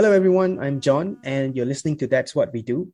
Hello, 0.00 0.12
everyone. 0.12 0.58
I'm 0.58 0.80
John, 0.80 1.18
and 1.24 1.54
you're 1.54 1.66
listening 1.66 1.98
to 1.98 2.06
That's 2.06 2.34
What 2.34 2.54
We 2.54 2.62
Do. 2.62 2.90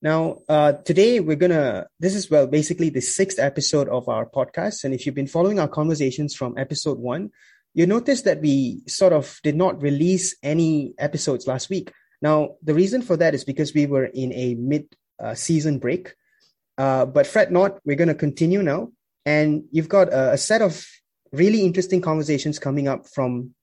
Now, 0.00 0.38
uh, 0.48 0.72
today 0.72 1.20
we're 1.20 1.36
gonna. 1.36 1.88
This 2.00 2.14
is 2.14 2.30
well, 2.30 2.46
basically 2.46 2.88
the 2.88 3.02
sixth 3.02 3.38
episode 3.38 3.86
of 3.90 4.08
our 4.08 4.24
podcast, 4.24 4.82
and 4.84 4.94
if 4.94 5.04
you've 5.04 5.14
been 5.14 5.26
following 5.26 5.60
our 5.60 5.68
conversations 5.68 6.34
from 6.34 6.56
episode 6.56 6.98
one, 6.98 7.32
you 7.74 7.86
notice 7.86 8.22
that 8.22 8.40
we 8.40 8.80
sort 8.86 9.12
of 9.12 9.38
did 9.42 9.56
not 9.56 9.82
release 9.82 10.36
any 10.42 10.94
episodes 10.96 11.46
last 11.46 11.68
week. 11.68 11.92
Now, 12.22 12.54
the 12.62 12.72
reason 12.72 13.02
for 13.02 13.18
that 13.18 13.34
is 13.34 13.44
because 13.44 13.74
we 13.74 13.84
were 13.84 14.06
in 14.06 14.32
a 14.32 14.54
mid-season 14.54 15.74
uh, 15.74 15.78
break. 15.78 16.14
Uh, 16.78 17.04
but 17.04 17.26
fret 17.26 17.52
not, 17.52 17.78
we're 17.84 17.94
going 17.94 18.08
to 18.08 18.14
continue 18.14 18.62
now, 18.62 18.90
and 19.26 19.64
you've 19.70 19.90
got 19.90 20.08
a, 20.08 20.32
a 20.32 20.38
set 20.38 20.62
of 20.62 20.82
really 21.30 21.60
interesting 21.66 22.00
conversations 22.00 22.58
coming 22.58 22.88
up 22.88 23.06
from 23.06 23.54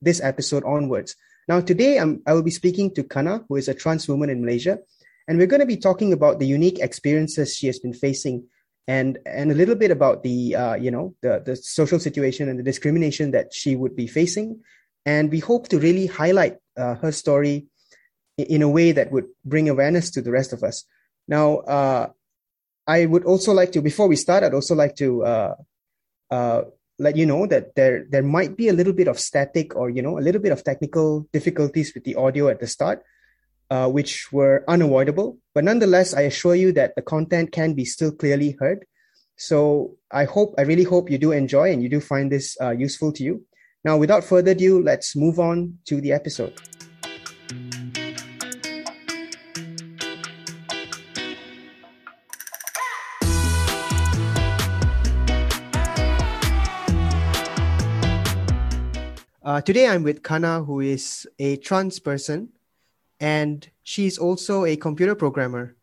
this 0.00 0.20
episode 0.20 0.62
onwards. 0.62 1.16
Now, 1.48 1.60
today 1.62 1.98
I'm, 1.98 2.22
I 2.26 2.34
will 2.34 2.42
be 2.42 2.50
speaking 2.50 2.94
to 2.94 3.02
Kanna, 3.02 3.42
who 3.48 3.56
is 3.56 3.68
a 3.68 3.74
trans 3.74 4.06
woman 4.06 4.28
in 4.28 4.42
Malaysia, 4.42 4.78
and 5.26 5.38
we're 5.38 5.46
going 5.46 5.60
to 5.60 5.66
be 5.66 5.78
talking 5.78 6.12
about 6.12 6.38
the 6.38 6.46
unique 6.46 6.78
experiences 6.78 7.56
she 7.56 7.66
has 7.66 7.78
been 7.78 7.94
facing, 7.94 8.46
and 8.86 9.18
and 9.24 9.50
a 9.50 9.54
little 9.54 9.74
bit 9.74 9.90
about 9.90 10.22
the 10.22 10.54
uh, 10.54 10.74
you 10.74 10.90
know 10.90 11.14
the 11.22 11.42
the 11.44 11.56
social 11.56 11.98
situation 11.98 12.50
and 12.50 12.58
the 12.58 12.62
discrimination 12.62 13.30
that 13.30 13.54
she 13.54 13.76
would 13.76 13.96
be 13.96 14.06
facing, 14.06 14.60
and 15.06 15.30
we 15.30 15.38
hope 15.40 15.68
to 15.68 15.78
really 15.78 16.06
highlight 16.06 16.58
uh, 16.76 16.96
her 16.96 17.12
story 17.12 17.66
in 18.36 18.60
a 18.60 18.68
way 18.68 18.92
that 18.92 19.10
would 19.10 19.26
bring 19.44 19.70
awareness 19.70 20.10
to 20.10 20.20
the 20.20 20.30
rest 20.30 20.52
of 20.52 20.62
us. 20.62 20.84
Now, 21.26 21.56
uh, 21.58 22.08
I 22.86 23.06
would 23.06 23.24
also 23.24 23.52
like 23.52 23.72
to 23.72 23.80
before 23.80 24.06
we 24.06 24.16
start, 24.16 24.44
I'd 24.44 24.54
also 24.54 24.74
like 24.74 24.96
to 24.96 25.24
uh, 25.24 25.54
uh, 26.30 26.62
let 26.98 27.16
you 27.16 27.26
know 27.26 27.46
that 27.46 27.74
there 27.74 28.06
there 28.10 28.22
might 28.22 28.56
be 28.56 28.68
a 28.68 28.72
little 28.72 28.92
bit 28.92 29.08
of 29.08 29.18
static 29.18 29.76
or 29.76 29.90
you 29.90 30.02
know 30.02 30.18
a 30.18 30.24
little 30.24 30.40
bit 30.40 30.52
of 30.52 30.64
technical 30.64 31.28
difficulties 31.32 31.92
with 31.94 32.04
the 32.04 32.14
audio 32.16 32.48
at 32.48 32.60
the 32.60 32.66
start 32.66 33.04
uh, 33.70 33.88
which 33.88 34.32
were 34.32 34.64
unavoidable. 34.68 35.38
But 35.54 35.64
nonetheless 35.64 36.14
i 36.14 36.22
assure 36.22 36.54
you 36.54 36.72
that 36.72 36.94
the 36.96 37.02
content 37.02 37.52
can 37.52 37.74
be 37.74 37.84
still 37.84 38.12
clearly 38.12 38.56
heard. 38.58 38.84
So 39.36 39.96
i 40.10 40.24
hope 40.24 40.54
i 40.58 40.62
really 40.62 40.84
hope 40.84 41.10
you 41.10 41.18
do 41.18 41.32
enjoy 41.32 41.72
and 41.72 41.82
you 41.82 41.88
do 41.88 42.00
find 42.00 42.32
this 42.32 42.56
uh, 42.60 42.70
useful 42.70 43.12
to 43.12 43.22
you. 43.22 43.44
Now 43.84 43.96
without 43.96 44.24
further 44.24 44.52
ado 44.52 44.82
let's 44.82 45.14
move 45.14 45.38
on 45.38 45.78
to 45.86 46.00
the 46.00 46.12
episode 46.12 46.54
Uh, 59.58 59.60
today 59.60 59.88
I'm 59.88 60.04
with 60.04 60.22
Kanna, 60.22 60.62
who 60.62 60.78
is 60.78 61.26
a 61.40 61.56
trans 61.56 61.98
person, 61.98 62.50
and 63.18 63.68
she's 63.82 64.16
also 64.16 64.64
a 64.64 64.76
computer 64.76 65.16
programmer. 65.16 65.74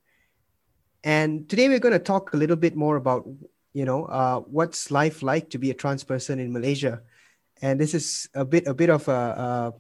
And 1.03 1.49
today 1.49 1.67
we're 1.67 1.83
going 1.83 1.91
to 1.91 1.99
talk 1.99 2.31
a 2.31 2.37
little 2.37 2.55
bit 2.55 2.77
more 2.77 2.95
about, 2.95 3.27
you 3.73 3.83
know, 3.83 4.05
uh, 4.05 4.39
what's 4.39 4.91
life 4.91 5.21
like 5.21 5.49
to 5.49 5.57
be 5.57 5.71
a 5.71 5.73
trans 5.73 6.05
person 6.05 6.39
in 6.39 6.53
Malaysia. 6.53 7.01
And 7.61 7.77
this 7.77 7.93
is 7.93 8.29
a 8.33 8.45
bit, 8.45 8.65
a 8.65 8.73
bit 8.73 8.89
of 8.89 9.09
a, 9.09 9.11
uh, 9.11 9.71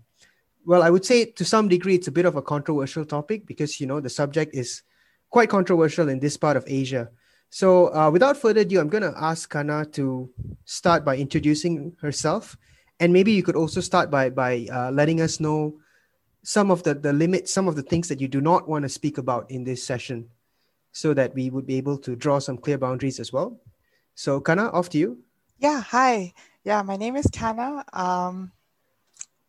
well, 0.65 0.83
I 0.83 0.89
would 0.89 1.05
say 1.05 1.23
to 1.31 1.45
some 1.45 1.69
degree 1.69 1.95
it's 1.95 2.09
a 2.09 2.17
bit 2.19 2.25
of 2.25 2.35
a 2.35 2.41
controversial 2.41 3.05
topic 3.05 3.45
because 3.45 3.79
you 3.79 3.87
know 3.87 4.01
the 4.01 4.09
subject 4.09 4.53
is 4.53 4.83
quite 5.29 5.47
controversial 5.47 6.09
in 6.09 6.19
this 6.19 6.35
part 6.35 6.57
of 6.57 6.65
Asia. 6.67 7.07
So 7.49 7.95
uh, 7.95 8.11
without 8.11 8.35
further 8.35 8.59
ado, 8.59 8.77
I'm 8.77 8.89
going 8.89 9.09
to 9.09 9.15
ask 9.15 9.49
Kanna 9.49 9.85
to 9.93 10.29
start 10.65 11.05
by 11.05 11.15
introducing 11.15 11.95
herself 12.01 12.57
and 12.99 13.11
maybe 13.11 13.31
you 13.31 13.43
could 13.43 13.55
also 13.55 13.81
start 13.81 14.09
by 14.09 14.29
by 14.29 14.67
uh, 14.71 14.91
letting 14.91 15.21
us 15.21 15.39
know 15.39 15.75
some 16.43 16.71
of 16.71 16.83
the 16.83 16.93
the 16.93 17.13
limits 17.13 17.53
some 17.53 17.67
of 17.67 17.75
the 17.75 17.83
things 17.83 18.07
that 18.07 18.21
you 18.21 18.27
do 18.27 18.41
not 18.41 18.67
want 18.69 18.83
to 18.83 18.89
speak 18.89 19.17
about 19.17 19.49
in 19.49 19.63
this 19.63 19.83
session 19.83 20.29
so 20.91 21.13
that 21.13 21.33
we 21.33 21.49
would 21.49 21.65
be 21.65 21.75
able 21.75 21.97
to 21.97 22.15
draw 22.15 22.39
some 22.39 22.57
clear 22.57 22.77
boundaries 22.77 23.19
as 23.19 23.33
well. 23.33 23.59
So 24.15 24.39
kanna 24.39 24.69
off 24.71 24.89
to 24.89 24.97
you. 24.97 25.19
Yeah 25.59 25.81
hi. 25.81 26.33
Yeah 26.63 26.81
my 26.83 26.95
name 26.95 27.15
is 27.15 27.27
kanna. 27.27 27.83
Um, 27.91 28.51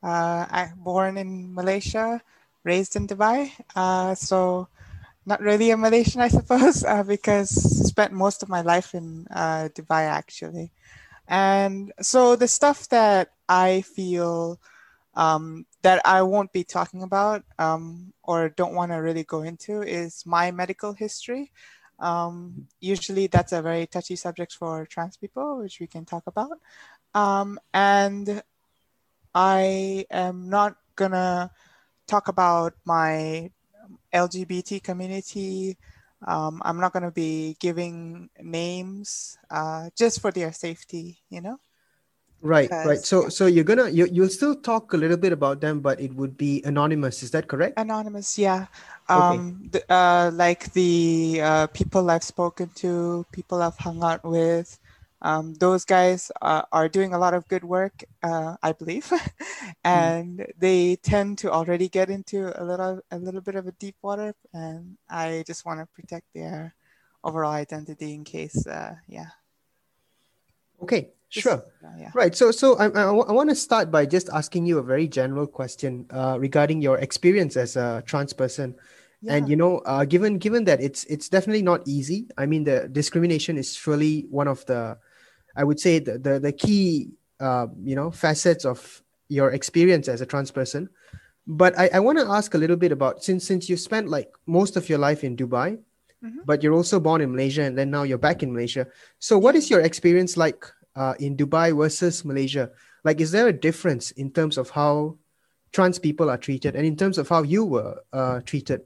uh, 0.03 0.47
i'm 0.51 0.75
born 0.79 1.17
in 1.17 1.55
malaysia 1.55 2.21
raised 2.65 2.97
in 2.97 3.07
dubai. 3.07 3.51
Uh, 3.75 4.15
so 4.15 4.69
not 5.25 5.41
really 5.41 5.71
a 5.71 5.77
malaysian 5.77 6.21
i 6.21 6.29
suppose 6.29 6.85
uh, 6.89 7.03
because 7.03 7.51
spent 7.87 8.13
most 8.13 8.43
of 8.43 8.49
my 8.49 8.61
life 8.63 8.95
in 8.95 9.27
uh, 9.31 9.69
dubai 9.75 10.03
actually 10.03 10.73
and 11.29 11.93
so 12.01 12.37
the 12.37 12.49
stuff 12.49 12.89
that 12.89 13.33
I 13.49 13.83
feel 13.83 14.61
um, 15.15 15.67
that 15.83 16.03
I 16.05 16.23
won't 16.23 16.53
be 16.53 16.63
talking 16.65 17.03
about 17.03 17.43
um, 17.59 18.13
or 18.23 18.51
don't 18.51 18.75
want 18.75 18.93
to 18.93 18.97
really 18.97 19.25
go 19.25 19.43
into 19.43 19.83
is 19.83 20.25
my 20.27 20.51
medical 20.51 20.93
history. 20.93 21.53
Um, 21.99 22.69
usually, 22.81 23.27
that's 23.27 23.53
a 23.53 23.63
very 23.63 23.87
touchy 23.87 24.17
subject 24.17 24.53
for 24.53 24.85
trans 24.87 25.17
people, 25.17 25.59
which 25.59 25.81
we 25.81 25.87
can 25.87 26.05
talk 26.05 26.25
about. 26.27 26.61
Um, 27.15 27.59
and 27.73 28.43
I 29.35 30.07
am 30.11 30.51
not 30.51 30.77
gonna 30.97 31.51
talk 32.07 32.29
about 32.29 32.75
my 32.85 33.51
LGBT 34.13 34.83
community. 34.83 35.79
Um, 36.27 36.61
I'm 36.65 36.81
not 36.81 36.93
gonna 36.93 37.13
be 37.13 37.57
giving 37.61 38.29
names 38.43 39.39
uh, 39.51 39.91
just 39.97 40.21
for 40.21 40.31
their 40.31 40.53
safety, 40.53 41.23
you 41.31 41.41
know? 41.41 41.59
Right 42.43 42.71
right. 42.71 42.99
So 42.99 43.29
so 43.29 43.47
you're 43.47 43.65
gonna 43.65 43.89
you, 43.89 44.07
you'll 44.13 44.29
still 44.29 44.55
talk 44.55 44.93
a 44.93 44.97
little 44.97 45.17
bit 45.17 45.33
about 45.33 45.61
them 45.61 45.81
but 45.81 46.01
it 46.01 46.15
would 46.15 46.37
be 46.37 46.63
anonymous. 46.65 47.23
Is 47.23 47.31
that 47.31 47.49
correct? 47.49 47.79
Anonymous 47.79 48.39
yeah. 48.39 48.67
Um 49.09 49.71
okay. 49.73 49.81
the, 49.81 49.93
uh 49.93 50.31
like 50.35 50.73
the 50.73 51.41
uh 51.43 51.67
people 51.69 52.11
i've 52.11 52.23
spoken 52.23 52.69
to 52.77 53.25
people 53.33 53.63
i've 53.63 53.79
hung 53.79 54.03
out 54.03 54.23
with 54.23 54.79
um 55.27 55.55
those 55.55 55.85
guys 55.85 56.31
uh, 56.41 56.63
are 56.71 56.89
doing 56.89 57.13
a 57.13 57.19
lot 57.19 57.35
of 57.35 57.47
good 57.49 57.65
work 57.65 58.05
uh 58.23 58.55
i 58.63 58.71
believe 58.71 59.11
and 59.85 60.39
mm. 60.39 60.47
they 60.57 60.97
tend 61.03 61.37
to 61.37 61.51
already 61.51 61.89
get 61.89 62.09
into 62.09 62.39
a 62.55 62.63
little 62.63 63.01
a 63.11 63.19
little 63.19 63.41
bit 63.41 63.57
of 63.57 63.67
a 63.67 63.73
deep 63.73 63.97
water 64.03 64.33
and 64.55 64.97
i 65.11 65.43
just 65.47 65.67
want 65.67 65.81
to 65.81 65.87
protect 65.99 66.27
their 66.33 66.75
overall 67.25 67.53
identity 67.53 68.15
in 68.15 68.23
case 68.23 68.67
uh 68.67 68.95
yeah 69.09 69.31
okay 70.81 71.11
Sure. 71.29 71.61
Uh, 71.85 71.89
yeah. 71.99 72.11
Right. 72.15 72.35
So, 72.35 72.53
so 72.53 72.79
I, 72.79 72.87
I, 72.87 73.03
I 73.11 73.33
want 73.33 73.51
to 73.51 73.57
start 73.57 73.91
by 73.91 74.07
just 74.07 74.31
asking 74.33 74.65
you 74.65 74.79
a 74.79 74.83
very 74.83 75.09
general 75.09 75.47
question 75.47 76.07
uh, 76.11 76.39
regarding 76.39 76.81
your 76.81 76.99
experience 76.99 77.57
as 77.57 77.77
a 77.77 78.03
trans 78.07 78.33
person. 78.33 78.77
Yeah. 79.21 79.35
And 79.35 79.49
you 79.49 79.57
know, 79.57 79.79
uh, 79.79 80.05
given 80.05 80.39
given 80.39 80.65
that 80.65 80.81
it's 80.81 81.03
it's 81.05 81.29
definitely 81.29 81.63
not 81.63 81.83
easy. 81.85 82.29
I 82.39 82.47
mean, 82.47 82.63
the 82.63 82.89
discrimination 82.89 83.59
is 83.59 83.75
surely 83.75 84.27
one 84.31 84.47
of 84.47 84.65
the, 84.67 84.99
I 85.57 85.65
would 85.65 85.81
say 85.81 85.99
the 85.99 86.19
the, 86.19 86.39
the 86.39 86.53
key 86.53 87.11
uh, 87.41 87.67
you 87.83 87.97
know 87.97 88.11
facets 88.11 88.65
of 88.65 89.03
your 89.29 89.51
experience 89.51 90.09
as 90.09 90.21
a 90.21 90.27
trans 90.27 90.51
person. 90.51 90.89
But 91.47 91.79
I, 91.79 91.91
I 91.95 92.01
want 92.01 92.19
to 92.19 92.27
ask 92.27 92.55
a 92.55 92.59
little 92.59 92.77
bit 92.77 92.93
about 92.93 93.23
since 93.23 93.47
since 93.47 93.69
you 93.69 93.77
spent 93.77 94.09
like 94.09 94.31
most 94.47 94.77
of 94.77 94.89
your 94.89 94.99
life 94.99 95.23
in 95.23 95.37
Dubai, 95.37 95.79
mm-hmm. 96.23 96.41
but 96.45 96.63
you're 96.63 96.75
also 96.75 96.99
born 96.99 97.21
in 97.21 97.31
Malaysia 97.31 97.63
and 97.63 97.79
then 97.79 97.91
now 97.91 98.03
you're 98.03 98.19
back 98.19 98.43
in 98.43 98.53
Malaysia. 98.53 98.87
So, 99.19 99.39
what 99.39 99.55
is 99.55 99.71
your 99.71 99.81
experience 99.81 100.37
like 100.37 100.67
uh, 100.97 101.15
in 101.21 101.37
Dubai 101.37 101.77
versus 101.77 102.25
Malaysia? 102.25 102.71
Like, 103.05 103.21
is 103.21 103.31
there 103.31 103.47
a 103.47 103.53
difference 103.53 104.11
in 104.13 104.33
terms 104.33 104.59
of 104.59 104.71
how 104.71 105.19
trans 105.73 105.99
people 105.99 106.29
are 106.29 106.39
treated 106.39 106.75
and 106.75 106.85
in 106.85 106.97
terms 106.97 107.19
of 107.19 107.29
how 107.29 107.43
you 107.43 107.65
were 107.65 108.03
uh, 108.13 108.41
treated 108.41 108.81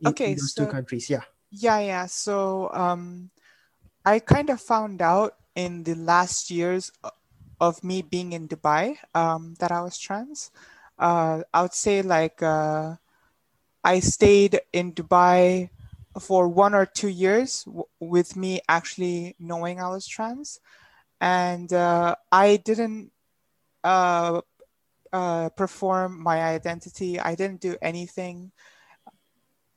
in, 0.00 0.08
okay, 0.08 0.32
in 0.32 0.38
those 0.38 0.54
so, 0.54 0.64
two 0.64 0.70
countries? 0.70 1.10
Yeah. 1.10 1.28
Yeah, 1.50 1.80
yeah. 1.80 2.06
So 2.06 2.70
um, 2.72 3.28
I 4.06 4.18
kind 4.18 4.48
of 4.48 4.60
found 4.60 5.02
out 5.02 5.36
in 5.54 5.84
the 5.84 5.94
last 5.94 6.50
years 6.50 6.92
of 7.60 7.84
me 7.84 8.02
being 8.02 8.32
in 8.32 8.48
Dubai 8.48 8.96
um, 9.14 9.54
that 9.60 9.70
I 9.72 9.82
was 9.82 9.98
trans. 9.98 10.50
Uh, 10.98 11.42
I 11.52 11.62
would 11.62 11.74
say 11.74 12.02
like 12.02 12.42
uh, 12.42 12.96
I 13.84 14.00
stayed 14.00 14.60
in 14.72 14.92
Dubai 14.92 15.70
for 16.20 16.48
one 16.48 16.74
or 16.74 16.86
two 16.86 17.08
years 17.08 17.64
w- 17.64 17.84
with 18.00 18.36
me 18.36 18.60
actually 18.68 19.36
knowing 19.38 19.80
I 19.80 19.88
was 19.88 20.06
trans 20.06 20.60
and 21.20 21.72
uh, 21.72 22.16
I 22.32 22.56
didn't 22.56 23.12
uh, 23.84 24.40
uh, 25.12 25.48
perform 25.50 26.22
my 26.22 26.42
identity. 26.42 27.18
I 27.20 27.34
didn't 27.34 27.60
do 27.60 27.76
anything, 27.82 28.52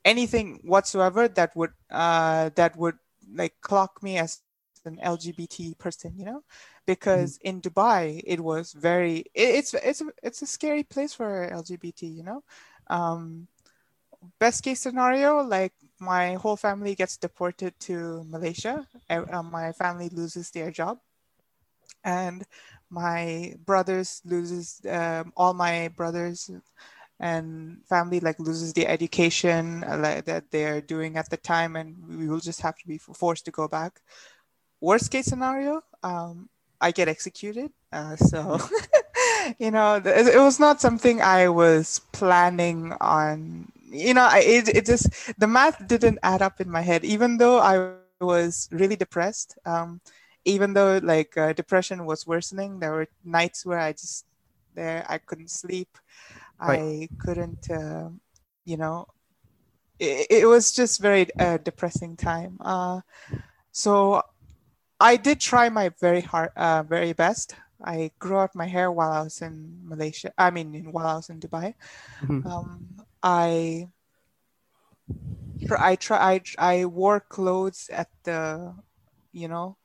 anything 0.04 0.60
whatsoever 0.64 1.28
that 1.28 1.54
would 1.56 1.72
uh, 1.90 2.50
that 2.56 2.76
would 2.76 2.98
like 3.34 3.54
clock 3.60 4.02
me 4.02 4.18
as 4.18 4.40
an 4.86 4.98
LGBT 5.02 5.78
person, 5.78 6.14
you 6.16 6.24
know, 6.24 6.42
because 6.86 7.38
mm-hmm. 7.38 7.48
in 7.48 7.60
Dubai 7.60 8.22
it 8.24 8.40
was 8.40 8.72
very 8.72 9.18
it, 9.34 9.54
it's 9.58 9.74
it's 9.74 10.00
a, 10.00 10.06
it's 10.22 10.42
a 10.42 10.46
scary 10.46 10.82
place 10.82 11.14
for 11.14 11.48
LGBT, 11.52 12.02
you 12.02 12.22
know. 12.22 12.42
Um, 12.88 13.48
best 14.38 14.62
case 14.62 14.80
scenario, 14.80 15.42
like 15.42 15.72
my 16.00 16.34
whole 16.34 16.56
family 16.56 16.94
gets 16.94 17.16
deported 17.16 17.78
to 17.80 18.24
Malaysia. 18.28 18.86
Uh, 19.08 19.42
my 19.42 19.72
family 19.72 20.08
loses 20.10 20.50
their 20.50 20.70
job 20.70 20.98
and 22.04 22.44
my 22.90 23.54
brothers 23.64 24.22
loses 24.24 24.80
um, 24.88 25.32
all 25.36 25.52
my 25.52 25.88
brothers 25.96 26.50
and 27.18 27.78
family 27.88 28.20
like 28.20 28.38
loses 28.38 28.72
the 28.72 28.86
education 28.86 29.84
uh, 29.84 29.96
like, 29.96 30.24
that 30.24 30.50
they're 30.50 30.80
doing 30.80 31.16
at 31.16 31.28
the 31.30 31.36
time 31.36 31.74
and 31.76 31.96
we 32.08 32.28
will 32.28 32.40
just 32.40 32.60
have 32.60 32.76
to 32.76 32.86
be 32.86 32.98
forced 32.98 33.44
to 33.44 33.50
go 33.50 33.66
back 33.66 34.00
worst 34.80 35.10
case 35.10 35.26
scenario 35.26 35.82
um, 36.02 36.48
i 36.80 36.90
get 36.90 37.08
executed 37.08 37.70
uh, 37.92 38.16
so 38.16 38.58
you 39.58 39.70
know 39.70 40.00
it, 40.04 40.38
was 40.38 40.60
not 40.60 40.80
something 40.80 41.20
i 41.22 41.48
was 41.48 42.00
planning 42.12 42.92
on 43.00 43.70
you 43.88 44.14
know 44.14 44.28
it, 44.34 44.68
it 44.68 44.86
just 44.86 45.08
the 45.38 45.46
math 45.46 45.86
didn't 45.86 46.18
add 46.22 46.42
up 46.42 46.60
in 46.60 46.70
my 46.70 46.82
head 46.82 47.04
even 47.04 47.38
though 47.38 47.58
i 47.58 47.92
was 48.20 48.68
really 48.72 48.96
depressed 48.96 49.58
um, 49.66 50.00
even 50.44 50.72
though 50.72 50.98
like 51.02 51.36
uh, 51.36 51.52
depression 51.52 52.06
was 52.06 52.26
worsening 52.26 52.78
there 52.78 52.92
were 52.92 53.08
nights 53.24 53.66
where 53.66 53.80
i 53.80 53.92
just 53.92 54.24
there 54.74 55.04
i 55.08 55.18
couldn't 55.18 55.50
sleep 55.50 55.98
right. 56.60 56.78
i 56.78 57.08
couldn't 57.18 57.70
uh, 57.70 58.08
you 58.64 58.76
know 58.76 59.06
it, 59.98 60.26
it, 60.30 60.46
was 60.46 60.72
just 60.72 61.00
very 61.00 61.26
uh, 61.38 61.56
depressing 61.58 62.16
time 62.16 62.58
uh, 62.60 63.00
so 63.72 64.22
i 65.00 65.16
did 65.16 65.40
try 65.40 65.68
my 65.68 65.90
very 66.00 66.20
hard 66.20 66.50
uh, 66.56 66.82
very 66.82 67.12
best 67.12 67.54
I 67.84 68.10
grew 68.18 68.38
out 68.38 68.54
my 68.54 68.66
hair 68.66 68.90
while 68.90 69.12
I 69.12 69.22
was 69.22 69.42
in 69.42 69.80
Malaysia. 69.84 70.32
I 70.38 70.50
mean, 70.50 70.88
while 70.90 71.06
I 71.06 71.14
was 71.16 71.28
in 71.28 71.40
Dubai. 71.40 71.74
Mm-hmm. 72.22 72.46
Um, 72.46 72.88
I 73.22 73.88
I 75.78 75.96
try 75.96 76.18
I, 76.18 76.34
I 76.58 76.84
wore 76.86 77.20
clothes 77.20 77.88
at 77.92 78.08
the 78.24 78.74
you 79.32 79.48
know 79.48 79.76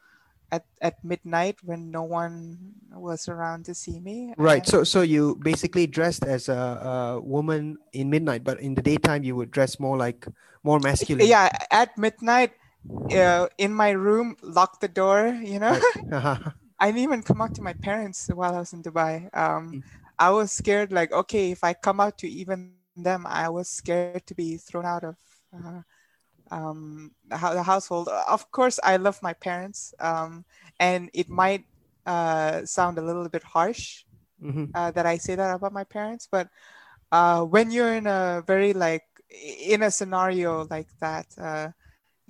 at 0.51 0.65
at 0.81 1.03
midnight 1.03 1.57
when 1.63 1.91
no 1.91 2.03
one 2.03 2.57
was 2.91 3.27
around 3.27 3.65
to 3.65 3.73
see 3.73 3.99
me. 3.99 4.33
Right. 4.37 4.65
So 4.67 4.83
so 4.83 5.01
you 5.01 5.37
basically 5.41 5.87
dressed 5.87 6.23
as 6.23 6.49
a, 6.49 6.55
a 6.55 7.21
woman 7.21 7.77
in 7.93 8.09
midnight, 8.09 8.43
but 8.43 8.59
in 8.59 8.75
the 8.75 8.81
daytime 8.81 9.23
you 9.23 9.35
would 9.35 9.51
dress 9.51 9.79
more 9.79 9.97
like 9.97 10.27
more 10.63 10.79
masculine. 10.79 11.27
Yeah, 11.27 11.49
at 11.71 11.97
midnight, 11.97 12.53
uh, 12.89 13.47
in 13.57 13.73
my 13.73 13.91
room, 13.91 14.35
lock 14.41 14.79
the 14.79 14.87
door. 14.87 15.27
You 15.27 15.59
know. 15.59 15.79
I 16.79 16.87
didn't 16.87 16.97
even 17.07 17.23
come 17.23 17.41
out 17.41 17.55
to 17.55 17.61
my 17.61 17.73
parents 17.73 18.29
while 18.33 18.55
I 18.55 18.59
was 18.59 18.73
in 18.73 18.83
Dubai. 18.83 19.29
Um, 19.35 19.71
mm. 19.71 19.83
I 20.19 20.29
was 20.29 20.51
scared, 20.51 20.91
like, 20.91 21.11
okay, 21.11 21.51
if 21.51 21.63
I 21.63 21.73
come 21.73 21.99
out 21.99 22.19
to 22.19 22.29
even 22.29 22.73
them, 22.95 23.25
I 23.25 23.49
was 23.49 23.69
scared 23.69 24.25
to 24.27 24.35
be 24.35 24.57
thrown 24.57 24.85
out 24.85 25.03
of 25.03 25.15
uh, 25.53 25.81
um, 26.51 27.11
the, 27.27 27.37
the, 27.37 27.63
household. 27.63 28.07
Of 28.07 28.51
course, 28.51 28.79
I 28.83 28.97
love 28.97 29.21
my 29.23 29.33
parents, 29.33 29.95
um, 29.99 30.45
and 30.79 31.09
it 31.13 31.29
might 31.29 31.65
uh, 32.05 32.65
sound 32.65 32.97
a 32.97 33.01
little 33.01 33.27
bit 33.29 33.43
harsh 33.43 34.03
mm-hmm. 34.41 34.65
uh, 34.75 34.91
that 34.91 35.05
I 35.05 35.17
say 35.17 35.35
that 35.35 35.55
about 35.55 35.73
my 35.73 35.85
parents, 35.85 36.27
but 36.29 36.49
uh, 37.11 37.43
when 37.43 37.71
you're 37.71 37.93
in 37.93 38.07
a 38.07 38.43
very 38.45 38.73
like 38.73 39.03
in 39.29 39.83
a 39.83 39.91
scenario 39.91 40.67
like 40.69 40.87
that, 40.99 41.25
uh, 41.37 41.69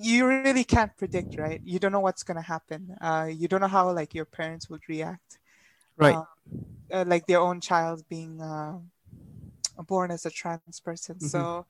you 0.02 0.28
really 0.28 0.64
can't 0.64 0.96
predict, 0.98 1.38
right? 1.38 1.62
You 1.64 1.80
don't 1.80 1.92
know 1.92 2.00
what's 2.00 2.24
gonna 2.24 2.42
happen. 2.42 2.96
Uh, 3.00 3.30
you 3.32 3.48
don't 3.48 3.62
know 3.62 3.68
how 3.68 3.92
like 3.92 4.14
your 4.14 4.26
parents 4.26 4.70
would 4.70 4.82
react, 4.88 5.40
right? 5.98 6.16
Uh, 6.16 6.26
uh, 6.92 7.06
like 7.08 7.26
their 7.28 7.40
own 7.40 7.62
child 7.62 8.04
being 8.10 8.42
uh, 8.42 8.78
born 9.88 10.12
as 10.12 10.26
a 10.26 10.32
trans 10.32 10.80
person. 10.80 11.16
Mm-hmm. 11.16 11.28
So 11.28 11.66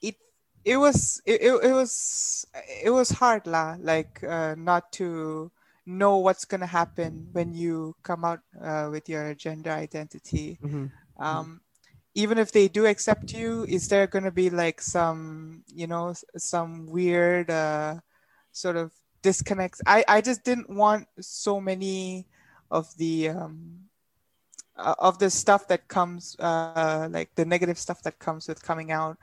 it 0.00 0.16
it 0.64 0.76
was 0.76 1.20
it, 1.24 1.42
it, 1.42 1.52
it 1.64 1.72
was 1.72 2.46
it 2.82 2.90
was 2.90 3.10
hard 3.10 3.46
lah, 3.46 3.76
like 3.80 4.22
uh, 4.24 4.54
not 4.56 4.90
to 4.92 5.50
know 5.84 6.18
what's 6.18 6.44
gonna 6.44 6.66
happen 6.66 7.28
when 7.32 7.54
you 7.54 7.94
come 8.02 8.24
out 8.24 8.40
uh, 8.60 8.88
with 8.90 9.08
your 9.08 9.34
gender 9.34 9.70
identity. 9.70 10.58
Mm-hmm. 10.62 10.86
Um, 11.22 11.60
even 12.14 12.38
if 12.38 12.52
they 12.52 12.68
do 12.68 12.86
accept 12.86 13.32
you 13.32 13.64
is 13.68 13.88
there 13.88 14.06
going 14.06 14.24
to 14.24 14.30
be 14.30 14.50
like 14.50 14.80
some 14.80 15.62
you 15.66 15.86
know 15.86 16.14
some 16.36 16.86
weird 16.86 17.50
uh, 17.50 17.96
sort 18.52 18.76
of 18.76 18.92
disconnects 19.22 19.80
i 19.86 20.04
i 20.08 20.20
just 20.20 20.44
didn't 20.44 20.68
want 20.68 21.06
so 21.20 21.60
many 21.60 22.26
of 22.70 22.96
the 22.96 23.28
um 23.28 23.88
uh, 24.76 24.94
of 24.98 25.18
the 25.18 25.30
stuff 25.30 25.68
that 25.68 25.88
comes 25.88 26.36
uh 26.40 27.08
like 27.10 27.14
the 27.36 27.44
negative 27.44 27.78
stuff 27.78 28.02
that 28.02 28.18
comes 28.18 28.48
with 28.48 28.62
coming 28.62 28.90
out 28.90 29.16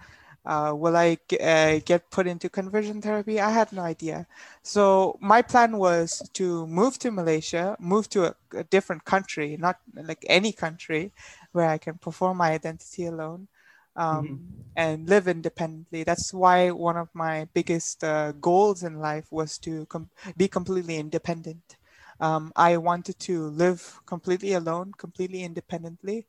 uh, 0.45 0.74
will 0.75 0.95
I 0.95 1.18
g- 1.30 1.38
uh, 1.39 1.80
get 1.86 2.09
put 2.09 2.25
into 2.25 2.50
conversion 2.50 3.01
therapy? 3.01 3.39
I 3.39 3.51
had 3.51 3.71
no 3.71 3.81
idea. 3.81 4.25
So 4.63 5.18
my 5.21 5.41
plan 5.41 5.77
was 5.77 6.27
to 6.33 6.65
move 6.68 6.97
to 7.00 7.12
Malaysia, 7.12 7.75
move 7.80 8.09
to 8.09 8.25
a, 8.25 8.36
a 8.56 8.63
different 8.63 9.06
country, 9.06 9.57
not 9.59 9.77
like 9.94 10.25
any 10.27 10.51
country, 10.51 11.12
where 11.51 11.68
I 11.68 11.78
can 11.78 11.98
perform 11.98 12.38
my 12.38 12.51
identity 12.51 13.06
alone 13.06 13.48
um, 13.96 14.25
mm-hmm. 14.25 14.62
and 14.75 15.10
live 15.10 15.28
independently. 15.28 16.04
That's 16.04 16.34
why 16.34 16.72
one 16.72 16.98
of 16.98 17.10
my 17.13 17.48
biggest 17.54 18.04
uh, 18.04 18.31
goals 18.34 18.84
in 18.84 19.00
life 19.00 19.28
was 19.31 19.57
to 19.60 19.86
com- 19.88 20.10
be 20.38 20.48
completely 20.48 20.98
independent. 20.98 21.78
Um, 22.19 22.51
I 22.56 22.78
wanted 22.78 23.19
to 23.31 23.48
live 23.48 24.00
completely 24.06 24.54
alone, 24.54 24.94
completely 24.98 25.44
independently, 25.44 26.28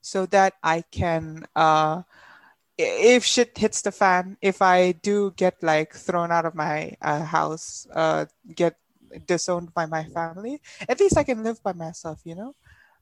so 0.00 0.26
that 0.26 0.54
I 0.62 0.82
can, 0.90 1.46
uh, 1.54 2.02
if 2.78 3.24
shit 3.24 3.56
hits 3.56 3.82
the 3.82 3.92
fan, 3.92 4.36
if 4.40 4.62
I 4.62 4.92
do 4.92 5.32
get 5.36 5.62
like 5.62 5.94
thrown 5.94 6.32
out 6.32 6.46
of 6.46 6.54
my 6.54 6.96
uh, 7.02 7.24
house, 7.24 7.86
uh, 7.92 8.24
get 8.54 8.76
disowned 9.26 9.74
by 9.74 9.86
my 9.86 10.04
family, 10.04 10.60
at 10.88 10.98
least 10.98 11.18
I 11.18 11.24
can 11.24 11.44
live 11.44 11.62
by 11.62 11.72
myself, 11.72 12.20
you 12.24 12.34
know. 12.34 12.54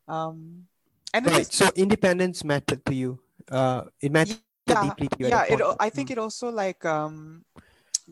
Um, 0.08 0.66
and 1.14 1.26
right. 1.26 1.40
Is, 1.40 1.48
so 1.48 1.68
independence 1.74 2.44
mattered 2.44 2.84
to 2.86 2.94
you. 2.94 3.18
Uh, 3.50 3.84
it 4.00 4.12
mattered 4.12 4.38
yeah, 4.66 4.82
deeply 4.82 5.08
to 5.08 5.16
you. 5.18 5.28
Yeah, 5.28 5.44
it, 5.48 5.60
I 5.80 5.90
think 5.90 6.08
mm. 6.08 6.12
it 6.12 6.18
also 6.18 6.50
like 6.50 6.84
um, 6.84 7.44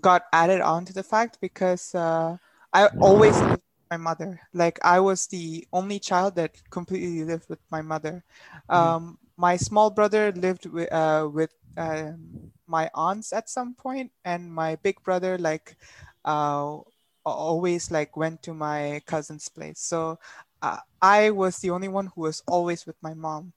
got 0.00 0.25
added 0.33 0.61
on 0.61 0.85
to 0.87 0.93
the 0.93 1.03
fact 1.03 1.39
because 1.41 1.95
uh, 1.95 2.37
I 2.73 2.87
always 3.00 3.39
lived 3.41 3.62
with 3.62 3.91
my 3.91 3.97
mother. 3.97 4.41
Like 4.53 4.79
I 4.83 5.00
was 5.00 5.27
the 5.27 5.67
only 5.73 5.99
child 5.99 6.35
that 6.37 6.59
completely 6.71 7.25
lived 7.25 7.49
with 7.49 7.61
my 7.71 7.83
mother. 7.83 8.25
Mm-hmm. 8.71 8.75
Um, 8.75 9.03
mm. 9.03 9.17
My 9.37 9.56
small 9.56 9.91
brother 9.91 10.33
lived 10.33 10.67
with 10.67 10.93
uh, 10.93 11.29
with 11.33 11.55
um, 11.77 12.51
my 12.67 12.91
aunts 12.94 13.33
at 13.33 13.49
some 13.49 13.75
point, 13.75 14.11
and 14.25 14.53
my 14.53 14.77
big 14.83 15.03
brother 15.05 15.39
like 15.39 15.77
uh, 16.25 16.79
always 17.25 17.91
like 17.91 18.17
went 18.17 18.43
to 18.43 18.55
my 18.55 19.01
cousin's 19.06 19.49
place. 19.49 19.81
So 19.81 20.19
uh, 20.62 20.78
I 21.00 21.31
was 21.31 21.58
the 21.58 21.70
only 21.70 21.88
one 21.88 22.10
who 22.15 22.22
was 22.22 22.43
always 22.46 22.86
with 22.86 22.96
my 23.03 23.15
mom. 23.15 23.53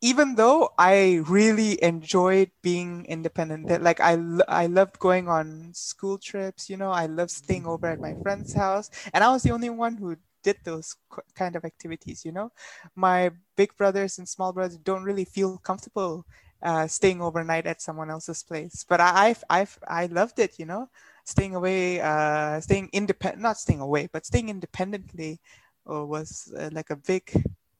Even 0.00 0.34
though 0.34 0.68
I 0.78 1.22
really 1.26 1.82
enjoyed 1.82 2.50
being 2.62 3.06
independent, 3.06 3.68
that 3.68 3.82
like 3.82 4.00
I 4.00 4.18
I 4.48 4.66
loved 4.66 4.98
going 4.98 5.28
on 5.28 5.72
school 5.72 6.18
trips, 6.18 6.68
you 6.68 6.76
know, 6.76 6.90
I 6.90 7.06
loved 7.06 7.30
staying 7.30 7.66
over 7.66 7.86
at 7.86 8.00
my 8.02 8.14
friend's 8.22 8.52
house, 8.52 8.90
and 9.14 9.24
I 9.24 9.30
was 9.30 9.42
the 9.42 9.52
only 9.52 9.70
one 9.70 9.96
who 9.96 10.16
did 10.42 10.58
those 10.64 10.94
kind 11.34 11.56
of 11.56 11.64
activities, 11.64 12.24
you 12.24 12.32
know. 12.32 12.52
My 12.94 13.30
big 13.56 13.76
brothers 13.76 14.18
and 14.18 14.28
small 14.28 14.52
brothers 14.52 14.76
don't 14.78 15.04
really 15.04 15.24
feel 15.24 15.58
comfortable 15.58 16.26
uh, 16.62 16.86
staying 16.86 17.20
overnight 17.22 17.66
at 17.66 17.80
someone 17.82 18.10
else's 18.10 18.42
place, 18.42 18.84
but 18.88 19.00
I 19.00 19.34
I've 19.50 19.78
I 19.88 20.06
loved 20.06 20.38
it, 20.38 20.58
you 20.58 20.66
know, 20.66 20.88
staying 21.24 21.54
away, 21.54 22.00
uh, 22.00 22.60
staying 22.60 22.90
independent, 22.92 23.42
not 23.42 23.58
staying 23.58 23.80
away, 23.80 24.08
but 24.12 24.26
staying 24.26 24.48
independently 24.48 25.40
was 25.86 26.52
uh, 26.58 26.70
like 26.72 26.90
a 26.90 26.96
big 26.96 27.30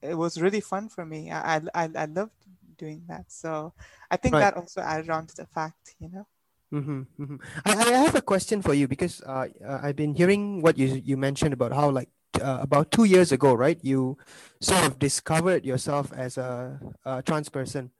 it 0.01 0.15
was 0.15 0.41
really 0.41 0.61
fun 0.61 0.89
for 0.89 1.05
me 1.05 1.31
i 1.31 1.61
i, 1.73 1.89
I 1.95 2.05
loved 2.05 2.31
doing 2.77 3.03
that 3.07 3.25
so 3.27 3.73
i 4.11 4.17
think 4.17 4.33
right. 4.33 4.41
that 4.41 4.55
also 4.55 4.81
added 4.81 5.09
on 5.09 5.27
to 5.27 5.35
the 5.35 5.45
fact 5.45 5.95
you 5.99 6.09
know 6.09 6.27
mm-hmm, 6.73 7.01
mm-hmm. 7.19 7.35
I, 7.65 7.71
I 7.71 7.97
have 8.03 8.15
a 8.15 8.21
question 8.21 8.61
for 8.61 8.73
you 8.73 8.87
because 8.87 9.21
uh, 9.21 9.47
uh, 9.65 9.79
i've 9.81 9.95
been 9.95 10.13
hearing 10.13 10.61
what 10.61 10.77
you 10.77 11.01
you 11.03 11.17
mentioned 11.17 11.53
about 11.53 11.73
how 11.73 11.89
like 11.89 12.09
uh, 12.41 12.59
about 12.61 12.91
two 12.91 13.05
years 13.05 13.31
ago 13.31 13.53
right 13.53 13.79
you 13.81 14.17
sort 14.59 14.85
of 14.85 14.99
discovered 14.99 15.65
yourself 15.65 16.11
as 16.13 16.37
a, 16.37 16.79
a 17.05 17.23
trans 17.23 17.49
person 17.49 17.91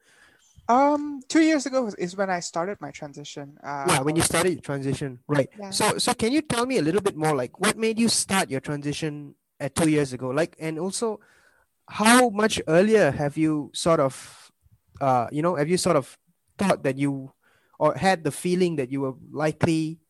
um, 0.68 1.20
two 1.28 1.42
years 1.42 1.66
ago 1.66 1.92
is 1.96 2.16
when 2.16 2.28
I 2.28 2.40
started 2.40 2.80
my 2.80 2.90
transition. 2.90 3.56
Uh, 3.62 3.86
yeah, 3.88 4.00
when 4.00 4.16
you 4.16 4.22
started 4.22 4.52
your 4.52 4.60
transition, 4.60 5.20
right? 5.28 5.48
Yeah. 5.58 5.70
So, 5.70 5.98
so 5.98 6.12
can 6.12 6.32
you 6.32 6.42
tell 6.42 6.66
me 6.66 6.78
a 6.78 6.82
little 6.82 7.00
bit 7.00 7.16
more, 7.16 7.36
like, 7.36 7.60
what 7.60 7.76
made 7.76 7.98
you 7.98 8.08
start 8.08 8.50
your 8.50 8.60
transition 8.60 9.36
at 9.60 9.74
two 9.74 9.88
years 9.88 10.12
ago. 10.12 10.28
Like 10.30 10.56
and 10.58 10.78
also 10.78 11.20
how 11.88 12.30
much 12.30 12.60
earlier 12.66 13.10
have 13.10 13.36
you 13.36 13.70
sort 13.74 14.00
of 14.00 14.50
uh 15.00 15.28
you 15.30 15.42
know 15.42 15.54
have 15.54 15.68
you 15.68 15.76
sort 15.76 15.96
of 15.96 16.18
thought 16.58 16.82
that 16.82 16.98
you 16.98 17.32
or 17.78 17.94
had 17.94 18.24
the 18.24 18.32
feeling 18.32 18.76
that 18.76 18.90
you 18.90 19.02
were 19.02 19.14
likely 19.30 20.00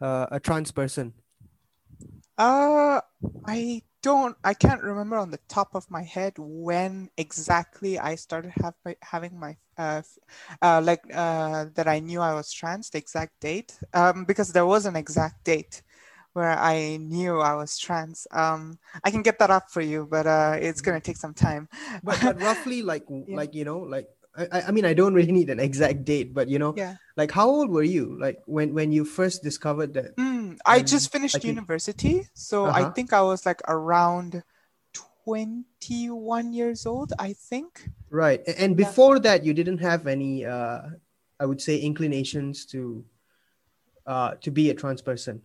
uh, 0.00 0.26
a 0.30 0.40
trans 0.40 0.72
person? 0.72 1.12
Uh 2.38 3.00
i 3.46 3.82
don't 4.02 4.36
i 4.42 4.52
can't 4.52 4.82
remember 4.82 5.16
on 5.16 5.30
the 5.30 5.38
top 5.48 5.74
of 5.74 5.88
my 5.90 6.02
head 6.02 6.32
when 6.38 7.08
exactly 7.16 7.98
i 7.98 8.14
started 8.14 8.52
have 8.60 8.74
having 9.00 9.38
my 9.38 9.56
uh, 9.78 10.02
uh 10.60 10.80
like 10.82 11.04
uh 11.14 11.66
that 11.74 11.86
i 11.86 12.00
knew 12.00 12.20
i 12.20 12.34
was 12.34 12.52
trans 12.52 12.90
the 12.90 12.98
exact 12.98 13.32
date. 13.40 13.78
Um 13.94 14.24
because 14.24 14.52
there 14.52 14.66
was 14.66 14.86
an 14.86 14.96
exact 14.96 15.44
date 15.44 15.82
where 16.32 16.58
I 16.58 16.96
knew 16.96 17.40
I 17.40 17.54
was 17.54 17.76
trans. 17.78 18.26
Um, 18.30 18.78
I 19.04 19.10
can 19.10 19.22
get 19.22 19.38
that 19.38 19.50
up 19.50 19.70
for 19.70 19.80
you, 19.80 20.06
but 20.10 20.26
uh, 20.26 20.56
it's 20.60 20.80
gonna 20.80 21.00
take 21.00 21.16
some 21.16 21.34
time. 21.34 21.68
but, 22.02 22.18
but 22.22 22.40
roughly, 22.40 22.82
like 22.92 23.04
yeah. 23.08 23.36
like 23.36 23.54
you 23.54 23.64
know, 23.64 23.80
like 23.80 24.08
I, 24.36 24.68
I 24.68 24.70
mean, 24.72 24.84
I 24.86 24.94
don't 24.94 25.12
really 25.12 25.32
need 25.32 25.50
an 25.50 25.60
exact 25.60 26.04
date, 26.04 26.32
but 26.32 26.48
you 26.48 26.58
know, 26.58 26.72
Yeah. 26.76 26.96
like 27.16 27.30
how 27.30 27.48
old 27.48 27.68
were 27.70 27.82
you? 27.84 28.16
Like 28.18 28.40
when 28.46 28.72
when 28.72 28.92
you 28.92 29.04
first 29.04 29.42
discovered 29.42 29.92
that? 29.94 30.16
Mm, 30.16 30.58
I 30.64 30.80
Um, 30.80 30.86
just 30.86 31.12
finished 31.12 31.34
like 31.34 31.44
you- 31.44 31.52
university, 31.52 32.26
so 32.32 32.66
I 32.66 32.82
Uh-huh. 32.82 32.92
think 32.96 33.12
I 33.12 33.20
was 33.22 33.44
like 33.44 33.60
around 33.68 34.42
21 35.24 36.52
years 36.52 36.86
old, 36.86 37.12
I 37.18 37.32
think. 37.32 37.88
Right. 38.10 38.40
And 38.46 38.72
Yeah. 38.72 38.84
before 38.88 39.18
that, 39.20 39.44
you 39.44 39.54
didn't 39.54 39.78
have 39.78 40.06
any, 40.06 40.44
uh, 40.44 40.82
I 41.40 41.44
would 41.46 41.60
say, 41.60 41.78
inclinations 41.78 42.66
to, 42.66 43.04
uh, 44.06 44.34
to 44.40 44.50
be 44.50 44.70
a 44.70 44.74
trans 44.74 45.02
person. 45.02 45.42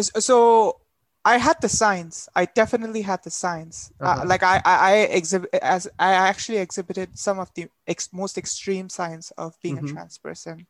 So 0.00 0.80
I 1.24 1.38
had 1.38 1.60
the 1.60 1.68
signs. 1.68 2.28
I 2.34 2.44
definitely 2.46 3.02
had 3.02 3.22
the 3.24 3.30
signs. 3.30 3.90
Uh, 4.04 4.12
Uh-huh. 4.12 4.26
like 4.26 4.42
I, 4.42 4.60
I, 4.64 4.74
I 4.76 4.92
exhibit 5.10 5.50
as 5.62 5.88
I 5.98 6.12
actually 6.12 6.58
exhibited 6.58 7.18
some 7.18 7.38
of 7.38 7.52
the 7.54 7.68
ex- 7.86 8.12
most 8.12 8.38
extreme 8.38 8.88
signs 8.88 9.32
of 9.32 9.56
being 9.62 9.76
Mhm. 9.76 9.78
a 9.78 9.82
trans 9.82 10.18
person. 10.18 10.66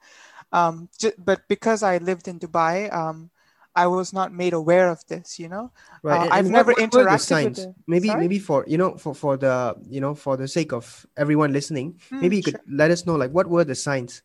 Um, 0.53 0.89
ju- 0.99 1.13
but 1.19 1.49
because 1.49 1.83
I 1.83 1.99
lived 1.99 2.29
in 2.29 2.39
Dubai, 2.39 2.93
um, 2.93 3.31
I 3.75 3.87
was 3.89 4.13
not 4.13 4.33
made 4.33 4.55
aware 4.55 4.89
of 4.89 5.05
this. 5.09 5.39
You 5.39 5.49
know, 5.49 5.73
Right. 6.03 6.23
Uh, 6.23 6.27
I've 6.31 6.47
and 6.47 6.55
never 6.55 6.73
the 6.73 7.19
interacted 7.19 7.43
with 7.43 7.55
signs? 7.55 7.57
the- 7.57 7.75
Maybe 7.87 8.09
Sorry? 8.09 8.21
maybe 8.21 8.39
for 8.39 8.65
you 8.67 8.79
know 8.79 8.97
for 8.97 9.15
for 9.15 9.37
the 9.37 9.75
you 9.89 10.01
know 10.01 10.15
for 10.15 10.37
the 10.37 10.49
sake 10.49 10.73
of 10.73 11.07
everyone 11.17 11.53
listening, 11.53 12.01
Mm, 12.13 12.21
maybe 12.21 12.37
you 12.37 12.43
could 12.43 12.61
let 12.69 12.91
us 12.91 13.07
know 13.07 13.15
like 13.17 13.31
what 13.31 13.47
were 13.49 13.65
the 13.65 13.75
signs? 13.75 14.23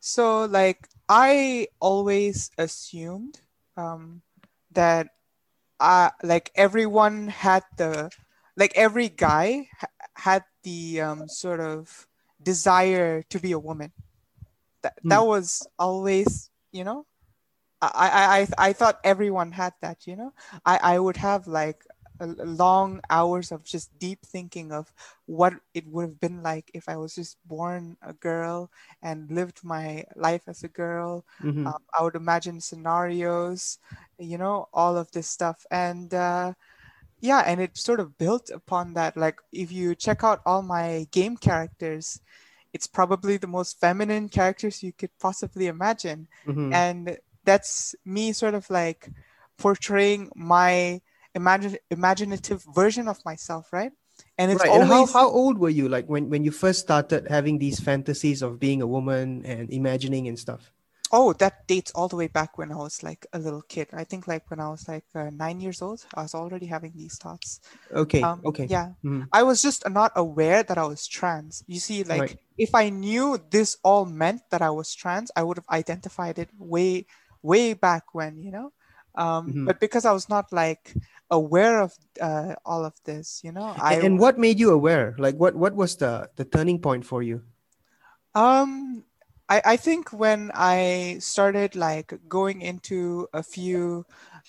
So 0.00 0.44
like 0.46 0.88
I 1.08 1.68
always 1.80 2.50
assumed 2.58 3.40
um 3.76 4.22
that 4.74 5.08
uh 5.80 6.10
like 6.22 6.50
everyone 6.54 7.28
had 7.28 7.64
the 7.76 8.10
like 8.56 8.72
every 8.76 9.08
guy 9.08 9.68
ha- 9.78 9.88
had 10.16 10.44
the 10.62 11.00
um 11.00 11.28
sort 11.28 11.60
of 11.60 12.06
desire 12.42 13.22
to 13.30 13.38
be 13.40 13.52
a 13.52 13.58
woman. 13.58 13.92
That 14.82 14.94
that 15.04 15.20
was 15.26 15.66
always, 15.78 16.50
you 16.72 16.84
know, 16.84 17.06
I 17.80 17.90
I 17.90 18.22
I 18.40 18.70
I 18.70 18.72
thought 18.72 19.00
everyone 19.04 19.52
had 19.52 19.74
that, 19.80 20.06
you 20.06 20.16
know. 20.16 20.32
I 20.64 20.96
I 20.96 20.98
would 20.98 21.16
have 21.18 21.46
like 21.46 21.84
long 22.26 23.00
hours 23.10 23.50
of 23.52 23.64
just 23.64 23.96
deep 23.98 24.20
thinking 24.24 24.72
of 24.72 24.92
what 25.26 25.54
it 25.74 25.86
would 25.88 26.02
have 26.02 26.20
been 26.20 26.42
like 26.42 26.70
if 26.74 26.88
I 26.88 26.96
was 26.96 27.14
just 27.14 27.36
born 27.46 27.96
a 28.02 28.12
girl 28.12 28.70
and 29.02 29.30
lived 29.30 29.64
my 29.64 30.04
life 30.16 30.42
as 30.46 30.62
a 30.62 30.68
girl. 30.68 31.24
Mhm. 31.40 31.72
Um, 31.72 31.82
I 31.98 32.02
would 32.02 32.16
imagine 32.16 32.60
scenarios, 32.60 33.78
you 34.18 34.38
know, 34.38 34.68
all 34.72 34.96
of 34.96 35.10
this 35.12 35.28
stuff. 35.28 35.64
And 35.70 36.12
uh, 36.14 36.54
yeah, 37.20 37.40
and 37.46 37.60
it 37.60 37.76
sort 37.76 38.00
of 38.00 38.18
built 38.18 38.50
upon 38.50 38.94
that. 38.94 39.16
Like, 39.16 39.40
if 39.52 39.70
you 39.72 39.94
check 39.94 40.24
out 40.24 40.40
all 40.44 40.62
my 40.62 41.06
game 41.12 41.36
characters, 41.36 42.20
it's 42.72 42.86
probably 42.86 43.36
the 43.36 43.46
most 43.46 43.78
feminine 43.80 44.28
characters 44.28 44.82
you 44.82 44.92
could 44.92 45.10
possibly 45.20 45.66
imagine. 45.66 46.28
Mhm. 46.44 46.72
And 46.72 47.18
that's 47.44 47.94
me 48.04 48.32
sort 48.32 48.54
of 48.54 48.70
like 48.70 49.10
portraying 49.58 50.30
my 50.34 51.00
imagine, 51.34 51.76
imaginative 51.90 52.64
version 52.74 53.08
of 53.08 53.18
myself, 53.24 53.72
right? 53.72 53.92
And 54.38 54.50
it's 54.50 54.64
right. 54.64 54.66
always 54.66 54.82
And 54.82 54.84
how, 54.88 55.06
how 55.06 55.28
old 55.28 55.58
were 55.58 55.68
you 55.70 55.88
like 55.88 56.06
when, 56.08 56.28
when 56.30 56.44
you 56.44 56.50
first 56.50 56.80
started 56.80 57.28
having 57.28 57.58
these 57.58 57.80
fantasies 57.80 58.42
of 58.42 58.58
being 58.58 58.82
a 58.82 58.86
woman 58.86 59.44
and 59.44 59.70
imagining 59.72 60.28
and 60.28 60.38
stuff? 60.38 60.72
Oh, 61.14 61.32
that 61.34 61.66
dates 61.68 61.90
all 61.94 62.08
the 62.08 62.16
way 62.16 62.26
back 62.26 62.56
when 62.56 62.72
I 62.72 62.76
was 62.76 63.02
like 63.02 63.26
a 63.32 63.38
little 63.38 63.60
kid. 63.62 63.88
I 63.92 64.04
think 64.04 64.26
like 64.26 64.48
when 64.50 64.60
I 64.60 64.70
was 64.70 64.88
like 64.88 65.04
uh, 65.14 65.28
nine 65.30 65.60
years 65.60 65.82
old, 65.82 66.06
I 66.14 66.22
was 66.22 66.34
already 66.34 66.66
having 66.66 66.92
these 66.96 67.18
thoughts. 67.18 67.60
Okay. 67.90 68.22
Um, 68.22 68.42
okay. 68.44 68.68
Yeah, 68.68 68.94
Mhm. 69.04 69.28
I 69.32 69.42
was 69.42 69.62
just 69.62 69.88
not 69.90 70.12
aware 70.16 70.62
that 70.62 70.78
I 70.78 70.84
was 70.86 71.06
trans. 71.06 71.64
You 71.66 71.80
see, 71.80 72.04
like 72.04 72.20
Right. 72.20 72.38
if 72.56 72.74
I 72.74 72.88
knew 72.90 73.38
this 73.50 73.76
all 73.84 74.06
meant 74.06 74.42
that 74.50 74.62
I 74.62 74.70
was 74.70 74.94
trans, 74.94 75.30
I 75.36 75.42
would 75.42 75.58
have 75.58 75.68
identified 75.70 76.38
it 76.38 76.50
way, 76.58 77.06
way 77.42 77.74
back 77.74 78.14
when, 78.14 78.40
you 78.42 78.50
know. 78.52 78.72
Um, 79.14 79.52
Mhm. 79.52 79.66
But 79.66 79.80
because 79.80 80.04
I 80.04 80.12
was 80.12 80.28
not 80.28 80.52
like 80.52 80.94
aware 81.30 81.80
of 81.80 81.92
uh, 82.20 82.54
all 82.64 82.84
of 82.84 82.94
this, 83.04 83.40
you 83.44 83.52
know, 83.52 83.74
I 83.78 83.94
And, 83.94 84.04
and 84.04 84.18
what 84.18 84.38
made 84.38 84.58
you 84.60 84.70
aware? 84.70 85.14
Like 85.18 85.36
what 85.36 85.54
what 85.54 85.74
was 85.74 85.96
the 85.96 86.30
the 86.36 86.44
turning 86.44 86.78
point 86.78 87.04
for 87.04 87.22
you? 87.22 87.42
Um, 88.34 89.04
I, 89.48 89.62
I 89.64 89.76
think 89.76 90.12
when 90.12 90.50
I 90.54 91.16
started 91.20 91.76
like 91.76 92.14
going 92.28 92.62
into 92.62 93.28
a 93.32 93.42
few 93.42 94.06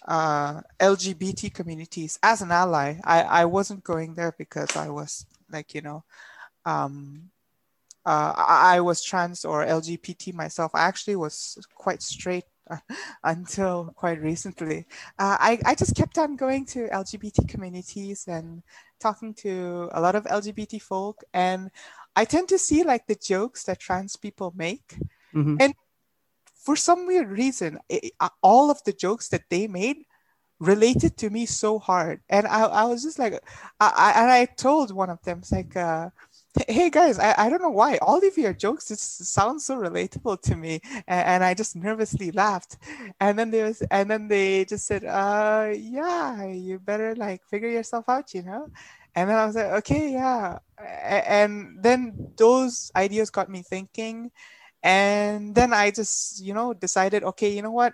uh, 0.08 0.62
LGBT 0.79 1.53
communities 1.53 2.20
as 2.24 2.41
an 2.41 2.51
ally, 2.51 3.00
I, 3.03 3.43
I 3.43 3.46
wasn't 3.46 3.84
going 3.84 4.15
there 4.15 4.34
because 4.38 4.75
I 4.75 4.89
was 4.89 5.25
like, 5.51 5.75
you 5.75 5.82
know, 5.82 6.03
um, 6.65 7.29
uh, 8.05 8.34
I, 8.36 8.77
I 8.77 8.79
was 8.82 9.03
trans 9.03 9.46
or 9.46 9.63
LGBT 9.65 10.32
myself. 10.34 10.72
I 10.74 10.82
actually 10.88 11.15
was 11.15 11.58
quite 11.75 12.01
straight 12.01 12.46
until 13.23 13.93
quite 13.95 14.21
recently. 14.21 14.85
Uh, 15.19 15.37
I, 15.39 15.59
I 15.65 15.75
just 15.75 15.95
kept 15.95 16.17
on 16.17 16.35
going 16.35 16.65
to 16.67 16.87
LGBT 16.89 17.47
communities 17.47 18.27
and 18.27 18.63
talking 18.99 19.33
to 19.35 19.89
a 19.91 20.01
lot 20.01 20.15
of 20.15 20.25
LGBT 20.27 20.79
folk. 20.79 21.23
And 21.33 21.71
I 22.15 22.25
tend 22.25 22.49
to 22.49 22.57
see 22.57 22.83
like 22.83 23.07
the 23.07 23.15
jokes 23.15 23.63
that 23.63 23.79
trans 23.79 24.15
people 24.15 24.53
make. 24.55 24.97
Mhm. 25.33 25.57
And 25.59 25.73
for 26.55 26.75
some 26.75 27.05
weird 27.07 27.29
reason, 27.29 27.79
i 27.91 28.11
i- 28.21 28.29
all 28.41 28.71
of 28.71 28.83
the 28.83 28.93
jokes 28.93 29.29
that 29.29 29.43
they 29.49 29.67
made 29.67 30.05
related 30.59 31.17
to 31.17 31.29
me 31.29 31.45
so 31.45 31.79
hard. 31.79 32.21
And 32.29 32.47
I, 32.47 32.63
I 32.63 32.83
was 32.85 33.03
just 33.03 33.19
like, 33.19 33.33
I, 33.79 33.91
I, 33.95 34.21
and 34.21 34.31
I 34.31 34.45
told 34.45 34.91
one 34.93 35.09
of 35.09 35.21
them, 35.23 35.39
it's 35.39 35.51
like, 35.51 35.75
uh, 35.75 36.09
hey 36.67 36.89
guys, 36.89 37.17
I, 37.19 37.33
I 37.38 37.50
don't 37.50 37.62
know 37.62 37.69
why 37.69 37.98
all 37.98 38.25
of 38.25 38.38
your 38.38 38.53
jokes 38.53 38.88
just 38.88 39.25
sound 39.25 39.62
so 39.62 39.75
relatable 39.77 40.41
to 40.43 40.55
me. 40.55 40.81
And, 41.07 41.27
and 41.27 41.43
I 41.43 41.53
just 41.53 41.75
nervously 41.75 42.31
laughed. 42.31 42.77
And 43.19 43.38
then 43.38 43.51
they 43.51 43.63
was, 43.63 43.81
and 43.89 44.10
then 44.10 44.27
they 44.27 44.65
just 44.65 44.86
said, 44.86 45.03
uh, 45.05 45.72
yeah, 45.75 46.45
you 46.45 46.79
better 46.79 47.15
like 47.15 47.43
figure 47.45 47.69
yourself 47.69 48.07
out, 48.07 48.33
you 48.33 48.43
know? 48.43 48.67
And 49.15 49.29
then 49.29 49.38
I 49.38 49.45
was 49.45 49.55
like, 49.55 49.72
okay, 49.83 50.12
yeah. 50.12 50.60
And 50.77 51.77
then 51.81 52.31
those 52.38 52.91
ideas 52.95 53.29
got 53.29 53.50
me 53.50 53.62
thinking. 53.62 54.31
And 54.81 55.55
then 55.55 55.74
I 55.74 55.91
just, 55.91 56.43
you 56.43 56.53
know, 56.53 56.74
decided, 56.74 57.24
okay, 57.24 57.50
you 57.55 57.62
know 57.62 57.72
what? 57.72 57.93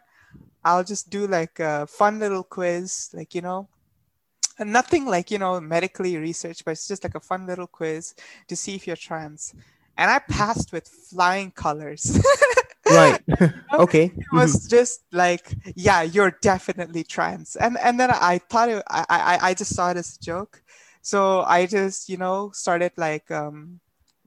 I'll 0.63 0.83
just 0.83 1.09
do 1.09 1.27
like 1.27 1.59
a 1.59 1.87
fun 1.87 2.19
little 2.19 2.43
quiz, 2.43 3.09
like, 3.13 3.35
you 3.35 3.41
know, 3.41 3.69
nothing 4.59 5.05
like, 5.05 5.31
you 5.31 5.37
know, 5.37 5.59
medically 5.59 6.17
researched, 6.17 6.65
but 6.65 6.71
it's 6.71 6.87
just 6.87 7.03
like 7.03 7.15
a 7.15 7.19
fun 7.19 7.47
little 7.47 7.67
quiz 7.67 8.15
to 8.47 8.55
see 8.55 8.75
if 8.75 8.87
you're 8.87 8.95
trans. 8.95 9.53
And 9.97 10.09
I 10.09 10.19
passed 10.19 10.71
with 10.71 10.87
flying 10.87 11.51
colors. 11.51 12.19
Right. 12.89 13.21
okay. 13.73 14.05
it 14.05 14.31
was 14.33 14.67
just 14.67 15.03
like, 15.11 15.55
yeah, 15.75 16.01
you're 16.01 16.35
definitely 16.41 17.03
trans. 17.03 17.55
And 17.55 17.77
and 17.77 17.99
then 17.99 18.09
I 18.11 18.39
thought 18.39 18.69
it, 18.69 18.83
I, 18.89 19.05
I 19.09 19.39
I 19.49 19.53
just 19.53 19.75
saw 19.75 19.91
it 19.91 19.97
as 19.97 20.17
a 20.17 20.23
joke. 20.23 20.63
So 21.01 21.41
I 21.41 21.65
just, 21.65 22.09
you 22.09 22.17
know, 22.17 22.51
started 22.53 22.91
like 22.97 23.29
um 23.31 23.79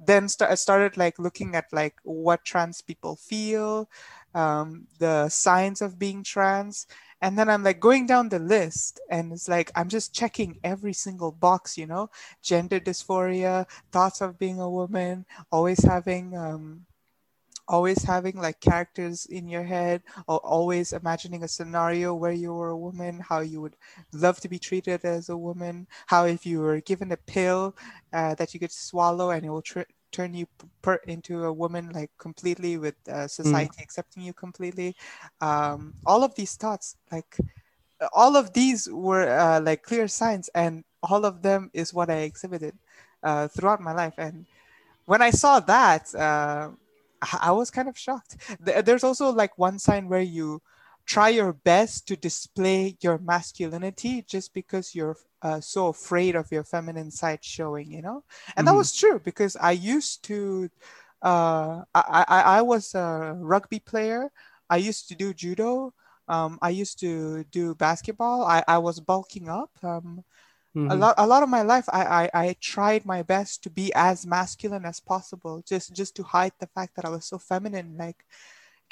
then 0.04 0.28
st- 0.28 0.58
started 0.58 0.96
like 0.96 1.18
looking 1.18 1.54
at 1.54 1.72
like 1.72 1.94
what 2.02 2.44
trans 2.44 2.80
people 2.80 3.16
feel, 3.16 3.88
um, 4.34 4.86
the 4.98 5.28
signs 5.28 5.82
of 5.82 5.98
being 5.98 6.22
trans. 6.24 6.86
And 7.22 7.38
then 7.38 7.48
I'm 7.48 7.62
like 7.62 7.80
going 7.80 8.06
down 8.06 8.28
the 8.28 8.38
list 8.40 9.00
and 9.10 9.32
it's 9.32 9.48
like 9.48 9.70
I'm 9.76 9.88
just 9.88 10.12
checking 10.14 10.58
every 10.64 10.92
single 10.92 11.32
box, 11.32 11.78
you 11.78 11.86
know, 11.86 12.10
gender 12.42 12.80
dysphoria, 12.80 13.66
thoughts 13.92 14.20
of 14.20 14.38
being 14.38 14.60
a 14.60 14.68
woman, 14.70 15.24
always 15.50 15.82
having 15.84 16.36
um 16.36 16.86
always 17.68 18.02
having 18.04 18.36
like 18.36 18.60
characters 18.60 19.26
in 19.26 19.48
your 19.48 19.62
head 19.64 20.02
or 20.28 20.38
always 20.38 20.92
imagining 20.92 21.44
a 21.44 21.48
scenario 21.48 22.14
where 22.14 22.32
you 22.32 22.52
were 22.52 22.70
a 22.70 22.76
woman 22.76 23.20
how 23.20 23.40
you 23.40 23.60
would 23.60 23.76
love 24.12 24.40
to 24.40 24.48
be 24.48 24.58
treated 24.58 25.04
as 25.04 25.28
a 25.28 25.36
woman 25.36 25.86
how 26.06 26.26
if 26.26 26.44
you 26.44 26.60
were 26.60 26.80
given 26.80 27.12
a 27.12 27.16
pill 27.16 27.76
uh, 28.12 28.34
that 28.34 28.52
you 28.52 28.60
could 28.60 28.72
swallow 28.72 29.30
and 29.30 29.46
it 29.46 29.50
will 29.50 29.62
tr- 29.62 29.82
turn 30.12 30.34
you 30.34 30.46
per- 30.82 31.00
into 31.06 31.44
a 31.44 31.52
woman 31.52 31.90
like 31.90 32.10
completely 32.18 32.78
with 32.78 32.94
uh, 33.08 33.26
society 33.28 33.82
accepting 33.82 34.22
you 34.22 34.34
completely. 34.34 34.96
Um, 35.40 35.94
all 36.06 36.24
of 36.24 36.34
these 36.36 36.56
thoughts 36.56 36.96
like 37.12 37.36
all 38.12 38.36
of 38.36 38.52
these 38.52 38.88
were 38.90 39.28
uh, 39.28 39.60
like 39.60 39.82
clear 39.82 40.08
signs 40.08 40.48
and 40.54 40.84
all 41.02 41.24
of 41.24 41.42
them 41.42 41.70
is 41.74 41.94
what 41.94 42.10
i 42.10 42.18
exhibited 42.26 42.76
uh, 43.22 43.48
throughout 43.48 43.80
my 43.80 43.92
life. 43.92 44.14
And 44.18 44.46
when 45.06 45.22
i 45.22 45.30
saw 45.30 45.60
that 45.60 46.14
uh, 46.14 46.70
I- 47.22 47.38
I 47.48 47.52
was 47.52 47.70
kind 47.70 47.88
of 47.88 47.98
shocked. 47.98 48.36
Th- 48.64 48.84
There's 48.84 49.04
also 49.04 49.30
like 49.32 49.58
one 49.58 49.78
sign 49.78 50.08
where 50.08 50.22
you 50.22 50.62
try 51.06 51.28
your 51.30 51.52
best 51.52 52.06
to 52.08 52.16
display 52.16 52.96
your 53.00 53.18
masculinity 53.18 54.22
just 54.22 54.54
because 54.54 54.94
you're 54.94 55.16
uh, 55.42 55.60
so 55.60 55.88
afraid 55.88 56.34
of 56.36 56.50
your 56.52 56.64
feminine 56.64 57.10
side 57.10 57.44
showing, 57.44 57.90
you 57.90 58.02
know? 58.02 58.24
And 58.56 58.66
that 58.66 58.72
Mhm. 58.72 58.74
was 58.74 58.94
true 58.94 59.20
because 59.20 59.56
I 59.56 59.72
used 59.72 60.24
to, 60.24 60.70
uh, 61.22 61.82
I, 61.94 62.24
I, 62.28 62.40
I 62.58 62.62
was 62.62 62.94
a 62.94 63.34
rugby 63.38 63.80
player. 63.80 64.30
I 64.70 64.76
used 64.78 65.08
to 65.08 65.14
do 65.14 65.34
judo. 65.34 65.94
Um, 66.28 66.58
I 66.62 66.70
used 66.70 67.00
to 67.00 67.44
do 67.44 67.74
basketball. 67.74 68.44
I, 68.44 68.62
I 68.68 68.78
was 68.78 69.00
bulking 69.00 69.48
up. 69.48 69.70
Um, 69.82 70.24
mm-hmm. 70.74 70.86
a 70.88 70.96
lot 70.96 71.14
a 71.18 71.26
lot 71.26 71.42
of 71.42 71.48
my 71.48 71.62
life 71.62 71.86
I, 71.92 72.04
I 72.04 72.30
i 72.48 72.56
tried 72.60 73.06
my 73.06 73.22
best 73.22 73.62
to 73.64 73.70
be 73.70 73.92
as 73.94 74.26
masculine 74.26 74.84
as 74.84 75.00
possible 75.00 75.62
just 75.66 75.94
just 75.94 76.16
to 76.16 76.22
hide 76.24 76.52
the 76.58 76.66
fact 76.66 76.96
that 76.96 77.04
i 77.04 77.08
was 77.08 77.24
so 77.26 77.38
feminine 77.38 77.96
like 77.98 78.24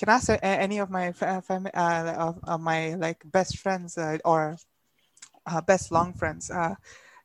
can 0.01 0.09
I 0.09 0.15
ask 0.15 0.31
any 0.43 0.79
of 0.79 0.89
my 0.89 1.13
fam- 1.13 1.69
uh, 1.75 2.15
of, 2.17 2.41
of, 2.45 2.61
my 2.61 2.95
like 2.95 3.21
best 3.31 3.59
friends 3.59 3.99
uh, 3.99 4.17
or 4.25 4.57
uh, 5.45 5.61
best 5.61 5.93
long 5.93 6.15
friends 6.15 6.51
uh, 6.51 6.75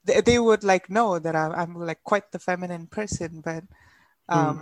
they, 0.04 0.20
they 0.20 0.40
would 0.40 0.66
like 0.66 0.90
know 0.90 1.18
that 1.18 1.38
I'm, 1.38 1.54
I'm 1.54 1.76
like 1.76 2.04
quite 2.04 2.34
the 2.34 2.40
feminine 2.40 2.88
person 2.88 3.42
but 3.42 3.64
um, 4.28 4.62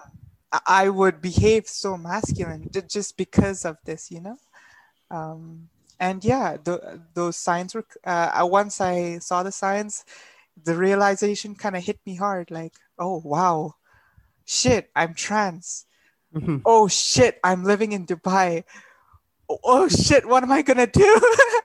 mm. 0.54 0.60
I 0.68 0.90
would 0.90 1.22
behave 1.22 1.68
so 1.68 1.98
masculine 1.98 2.70
just 2.88 3.18
because 3.18 3.66
of 3.66 3.78
this 3.84 4.12
you 4.12 4.22
know? 4.22 4.38
Um, 5.10 5.70
and 6.00 6.24
yeah 6.24 6.58
the, 6.64 7.02
those 7.16 7.36
signs 7.36 7.74
were 7.74 7.88
uh, 8.06 8.48
once 8.48 8.80
I 8.80 9.18
saw 9.18 9.42
the 9.42 9.52
signs 9.52 10.06
the 10.64 10.76
realization 10.76 11.56
kind 11.56 11.76
of 11.76 11.84
hit 11.84 12.00
me 12.06 12.14
hard 12.14 12.52
like 12.52 12.74
oh 13.00 13.24
wow. 13.26 13.74
Shit 14.46 14.92
I'm 14.96 15.16
trans 15.16 15.88
mm-hmm. 16.34 16.58
oh 16.66 16.88
shit, 16.88 17.40
I'm 17.44 17.64
living 17.64 17.92
in 17.92 18.06
Dubai. 18.06 18.64
Oh, 19.50 19.88
shit, 19.88 20.26
what 20.26 20.42
am 20.42 20.52
I 20.52 20.62
gonna 20.62 20.88
do? 20.88 21.22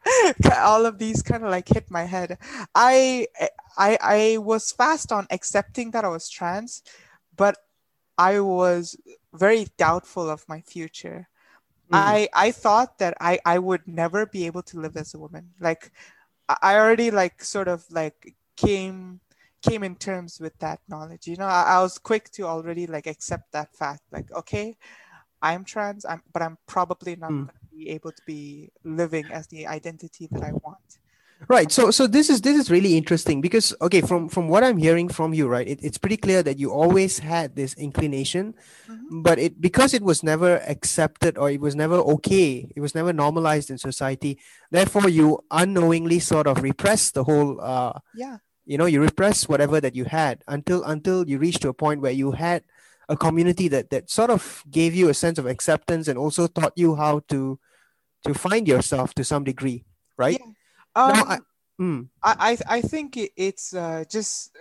All 0.57 0.85
of 0.85 0.99
these 0.99 1.23
kind 1.23 1.45
of 1.45 1.51
like 1.51 1.69
hit 1.69 1.91
my 1.91 2.05
head. 2.05 2.39
I 2.75 3.29
I 3.77 3.99
I 4.03 4.39
was 4.39 4.73
fast 4.73 5.13
on 5.13 5.27
accepting 5.31 5.93
that 5.93 6.05
I 6.05 6.09
was 6.09 6.29
trans, 6.29 6.83
but 7.37 7.57
I 8.19 8.41
was 8.41 8.97
very 9.33 9.69
doubtful 9.79 10.29
of 10.29 10.49
my 10.49 10.61
future. 10.61 11.29
Mm. 11.91 11.97
I 11.97 12.29
I 12.35 12.51
thought 12.51 12.99
that 12.99 13.17
I 13.21 13.39
I 13.47 13.59
would 13.59 13.87
never 13.87 14.27
be 14.27 14.47
able 14.47 14.63
to 14.75 14.81
live 14.81 14.97
as 14.97 15.15
a 15.15 15.19
woman. 15.19 15.55
Like 15.61 15.93
I 16.49 16.77
already 16.77 17.11
like 17.11 17.45
sort 17.45 17.69
of 17.69 17.85
like 17.91 18.35
came 18.57 19.21
came 19.63 19.83
in 19.83 19.97
terms 19.97 20.41
with 20.41 20.57
that 20.59 20.81
knowledge 20.89 21.27
you 21.27 21.37
know 21.37 21.47
I, 21.47 21.63
I, 21.63 21.83
was 21.83 21.99
quick 21.99 22.31
to 22.33 22.45
already 22.45 22.87
like 22.87 23.07
accept 23.07 23.53
that 23.53 23.75
fact 23.75 24.03
like 24.13 24.31
okay 24.33 24.77
i'm 25.43 25.65
trans 25.65 26.05
i'm 26.05 26.23
but 26.33 26.43
i'm 26.43 26.59
probably 26.67 27.17
not 27.17 27.31
mm. 27.31 27.47
going 27.47 27.49
to 27.49 27.77
be 27.77 27.91
able 27.91 28.13
to 28.13 28.23
be 28.27 28.71
living 28.85 29.27
as 29.27 29.47
the 29.49 29.67
identity 29.67 30.29
that 30.31 30.43
i 30.43 30.53
want 30.53 30.99
right 31.47 31.71
so 31.71 31.91
so 31.93 32.07
this 32.09 32.29
is 32.29 32.41
this 32.41 32.59
is 32.59 32.71
really 32.71 32.97
interesting 32.97 33.41
because 33.41 33.73
okay 33.81 34.01
from 34.01 34.29
from 34.29 34.49
what 34.49 34.65
i'm 34.65 34.77
hearing 34.77 35.09
from 35.09 35.33
you 35.33 35.47
right 35.47 35.69
it, 35.69 35.79
it's 35.83 35.99
pretty 35.99 36.17
clear 36.17 36.43
that 36.43 36.59
you 36.59 36.73
always 36.73 37.21
had 37.21 37.55
this 37.55 37.75
inclination 37.75 38.55
mm-hmm. 38.89 39.23
but 39.23 39.39
it 39.39 39.61
because 39.61 39.95
it 39.95 40.03
was 40.03 40.25
never 40.25 40.59
accepted 40.67 41.39
or 41.39 41.49
it 41.51 41.61
was 41.61 41.77
never 41.77 41.95
okay 41.95 42.71
it 42.75 42.81
was 42.81 42.95
never 42.95 43.13
normalized 43.13 43.71
in 43.71 43.79
society 43.79 44.37
therefore 44.73 45.09
you 45.09 45.39
unknowingly 45.53 46.19
sort 46.19 46.49
of 46.49 46.61
repress 46.63 47.13
the 47.13 47.23
whole 47.23 47.61
uh 47.61 47.93
yeah 48.17 48.39
you 48.69 48.77
know 48.77 48.85
you 48.85 49.01
repress 49.01 49.49
whatever 49.49 49.81
that 49.81 49.97
you 49.97 50.05
had 50.05 50.45
until 50.47 50.85
until 50.85 51.27
you 51.27 51.39
reach 51.39 51.59
to 51.59 51.71
a 51.71 51.75
point 51.75 52.03
where 52.03 52.13
you 52.13 52.31
had 52.33 52.63
a 53.09 53.17
community 53.17 53.67
that 53.67 53.89
that 53.89 54.11
sort 54.11 54.29
of 54.29 54.63
gave 54.71 54.95
you 54.95 55.09
a 55.09 55.15
sense 55.15 55.39
of 55.39 55.47
acceptance 55.47 56.07
and 56.07 56.19
also 56.19 56.47
taught 56.47 56.77
you 56.77 56.95
how 56.95 57.19
to 57.33 57.59
to 58.25 58.35
find 58.35 58.69
yourself 58.69 59.15
to 59.15 59.25
some 59.25 59.43
degree 59.43 59.85
right 60.19 60.39
yeah. 60.39 60.53
um, 61.03 61.13
now, 61.13 61.25
I, 61.25 61.39
mm. 61.81 62.09
I, 62.23 62.59
I 62.69 62.81
think 62.83 63.19
it's 63.37 63.75
uh, 63.75 64.05
just 64.09 64.55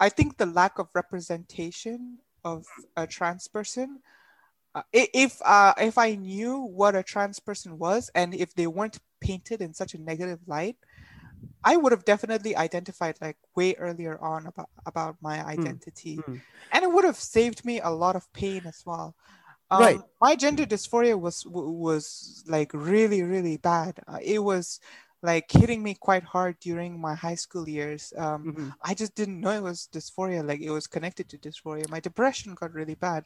i 0.00 0.08
think 0.08 0.38
the 0.38 0.46
lack 0.46 0.78
of 0.78 0.88
representation 0.94 2.18
of 2.42 2.64
a 2.96 3.06
trans 3.06 3.48
person 3.48 4.00
uh, 4.74 4.82
if 4.94 5.36
uh, 5.44 5.74
if 5.76 5.98
i 5.98 6.14
knew 6.14 6.56
what 6.56 6.96
a 6.96 7.02
trans 7.02 7.38
person 7.38 7.78
was 7.78 8.10
and 8.14 8.34
if 8.34 8.54
they 8.54 8.66
weren't 8.66 8.98
painted 9.20 9.60
in 9.60 9.74
such 9.74 9.92
a 9.92 10.00
negative 10.00 10.40
light 10.46 10.76
I 11.64 11.76
would 11.76 11.92
have 11.92 12.04
definitely 12.04 12.56
identified 12.56 13.16
like 13.20 13.36
way 13.54 13.74
earlier 13.78 14.18
on 14.20 14.46
about 14.46 14.70
about 14.86 15.16
my 15.20 15.38
hmm. 15.38 15.48
identity, 15.48 16.16
mm. 16.16 16.40
and 16.72 16.84
it 16.84 16.92
would 16.92 17.04
have 17.04 17.16
saved 17.16 17.64
me 17.64 17.80
a 17.80 17.90
lot 17.90 18.16
of 18.16 18.30
pain 18.32 18.62
as 18.66 18.82
well. 18.84 19.14
Um, 19.70 19.80
right. 19.80 20.00
My 20.20 20.36
gender 20.36 20.66
dysphoria 20.66 21.18
was 21.18 21.44
was 21.46 22.44
like 22.46 22.70
really 22.74 23.22
really 23.22 23.56
bad. 23.56 24.00
Uh, 24.06 24.18
it 24.22 24.38
was 24.38 24.80
like 25.24 25.50
hitting 25.50 25.82
me 25.82 25.94
quite 25.94 26.22
hard 26.22 26.60
during 26.60 27.00
my 27.00 27.14
high 27.14 27.34
school 27.34 27.66
years. 27.66 28.12
Um, 28.16 28.44
mm-hmm. 28.44 28.68
I 28.82 28.92
just 28.92 29.14
didn't 29.14 29.40
know 29.40 29.50
it 29.50 29.62
was 29.62 29.88
dysphoria. 29.90 30.46
Like 30.46 30.60
it 30.60 30.70
was 30.70 30.86
connected 30.86 31.30
to 31.30 31.38
dysphoria. 31.38 31.88
My 31.88 31.98
depression 31.98 32.54
got 32.54 32.74
really 32.74 32.94
bad. 32.94 33.24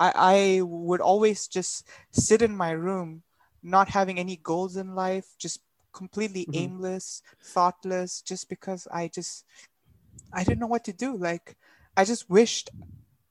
I, 0.00 0.58
I 0.58 0.60
would 0.62 1.00
always 1.00 1.46
just 1.46 1.86
sit 2.10 2.42
in 2.42 2.56
my 2.56 2.72
room, 2.72 3.22
not 3.62 3.88
having 3.88 4.18
any 4.18 4.36
goals 4.42 4.76
in 4.76 4.96
life, 4.96 5.26
just 5.38 5.60
completely 5.96 6.44
mm-hmm. 6.44 6.62
aimless, 6.62 7.22
thoughtless, 7.42 8.22
just 8.22 8.48
because 8.48 8.86
I 8.92 9.08
just 9.08 9.44
I 10.32 10.44
didn't 10.44 10.60
know 10.60 10.72
what 10.74 10.84
to 10.84 10.92
do. 10.92 11.16
Like 11.16 11.56
I 11.96 12.04
just 12.04 12.28
wished 12.28 12.70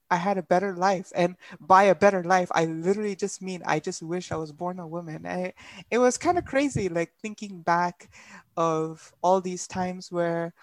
I 0.10 0.18
had 0.18 0.38
a 0.38 0.44
better 0.44 0.76
life. 0.76 1.12
And 1.16 1.36
by 1.60 1.84
a 1.84 1.96
better 1.96 2.24
life, 2.24 2.50
I 2.54 2.66
literally 2.66 3.16
just 3.16 3.42
mean 3.42 3.62
I 3.66 3.80
just 3.80 4.04
wish 4.04 4.32
I 4.32 4.36
was 4.36 4.52
born 4.52 4.80
a 4.80 4.88
woman. 4.88 5.26
I, 5.26 5.54
it 5.90 5.98
was 5.98 6.18
kind 6.18 6.38
of 6.38 6.46
crazy, 6.46 6.90
like 6.90 7.12
thinking 7.22 7.62
back 7.62 8.10
of 8.56 9.14
all 9.22 9.42
these 9.42 9.68
times 9.68 10.12
where 10.12 10.54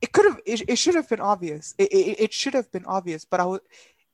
it 0.00 0.12
could 0.12 0.24
have, 0.24 0.40
it, 0.46 0.62
it 0.68 0.78
should 0.78 0.94
have 0.94 1.08
been 1.08 1.20
obvious. 1.20 1.74
It, 1.78 1.92
it, 1.92 2.20
it 2.20 2.32
should 2.32 2.54
have 2.54 2.70
been 2.72 2.86
obvious, 2.86 3.24
but 3.24 3.40
I 3.40 3.44
was, 3.44 3.60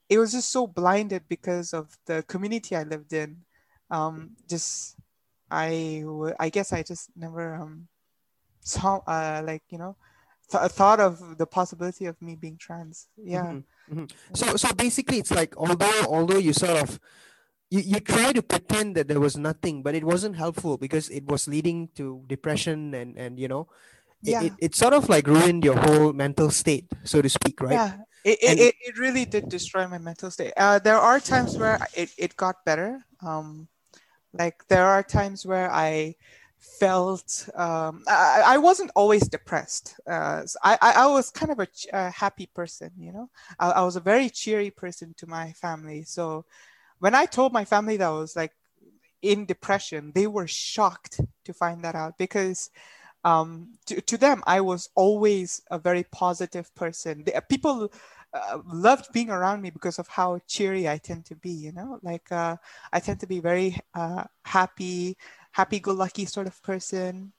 it 0.09 0.19
was 0.19 0.33
just 0.33 0.51
so 0.51 0.67
blinded 0.67 1.23
because 1.29 1.73
of 1.73 1.97
the 2.07 2.23
community 2.25 2.77
I 2.77 2.83
lived 2.83 3.13
in. 3.13 3.39
Um, 3.91 4.37
just 4.49 4.97
I 5.53 6.03
I 6.41 6.49
guess 6.49 6.73
I 6.73 6.83
just 6.83 7.13
never 7.13 7.55
um 7.55 7.89
saw 8.65 9.05
uh 9.07 9.43
like 9.45 9.63
you 9.69 9.77
know 9.77 9.97
th- 10.49 10.73
thought 10.73 11.01
of 11.01 11.37
the 11.37 11.47
possibility 11.47 12.07
of 12.07 12.17
me 12.25 12.35
being 12.35 12.57
trans. 12.57 13.09
Yeah. 13.21 13.61
Mm-hmm. 13.61 14.01
Mm-hmm. 14.01 14.35
So 14.35 14.57
so 14.57 14.73
basically, 14.73 15.19
it's 15.21 15.31
like 15.31 15.53
although 15.57 16.09
although 16.09 16.41
you 16.41 16.53
sort 16.53 16.81
of 16.81 16.99
you, 17.69 17.81
you 17.81 18.01
try 18.01 18.33
to 18.33 18.43
pretend 18.43 18.97
that 18.97 19.09
there 19.09 19.21
was 19.21 19.37
nothing, 19.37 19.83
but 19.83 19.95
it 19.95 20.05
wasn't 20.05 20.37
helpful 20.37 20.77
because 20.77 21.09
it 21.13 21.29
was 21.29 21.49
leading 21.49 21.89
to 22.01 22.25
depression 22.27 22.95
and 22.95 23.17
and 23.21 23.39
you 23.39 23.49
know. 23.49 23.69
Yeah. 24.23 24.41
It, 24.41 24.47
it, 24.47 24.53
it 24.71 24.75
sort 24.79 24.95
of 24.95 25.09
like 25.11 25.27
ruined 25.27 25.67
your 25.67 25.75
whole 25.75 26.13
mental 26.15 26.49
state, 26.55 26.87
so 27.03 27.19
to 27.21 27.29
speak, 27.29 27.59
right? 27.59 27.75
Yeah, 27.75 28.07
it, 28.23 28.39
and, 28.47 28.55
it, 28.55 28.75
it 28.79 28.95
really 28.97 29.27
did 29.27 29.49
destroy 29.51 29.89
my 29.89 29.99
mental 29.99 30.31
state. 30.31 30.53
Uh, 30.57 30.79
there 30.79 30.95
are 30.95 31.19
times 31.19 31.59
where 31.59 31.83
it, 31.91 32.15
it 32.17 32.37
got 32.37 32.63
better. 32.65 33.03
Um, 33.19 33.67
like 34.33 34.67
there 34.69 34.87
are 34.87 35.03
times 35.03 35.45
where 35.45 35.71
I 35.71 36.17
felt 36.59 37.49
um, 37.55 38.05
I, 38.07 38.43
I 38.47 38.59
wasn't 38.59 38.93
always 38.95 39.29
depressed. 39.29 39.99
Uh, 40.07 40.43
I, 40.63 40.79
I 40.81 41.07
was 41.07 41.31
kind 41.31 41.51
of 41.51 41.59
a, 41.59 41.67
a 41.93 42.11
happy 42.11 42.49
person, 42.55 42.91
you 42.97 43.13
know. 43.13 43.31
I, 43.59 43.71
I, 43.71 43.83
was 43.83 43.97
a 43.97 44.01
very 44.01 44.31
cheery 44.31 44.71
person 44.71 45.13
to 45.19 45.27
my 45.27 45.53
family. 45.53 46.05
So 46.05 46.45
when 47.01 47.17
I 47.17 47.27
told 47.27 47.53
my 47.53 47.65
family 47.65 47.97
that 47.97 48.07
I 48.07 48.11
was 48.11 48.37
like 48.37 48.53
in 49.23 49.45
depression, 49.45 50.13
they 50.15 50.29
were 50.29 50.47
shocked 50.47 51.21
to 51.45 51.53
find 51.53 51.83
that 51.85 51.97
out 51.97 52.17
because 52.17 52.71
um, 53.25 53.73
to, 53.87 54.01
to 54.01 54.17
them 54.17 54.43
I 54.47 54.61
was 54.61 54.89
always 54.95 55.63
a 55.71 55.79
very 55.79 56.05
positive 56.13 56.73
person. 56.77 57.25
People 57.49 57.93
uh, 58.35 58.59
loved 58.67 59.13
being 59.13 59.31
around 59.31 59.63
me 59.63 59.71
because 59.71 59.99
of 59.99 60.09
how 60.09 60.41
cheery 60.47 60.89
I 60.89 60.99
tend 60.99 61.25
to 61.27 61.37
be. 61.37 61.51
You 61.51 61.73
know, 61.73 61.99
like 62.03 62.31
uh, 62.33 62.57
I 62.93 63.01
tend 63.01 63.21
to 63.21 63.27
be 63.27 63.41
very 63.41 63.79
uh, 63.95 64.25
happy, 64.45 65.17
happy-go-lucky 65.53 66.27
sort 66.27 66.47
of 66.47 66.63
person. 66.63 67.33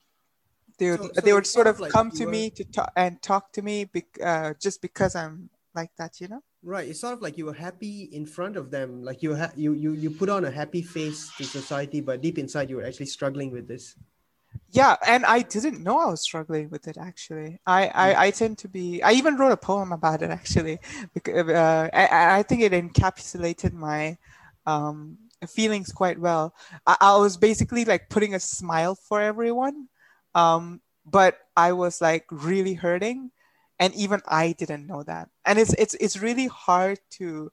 They 0.77 0.91
would, 0.91 1.01
so, 1.01 1.09
so 1.13 1.21
they 1.21 1.33
would 1.33 1.47
sort 1.47 1.67
of 1.67 1.79
like 1.79 1.91
come 1.91 2.11
to 2.11 2.25
were... 2.25 2.31
me 2.31 2.49
to 2.51 2.63
talk 2.63 2.91
and 2.95 3.21
talk 3.21 3.51
to 3.53 3.61
me 3.61 3.85
be, 3.85 4.05
uh, 4.23 4.53
just 4.59 4.81
because 4.81 5.15
I'm 5.15 5.49
like 5.75 5.91
that. 5.97 6.19
You 6.19 6.27
know. 6.29 6.41
Right. 6.63 6.87
It's 6.87 7.01
sort 7.01 7.13
of 7.13 7.21
like 7.21 7.37
you 7.37 7.45
were 7.45 7.53
happy 7.53 8.09
in 8.11 8.25
front 8.25 8.55
of 8.55 8.71
them, 8.71 9.03
like 9.03 9.21
you 9.21 9.35
ha- 9.35 9.51
you 9.55 9.73
you 9.73 9.91
you 9.93 10.09
put 10.09 10.29
on 10.29 10.45
a 10.45 10.51
happy 10.51 10.81
face 10.81 11.29
to 11.37 11.43
society, 11.43 11.99
but 12.01 12.21
deep 12.21 12.37
inside 12.37 12.69
you 12.69 12.77
were 12.77 12.85
actually 12.85 13.07
struggling 13.07 13.51
with 13.51 13.67
this 13.67 13.95
yeah 14.73 14.97
and 15.07 15.23
i 15.25 15.41
didn't 15.41 15.81
know 15.81 15.99
i 15.99 16.07
was 16.07 16.21
struggling 16.21 16.69
with 16.69 16.87
it 16.87 16.97
actually. 16.97 17.59
I 17.65 17.91
i, 17.93 18.13
mm. 18.13 18.17
I 18.17 18.31
tend 18.31 18.57
to 18.59 18.67
be 18.67 19.01
i 19.03 19.13
even 19.13 19.37
wrote 19.37 19.51
a 19.51 19.57
poem 19.57 19.91
about 19.91 20.21
it 20.21 20.31
actually 20.31 20.79
because 21.13 21.47
uh, 21.47 21.89
I, 21.93 22.39
I 22.39 22.43
think 22.43 22.61
it 22.61 22.73
encapsulated 22.73 23.71
my 23.73 24.17
um, 24.65 25.17
feelings 25.47 25.91
quite 25.91 26.17
well. 26.17 26.55
I, 26.87 26.95
I, 27.01 27.17
was 27.17 27.35
basically 27.35 27.83
like 27.83 28.09
putting 28.09 28.33
a 28.33 28.39
smile 28.39 28.95
for 28.95 29.21
everyone 29.21 29.87
um, 30.35 30.81
but 31.05 31.37
i 31.55 31.71
was 31.71 32.01
like 32.01 32.25
really 32.31 32.73
hurting 32.73 33.29
and 33.79 33.93
even 33.93 34.21
i 34.27 34.53
didn't 34.53 34.87
know 34.87 35.03
that. 35.03 35.29
And 35.45 35.59
it's 35.59 35.73
it's 35.73 35.93
it's 35.95 36.17
really 36.17 36.47
hard 36.47 36.99
to 37.21 37.51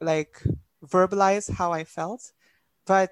like 0.00 0.42
verbalize 0.84 1.48
how 1.48 1.72
i 1.72 1.84
felt 1.84 2.32
but 2.86 3.10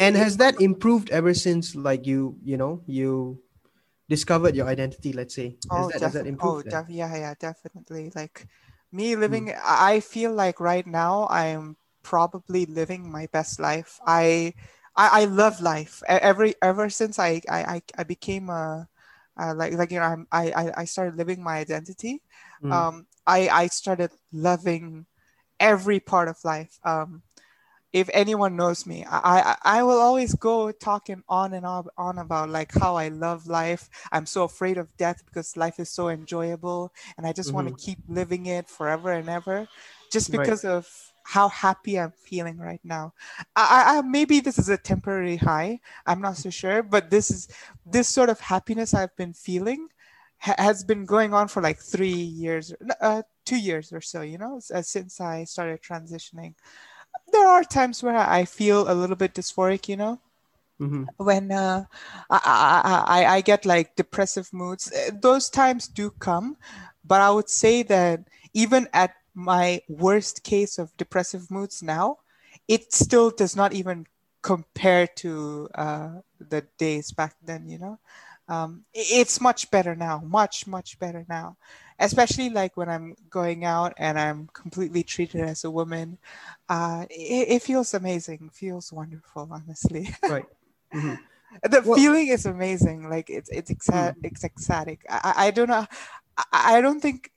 and 0.00 0.16
has 0.16 0.38
that 0.38 0.60
improved 0.60 1.10
ever 1.10 1.32
since 1.34 1.76
like 1.76 2.06
you 2.06 2.36
you 2.42 2.56
know 2.56 2.82
you 2.86 3.38
discovered 4.08 4.56
your 4.56 4.66
identity 4.66 5.12
let's 5.12 5.34
say 5.34 5.56
oh, 5.70 5.88
that, 5.90 6.26
improved 6.26 6.66
oh 6.66 6.82
def- 6.82 6.90
yeah 6.90 7.14
yeah 7.14 7.34
definitely 7.38 8.10
like 8.16 8.48
me 8.90 9.14
living 9.14 9.48
mm. 9.48 9.60
i 9.62 10.00
feel 10.00 10.32
like 10.32 10.58
right 10.58 10.86
now 10.86 11.28
i'm 11.30 11.76
probably 12.02 12.66
living 12.66 13.10
my 13.10 13.28
best 13.30 13.60
life 13.60 14.00
i 14.06 14.52
i, 14.96 15.22
I 15.22 15.24
love 15.26 15.60
life 15.60 16.02
every 16.08 16.54
ever 16.62 16.90
since 16.90 17.20
I, 17.20 17.40
I 17.48 17.82
i 17.96 18.02
became 18.02 18.50
a 18.50 18.88
uh, 19.40 19.54
like 19.54 19.72
like 19.74 19.90
you 19.90 19.98
know 19.98 20.04
I'm, 20.06 20.26
I 20.32 20.72
I 20.76 20.84
started 20.84 21.16
living 21.16 21.42
my 21.42 21.58
identity. 21.58 22.22
Mm. 22.62 22.72
Um, 22.72 23.06
I 23.26 23.48
I 23.48 23.66
started 23.68 24.10
loving 24.32 25.06
every 25.58 26.00
part 26.00 26.28
of 26.28 26.36
life. 26.44 26.78
Um, 26.84 27.22
if 27.92 28.08
anyone 28.12 28.56
knows 28.56 28.86
me, 28.86 29.04
I, 29.04 29.40
I, 29.40 29.78
I 29.78 29.82
will 29.82 29.98
always 29.98 30.34
go 30.34 30.70
talking 30.70 31.22
on 31.28 31.54
and 31.54 31.66
on, 31.66 31.86
on 31.96 32.18
about 32.18 32.48
like 32.48 32.72
how 32.72 32.96
I 32.96 33.08
love 33.08 33.46
life. 33.48 33.88
I'm 34.12 34.26
so 34.26 34.44
afraid 34.44 34.78
of 34.78 34.96
death 34.96 35.24
because 35.26 35.56
life 35.56 35.80
is 35.80 35.90
so 35.90 36.08
enjoyable 36.08 36.92
and 37.16 37.26
I 37.26 37.32
just 37.32 37.48
mm-hmm. 37.48 37.56
want 37.56 37.68
to 37.68 37.84
keep 37.84 37.98
living 38.08 38.46
it 38.46 38.68
forever 38.68 39.12
and 39.12 39.28
ever 39.28 39.66
just 40.12 40.30
because 40.30 40.64
right. 40.64 40.72
of 40.72 41.12
how 41.24 41.48
happy 41.48 41.98
I'm 41.98 42.12
feeling 42.12 42.58
right 42.58 42.80
now. 42.84 43.12
I, 43.54 43.98
I, 43.98 44.02
maybe 44.02 44.40
this 44.40 44.58
is 44.58 44.68
a 44.68 44.76
temporary 44.76 45.36
high. 45.36 45.80
I'm 46.06 46.20
not 46.20 46.36
so 46.36 46.50
sure, 46.50 46.82
but 46.82 47.10
this 47.10 47.30
is 47.30 47.48
this 47.86 48.08
sort 48.08 48.30
of 48.30 48.40
happiness 48.40 48.94
I've 48.94 49.14
been 49.16 49.32
feeling 49.32 49.88
ha- 50.38 50.56
has 50.58 50.82
been 50.82 51.04
going 51.04 51.32
on 51.34 51.48
for 51.48 51.62
like 51.62 51.78
three 51.78 52.08
years, 52.12 52.74
uh, 53.00 53.22
two 53.44 53.58
years 53.58 53.92
or 53.92 54.00
so. 54.00 54.22
You 54.22 54.38
know, 54.38 54.60
uh, 54.74 54.82
since 54.82 55.20
I 55.20 55.44
started 55.44 55.82
transitioning. 55.82 56.54
There 57.32 57.46
are 57.46 57.64
times 57.64 58.02
where 58.02 58.16
I 58.16 58.44
feel 58.44 58.90
a 58.90 58.94
little 58.94 59.16
bit 59.16 59.34
dysphoric. 59.34 59.88
You 59.88 59.96
know. 59.96 60.20
Mm-hmm. 60.80 61.04
When 61.18 61.52
uh, 61.52 61.84
I, 62.30 63.04
I, 63.06 63.24
I 63.36 63.40
get 63.42 63.66
like 63.66 63.96
depressive 63.96 64.50
moods, 64.50 64.90
uh, 64.90 65.10
those 65.12 65.50
times 65.50 65.86
do 65.86 66.08
come, 66.08 66.56
but 67.04 67.20
I 67.20 67.28
would 67.28 67.50
say 67.50 67.82
that 67.82 68.24
even 68.54 68.88
at 68.94 69.12
my 69.34 69.82
worst 69.88 70.42
case 70.42 70.78
of 70.78 70.96
depressive 70.96 71.50
moods 71.50 71.82
now, 71.82 72.18
it 72.66 72.94
still 72.94 73.30
does 73.30 73.54
not 73.56 73.74
even 73.74 74.06
compare 74.42 75.06
to 75.06 75.68
uh, 75.74 76.10
the 76.38 76.66
days 76.78 77.12
back 77.12 77.34
then, 77.44 77.68
you 77.68 77.78
know. 77.78 77.98
Um, 78.48 78.84
it's 78.94 79.40
much 79.40 79.70
better 79.70 79.94
now, 79.94 80.22
much, 80.26 80.66
much 80.66 80.98
better 80.98 81.24
now. 81.28 81.56
Especially 82.00 82.50
like 82.50 82.76
when 82.76 82.88
I'm 82.88 83.14
going 83.28 83.64
out 83.64 83.92
and 83.98 84.18
I'm 84.18 84.48
completely 84.52 85.02
treated 85.02 85.42
as 85.42 85.64
a 85.64 85.70
woman. 85.70 86.18
Uh, 86.68 87.04
it, 87.10 87.48
it 87.48 87.62
feels 87.62 87.94
amazing, 87.94 88.50
feels 88.52 88.92
wonderful, 88.92 89.48
honestly. 89.50 90.10
Right. 90.28 90.46
Mm-hmm. 90.94 91.14
the 91.70 91.82
well, 91.82 91.94
feeling 91.96 92.28
is 92.28 92.46
amazing. 92.46 93.08
Like 93.08 93.30
it's 93.30 93.48
it's, 93.50 93.70
exa- 93.70 94.10
mm-hmm. 94.10 94.24
it's 94.24 94.42
ecstatic. 94.42 95.04
I, 95.08 95.34
I 95.36 95.50
don't 95.52 95.68
know. 95.68 95.86
I, 96.36 96.78
I 96.78 96.80
don't 96.80 97.00
think 97.00 97.30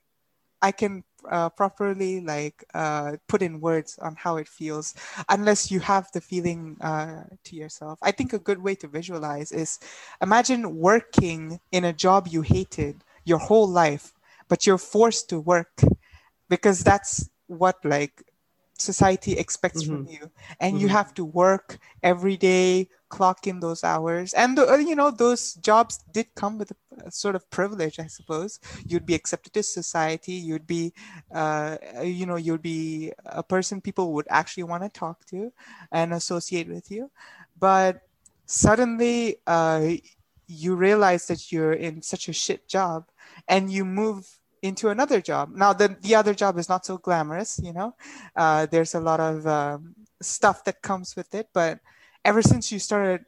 I 0.63 0.71
can 0.71 1.03
uh, 1.29 1.49
properly 1.49 2.21
like 2.21 2.63
uh, 2.73 3.17
put 3.27 3.41
in 3.41 3.59
words 3.59 3.97
on 4.01 4.15
how 4.15 4.37
it 4.37 4.47
feels 4.47 4.95
unless 5.29 5.71
you 5.71 5.79
have 5.79 6.09
the 6.13 6.21
feeling 6.21 6.77
uh, 6.81 7.23
to 7.43 7.55
yourself. 7.55 7.99
I 8.01 8.11
think 8.11 8.33
a 8.33 8.39
good 8.39 8.61
way 8.61 8.75
to 8.75 8.87
visualize 8.87 9.51
is 9.51 9.79
imagine 10.21 10.77
working 10.77 11.59
in 11.71 11.83
a 11.85 11.93
job 11.93 12.27
you 12.29 12.41
hated 12.41 13.03
your 13.25 13.39
whole 13.39 13.67
life, 13.67 14.13
but 14.53 14.67
you're 14.67 14.77
forced 14.77 15.29
to 15.29 15.39
work 15.39 15.81
because 16.47 16.83
that's 16.83 17.27
what 17.47 17.83
like 17.83 18.21
society 18.77 19.33
expects 19.33 19.81
mm-hmm. 19.81 20.05
from 20.05 20.07
you. 20.07 20.29
And 20.59 20.75
mm-hmm. 20.75 20.81
you 20.81 20.87
have 20.89 21.11
to 21.15 21.25
work 21.25 21.79
every 22.03 22.37
day 22.37 22.87
clock 23.09 23.47
in 23.47 23.61
those 23.61 23.83
hours. 23.83 24.31
And 24.35 24.59
uh, 24.59 24.75
you 24.75 24.95
know 24.95 25.09
those 25.09 25.55
jobs 25.55 25.97
did 26.11 26.27
come 26.35 26.59
with 26.59 26.69
a, 26.69 27.07
a, 27.07 27.09
sort 27.09 27.33
of 27.33 27.49
privilege 27.49 27.97
i 27.97 28.05
suppose. 28.05 28.59
You'd 28.85 29.07
be 29.07 29.15
accepted 29.15 29.53
to 29.53 29.63
society. 29.63 30.33
You'd 30.33 30.67
be 30.67 30.93
uh, 31.33 31.77
you 32.03 32.27
know 32.27 32.35
you'd 32.35 32.61
be 32.61 33.11
a 33.25 33.41
person 33.41 33.81
people 33.81 34.13
would 34.13 34.27
actually 34.29 34.69
want 34.69 34.83
to 34.83 34.89
talk 34.89 35.25
to 35.33 35.51
and 35.91 36.13
associate 36.13 36.67
with 36.67 36.91
you. 36.91 37.09
But 37.59 38.03
suddenly 38.45 39.37
uh, 39.47 39.93
you 40.45 40.75
realize 40.75 41.25
that 41.25 41.51
you're 41.51 41.73
in 41.73 42.03
such 42.03 42.29
a 42.29 42.33
shit 42.33 42.67
job 42.67 43.09
and 43.47 43.71
you 43.71 43.83
move 43.83 44.29
into 44.63 44.89
another 44.89 45.19
job. 45.19 45.51
Now, 45.53 45.73
the, 45.73 45.95
the 46.01 46.15
other 46.15 46.33
job 46.33 46.57
is 46.57 46.69
not 46.69 46.85
so 46.85 46.97
glamorous, 46.97 47.59
you 47.61 47.73
know, 47.73 47.95
uh, 48.35 48.65
there's 48.65 48.95
a 48.95 48.99
lot 48.99 49.19
of 49.19 49.45
um, 49.45 49.93
stuff 50.21 50.63
that 50.63 50.81
comes 50.81 51.15
with 51.15 51.35
it. 51.35 51.49
But 51.53 51.79
ever 52.23 52.41
since 52.41 52.71
you 52.71 52.79
started 52.79 53.25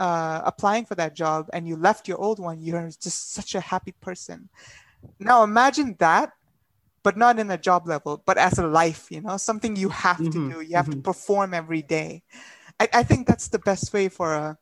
uh, 0.00 0.42
applying 0.44 0.84
for 0.84 0.96
that 0.96 1.14
job 1.14 1.48
and 1.52 1.66
you 1.68 1.76
left 1.76 2.08
your 2.08 2.18
old 2.18 2.40
one, 2.40 2.60
you're 2.60 2.90
just 3.00 3.32
such 3.32 3.54
a 3.54 3.60
happy 3.60 3.94
person. 4.00 4.48
Now, 5.20 5.44
imagine 5.44 5.94
that, 6.00 6.32
but 7.04 7.16
not 7.16 7.38
in 7.38 7.50
a 7.52 7.58
job 7.58 7.86
level, 7.86 8.22
but 8.26 8.36
as 8.36 8.58
a 8.58 8.66
life, 8.66 9.06
you 9.10 9.20
know, 9.20 9.36
something 9.36 9.76
you 9.76 9.90
have 9.90 10.16
mm-hmm. 10.16 10.48
to 10.48 10.54
do, 10.54 10.60
you 10.60 10.74
have 10.76 10.86
mm-hmm. 10.86 10.98
to 10.98 11.02
perform 11.06 11.54
every 11.54 11.82
day. 11.82 12.24
I, 12.80 12.88
I 12.92 13.02
think 13.04 13.28
that's 13.28 13.46
the 13.46 13.60
best 13.60 13.92
way 13.92 14.08
for 14.08 14.34
a 14.34 14.58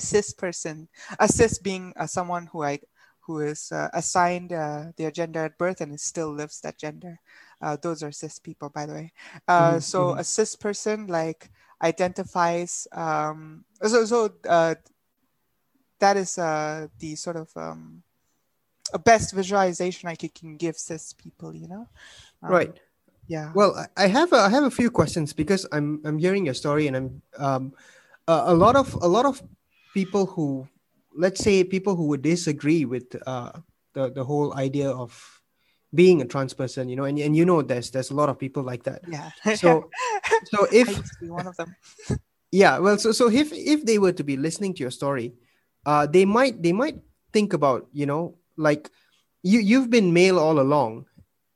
cis 0.00 0.32
person, 0.32 0.88
a 1.20 1.28
cis 1.28 1.58
being 1.58 1.92
uh, 1.96 2.06
someone 2.08 2.46
who 2.46 2.64
I 2.64 2.80
who 3.28 3.40
is 3.40 3.70
uh, 3.70 3.90
assigned 3.92 4.54
uh, 4.54 4.86
their 4.96 5.10
gender 5.10 5.44
at 5.44 5.58
birth 5.58 5.82
and 5.82 6.00
still 6.00 6.32
lives 6.32 6.62
that 6.62 6.78
gender. 6.78 7.20
Uh, 7.60 7.76
those 7.76 8.02
are 8.02 8.10
cis 8.10 8.38
people, 8.38 8.70
by 8.70 8.86
the 8.86 8.94
way. 8.94 9.12
Uh, 9.46 9.72
mm-hmm. 9.72 9.78
So 9.80 9.98
mm-hmm. 10.06 10.20
a 10.20 10.24
cis 10.24 10.56
person 10.56 11.06
like 11.06 11.52
identifies. 11.82 12.88
Um, 12.90 13.66
so 13.84 14.06
so 14.06 14.32
uh, 14.48 14.74
that 16.00 16.16
is 16.16 16.38
uh, 16.38 16.88
the 16.98 17.16
sort 17.16 17.36
of 17.36 17.52
um, 17.54 18.02
a 18.94 18.98
best 18.98 19.34
visualization 19.34 20.08
I 20.08 20.16
could, 20.16 20.34
can 20.34 20.56
give 20.56 20.78
cis 20.78 21.12
people. 21.12 21.54
You 21.54 21.68
know. 21.68 21.86
Um, 22.42 22.50
right. 22.50 22.80
Yeah. 23.28 23.52
Well, 23.54 23.76
I 23.94 24.08
have 24.08 24.32
a, 24.32 24.36
I 24.36 24.48
have 24.48 24.64
a 24.64 24.70
few 24.72 24.90
questions 24.90 25.34
because 25.34 25.66
I'm 25.70 26.00
I'm 26.04 26.16
hearing 26.16 26.46
your 26.46 26.56
story 26.56 26.88
and 26.88 26.96
I'm 26.96 27.22
um, 27.36 27.74
a 28.26 28.54
lot 28.54 28.74
of 28.74 28.94
a 28.94 29.08
lot 29.08 29.26
of 29.26 29.42
people 29.92 30.24
who 30.24 30.66
let's 31.14 31.42
say 31.42 31.64
people 31.64 31.96
who 31.96 32.06
would 32.08 32.22
disagree 32.22 32.84
with 32.84 33.16
uh, 33.26 33.52
the 33.94 34.10
the 34.10 34.24
whole 34.24 34.54
idea 34.54 34.90
of 34.90 35.38
being 35.94 36.20
a 36.20 36.26
trans 36.26 36.52
person, 36.52 36.88
you 36.88 36.96
know, 36.96 37.04
and, 37.04 37.18
and 37.18 37.36
you 37.36 37.44
know 37.44 37.62
there's 37.62 37.90
there's 37.90 38.10
a 38.10 38.14
lot 38.14 38.28
of 38.28 38.38
people 38.38 38.62
like 38.62 38.84
that. 38.84 39.02
Yeah. 39.08 39.30
So 39.56 39.90
so 40.44 40.66
if 40.72 41.00
one 41.22 41.46
of 41.46 41.56
them. 41.56 41.74
yeah, 42.52 42.78
well, 42.78 42.98
so 42.98 43.12
so 43.12 43.30
if 43.30 43.52
if 43.52 43.84
they 43.84 43.98
were 43.98 44.12
to 44.12 44.24
be 44.24 44.36
listening 44.36 44.74
to 44.74 44.80
your 44.80 44.90
story, 44.90 45.34
uh, 45.86 46.06
they 46.06 46.24
might 46.24 46.62
they 46.62 46.72
might 46.72 46.98
think 47.32 47.52
about 47.52 47.88
you 47.92 48.06
know 48.06 48.36
like 48.56 48.90
you 49.42 49.60
you've 49.60 49.90
been 49.90 50.12
male 50.12 50.38
all 50.38 50.60
along, 50.60 51.06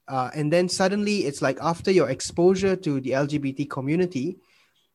uh, 0.09 0.31
and 0.35 0.53
then 0.53 0.69
suddenly 0.69 1.27
it's 1.27 1.43
like 1.43 1.59
after 1.61 1.91
your 1.91 2.09
exposure 2.09 2.77
to 2.77 3.01
the 3.01 3.11
LGBT 3.11 3.69
community, 3.69 4.39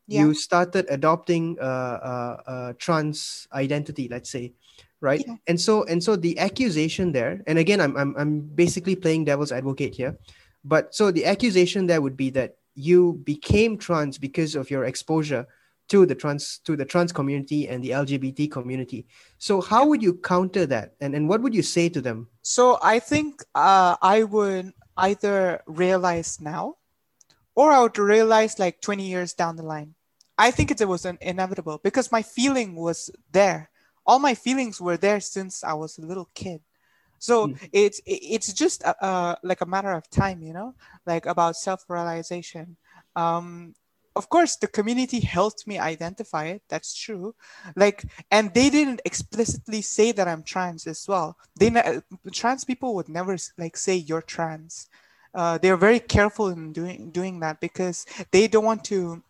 yeah. 0.07 0.21
you 0.21 0.33
started 0.33 0.85
adopting 0.89 1.57
a, 1.59 2.75
trans 2.79 3.47
identity 3.53 4.07
let's 4.09 4.29
say 4.29 4.53
right? 4.99 5.23
Yeah. 5.27 5.35
and 5.45 5.61
so 5.61 5.83
and 5.83 6.03
so 6.03 6.15
the 6.15 6.39
accusation 6.39 7.11
there 7.11 7.43
and 7.45 7.59
again 7.59 7.79
I'm, 7.79 7.95
I'm 7.95 8.15
i'm 8.17 8.39
basically 8.41 8.95
playing 8.95 9.25
devil's 9.25 9.51
advocate 9.51 9.93
here 9.93 10.17
but 10.65 10.95
so 10.95 11.11
the 11.11 11.25
accusation 11.25 11.85
there 11.85 12.01
would 12.01 12.17
be 12.17 12.29
that 12.31 12.57
you 12.73 13.21
became 13.23 13.77
trans 13.77 14.17
because 14.17 14.55
of 14.55 14.69
your 14.69 14.85
exposure 14.85 15.47
to 15.89 16.05
the 16.05 16.15
trans 16.15 16.59
to 16.59 16.75
the 16.75 16.85
trans 16.85 17.11
community 17.11 17.67
and 17.67 17.83
the 17.83 17.91
lgbt 17.91 18.51
community. 18.51 19.07
So 19.37 19.61
how 19.61 19.87
would 19.87 20.03
you 20.03 20.15
counter 20.15 20.65
that? 20.67 20.95
And, 20.99 21.15
and 21.15 21.29
what 21.29 21.41
would 21.41 21.55
you 21.55 21.63
say 21.63 21.89
to 21.89 22.01
them? 22.01 22.27
So 22.41 22.77
i 22.81 22.99
think 22.99 23.43
uh, 23.55 23.95
i 24.01 24.23
would 24.23 24.73
either 24.97 25.61
realize 25.65 26.39
now 26.41 26.75
or 27.55 27.71
i 27.71 27.81
would 27.81 27.97
realize 27.97 28.59
like 28.59 28.81
20 28.81 29.07
years 29.07 29.33
down 29.33 29.55
the 29.55 29.63
line 29.63 29.95
I 30.37 30.51
think 30.51 30.71
it 30.71 30.87
was 30.87 31.05
an 31.05 31.17
inevitable 31.21 31.79
because 31.83 32.11
my 32.11 32.21
feeling 32.21 32.75
was 32.75 33.09
there. 33.31 33.69
All 34.05 34.19
my 34.19 34.35
feelings 34.35 34.79
were 34.79 34.97
there 34.97 35.19
since 35.19 35.63
I 35.63 35.73
was 35.73 35.97
a 35.97 36.05
little 36.05 36.29
kid. 36.33 36.61
So 37.19 37.47
mm. 37.47 37.69
it's 37.73 37.99
it's 38.05 38.53
just 38.53 38.83
a, 38.83 38.95
a, 39.05 39.37
like 39.43 39.61
a 39.61 39.65
matter 39.65 39.91
of 39.91 40.09
time, 40.09 40.41
you 40.41 40.53
know, 40.53 40.75
like 41.05 41.25
about 41.25 41.55
self 41.55 41.85
realization. 41.89 42.77
Um, 43.15 43.73
of 44.15 44.29
course, 44.29 44.55
the 44.55 44.67
community 44.67 45.19
helped 45.19 45.67
me 45.67 45.77
identify 45.77 46.45
it. 46.45 46.63
That's 46.69 46.95
true. 46.95 47.35
Like, 47.75 48.03
and 48.31 48.51
they 48.53 48.69
didn't 48.71 49.01
explicitly 49.05 49.83
say 49.83 50.11
that 50.11 50.27
I'm 50.27 50.41
trans 50.41 50.87
as 50.87 51.07
well. 51.07 51.37
They 51.59 51.69
trans 52.33 52.65
people 52.65 52.95
would 52.95 53.09
never 53.09 53.37
like 53.57 53.77
say 53.77 53.95
you're 53.95 54.23
trans. 54.23 54.87
Uh, 55.35 55.59
they're 55.59 55.77
very 55.77 55.99
careful 55.99 56.49
in 56.49 56.73
doing 56.73 57.11
doing 57.11 57.39
that 57.41 57.59
because 57.61 58.05
they 58.31 58.47
don't 58.47 58.65
want 58.65 58.83
to 58.85 59.21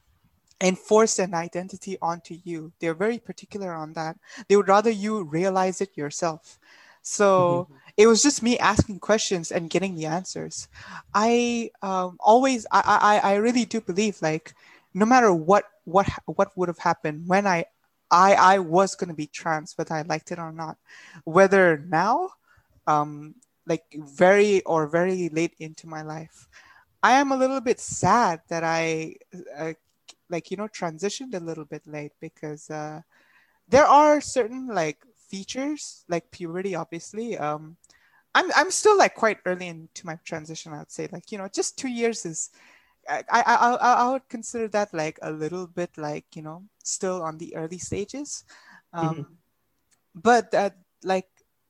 enforce 0.62 1.20
an 1.20 1.34
identity 1.34 1.98
onto 2.02 2.38
you. 2.44 2.72
They're 2.80 2.94
very 2.94 3.20
particular 3.20 3.74
on 3.74 3.94
that. 3.94 4.18
They 4.48 4.56
would 4.56 4.68
rather 4.68 4.90
you 4.90 5.24
realize 5.24 5.82
it 5.82 5.96
yourself. 5.96 6.60
So 7.02 7.70
mm-hmm. 7.70 7.78
it 7.98 8.08
was 8.08 8.22
just 8.22 8.44
me 8.44 8.58
asking 8.60 9.00
questions 9.00 9.52
and 9.52 9.70
getting 9.70 9.96
the 9.96 10.08
answers. 10.08 10.68
I 11.14 11.72
um, 11.82 12.18
always, 12.20 12.66
I, 12.72 13.20
I, 13.24 13.32
I 13.32 13.36
really 13.36 13.66
do 13.66 13.80
believe 13.82 14.22
like, 14.22 14.54
no 14.94 15.06
matter 15.06 15.34
what, 15.34 15.66
what, 15.86 16.08
what 16.26 16.58
would 16.58 16.70
have 16.70 16.80
happened 16.80 17.28
when 17.28 17.46
I, 17.48 17.66
I, 18.10 18.34
I 18.34 18.60
was 18.60 18.96
going 18.96 19.10
to 19.10 19.16
be 19.16 19.28
trans, 19.28 19.78
whether 19.78 19.94
I 19.96 20.02
liked 20.02 20.32
it 20.32 20.40
or 20.40 20.52
not, 20.52 20.78
whether 21.24 21.78
now, 21.88 22.32
um, 22.88 23.36
like 23.68 23.84
very 23.94 24.64
or 24.64 24.88
very 24.88 25.30
late 25.30 25.54
into 25.60 25.88
my 25.88 26.02
life, 26.02 26.48
I 27.04 27.20
am 27.20 27.32
a 27.32 27.38
little 27.38 27.62
bit 27.62 27.80
sad 27.80 28.42
that 28.50 28.64
I 28.64 29.16
uh, 29.58 29.74
like 30.30 30.52
you 30.52 30.58
know 30.58 30.68
transitioned 30.68 31.34
a 31.34 31.40
little 31.40 31.66
bit 31.66 31.86
late 31.86 32.14
because 32.20 32.70
uh, 32.70 33.02
there 33.68 33.86
are 33.86 34.22
certain 34.22 34.68
like 34.68 35.04
features 35.16 36.06
like 36.08 36.32
puberty, 36.32 36.76
obviously. 36.76 37.38
Um, 37.38 37.78
I'm 38.36 38.52
I'm 38.56 38.72
still 38.72 38.98
like 38.98 39.16
quite 39.16 39.40
early 39.46 39.68
into 39.68 40.06
my 40.06 40.20
transition. 40.24 40.74
I'd 40.74 40.92
say 40.92 41.08
like 41.12 41.32
you 41.32 41.38
know 41.38 41.48
just 41.48 41.78
two 41.78 41.90
years 41.90 42.26
is. 42.26 42.50
I, 43.10 43.24
I, 43.32 43.42
I, 43.56 43.76
I 44.04 44.12
would 44.12 44.28
consider 44.28 44.68
that 44.68 44.94
like 44.94 45.18
a 45.22 45.32
little 45.32 45.66
bit 45.66 45.98
like 45.98 46.26
you 46.36 46.42
know 46.42 46.64
still 46.84 47.24
on 47.24 47.38
the 47.38 47.56
early 47.56 47.78
stages 47.78 48.44
um, 48.92 49.10
mm-hmm. 49.10 49.34
but 50.14 50.54
like 51.06 51.30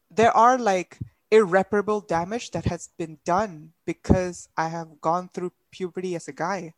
there 0.09 0.35
are 0.35 0.57
like 0.57 0.97
irreparable 1.31 2.01
damage 2.01 2.51
that 2.51 2.65
has 2.65 2.89
been 2.97 3.17
done 3.25 3.73
because 3.85 4.49
I 4.55 4.69
have 4.69 5.01
gone 5.01 5.29
through 5.29 5.51
puberty 5.71 6.15
as 6.15 6.27
a 6.27 6.33
guy. 6.33 6.73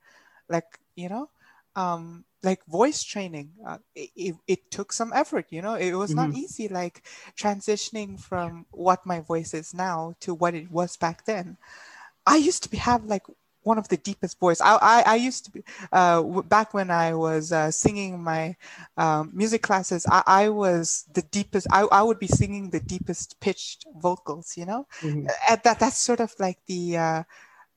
Like, 0.47 0.79
you 0.95 1.09
know, 1.09 1.29
um, 1.75 2.25
like 2.43 2.65
voice 2.65 3.03
training, 3.03 3.51
uh, 3.67 3.77
it, 3.95 4.35
it, 4.47 4.71
took 4.71 4.93
some 4.93 5.11
effort, 5.13 5.45
you 5.49 5.61
know, 5.61 5.75
it 5.75 5.93
was 5.93 6.11
mm-hmm. 6.11 6.29
not 6.29 6.37
easy, 6.37 6.67
like 6.67 7.03
transitioning 7.37 8.19
from 8.19 8.65
what 8.71 9.05
my 9.05 9.19
voice 9.19 9.53
is 9.53 9.73
now 9.73 10.15
to 10.21 10.33
what 10.33 10.55
it 10.55 10.71
was 10.71 10.95
back 10.95 11.25
then. 11.25 11.57
I 12.25 12.37
used 12.37 12.63
to 12.63 12.69
be, 12.69 12.77
have 12.77 13.03
like 13.05 13.23
one 13.63 13.77
of 13.77 13.89
the 13.89 13.97
deepest 13.97 14.39
voice. 14.39 14.61
I, 14.61 14.77
I, 14.81 15.03
I 15.05 15.15
used 15.15 15.45
to 15.45 15.51
be, 15.51 15.63
uh, 15.91 16.21
back 16.43 16.73
when 16.73 16.89
I 16.89 17.13
was 17.13 17.51
uh, 17.51 17.71
singing 17.71 18.23
my 18.23 18.55
um, 18.95 19.31
music 19.33 19.61
classes, 19.61 20.05
I, 20.09 20.23
I 20.25 20.49
was 20.49 21.05
the 21.13 21.23
deepest, 21.23 21.67
I, 21.71 21.81
I 21.91 22.01
would 22.03 22.19
be 22.19 22.27
singing 22.27 22.69
the 22.69 22.79
deepest 22.79 23.39
pitched 23.41 23.85
vocals, 23.97 24.55
you 24.55 24.65
know? 24.65 24.87
Mm-hmm. 25.01 25.27
And 25.49 25.61
that, 25.63 25.79
that's 25.79 25.99
sort 25.99 26.21
of 26.21 26.33
like 26.39 26.59
the 26.67 27.25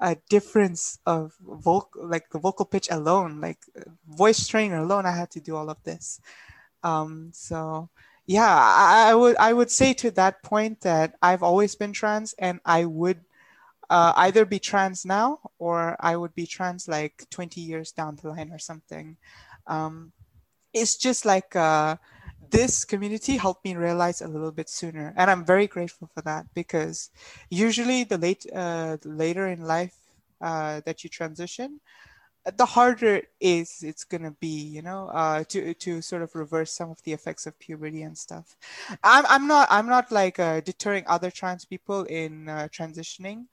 uh, 0.03 0.17
difference 0.29 0.99
of 1.07 1.33
vocal, 1.41 2.09
like 2.09 2.29
the 2.31 2.39
vocal 2.39 2.67
pitch 2.67 2.89
alone, 2.91 3.41
like 3.41 3.59
voice 4.09 4.49
training 4.49 4.77
alone, 4.77 5.07
I 5.07 5.13
had 5.13 5.31
to 5.31 5.41
do 5.41 5.55
all 5.55 5.71
of 5.71 5.83
this. 5.85 6.21
Um, 6.83 7.31
so 7.33 7.89
yeah, 8.27 8.51
I, 8.51 9.11
I 9.11 9.15
would, 9.15 9.37
I 9.37 9.53
would 9.53 9.71
say 9.71 9.95
to 9.95 10.11
that 10.13 10.43
point 10.43 10.81
that 10.81 11.15
I've 11.23 11.45
always 11.45 11.77
been 11.77 11.93
trans 11.93 12.35
and 12.41 12.59
I 12.67 12.85
would 12.85 13.21
uh, 13.91 14.13
either 14.17 14.45
be 14.45 14.59
trans 14.59 15.07
now 15.07 15.39
or 15.61 15.97
I 16.01 16.17
would 16.17 16.35
be 16.35 16.47
trans 16.47 16.89
like 16.89 17.25
20 17.31 17.61
years 17.61 17.93
down 17.93 18.17
the 18.17 18.31
line 18.31 18.51
or 18.51 18.59
something. 18.59 19.17
Um, 19.69 20.11
it's 20.75 20.97
just 20.97 21.25
like 21.25 21.55
uh, 21.55 21.97
this 22.51 22.85
community 22.85 23.37
helped 23.37 23.65
me 23.65 23.77
realize 23.77 24.21
a 24.21 24.29
little 24.29 24.53
bit 24.53 24.69
sooner, 24.69 25.15
and 25.17 25.31
I'm 25.31 25.45
very 25.45 25.67
grateful 25.67 26.09
for 26.15 26.23
that 26.23 26.47
because 26.55 27.11
usually 27.51 28.05
the 28.05 28.19
late 28.19 28.47
uh, 28.55 28.97
later 29.05 29.49
in 29.49 29.63
life 29.63 29.97
uh, 30.41 30.81
that 30.85 31.05
you 31.05 31.11
transition, 31.11 31.81
the 32.57 32.67
harder 32.67 33.17
it 33.17 33.29
is 33.41 33.83
it's 33.83 34.05
gonna 34.05 34.33
be 34.41 34.49
you 34.49 34.83
know 34.83 35.09
uh, 35.09 35.45
to 35.45 35.75
to 35.75 36.03
sort 36.03 36.23
of 36.23 36.35
reverse 36.35 36.73
some 36.73 36.91
of 36.91 37.03
the 37.05 37.13
effects 37.13 37.47
of 37.47 37.59
puberty 37.59 38.03
and 38.03 38.19
stuff. 38.19 38.57
I'm, 39.05 39.25
I'm 39.29 39.47
not 39.47 39.69
i'm 39.71 39.87
not 39.89 40.11
like 40.11 40.39
uh, 40.39 40.61
deterring 40.61 41.05
other 41.07 41.31
trans 41.31 41.65
people 41.65 42.03
in 42.05 42.49
uh, 42.49 42.69
transitioning 42.73 43.47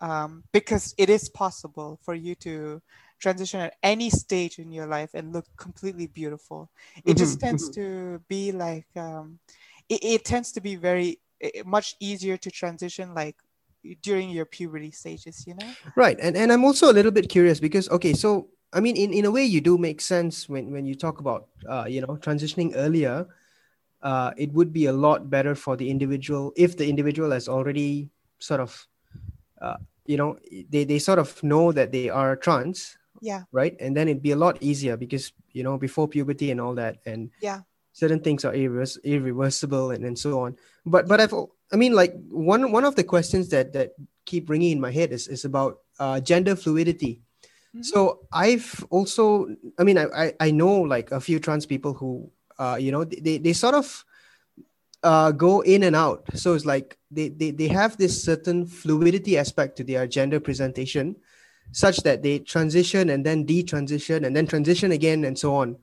um, 0.00 0.44
because 0.52 0.94
it 0.98 1.10
is 1.10 1.28
possible 1.28 1.98
for 2.02 2.14
you 2.14 2.34
to 2.36 2.82
transition 3.18 3.60
at 3.60 3.74
any 3.82 4.10
stage 4.10 4.58
in 4.58 4.70
your 4.70 4.86
life 4.86 5.10
and 5.14 5.32
look 5.32 5.46
completely 5.56 6.06
beautiful. 6.06 6.70
It 6.96 7.10
mm-hmm. 7.10 7.18
just 7.18 7.40
tends 7.40 7.70
mm-hmm. 7.70 7.80
to 7.80 8.22
be 8.28 8.52
like 8.52 8.86
um, 8.96 9.38
it, 9.88 10.04
it, 10.04 10.24
tends 10.24 10.52
to 10.52 10.60
be 10.60 10.76
very 10.76 11.18
it, 11.40 11.66
much 11.66 11.96
easier 12.00 12.36
to 12.36 12.50
transition 12.50 13.14
like 13.14 13.36
during 14.02 14.30
your 14.30 14.44
puberty 14.44 14.90
stages, 14.90 15.44
you 15.46 15.54
know? 15.54 15.70
Right. 15.94 16.18
And 16.20 16.36
and 16.36 16.52
I'm 16.52 16.64
also 16.64 16.90
a 16.90 16.94
little 16.94 17.12
bit 17.12 17.28
curious 17.28 17.60
because 17.60 17.88
okay, 17.90 18.12
so 18.12 18.48
I 18.72 18.80
mean 18.80 18.96
in, 18.96 19.12
in 19.12 19.24
a 19.24 19.30
way 19.30 19.44
you 19.44 19.60
do 19.60 19.78
make 19.78 20.00
sense 20.00 20.48
when 20.48 20.70
when 20.72 20.86
you 20.86 20.94
talk 20.94 21.20
about 21.20 21.48
uh, 21.68 21.86
you 21.88 22.00
know 22.00 22.16
transitioning 22.16 22.72
earlier. 22.76 23.26
Uh, 24.02 24.30
it 24.36 24.52
would 24.52 24.72
be 24.72 24.86
a 24.86 24.92
lot 24.92 25.30
better 25.30 25.54
for 25.54 25.74
the 25.74 25.90
individual 25.90 26.52
if 26.54 26.76
the 26.76 26.86
individual 26.86 27.32
has 27.32 27.48
already 27.48 28.08
sort 28.38 28.60
of 28.60 28.86
uh, 29.60 29.76
you 30.04 30.16
know 30.16 30.38
they, 30.70 30.84
they 30.84 30.98
sort 30.98 31.18
of 31.18 31.42
know 31.42 31.72
that 31.72 31.90
they 31.90 32.08
are 32.08 32.36
trans 32.36 32.96
yeah. 33.20 33.42
Right? 33.52 33.76
And 33.80 33.96
then 33.96 34.08
it'd 34.08 34.22
be 34.22 34.32
a 34.32 34.36
lot 34.36 34.58
easier 34.60 34.96
because 34.96 35.32
you 35.52 35.62
know 35.62 35.78
before 35.78 36.08
puberty 36.08 36.50
and 36.50 36.60
all 36.60 36.74
that 36.74 36.98
and 37.06 37.30
yeah. 37.40 37.60
certain 37.92 38.20
things 38.20 38.44
are 38.44 38.52
irre- 38.52 39.02
irreversible 39.04 39.90
and, 39.90 40.04
and 40.04 40.18
so 40.18 40.40
on. 40.40 40.56
But 40.84 41.08
but 41.08 41.20
i've 41.20 41.34
i 41.72 41.76
mean 41.76 41.94
like 41.94 42.14
one 42.30 42.72
one 42.72 42.84
of 42.84 42.94
the 42.94 43.04
questions 43.04 43.48
that 43.50 43.72
that 43.72 43.92
keep 44.24 44.48
ringing 44.48 44.72
in 44.72 44.80
my 44.80 44.90
head 44.90 45.12
is 45.12 45.28
is 45.28 45.44
about 45.44 45.78
uh, 45.98 46.20
gender 46.20 46.56
fluidity. 46.56 47.20
Mm-hmm. 47.74 47.82
so 47.82 48.20
i've 48.32 48.86
also 48.90 49.48
i 49.76 49.82
mean 49.82 49.98
I, 49.98 50.06
I 50.14 50.32
i 50.40 50.50
know 50.50 50.80
like 50.80 51.10
a 51.10 51.20
few 51.20 51.40
trans 51.40 51.66
people 51.66 51.92
who 51.92 52.30
uh 52.58 52.78
you 52.80 52.92
know 52.92 53.04
they 53.04 53.36
they 53.36 53.52
sort 53.52 53.74
of 53.74 54.06
uh, 55.06 55.30
go 55.30 55.60
in 55.60 55.84
and 55.84 55.94
out. 55.94 56.24
So 56.34 56.54
it's 56.54 56.64
like 56.66 56.98
they, 57.10 57.28
they, 57.28 57.52
they 57.52 57.68
have 57.68 57.96
this 57.96 58.22
certain 58.22 58.66
fluidity 58.66 59.38
aspect 59.38 59.76
to 59.76 59.84
their 59.84 60.06
gender 60.06 60.40
presentation, 60.40 61.16
such 61.72 61.98
that 61.98 62.22
they 62.22 62.38
transition 62.38 63.10
and 63.10 63.24
then 63.24 63.46
detransition 63.46 64.26
and 64.26 64.34
then 64.34 64.46
transition 64.46 64.92
again 64.92 65.24
and 65.24 65.38
so 65.38 65.54
on. 65.54 65.76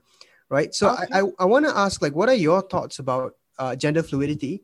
Right. 0.50 0.74
So 0.76 0.92
okay. 0.92 1.06
I, 1.12 1.22
I, 1.22 1.24
I 1.40 1.46
want 1.46 1.66
to 1.66 1.76
ask, 1.76 2.02
like, 2.02 2.16
what 2.16 2.30
are 2.30 2.36
your 2.36 2.62
thoughts 2.62 3.00
about 3.00 3.36
uh, 3.58 3.76
gender 3.76 4.04
fluidity? 4.04 4.64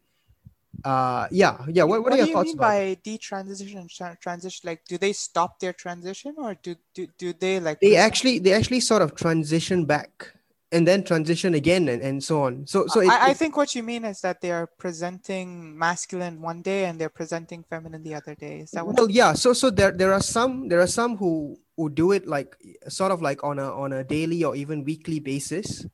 Uh, 0.86 1.27
yeah, 1.32 1.58
yeah. 1.67 1.84
What, 1.84 2.01
what, 2.01 2.12
what 2.12 2.13
are 2.13 2.17
your 2.17 2.25
do 2.25 2.29
you 2.29 2.36
thoughts 2.36 2.47
mean 2.49 2.58
by 2.58 2.97
detransition 3.03 3.79
and 3.79 4.19
transition? 4.21 4.67
Like, 4.67 4.86
do 4.86 4.97
they 4.97 5.13
stop 5.13 5.60
their 5.60 5.73
transition 5.73 6.36
or 6.38 6.55
do, 6.62 6.75
do, 6.93 7.08
do 7.17 7.34
they 7.34 7.60
like? 7.60 7.79
They 7.79 7.95
actually, 7.95 8.39
they 8.39 8.53
actually 8.53 8.82
sort 8.82 9.01
of 9.01 9.15
transition 9.15 9.86
back 9.86 10.34
and 10.71 10.88
then 10.88 11.03
transition 11.03 11.55
again 11.55 11.89
and, 11.89 12.01
and 12.01 12.23
so 12.23 12.43
on. 12.43 12.65
So 12.67 12.86
so 12.88 13.01
it, 13.01 13.10
I, 13.10 13.29
I, 13.29 13.34
think 13.34 13.58
what 13.58 13.73
you 13.73 13.82
mean 13.84 14.05
is 14.05 14.21
that 14.21 14.41
they're 14.41 14.67
presenting 14.77 15.77
masculine 15.77 16.41
one 16.41 16.62
day 16.62 16.86
and 16.86 16.99
they're 16.99 17.10
presenting 17.10 17.63
feminine 17.63 18.03
the 18.03 18.15
other 18.15 18.36
day. 18.36 18.60
Is 18.60 18.71
that 18.71 18.86
what 18.86 18.95
well 18.95 19.10
yeah 19.10 19.34
so 19.34 19.53
so 19.53 19.69
there 19.69 19.91
there 19.91 20.13
are 20.13 20.21
some 20.21 20.67
there 20.67 20.79
are 20.79 20.88
some 20.88 21.17
who 21.17 21.58
who 21.75 21.89
do 21.89 22.12
it 22.12 22.27
like 22.27 22.55
sort 22.88 23.12
of 23.12 23.21
like 23.21 23.43
on 23.43 23.58
a 23.58 23.71
on 23.71 23.93
a 23.93 24.03
daily 24.03 24.43
or 24.43 24.55
even 24.55 24.84
weekly 24.84 25.19
basis 25.19 25.86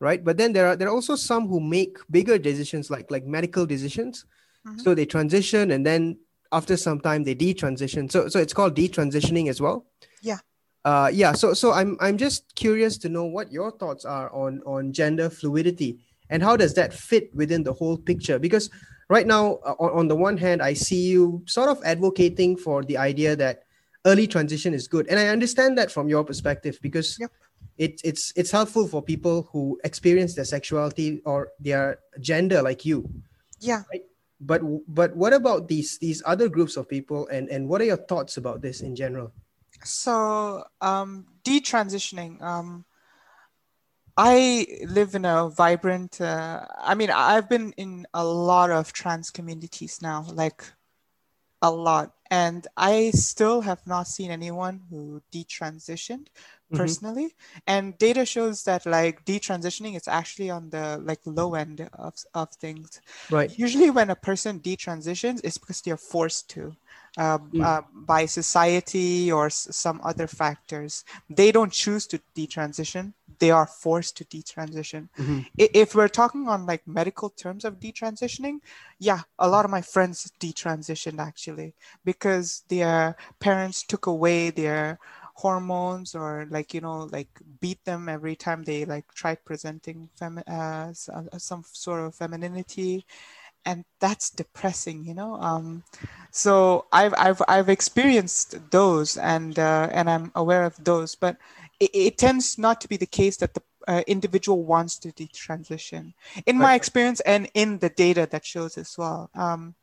right? 0.00 0.24
But 0.24 0.38
then 0.38 0.52
there 0.52 0.66
are 0.66 0.76
there 0.76 0.88
are 0.88 0.94
also 0.94 1.14
some 1.14 1.46
who 1.46 1.60
make 1.60 1.98
bigger 2.10 2.38
decisions 2.38 2.90
like 2.90 3.10
like 3.10 3.24
medical 3.24 3.66
decisions. 3.66 4.24
Mm-hmm. 4.66 4.80
so 4.80 4.94
they 4.94 5.06
transition 5.06 5.70
and 5.70 5.86
then 5.86 6.18
after 6.52 6.76
some 6.76 7.00
time 7.00 7.24
they 7.24 7.34
detransition. 7.34 8.12
So 8.12 8.28
so 8.28 8.38
it's 8.38 8.52
called 8.52 8.76
detransitioning 8.76 9.48
as 9.48 9.58
well. 9.58 9.86
Yeah 10.20 10.40
uh, 10.84 11.10
yeah 11.12 11.32
so 11.32 11.52
so 11.52 11.72
i'm 11.72 11.96
i'm 12.00 12.16
just 12.16 12.54
curious 12.54 12.96
to 12.96 13.08
know 13.08 13.24
what 13.24 13.52
your 13.52 13.70
thoughts 13.70 14.04
are 14.04 14.32
on 14.32 14.62
on 14.64 14.92
gender 14.92 15.28
fluidity 15.28 15.98
and 16.30 16.42
how 16.42 16.56
does 16.56 16.74
that 16.74 16.94
fit 16.94 17.34
within 17.34 17.62
the 17.64 17.72
whole 17.72 17.98
picture? 17.98 18.38
Because 18.38 18.70
right 19.08 19.26
now 19.26 19.58
uh, 19.66 19.74
on, 19.78 19.90
on 19.90 20.08
the 20.08 20.16
one 20.16 20.36
hand 20.36 20.62
i 20.62 20.72
see 20.72 21.08
you 21.08 21.42
sort 21.46 21.68
of 21.68 21.82
advocating 21.84 22.56
for 22.56 22.84
the 22.84 22.96
idea 22.96 23.34
that 23.34 23.64
early 24.06 24.26
transition 24.26 24.72
is 24.72 24.88
good. 24.88 25.06
And 25.08 25.18
i 25.18 25.26
understand 25.26 25.76
that 25.76 25.90
from 25.90 26.08
your 26.08 26.24
perspective 26.24 26.78
because 26.80 27.18
yep. 27.20 27.30
it, 27.76 28.00
it's 28.04 28.32
it's 28.36 28.50
helpful 28.50 28.86
for 28.86 29.02
people 29.02 29.48
who 29.52 29.78
experience 29.84 30.34
their 30.34 30.46
sexuality 30.46 31.20
or 31.26 31.48
their 31.58 31.98
gender 32.20 32.62
like 32.62 32.86
you. 32.86 33.10
Yeah. 33.60 33.82
Right? 33.92 34.04
but 34.40 34.62
but 34.88 35.14
what 35.14 35.34
about 35.34 35.68
these 35.68 35.98
these 35.98 36.22
other 36.24 36.48
groups 36.48 36.78
of 36.78 36.88
people 36.88 37.28
and 37.28 37.50
and 37.50 37.68
what 37.68 37.82
are 37.82 37.84
your 37.84 37.98
thoughts 38.08 38.38
about 38.38 38.62
this 38.62 38.80
in 38.80 38.96
general 38.96 39.30
so, 39.84 40.64
um, 40.80 41.26
detransitioning. 41.44 42.40
Um, 42.42 42.84
I 44.16 44.66
live 44.86 45.14
in 45.14 45.24
a 45.24 45.48
vibrant, 45.48 46.20
uh, 46.20 46.66
I 46.78 46.94
mean, 46.94 47.10
I've 47.10 47.48
been 47.48 47.72
in 47.76 48.06
a 48.12 48.24
lot 48.24 48.70
of 48.70 48.92
trans 48.92 49.30
communities 49.30 50.00
now, 50.02 50.26
like 50.32 50.62
a 51.62 51.70
lot. 51.70 52.12
And 52.30 52.66
I 52.76 53.10
still 53.10 53.60
have 53.62 53.84
not 53.86 54.06
seen 54.06 54.30
anyone 54.30 54.82
who 54.88 55.22
detransitioned 55.32 56.26
mm-hmm. 56.28 56.76
personally. 56.76 57.26
Mm-hmm. 57.26 57.58
And 57.66 57.98
data 57.98 58.24
shows 58.24 58.62
that 58.64 58.86
like 58.86 59.24
detransitioning 59.24 59.96
is 59.96 60.06
actually 60.06 60.50
on 60.50 60.70
the 60.70 61.00
like 61.02 61.20
low 61.24 61.54
end 61.54 61.88
of, 61.94 62.14
of 62.34 62.50
things. 62.50 63.00
Right. 63.30 63.50
Usually 63.58 63.90
when 63.90 64.10
a 64.10 64.16
person 64.16 64.60
detransitions, 64.60 65.40
it's 65.42 65.58
because 65.58 65.80
they're 65.80 65.96
forced 65.96 66.50
to 66.50 66.76
uh, 67.18 67.38
mm. 67.38 67.64
uh, 67.64 67.82
by 67.92 68.26
society 68.26 69.30
or 69.32 69.46
s- 69.46 69.68
some 69.70 70.00
other 70.04 70.26
factors. 70.26 71.04
They 71.28 71.52
don't 71.52 71.72
choose 71.72 72.06
to 72.08 72.20
detransition; 72.36 73.14
they 73.38 73.50
are 73.50 73.66
forced 73.66 74.16
to 74.18 74.24
detransition. 74.24 75.08
Mm-hmm. 75.18 75.40
If 75.56 75.94
we're 75.94 76.08
talking 76.08 76.48
on 76.48 76.66
like 76.66 76.86
medical 76.86 77.30
terms 77.30 77.64
of 77.64 77.80
detransitioning, 77.80 78.60
yeah, 78.98 79.20
a 79.38 79.48
lot 79.48 79.64
of 79.64 79.70
my 79.70 79.82
friends 79.82 80.30
detransitioned 80.40 81.18
actually 81.18 81.74
because 82.04 82.62
their 82.68 83.16
parents 83.40 83.82
took 83.82 84.06
away 84.06 84.50
their 84.50 84.98
hormones 85.34 86.14
or 86.14 86.46
like 86.50 86.74
you 86.74 86.82
know 86.82 87.08
like 87.10 87.28
beat 87.60 87.82
them 87.84 88.08
every 88.08 88.36
time 88.36 88.62
they 88.62 88.84
like 88.84 89.06
tried 89.14 89.42
presenting 89.44 90.08
fem- 90.18 90.44
uh, 90.46 90.92
some 90.92 91.64
sort 91.72 92.00
of 92.00 92.14
femininity 92.14 93.06
and 93.64 93.84
that's 94.00 94.30
depressing 94.30 95.04
you 95.04 95.14
know 95.14 95.34
um, 95.34 95.82
so 96.30 96.86
I've, 96.92 97.14
I've 97.18 97.42
i've 97.48 97.68
experienced 97.68 98.70
those 98.70 99.16
and 99.16 99.58
uh, 99.58 99.88
and 99.92 100.08
i'm 100.08 100.32
aware 100.34 100.64
of 100.64 100.82
those 100.82 101.14
but 101.14 101.36
it, 101.80 101.90
it, 101.94 102.18
tends 102.18 102.58
not 102.58 102.80
to 102.82 102.88
be 102.88 102.96
the 102.96 103.06
case 103.06 103.36
that 103.38 103.54
the 103.54 103.62
uh, 103.88 104.02
individual 104.06 104.62
wants 104.62 104.98
to 104.98 105.08
detransition. 105.12 106.12
In 106.46 106.58
my 106.58 106.74
experience 106.74 107.20
and 107.20 107.50
in 107.54 107.78
the 107.78 107.88
data 107.88 108.28
that 108.30 108.44
shows 108.44 108.78
as 108.78 108.96
well. 108.96 109.30
Um, 109.34 109.74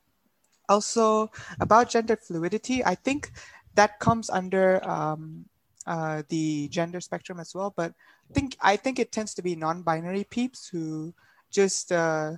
also 0.69 1.31
about 1.59 1.89
gender 1.89 2.15
fluidity, 2.15 2.83
I 2.85 2.95
think 2.95 3.31
that 3.75 3.99
comes 3.99 4.29
under 4.29 4.83
um, 4.87 5.45
uh, 5.85 6.23
the 6.29 6.67
gender 6.69 7.01
spectrum 7.01 7.39
as 7.39 7.55
well. 7.55 7.73
But 7.75 7.93
I 8.29 8.33
think 8.33 8.57
I 8.61 8.75
think 8.75 8.99
it 8.99 9.11
tends 9.11 9.33
to 9.35 9.41
be 9.41 9.55
non-binary 9.55 10.25
peeps 10.25 10.67
who 10.67 11.13
just 11.51 11.91
uh, 11.91 12.33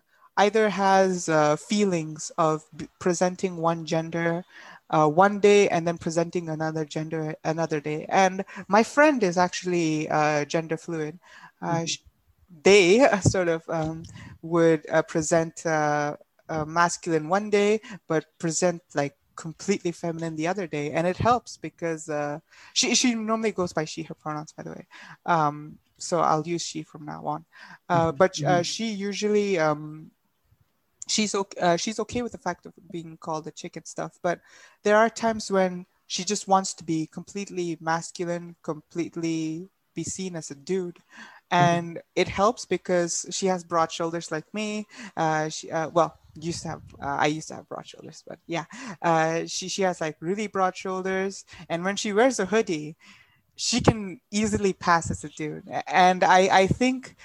either 0.45 0.69
has 0.69 1.30
uh, 1.30 1.56
feelings 1.56 2.32
of 2.38 2.63
presenting 2.99 3.58
one 3.58 3.86
gender 3.86 4.43
uh, 4.89 5.08
one 5.08 5.39
day 5.39 5.69
and 5.69 5.88
then 5.88 5.97
presenting 5.97 6.49
another 6.49 6.86
gender 6.86 7.36
another 7.43 7.80
day. 7.80 8.06
And 8.10 8.43
my 8.67 8.84
friend 8.84 9.21
is 9.23 9.38
actually 9.38 10.10
uh, 10.10 10.45
gender 10.45 10.78
fluid. 10.78 11.19
Uh, 11.62 11.84
mm-hmm. 11.84 12.04
They 12.63 13.08
sort 13.21 13.49
of 13.49 13.62
um, 13.69 14.04
would 14.41 14.86
uh, 14.89 15.04
present 15.04 15.65
uh, 15.65 16.17
masculine 16.65 17.30
one 17.30 17.49
day, 17.49 17.82
but 18.08 18.25
present 18.39 18.82
like 18.95 19.15
completely 19.36 19.91
feminine 19.91 20.36
the 20.36 20.47
other 20.47 20.67
day, 20.67 20.91
and 20.91 21.08
it 21.08 21.17
helps 21.17 21.58
because 21.58 22.10
uh, 22.10 22.39
she 22.73 22.95
she 22.95 23.15
normally 23.15 23.52
goes 23.52 23.73
by 23.73 23.86
she 23.86 24.04
her 24.04 24.15
pronouns 24.15 24.52
by 24.52 24.63
the 24.63 24.71
way. 24.71 24.86
Um, 25.25 25.78
so 25.97 26.19
I'll 26.19 26.47
use 26.47 26.63
she 26.63 26.84
from 26.84 27.06
now 27.06 27.25
on. 27.25 27.45
Uh, 27.88 28.08
mm-hmm. 28.08 28.17
But 28.17 28.32
uh, 28.39 28.43
mm-hmm. 28.43 28.62
she 28.63 28.88
usually 28.91 29.60
um, 29.60 30.12
she's 31.10 31.36
okay, 31.36 31.60
uh, 31.60 31.78
she's 31.78 32.00
okay 32.00 32.22
with 32.22 32.32
the 32.32 32.38
fact 32.38 32.65
of 32.65 32.74
being 32.91 33.17
called 33.17 33.48
a 33.48 33.52
chick 33.52 33.76
and 33.76 33.88
stuff. 33.88 34.19
But 34.22 34.39
there 34.84 34.98
are 34.98 35.10
times 35.10 35.52
when 35.52 35.86
she 36.08 36.24
just 36.24 36.48
wants 36.48 36.74
to 36.76 36.84
be 36.84 37.08
completely 37.08 37.78
masculine, 37.82 38.56
completely 38.63 39.69
be 39.95 40.04
seen 40.04 40.36
as 40.36 40.52
a 40.52 40.56
dude. 40.56 40.95
Mm-hmm. 40.95 41.56
And 41.56 41.89
mm-hmm. 41.89 42.22
it 42.22 42.28
helps 42.28 42.65
because 42.65 43.26
she 43.32 43.48
has 43.48 43.63
broad 43.63 43.91
shoulders 43.91 44.32
like 44.32 44.54
me. 44.54 44.88
Uh, 45.17 45.50
she, 45.50 45.72
uh, 45.72 45.89
well, 45.89 46.17
used 46.36 46.62
to 46.63 46.69
have 46.69 46.82
uh, 47.02 47.17
I 47.19 47.26
used 47.28 47.48
to 47.50 47.56
have 47.56 47.67
broad 47.67 47.88
shoulders, 47.88 48.24
but 48.26 48.39
yeah, 48.45 48.65
uh, 49.02 49.45
she 49.45 49.67
she 49.67 49.82
has 49.82 50.00
like 50.00 50.17
really 50.22 50.48
broad 50.48 50.76
shoulders, 50.76 51.43
and 51.69 51.84
when 51.84 51.95
she 51.95 52.13
wears 52.13 52.39
a 52.39 52.45
hoodie, 52.45 52.95
she 53.56 53.82
can 53.82 54.22
easily 54.32 54.74
pass 54.74 55.12
as 55.12 55.24
a 55.24 55.30
dude. 55.30 55.67
And 55.88 56.24
I 56.24 56.62
I 56.62 56.67
think 56.67 57.15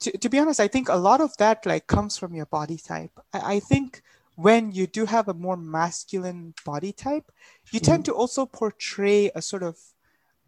to, 0.00 0.18
to 0.18 0.28
be 0.28 0.38
honest, 0.38 0.60
I 0.60 0.68
think 0.68 0.88
a 0.88 0.96
lot 0.96 1.20
of 1.20 1.36
that 1.36 1.64
like 1.66 1.86
comes 1.86 2.16
from 2.16 2.34
your 2.34 2.46
body 2.46 2.76
type. 2.76 3.12
I, 3.32 3.56
I 3.56 3.60
think 3.60 4.02
when 4.36 4.72
you 4.72 4.86
do 4.86 5.04
have 5.04 5.28
a 5.28 5.34
more 5.34 5.56
masculine 5.56 6.54
body 6.64 6.92
type, 6.92 7.30
you 7.72 7.80
tend 7.80 8.04
mm-hmm. 8.04 8.12
to 8.12 8.18
also 8.18 8.46
portray 8.46 9.30
a 9.34 9.42
sort 9.42 9.62
of, 9.62 9.76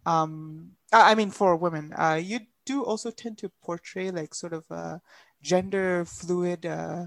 um, 0.07 0.73
I 0.93 1.15
mean, 1.15 1.31
for 1.31 1.57
women, 1.57 1.93
uh, 1.97 2.19
you 2.23 2.41
do 2.65 2.83
also 2.83 3.11
tend 3.11 3.39
to 3.39 3.51
portray 3.63 4.11
like 4.11 4.35
sort 4.35 4.53
of 4.53 4.65
a 4.71 5.01
gender 5.43 6.05
fluid 6.05 6.65
uh, 6.65 7.07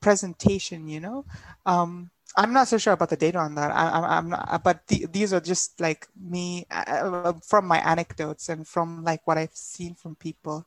presentation. 0.00 0.88
You 0.88 1.00
know, 1.00 1.24
um, 1.66 2.10
I'm 2.36 2.52
not 2.52 2.68
so 2.68 2.78
sure 2.78 2.94
about 2.94 3.10
the 3.10 3.16
data 3.16 3.38
on 3.38 3.54
that. 3.54 3.70
I, 3.70 3.98
am 3.98 4.04
I'm 4.04 4.28
not, 4.30 4.64
but 4.64 4.86
the, 4.88 5.06
these 5.06 5.32
are 5.32 5.40
just 5.40 5.80
like 5.80 6.08
me 6.20 6.66
uh, 6.70 7.34
from 7.46 7.66
my 7.66 7.78
anecdotes 7.78 8.48
and 8.48 8.66
from 8.66 9.04
like 9.04 9.26
what 9.26 9.38
I've 9.38 9.54
seen 9.54 9.94
from 9.94 10.16
people. 10.16 10.66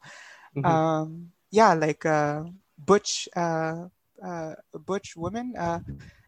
Mm-hmm. 0.58 0.68
Um, 0.68 1.32
yeah, 1.52 1.74
like 1.74 2.06
uh, 2.06 2.44
butch 2.78 3.30
uh, 3.36 3.86
uh, 4.24 4.56
butch 4.86 5.16
women, 5.16 5.54
uh, 5.58 5.80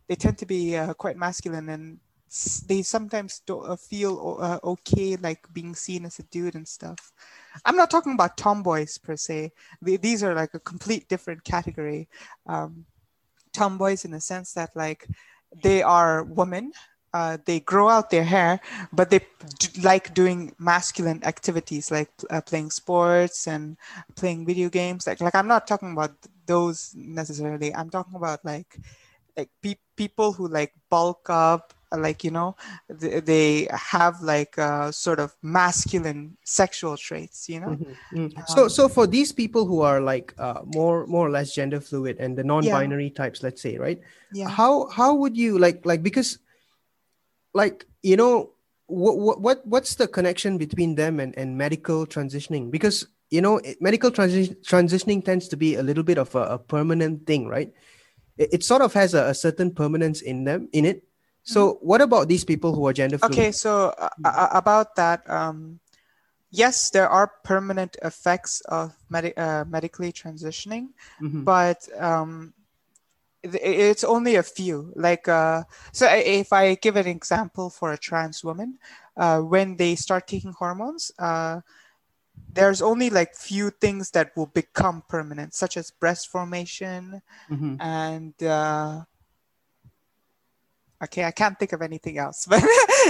they 0.08 0.16
tend 0.16 0.38
to 0.38 0.46
be 0.46 0.78
uh, 0.78 0.94
quite 0.94 1.18
masculine 1.18 1.70
and 1.70 2.00
they 2.68 2.84
sometimes 2.84 3.42
don't 3.48 3.68
uh, 3.68 3.76
feel 3.76 4.38
okay 4.64 5.16
like 5.16 5.52
being 5.52 5.74
seen 5.74 6.06
as 6.06 6.20
a 6.20 6.24
dude 6.24 6.54
and 6.54 6.68
stuff. 6.68 7.12
I'm 7.66 7.76
not 7.76 7.90
talking 7.90 8.14
about 8.14 8.38
tomboys 8.38 9.00
per 9.00 9.16
se. 9.16 9.52
These 9.82 10.24
are 10.24 10.36
like 10.36 10.54
a 10.54 10.60
complete 10.60 11.10
different 11.10 11.44
category. 11.44 12.08
Um, 12.46 12.86
tomboys 13.52 14.06
in 14.06 14.12
the 14.12 14.22
sense 14.22 14.54
that 14.54 14.70
like 14.76 15.08
they 15.64 15.82
are 15.82 16.24
women 16.24 16.72
uh, 17.14 17.38
they 17.46 17.60
grow 17.60 17.90
out 17.90 18.10
their 18.10 18.24
hair, 18.24 18.60
but 18.94 19.10
they 19.10 19.20
d- 19.60 19.82
like 19.82 20.14
doing 20.14 20.54
masculine 20.60 21.24
activities 21.24 21.92
like 21.92 22.10
uh, 22.30 22.42
playing 22.42 22.72
sports 22.72 23.48
and 23.48 23.78
playing 24.16 24.46
video 24.46 24.70
games. 24.70 25.08
Like, 25.08 25.22
like 25.22 25.36
I'm 25.36 25.48
not 25.48 25.68
talking 25.68 25.92
about 25.92 26.14
those 26.46 26.94
necessarily. 26.96 27.74
I'm 27.74 27.90
talking 27.90 28.16
about 28.16 28.46
like, 28.46 28.78
like 29.38 29.50
pe- 29.62 29.82
people 29.96 30.34
who 30.34 30.48
like 30.48 30.74
bulk 30.90 31.30
up, 31.30 31.74
like 31.92 32.24
you 32.24 32.30
know, 32.30 32.56
th- 33.00 33.26
they 33.26 33.68
have 33.72 34.22
like 34.22 34.60
uh, 34.60 34.92
sort 34.92 35.20
of 35.20 35.36
masculine 35.42 36.38
sexual 36.44 36.96
traits. 36.96 37.50
You 37.50 37.62
know. 37.62 37.68
Mm-hmm. 37.70 38.18
Mm-hmm. 38.18 38.42
so, 38.48 38.68
so 38.68 38.88
for 38.88 39.08
these 39.08 39.32
people 39.32 39.66
who 39.66 39.82
are 39.82 40.00
like 40.00 40.36
uh, 40.38 40.62
more 40.76 41.08
more 41.08 41.26
or 41.26 41.32
less 41.32 41.56
gender 41.56 41.82
fluid 41.82 42.18
and 42.20 42.38
the 42.38 42.44
non-binary 42.44 43.08
yeah. 43.08 43.18
types, 43.18 43.42
let's 43.42 43.62
say, 43.62 43.78
right? 43.78 44.00
Yeah. 44.32 44.50
How 44.50 44.88
how 44.90 45.16
would 45.16 45.36
you 45.36 45.58
like 45.58 45.84
like 45.86 46.04
because 46.04 46.38
like 47.54 47.86
you 48.04 48.16
know 48.16 48.52
what 48.88 49.40
what 49.40 49.66
what's 49.66 49.96
the 49.96 50.08
connection 50.08 50.58
between 50.58 50.96
them 50.96 51.20
and, 51.20 51.38
and 51.38 51.58
medical 51.58 52.06
transitioning 52.06 52.72
because 52.72 53.08
you 53.30 53.42
know 53.42 53.62
medical 53.80 54.10
transi- 54.10 54.56
transitioning 54.66 55.24
tends 55.24 55.48
to 55.48 55.56
be 55.56 55.76
a 55.76 55.84
little 55.84 56.04
bit 56.04 56.18
of 56.18 56.34
a, 56.36 56.58
a 56.58 56.58
permanent 56.58 57.26
thing 57.26 57.48
right 57.48 57.74
it, 58.38 58.50
it 58.54 58.64
sort 58.64 58.82
of 58.82 58.94
has 58.94 59.14
a, 59.14 59.28
a, 59.28 59.34
certain 59.34 59.72
permanence 59.72 60.22
in 60.22 60.44
them 60.44 60.68
in 60.74 60.86
it 60.86 61.04
so 61.44 61.74
mm-hmm. 61.74 61.88
what 61.88 62.02
about 62.02 62.28
these 62.28 62.44
people 62.44 62.74
who 62.74 62.88
are 62.88 62.94
gender 62.94 63.18
fluid? 63.18 63.32
okay 63.32 63.52
so 63.52 63.94
uh, 64.00 64.10
uh, 64.26 64.48
about 64.52 64.96
that 64.96 65.28
um 65.30 65.80
yes 66.50 66.90
there 66.90 67.08
are 67.08 67.32
permanent 67.44 67.96
effects 68.02 68.62
of 68.62 68.96
med- 69.10 69.38
uh, 69.38 69.64
medically 69.68 70.12
transitioning 70.12 70.90
mm-hmm. 71.22 71.44
but 71.44 71.88
um 72.02 72.54
it's 73.44 74.04
only 74.04 74.36
a 74.36 74.44
few 74.44 74.92
like 74.96 75.28
uh, 75.28 75.64
so 75.92 76.08
if 76.12 76.52
i 76.52 76.76
give 76.76 76.96
an 76.96 77.08
example 77.08 77.70
for 77.70 77.92
a 77.92 77.98
trans 77.98 78.44
woman 78.44 78.78
uh, 79.18 79.40
when 79.40 79.76
they 79.78 79.96
start 79.96 80.28
taking 80.28 80.54
hormones 80.54 81.12
uh, 81.20 81.62
there's 82.54 82.82
only 82.82 83.10
like 83.10 83.36
few 83.36 83.70
things 83.70 84.12
that 84.12 84.36
will 84.36 84.48
become 84.48 85.04
permanent 85.08 85.54
such 85.54 85.78
as 85.78 85.92
breast 85.92 86.28
formation 86.28 87.22
mm-hmm. 87.50 87.76
and 87.80 88.42
uh, 88.44 89.02
okay 91.04 91.24
i 91.24 91.32
can't 91.32 91.58
think 91.60 91.74
of 91.74 91.82
anything 91.82 92.18
else 92.18 92.46
but 92.50 92.62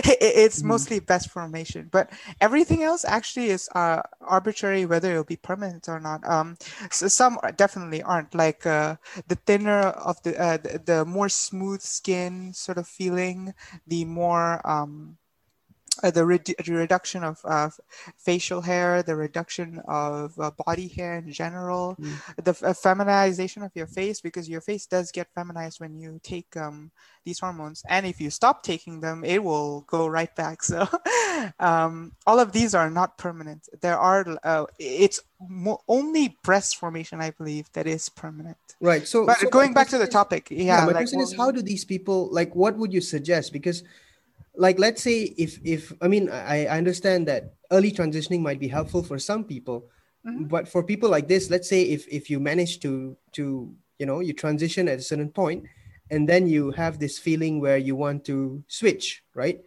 it's 0.05 0.59
mm-hmm. 0.59 0.69
mostly 0.69 0.99
breast 0.99 1.29
formation 1.29 1.89
but 1.91 2.09
everything 2.41 2.83
else 2.83 3.05
actually 3.05 3.49
is 3.49 3.69
uh, 3.75 4.01
arbitrary 4.21 4.85
whether 4.85 5.11
it'll 5.11 5.23
be 5.23 5.35
permanent 5.35 5.87
or 5.87 5.99
not 5.99 6.25
um 6.27 6.57
so 6.91 7.07
some 7.07 7.37
definitely 7.55 8.01
aren't 8.03 8.33
like 8.35 8.65
uh, 8.65 8.95
the 9.27 9.35
thinner 9.35 9.79
of 9.79 10.21
the, 10.23 10.39
uh, 10.39 10.57
the, 10.57 10.81
the 10.85 11.05
more 11.05 11.29
smooth 11.29 11.81
skin 11.81 12.53
sort 12.53 12.77
of 12.77 12.87
feeling 12.87 13.53
the 13.87 14.05
more 14.05 14.65
um 14.67 15.17
uh, 16.03 16.11
the, 16.11 16.25
reduction 16.25 17.23
of 17.23 17.39
uh, 17.43 17.69
facial 18.17 18.61
hair, 18.61 19.03
the 19.03 19.15
reduction 19.15 19.81
of 19.87 20.37
uh, 20.39 20.51
body 20.65 20.87
hair 20.87 21.17
in 21.17 21.31
general, 21.31 21.95
mm. 21.99 22.43
the 22.43 22.51
f- 22.51 22.77
feminization 22.77 23.63
of 23.63 23.71
your 23.75 23.87
face 23.87 24.21
because 24.21 24.49
your 24.49 24.61
face 24.61 24.85
does 24.85 25.11
get 25.11 25.27
feminized 25.33 25.79
when 25.79 25.99
you 25.99 26.19
take 26.23 26.55
um, 26.57 26.91
these 27.25 27.39
hormones, 27.39 27.83
and 27.87 28.05
if 28.05 28.19
you 28.21 28.29
stop 28.29 28.63
taking 28.63 29.01
them, 29.01 29.23
it 29.23 29.43
will 29.43 29.81
go 29.81 30.07
right 30.07 30.35
back. 30.35 30.59
So 30.69 30.87
um, 31.59 32.11
all 32.27 32.39
of 32.39 32.51
these 32.51 32.75
are 32.75 32.91
not 32.91 33.17
permanent. 33.17 33.69
There 33.81 33.97
are 33.97 34.23
uh, 34.43 34.65
it's 34.77 35.19
mo- 35.47 35.81
only 35.87 36.37
breast 36.43 36.77
formation, 36.77 37.21
I 37.21 37.31
believe, 37.31 37.71
that 37.73 37.87
is 37.87 38.07
permanent. 38.07 38.57
Right. 38.79 39.07
So, 39.07 39.25
but 39.25 39.39
so 39.39 39.49
going 39.49 39.73
back 39.73 39.87
to 39.89 39.97
the 39.97 40.07
topic, 40.07 40.47
yeah. 40.51 40.63
yeah 40.63 40.79
my 40.81 40.85
like, 40.87 40.95
question 40.97 41.19
well, 41.19 41.27
is, 41.27 41.35
how 41.35 41.49
do 41.49 41.61
these 41.61 41.85
people 41.85 42.29
like? 42.31 42.55
What 42.55 42.77
would 42.77 42.93
you 42.93 43.01
suggest? 43.01 43.51
Because 43.51 43.83
like 44.59 44.77
let's 44.77 45.01
say 45.01 45.33
if 45.39 45.57
if 45.63 45.93
i 46.01 46.07
mean 46.07 46.29
i, 46.29 46.67
I 46.67 46.77
understand 46.77 47.27
that 47.27 47.55
early 47.71 47.91
transitioning 47.91 48.41
might 48.41 48.59
be 48.59 48.67
helpful 48.67 49.01
for 49.01 49.17
some 49.17 49.43
people 49.45 49.87
mm-hmm. 50.27 50.43
but 50.45 50.67
for 50.67 50.83
people 50.83 51.09
like 51.09 51.27
this 51.27 51.49
let's 51.49 51.69
say 51.69 51.83
if 51.83 52.05
if 52.11 52.29
you 52.29 52.39
manage 52.39 52.79
to 52.81 53.15
to 53.31 53.73
you 53.97 54.05
know 54.05 54.19
you 54.19 54.33
transition 54.33 54.87
at 54.89 54.99
a 54.99 55.01
certain 55.01 55.29
point 55.31 55.63
and 56.11 56.27
then 56.27 56.45
you 56.47 56.71
have 56.71 56.99
this 56.99 57.17
feeling 57.17 57.61
where 57.61 57.77
you 57.77 57.95
want 57.95 58.25
to 58.25 58.61
switch 58.67 59.23
right 59.33 59.63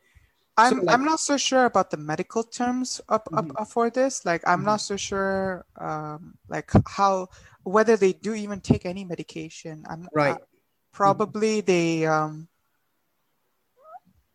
I'm, 0.59 0.81
so 0.81 0.83
like, 0.85 0.95
I'm 0.95 1.05
not 1.05 1.21
so 1.21 1.39
sure 1.39 1.65
about 1.65 1.91
the 1.91 1.97
medical 1.97 2.45
terms 2.45 3.01
up, 3.09 3.27
mm-hmm. 3.33 3.57
up, 3.57 3.69
for 3.71 3.89
this. 3.89 4.27
Like, 4.27 4.43
I'm 4.47 4.59
mm-hmm. 4.59 4.67
not 4.67 4.83
so 4.83 4.99
sure, 4.99 5.65
um, 5.81 6.35
like 6.47 6.71
how 6.87 7.29
whether 7.65 7.97
they 7.97 8.13
do 8.13 8.35
even 8.35 8.61
take 8.61 8.85
any 8.85 9.03
medication. 9.03 9.83
I'm 9.89 10.07
right. 10.13 10.37
Uh, 10.37 10.45
probably 10.93 11.63
they 11.63 12.05
um, 12.05 12.49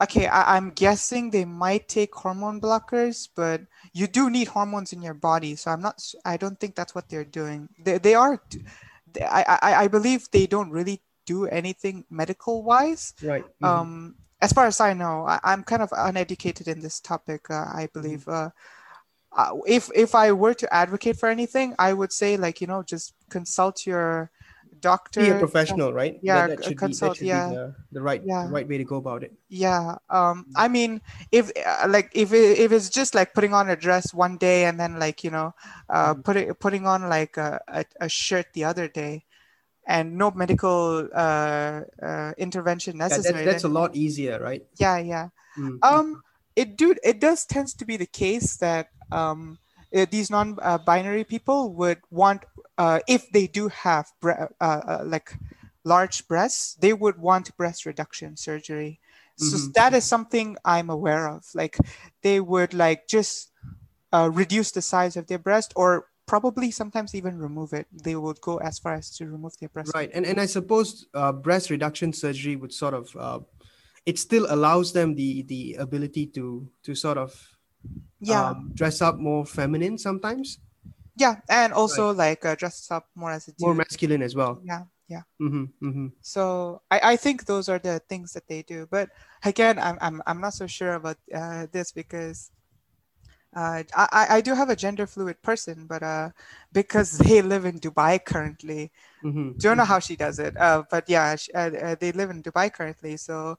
okay 0.02 0.28
I, 0.28 0.58
am 0.58 0.72
guessing 0.72 1.30
they 1.30 1.46
might 1.46 1.88
take 1.88 2.14
hormone 2.14 2.62
blockers 2.62 3.30
but 3.36 3.62
you 3.94 4.08
do 4.08 4.30
need 4.30 4.48
hormones 4.48 4.94
in 4.94 5.02
your 5.02 5.14
body 5.14 5.56
so 5.56 5.72
i'm 5.72 5.82
not 5.82 6.02
i 6.26 6.38
don't 6.38 6.60
think 6.60 6.76
that's 6.76 6.94
what 6.94 7.10
they're 7.10 7.26
doing 7.26 7.70
they, 7.84 7.98
they 7.98 8.16
are 8.16 8.42
I, 9.22 9.60
I 9.62 9.76
i 9.84 9.88
believe 9.88 10.30
they 10.32 10.48
don't 10.48 10.72
really 10.72 11.02
do 11.26 11.46
anything 11.48 12.06
medical 12.10 12.64
wise 12.64 13.14
right 13.24 13.44
mm-hmm. 13.44 13.66
um 13.66 14.16
as 14.42 14.54
far 14.54 14.66
as 14.66 14.80
i 14.80 14.94
know 14.94 15.26
I, 15.28 15.54
am 15.54 15.64
kind 15.64 15.82
of 15.82 15.90
uneducated 15.96 16.68
in 16.68 16.80
this 16.80 17.00
topic 17.00 17.50
uh, 17.50 17.66
i 17.74 17.90
believe 17.94 18.26
mm-hmm. 18.26 18.48
uh 18.48 18.50
uh, 19.36 19.56
if 19.68 19.92
if 19.94 20.16
I 20.16 20.32
were 20.32 20.56
to 20.56 20.74
advocate 20.74 21.18
for 21.18 21.30
anything, 21.30 21.76
I 21.78 21.94
would 21.94 22.12
say 22.12 22.38
like 22.38 22.60
you 22.60 22.66
know 22.66 22.82
just 22.82 23.14
consult 23.30 23.86
your 23.86 24.32
doctor. 24.82 25.22
Be 25.22 25.30
a 25.30 25.36
professional, 25.36 25.94
right? 25.94 26.20
Yeah, 26.22 26.48
that, 26.48 26.58
that 26.58 26.66
should 26.66 26.78
consult. 26.78 27.20
be, 27.20 27.26
that 27.26 27.28
should 27.28 27.28
yeah, 27.28 27.48
be 27.50 27.56
the, 27.56 27.76
the 27.92 28.02
right 28.02 28.22
Yeah. 28.26 28.44
the 28.46 28.52
right 28.52 28.68
way 28.68 28.78
to 28.78 28.84
go 28.84 28.98
about 28.98 29.24
it. 29.24 29.34
yeah. 29.50 29.96
Um, 30.10 30.46
I 30.56 30.68
mean, 30.68 31.02
if 31.32 31.52
uh, 31.56 31.88
like 31.88 32.12
if 32.14 32.34
it, 32.34 32.60
if 32.60 32.72
it's 32.72 32.90
just 32.90 33.16
like 33.16 33.34
putting 33.34 33.54
on 33.54 33.70
a 33.70 33.76
dress 33.76 34.14
one 34.14 34.38
day 34.38 34.66
and 34.66 34.80
then 34.80 35.00
like 35.00 35.24
you 35.24 35.32
know, 35.32 35.54
uh, 35.90 36.14
Mhm. 36.14 36.24
putting 36.24 36.54
putting 36.56 36.86
on 36.86 37.10
like 37.10 37.38
a, 37.38 37.60
a, 37.68 37.86
a 38.02 38.10
shirt 38.10 38.48
the 38.54 38.66
other 38.66 38.88
day, 38.88 39.24
and 39.88 40.18
no 40.18 40.32
medical 40.32 41.08
uh, 41.14 41.82
uh 42.02 42.34
intervention 42.38 42.98
Yeah, 42.98 43.08
necessary. 43.08 43.46
that, 43.46 43.52
that's 43.52 43.64
a 43.64 43.70
lot 43.70 43.96
easier, 43.96 44.40
right? 44.40 44.64
yeah, 44.80 44.98
yeah. 44.98 45.30
Mm. 45.58 45.80
Um, 45.82 46.24
it 46.56 46.76
do 46.78 46.96
it 47.04 47.20
does 47.20 47.46
tends 47.46 47.74
to 47.76 47.86
be 47.86 47.98
the 47.98 48.06
case 48.08 48.58
that 48.58 48.90
um 49.12 49.60
these 49.92 50.30
non-binary 50.30 51.24
people 51.24 51.74
would 51.74 52.02
want 52.10 52.44
uh 52.78 53.00
if 53.08 53.30
they 53.32 53.48
do 53.48 53.68
have 53.70 54.12
uh, 54.24 54.48
uh, 54.60 55.04
like 55.06 55.34
large 55.84 56.28
breasts, 56.28 56.76
they 56.76 56.94
would 56.94 57.18
want 57.18 57.56
breast 57.58 57.86
reduction 57.86 58.36
surgery. 58.36 59.00
So 59.36 59.58
Mhm. 59.58 59.74
that 59.76 59.94
is 59.94 60.06
something 60.06 60.58
I'm 60.66 60.90
aware 60.90 61.28
of. 61.30 61.46
Like 61.56 61.78
they 62.22 62.40
would 62.42 62.74
like 62.74 63.08
just 63.08 63.52
uh, 64.14 64.30
reduce 64.34 64.72
the 64.72 64.82
size 64.82 65.18
of 65.18 65.28
their 65.28 65.40
breast 65.40 65.74
or 65.76 66.08
probably 66.26 66.72
sometimes 66.72 67.16
even 67.16 67.38
remove 67.40 67.74
it. 67.74 67.88
They 67.92 68.16
would 68.16 68.42
go 68.42 68.58
as 68.58 68.80
far 68.80 68.96
as 68.96 69.10
to 69.18 69.28
remove 69.30 69.58
their 69.60 69.70
breast. 69.70 69.96
Right, 69.96 70.10
and 70.14 70.26
and 70.26 70.40
I 70.42 70.48
suppose 70.48 71.08
uh, 71.14 71.32
breast 71.32 71.70
reduction 71.70 72.12
surgery 72.12 72.56
would 72.56 72.74
sort 72.74 72.94
of 72.94 73.16
uh, 73.16 73.40
it 74.06 74.20
still 74.20 74.46
allows 74.50 74.94
them 74.94 75.16
the 75.16 75.44
the 75.44 75.76
ability 75.76 76.28
to 76.36 76.70
to 76.84 76.96
sort 76.96 77.18
of 77.18 77.57
Yeah. 78.20 78.52
um, 78.52 78.72
dress 78.74 79.02
up 79.02 79.18
more 79.18 79.46
feminine 79.46 79.98
sometimes, 79.98 80.60
yeah. 81.16 81.38
And 81.50 81.74
also 81.74 82.14
like 82.14 82.46
uh, 82.46 82.56
dress 82.56 82.90
up 82.92 83.08
more 83.16 83.32
as 83.32 83.48
a 83.48 83.52
dude. 83.52 83.60
more 83.62 83.76
masculine 83.76 84.22
as 84.22 84.36
well. 84.36 84.62
yeah. 84.64 84.84
Yeah. 85.08 85.24
hmm 85.40 85.66
hmm 85.82 86.08
So 86.22 86.82
I, 86.92 87.14
I 87.14 87.16
think 87.18 87.46
those 87.46 87.70
are 87.70 87.80
the 87.80 88.00
things 88.10 88.34
that 88.34 88.48
they 88.48 88.62
do. 88.64 88.88
But 88.90 89.10
again, 89.44 89.80
I'm 89.80 89.98
I'm, 90.02 90.22
I'm 90.28 90.42
not 90.42 90.54
so 90.54 90.68
sure 90.68 90.94
about 90.94 91.18
uh, 91.34 91.68
this 91.72 91.92
because 91.92 92.52
uh, 93.56 93.84
I, 93.96 94.28
I- 94.38 94.42
do 94.42 94.54
have 94.56 94.70
a 94.70 94.76
gender 94.76 95.08
fluid 95.08 95.42
person, 95.42 95.86
but 95.88 96.04
uh, 96.04 96.30
because 96.74 97.18
they 97.18 97.42
live 97.42 97.66
in 97.66 97.80
Dubai 97.80 98.24
currently, 98.24 98.92
hmm 99.22 99.52
don't 99.60 99.78
know 99.78 99.86
how 99.86 100.00
she 100.00 100.16
does 100.16 100.40
it. 100.40 100.58
Uh, 100.58 100.84
but 100.90 101.10
yeah, 101.10 101.36
she, 101.36 101.52
uh, 101.54 101.72
uh, 101.72 101.96
they 102.00 102.12
live 102.12 102.30
in 102.30 102.44
Dubai 102.44 102.72
currently, 102.74 103.18
so 103.18 103.58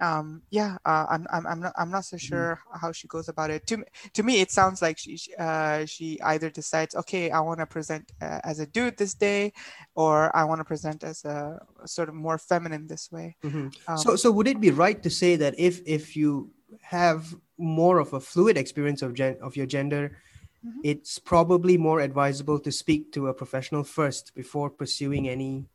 um, 0.00 0.42
yeah, 0.50 0.76
uh, 0.84 1.06
I'm, 1.08 1.26
I'm 1.32 1.46
I'm 1.46 1.60
not 1.60 1.72
I'm 1.76 1.90
not 1.90 2.04
so 2.04 2.16
sure 2.16 2.60
how 2.74 2.92
she 2.92 3.08
goes 3.08 3.28
about 3.28 3.50
it. 3.50 3.66
To 3.68 3.78
me, 3.78 3.84
to 4.14 4.22
me, 4.22 4.40
it 4.40 4.50
sounds 4.50 4.82
like 4.82 4.98
she 4.98 5.18
uh, 5.38 5.86
she 5.86 6.20
either 6.22 6.50
decides, 6.50 6.94
okay, 6.94 7.30
I 7.30 7.40
want 7.40 7.60
to 7.60 7.66
present 7.66 8.12
uh, 8.20 8.40
as 8.44 8.58
a 8.60 8.66
dude 8.66 8.98
this 8.98 9.14
day, 9.14 9.52
or 9.94 10.34
I 10.36 10.44
want 10.44 10.60
to 10.60 10.64
present 10.64 11.02
as 11.04 11.24
a 11.24 11.60
sort 11.86 12.08
of 12.08 12.14
more 12.14 12.38
feminine 12.38 12.86
this 12.86 13.10
way. 13.10 13.36
hmm 13.42 13.68
Um, 13.88 13.96
so 13.98 14.16
so 14.16 14.30
would 14.32 14.48
it 14.48 14.60
be 14.60 14.70
right 14.70 15.02
to 15.02 15.10
say 15.10 15.36
that 15.36 15.54
if 15.58 15.80
if 15.86 16.16
you 16.16 16.52
have 16.82 17.34
more 17.58 17.98
of 17.98 18.12
a 18.12 18.20
fluid 18.20 18.56
experience 18.56 19.02
of 19.02 19.14
gen 19.14 19.36
of 19.40 19.56
your 19.56 19.66
gender, 19.66 20.18
Mhm. 20.64 20.82
it's 20.82 21.18
probably 21.18 21.76
more 21.78 22.00
advisable 22.00 22.58
to 22.60 22.72
speak 22.72 23.12
to 23.12 23.28
a 23.28 23.34
professional 23.34 23.84
first 23.84 24.34
before 24.34 24.70
pursuing 24.70 25.28
any 25.28 25.66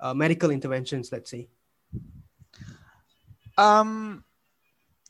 uh, 0.00 0.14
medical 0.14 0.50
interventions. 0.50 1.12
Let's 1.12 1.30
say. 1.30 1.48
Um, 3.58 4.24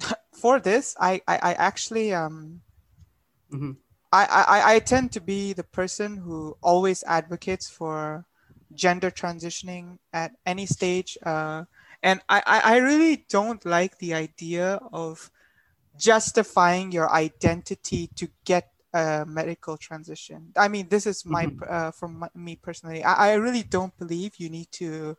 for 0.34 0.60
this, 0.60 0.96
I 1.00 1.20
I, 1.26 1.36
I 1.36 1.52
actually 1.54 2.12
um. 2.14 2.62
Mhm. 3.52 3.76
I, 4.12 4.26
I, 4.26 4.74
I 4.74 4.78
tend 4.80 5.10
to 5.12 5.20
be 5.20 5.54
the 5.54 5.64
person 5.64 6.18
who 6.18 6.54
always 6.62 7.02
advocates 7.04 7.70
for 7.70 8.26
gender 8.74 9.10
transitioning 9.10 9.98
at 10.12 10.32
any 10.44 10.66
stage. 10.66 11.16
Uh, 11.24 11.64
and 12.02 12.20
I, 12.28 12.42
I, 12.46 12.76
really 12.78 13.24
don't 13.30 13.64
like 13.64 13.98
the 13.98 14.12
idea 14.14 14.80
of 14.92 15.30
justifying 15.98 16.92
your 16.92 17.10
identity 17.10 18.10
to 18.16 18.28
get 18.44 18.70
a 18.92 19.24
medical 19.26 19.76
transition. 19.78 20.52
I 20.56 20.68
mean, 20.68 20.88
this 20.88 21.06
is 21.06 21.24
my, 21.24 21.46
Mhm. 21.46 21.70
uh, 21.70 21.90
from 21.92 22.18
my, 22.18 22.28
me 22.34 22.56
personally, 22.56 23.02
I, 23.04 23.30
I 23.30 23.34
really 23.34 23.62
don't 23.62 23.96
believe 23.98 24.36
you 24.36 24.50
need 24.50 24.70
to 24.72 25.16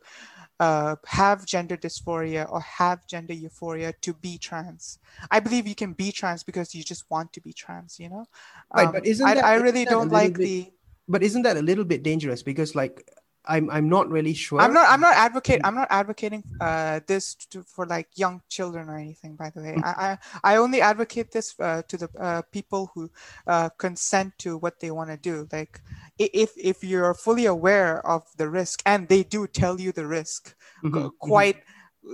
uh, 0.60 0.96
have 1.06 1.44
gender 1.46 1.76
dysphoria 1.76 2.50
or 2.50 2.60
have 2.60 3.06
gender 3.06 3.32
euphoria 3.34 3.92
to 4.00 4.14
be 4.14 4.38
trans. 4.38 4.98
I 5.30 5.40
believe 5.40 5.66
you 5.66 5.74
can 5.74 5.92
be 5.92 6.12
trans 6.12 6.42
because 6.44 6.74
you 6.74 6.84
just 6.84 7.04
want 7.10 7.32
to 7.32 7.40
be 7.40 7.52
trans, 7.52 7.98
you 7.98 8.08
know? 8.08 8.26
Right, 8.74 8.86
Um, 8.86 8.92
but 8.92 9.06
isn't 9.06 9.26
that- 9.26 9.44
I 9.44 9.54
isn't 9.54 9.64
really 9.64 9.84
don't 9.84 10.10
like 10.10 10.34
bit- 10.34 10.44
the. 10.44 10.70
But 11.06 11.22
isn't 11.22 11.42
that 11.42 11.56
a 11.58 11.62
little 11.62 11.84
bit 11.84 12.02
dangerous? 12.02 12.42
Because 12.42 12.74
like 12.74 13.06
I'm 13.46 13.70
I'm 13.70 13.88
not 13.88 14.08
really 14.10 14.34
sure. 14.34 14.60
I'm 14.60 14.72
not. 14.72 14.88
I'm 14.88 15.00
not 15.00 15.16
advocate. 15.16 15.60
I'm 15.64 15.74
not 15.74 15.88
advocating 15.90 16.44
uh, 16.60 17.00
this 17.06 17.34
to, 17.50 17.62
for 17.64 17.86
like 17.86 18.08
young 18.14 18.40
children 18.48 18.88
or 18.88 18.96
anything. 18.98 19.34
By 19.34 19.50
the 19.50 19.60
way, 19.62 19.76
Mm. 19.76 19.82
I, 19.82 20.18
I 20.44 20.54
I 20.54 20.56
only 20.56 20.80
advocate 20.80 21.32
this 21.32 21.54
uh, 21.58 21.82
to 21.88 21.96
the 21.96 22.08
uh, 22.20 22.42
people 22.52 22.90
who 22.94 23.10
uh, 23.48 23.70
consent 23.78 24.38
to 24.38 24.56
what 24.56 24.78
they 24.80 24.92
want 24.92 25.10
to 25.10 25.16
do. 25.16 25.48
Like 25.52 25.80
if 26.18 26.52
if 26.56 26.84
you're 26.84 27.14
fully 27.14 27.46
aware 27.46 28.06
of 28.06 28.22
the 28.36 28.48
risk 28.48 28.80
and 28.86 29.08
they 29.08 29.24
do 29.24 29.46
tell 29.48 29.80
you 29.80 29.90
the 29.92 30.06
risk, 30.06 30.54
Mhm, 30.82 30.92
qu- 30.92 31.10
mhm. 31.24 31.30
quite 31.30 31.56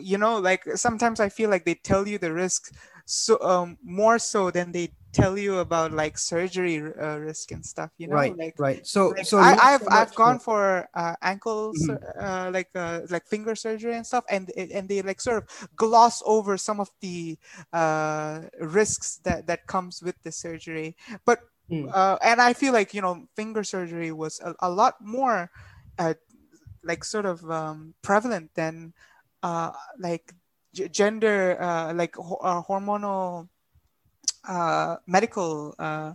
you 0.01 0.17
know 0.17 0.39
like 0.39 0.63
sometimes 0.77 1.19
i 1.21 1.29
feel 1.29 1.51
like 1.51 1.65
they 1.65 1.75
tell 1.75 2.07
you 2.07 2.17
the 2.19 2.33
risk 2.33 2.73
so 3.07 3.41
um 3.43 3.77
more 3.85 4.19
so 4.19 4.51
than 4.51 4.73
they 4.73 4.93
tell 5.13 5.39
you 5.39 5.59
about 5.59 5.93
like 5.93 6.19
surgery 6.19 6.79
uh, 6.81 7.19
risk 7.19 7.51
and 7.53 7.65
stuff 7.67 7.91
you 7.99 8.09
know 8.09 8.29
right, 8.29 8.37
like 8.37 8.57
right. 8.59 8.87
So 8.87 9.15
like, 9.17 9.27
so 9.27 9.39
I, 9.39 9.55
i've 9.59 9.87
so 9.87 9.89
I've 9.91 10.15
gone 10.15 10.39
for- 10.39 10.89
uh, 10.95 11.17
ankle 11.23 11.75
Mhm. 11.75 11.99
uh, 12.19 12.51
like 12.53 12.71
uh, 12.75 13.03
like 13.11 13.27
finger 13.27 13.55
surgery 13.55 13.95
and 13.95 14.07
stuff, 14.07 14.25
and 14.31 14.51
and 14.57 14.89
they 14.89 15.03
like 15.03 15.21
sort 15.21 15.43
of 15.45 15.69
gloss 15.77 16.23
over 16.27 16.57
some 16.57 16.81
of 16.81 16.91
the 17.01 17.39
uh, 17.73 18.47
risks 18.61 19.19
that 19.25 19.47
that 19.47 19.67
comes 19.67 20.03
with 20.03 20.21
the 20.23 20.33
surgery. 20.33 20.97
But 21.25 21.41
Mm. 21.71 21.95
uh, 21.95 22.19
and 22.23 22.41
I 22.41 22.53
feel 22.53 22.73
like 22.73 22.95
you 22.95 23.03
know 23.03 23.27
finger 23.35 23.65
surgery 23.65 24.13
was 24.13 24.41
a, 24.41 24.55
a 24.61 24.71
lot 24.71 25.01
more 25.01 25.51
uh, 25.99 26.15
like 26.83 27.05
sort 27.05 27.27
of 27.27 27.45
um, 27.51 27.95
prevalent 28.03 28.55
than 28.55 28.95
uh, 29.43 29.73
like 29.99 30.33
g- 30.75 30.89
gender 30.89 31.61
uh, 31.61 31.93
like 31.95 32.17
ho- 32.17 32.41
uh, 32.43 32.63
hormonal 32.63 33.49
uh, 34.49 34.97
medical. 35.07 35.75
Uh, 35.79 36.15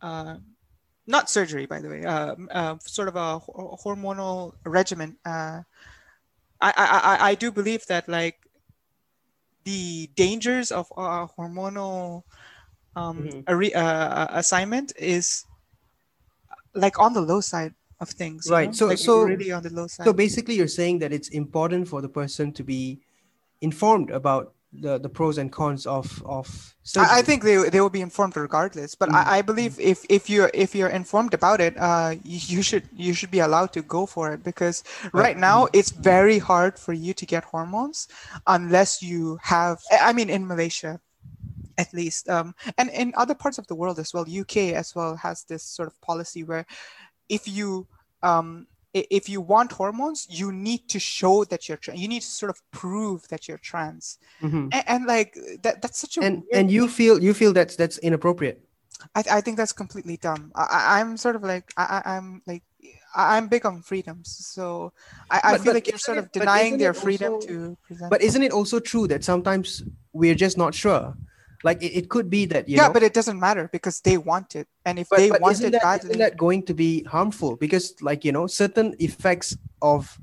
uh, 0.00 0.36
not 1.06 1.28
surgery, 1.30 1.66
by 1.66 1.80
the 1.80 1.88
way, 1.88 2.04
uh, 2.04 2.34
uh, 2.50 2.76
sort 2.86 3.08
of 3.08 3.16
a 3.16 3.40
hormonal 3.82 4.54
regimen. 4.64 5.16
Uh, 5.24 5.62
I, 6.60 6.70
I, 6.76 6.86
I, 6.86 7.28
I 7.30 7.34
do 7.34 7.50
believe 7.50 7.84
that 7.86 8.08
like 8.08 8.38
the 9.64 10.08
dangers 10.14 10.70
of 10.70 10.88
hormonal 10.90 12.22
um, 12.94 13.28
Mhm. 13.28 13.44
arre- 13.48 13.74
uh, 13.74 14.26
assignment 14.30 14.92
is 14.98 15.44
like 16.74 16.98
on 16.98 17.14
the 17.14 17.20
low 17.20 17.40
side 17.40 17.74
of 18.00 18.10
things. 18.10 18.46
you 18.46 18.52
Right, 18.52 18.66
know? 18.66 18.72
so- 18.72 18.86
Like, 18.88 18.98
so- 18.98 19.24
really 19.24 19.50
on 19.52 19.62
the 19.62 19.70
low 19.70 19.86
side. 19.86 20.04
So 20.04 20.12
basically, 20.12 20.54
you're 20.54 20.68
saying 20.68 20.98
that 21.00 21.12
it's 21.12 21.28
important 21.28 21.88
for 21.88 22.00
the 22.00 22.08
person 22.08 22.52
to 22.52 22.62
be 22.64 23.00
informed 23.60 24.10
about 24.10 24.54
the, 24.72 24.98
the 24.98 25.08
pros 25.08 25.38
and 25.38 25.52
cons 25.52 25.86
of 25.86 26.22
of 26.24 26.74
surgery. 26.82 27.10
I, 27.10 27.22
think 27.22 27.42
they, 27.42 27.68
they 27.68 27.80
will 27.80 27.90
be 27.90 28.00
informed 28.00 28.36
regardless, 28.36 28.94
but 28.94 29.10
Mm. 29.10 29.14
I, 29.14 29.38
I 29.38 29.42
believe 29.42 29.78
if, 29.78 30.04
if 30.08 30.30
you're 30.30 30.50
if 30.54 30.74
you're 30.74 30.88
informed 30.88 31.34
about 31.34 31.60
it, 31.60 31.76
uh, 31.78 32.14
you, 32.24 32.56
you 32.56 32.62
should 32.62 32.88
you 32.94 33.12
should 33.12 33.30
be 33.30 33.40
allowed 33.40 33.72
to 33.74 33.82
go 33.82 34.06
for 34.06 34.32
it 34.32 34.42
because 34.42 34.82
right 35.12 35.36
now 35.36 35.68
it's 35.72 35.90
very 35.90 36.38
hard 36.38 36.78
for 36.78 36.92
you 36.92 37.12
to 37.14 37.26
get 37.26 37.44
hormones 37.44 38.08
unless 38.46 39.02
you 39.02 39.38
have. 39.42 39.78
I 39.90 40.12
mean, 40.12 40.30
in 40.30 40.46
Malaysia, 40.46 41.00
at 41.76 41.92
least, 41.92 42.28
um, 42.28 42.54
and 42.78 42.88
in 42.90 43.12
other 43.16 43.34
parts 43.34 43.58
of 43.58 43.66
the 43.66 43.74
world 43.74 43.98
as 43.98 44.14
well, 44.14 44.24
UK 44.24 44.72
as 44.72 44.94
well 44.94 45.16
has 45.16 45.44
this 45.44 45.62
sort 45.62 45.88
of 45.88 46.00
policy 46.00 46.44
where 46.44 46.66
if 47.28 47.46
you 47.46 47.86
um, 48.22 48.66
if 48.94 49.28
you 49.28 49.40
want 49.40 49.72
hormones, 49.72 50.26
you 50.30 50.52
need 50.52 50.88
to 50.88 50.98
show 50.98 51.44
that 51.44 51.68
you're 51.68 51.78
trans. 51.78 52.00
You 52.00 52.08
need 52.08 52.20
to 52.22 52.26
sort 52.28 52.50
of 52.50 52.60
prove 52.72 53.26
that 53.28 53.48
you're 53.48 53.58
trans, 53.58 54.18
Mhm. 54.42 54.68
and, 54.72 54.84
and 54.86 55.06
like 55.06 55.36
that 55.62 55.80
that's 55.82 55.98
such 55.98 56.18
a 56.18 56.20
and 56.22 56.42
and 56.52 56.70
you 56.70 56.88
feel 56.88 57.22
you 57.22 57.32
feel 57.34 57.52
that's 57.52 57.76
that's 57.76 57.98
inappropriate. 57.98 58.60
I, 59.16 59.24
I 59.38 59.40
think 59.40 59.56
that's 59.56 59.72
completely 59.72 60.16
dumb. 60.16 60.52
I, 60.54 61.00
I'm 61.00 61.16
sort 61.16 61.36
of 61.36 61.42
like 61.42 61.72
I, 61.76 62.02
I'm 62.04 62.42
like 62.46 62.62
I'm 63.14 63.48
big 63.48 63.64
on 63.66 63.82
freedoms, 63.82 64.28
so 64.54 64.92
I, 65.30 65.40
I 65.42 65.52
But- 65.52 65.60
feel 65.60 65.64
but 65.64 65.74
like 65.74 65.88
you're 65.88 65.98
sort 65.98 66.18
of 66.18 66.30
denying 66.32 66.78
their 66.78 66.90
it 66.92 66.96
freedom 66.96 67.32
also- 67.34 67.48
to 67.48 67.76
present. 67.86 68.10
But 68.10 68.22
isn't 68.22 68.42
it 68.42 68.52
also 68.52 68.78
true 68.80 69.06
that 69.08 69.24
sometimes 69.24 69.82
we're 70.12 70.34
just 70.34 70.56
not 70.58 70.74
sure? 70.74 71.14
Like 71.62 71.82
it, 71.82 71.92
it 71.96 72.08
could 72.10 72.30
be 72.30 72.46
that 72.46 72.68
you 72.68 72.76
yeah, 72.76 72.88
know, 72.88 72.92
but 72.92 73.02
it 73.02 73.14
doesn't 73.14 73.38
matter 73.40 73.68
because 73.72 74.00
they 74.00 74.18
want 74.18 74.54
it, 74.56 74.68
and 74.84 74.98
if 74.98 75.08
but, 75.10 75.18
they 75.18 75.30
but 75.30 75.40
want 75.40 75.50
isn't 75.50 75.64
it 75.64 75.72
that, 75.72 75.82
badly, 75.82 76.10
isn't 76.10 76.18
that 76.18 76.36
going 76.36 76.62
to 76.64 76.74
be 76.74 77.04
harmful? 77.04 77.56
Because 77.56 77.94
like 78.02 78.24
you 78.24 78.32
know, 78.32 78.46
certain 78.46 78.94
effects 78.98 79.56
of 79.82 80.18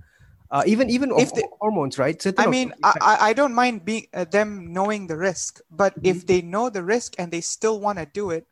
uh, 0.52 0.64
even 0.66 0.90
even 0.90 1.12
of 1.12 1.24
If 1.24 1.34
they- 1.34 1.44
hormones, 1.60 1.98
right? 2.00 2.22
Certain 2.22 2.38
I 2.38 2.48
mean, 2.48 2.74
I, 2.84 2.94
I 3.02 3.18
I 3.30 3.34
don't 3.34 3.54
mind 3.54 3.86
being 3.86 4.08
uh, 4.14 4.26
them 4.26 4.74
knowing 4.74 5.08
the 5.08 5.18
risk, 5.18 5.60
but 5.70 5.98
Mm-hmm. 5.98 6.04
if 6.04 6.26
they 6.26 6.42
know 6.42 6.70
the 6.70 6.84
risk 6.84 7.16
and 7.20 7.32
they 7.32 7.42
still 7.42 7.80
want 7.80 8.00
to 8.00 8.06
do 8.06 8.32
it, 8.32 8.48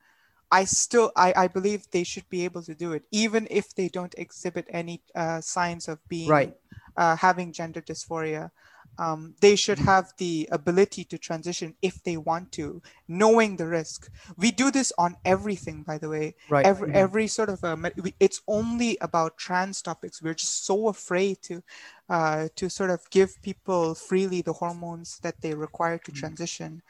I 0.52 0.66
still 0.66 1.12
I, 1.16 1.34
I 1.36 1.48
believe 1.48 1.88
they 1.92 2.04
should 2.04 2.28
be 2.30 2.46
able 2.46 2.64
to 2.64 2.76
do 2.76 2.94
it 2.94 3.04
even 3.12 3.48
if 3.50 3.74
they 3.76 3.90
don't 3.90 4.16
exhibit 4.18 4.68
any 4.70 5.04
uh, 5.16 5.42
signs 5.42 5.88
of 5.88 6.00
being 6.10 6.30
Right. 6.30 6.54
uh, 6.98 7.16
having 7.16 7.54
gender 7.54 7.82
dysphoria. 7.82 8.52
Um, 9.00 9.36
they 9.42 9.56
should 9.56 9.80
have 9.80 10.14
the 10.18 10.48
ability 10.52 11.04
to 11.06 11.18
transition 11.18 11.76
if 11.82 12.04
they 12.04 12.18
want 12.18 12.52
to, 12.54 12.82
knowing 13.08 13.58
the 13.58 13.68
risk. 13.68 14.10
We 14.38 14.52
do 14.52 14.72
this 14.72 14.92
on 14.98 15.18
everything, 15.24 15.84
by 15.84 15.98
the 16.00 16.10
way. 16.10 16.36
Right. 16.50 16.66
Every 16.66 16.90
Mhm. 16.90 16.96
every 16.96 17.28
sort 17.28 17.50
of 17.50 17.64
a, 17.64 17.78
it's 18.20 18.42
only 18.48 18.98
about 19.02 19.38
trans 19.38 19.82
topics. 19.82 20.22
We're 20.22 20.34
just 20.34 20.66
so 20.66 20.88
afraid 20.88 21.42
to 21.44 21.64
uh, 22.10 22.48
to 22.56 22.70
sort 22.70 22.90
of 22.90 23.10
give 23.10 23.42
people 23.42 23.94
freely 23.96 24.42
the 24.42 24.54
hormones 24.54 25.20
that 25.22 25.42
they 25.42 25.54
require 25.54 25.98
to 26.00 26.12
transition, 26.12 26.82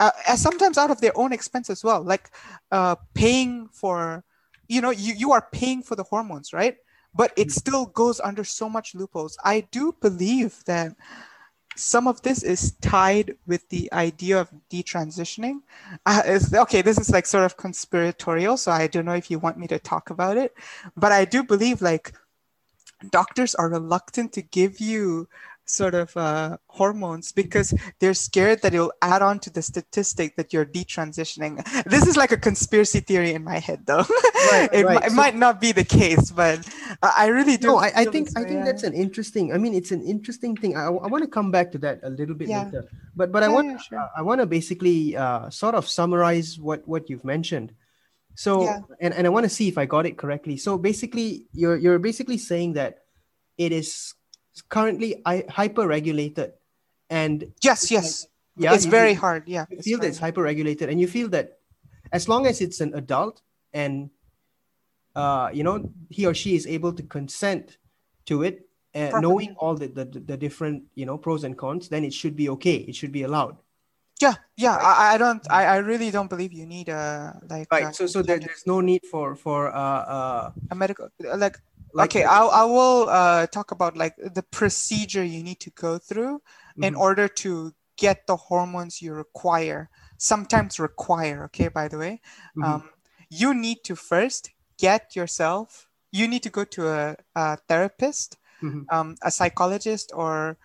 uh, 0.00 0.10
sometimes 0.36 0.78
out 0.78 0.90
of 0.90 1.00
their 1.00 1.16
own 1.16 1.32
expense 1.32 1.70
as 1.70 1.84
well, 1.84 2.02
like 2.02 2.30
uh, 2.72 2.96
paying 3.14 3.68
for, 3.68 4.24
you 4.68 4.80
know, 4.80 4.90
you 4.90 5.14
you 5.14 5.32
are 5.32 5.46
paying 5.52 5.82
for 5.82 5.96
the 5.96 6.04
hormones, 6.04 6.52
right? 6.52 6.76
But 7.14 7.32
it 7.36 7.52
still 7.52 7.86
goes 7.86 8.20
under 8.20 8.42
so 8.44 8.68
much 8.68 8.94
loopholes. 8.94 9.36
I 9.44 9.60
do 9.70 9.94
believe 10.00 10.64
that 10.66 10.96
some 11.76 12.06
of 12.06 12.22
this 12.22 12.42
is 12.42 12.72
tied 12.80 13.36
with 13.46 13.68
the 13.68 13.92
idea 13.92 14.40
of 14.40 14.50
detransitioning. 14.70 15.60
Uh, 16.06 16.38
okay, 16.54 16.82
this 16.82 16.98
is 16.98 17.10
like 17.10 17.26
sort 17.26 17.44
of 17.44 17.56
conspiratorial, 17.56 18.56
so 18.56 18.72
I 18.72 18.86
don't 18.86 19.04
know 19.04 19.14
if 19.14 19.30
you 19.30 19.38
want 19.38 19.58
me 19.58 19.66
to 19.68 19.78
talk 19.78 20.10
about 20.10 20.36
it, 20.36 20.54
but 20.96 21.12
I 21.12 21.24
do 21.24 21.42
believe 21.42 21.82
like 21.82 22.12
doctors 23.10 23.54
are 23.54 23.68
reluctant 23.68 24.32
to 24.34 24.42
give 24.42 24.80
you 24.80 25.28
sort 25.66 25.94
of 25.94 26.14
uh, 26.16 26.56
hormones 26.68 27.32
because 27.32 27.72
they're 27.98 28.14
scared 28.14 28.62
that 28.62 28.74
it'll 28.74 28.92
add 29.00 29.22
on 29.22 29.38
to 29.40 29.50
the 29.50 29.62
statistic 29.62 30.36
that 30.36 30.52
you're 30.52 30.66
detransitioning. 30.66 31.64
This 31.84 32.06
is 32.06 32.16
like 32.16 32.32
a 32.32 32.36
conspiracy 32.36 33.00
theory 33.00 33.32
in 33.32 33.44
my 33.44 33.58
head, 33.58 33.86
though. 33.86 34.04
Right, 34.52 34.68
it, 34.72 34.84
right. 34.84 35.04
it 35.04 35.10
So- 35.10 35.16
might 35.16 35.36
not 35.36 35.60
be 35.60 35.72
the 35.72 35.84
case, 35.84 36.30
but 36.30 36.60
I 37.02 37.26
really 37.28 37.56
do. 37.56 37.68
No, 37.68 37.76
I, 37.78 37.92
I 37.96 38.04
think 38.06 38.28
I 38.36 38.42
think 38.44 38.60
yeah. 38.60 38.64
that's 38.64 38.82
an 38.82 38.92
interesting. 38.92 39.52
I 39.52 39.58
mean, 39.58 39.74
it's 39.74 39.90
an 39.90 40.02
interesting 40.02 40.56
thing. 40.56 40.76
I, 40.76 40.86
I 40.86 41.06
want 41.08 41.24
to 41.24 41.30
come 41.30 41.50
back 41.50 41.72
to 41.72 41.78
that 41.78 42.00
a 42.02 42.10
little 42.10 42.34
bit 42.34 42.48
Yeah. 42.48 42.64
later. 42.64 42.84
But 43.16 43.32
but 43.32 43.42
I 43.42 43.46
Yeah, 43.46 43.52
want 43.54 43.80
sure. 43.80 43.98
uh, 43.98 44.08
I 44.16 44.22
want 44.22 44.40
to 44.40 44.46
basically 44.46 45.16
uh, 45.16 45.50
sort 45.50 45.74
of 45.74 45.88
summarize 45.88 46.58
what 46.58 46.86
what 46.86 47.08
you've 47.08 47.24
mentioned. 47.24 47.72
So 48.36 48.66
and, 49.00 49.14
and 49.14 49.26
I 49.26 49.30
want 49.30 49.44
to 49.44 49.50
see 49.50 49.68
if 49.68 49.78
I 49.78 49.86
got 49.86 50.06
it 50.06 50.18
correctly. 50.18 50.56
So 50.56 50.76
basically, 50.76 51.46
you're 51.52 51.76
you're 51.76 51.98
basically 52.00 52.38
saying 52.38 52.74
that 52.74 52.98
it 53.56 53.70
is 53.70 54.14
currently 54.62 55.22
hyper 55.26 55.86
regulated, 55.86 56.52
and 57.10 57.52
Yes, 57.62 57.90
yes. 57.90 58.26
yeah, 58.56 58.74
it's 58.74 58.84
very 58.86 59.12
you- 59.12 59.18
hard. 59.20 59.42
Yeah. 59.46 59.66
you 59.70 59.82
feel 59.82 59.98
that 60.00 60.06
it's 60.08 60.18
hyper 60.18 60.42
regulated 60.42 60.88
and 60.88 61.00
you 61.00 61.06
feel 61.08 61.28
that 61.30 61.58
as 62.12 62.28
long 62.28 62.46
as 62.46 62.60
it's 62.60 62.80
an 62.80 62.94
adult 62.94 63.42
and 63.72 64.10
uh, 65.16 65.50
you 65.52 65.62
know 65.62 65.90
he 66.10 66.26
or 66.26 66.34
she 66.34 66.54
is 66.54 66.66
able 66.66 66.92
to 66.92 67.02
consent 67.02 67.78
to 68.26 68.42
it 68.42 68.66
uh, 68.94 69.10
knowing 69.20 69.54
all 69.58 69.74
the, 69.74 69.88
the 69.88 70.04
the 70.04 70.36
different 70.36 70.82
you 70.94 71.06
know 71.06 71.18
pros 71.18 71.44
and 71.44 71.56
cons 71.58 71.88
then 71.88 72.04
it 72.04 72.12
should 72.14 72.36
be 72.36 72.48
okay 72.48 72.76
it 72.86 72.94
should 72.94 73.12
be 73.12 73.22
allowed 73.22 73.56
Yeah, 74.22 74.38
yeah. 74.56 74.78
I, 74.78 75.14
I 75.14 75.18
don't. 75.18 75.42
I, 75.50 75.62
I 75.74 75.78
really 75.82 76.10
don't 76.14 76.30
believe 76.30 76.54
you 76.54 76.66
need 76.70 76.86
a 76.88 77.34
like 77.50 77.66
right 77.74 77.90
uh, 77.90 77.92
so 77.92 78.06
so 78.06 78.22
there, 78.22 78.38
there's 78.38 78.62
no 78.66 78.78
need 78.80 79.02
for 79.10 79.34
for 79.34 79.74
uh 79.74 80.02
uh 80.06 80.44
a 80.70 80.74
medical 80.74 81.10
like. 81.18 81.58
Like 81.94 82.10
okay, 82.10 82.24
I 82.24 82.44
I 82.44 82.64
will 82.64 83.08
uh 83.08 83.46
talk 83.48 83.70
about 83.70 83.96
like 83.96 84.16
the 84.18 84.42
procedure 84.42 85.24
you 85.24 85.42
need 85.42 85.60
to 85.60 85.70
go 85.70 85.98
through 85.98 86.42
in 86.80 86.94
Mhm. 86.94 86.94
order 86.94 87.28
to 87.44 87.72
get 87.96 88.26
the 88.26 88.36
hormones 88.36 89.00
you 89.02 89.14
require. 89.14 89.90
Sometimes 90.18 90.78
require. 90.80 91.44
Okay, 91.46 91.68
by 91.68 91.88
the 91.88 91.98
way, 91.98 92.20
Mhm. 92.54 92.82
um, 92.82 92.90
you 93.30 93.54
need 93.54 93.84
to 93.84 93.96
first 93.96 94.50
get 94.78 95.16
yourself. 95.16 95.88
You 96.12 96.28
need 96.28 96.42
to 96.44 96.50
go 96.50 96.64
to 96.64 96.88
a, 96.88 97.16
a 97.34 97.56
therapist 97.68 98.38
Mhm. 98.62 98.88
um, 98.92 99.16
a 99.22 99.30
psychologist 99.30 100.12
or 100.14 100.58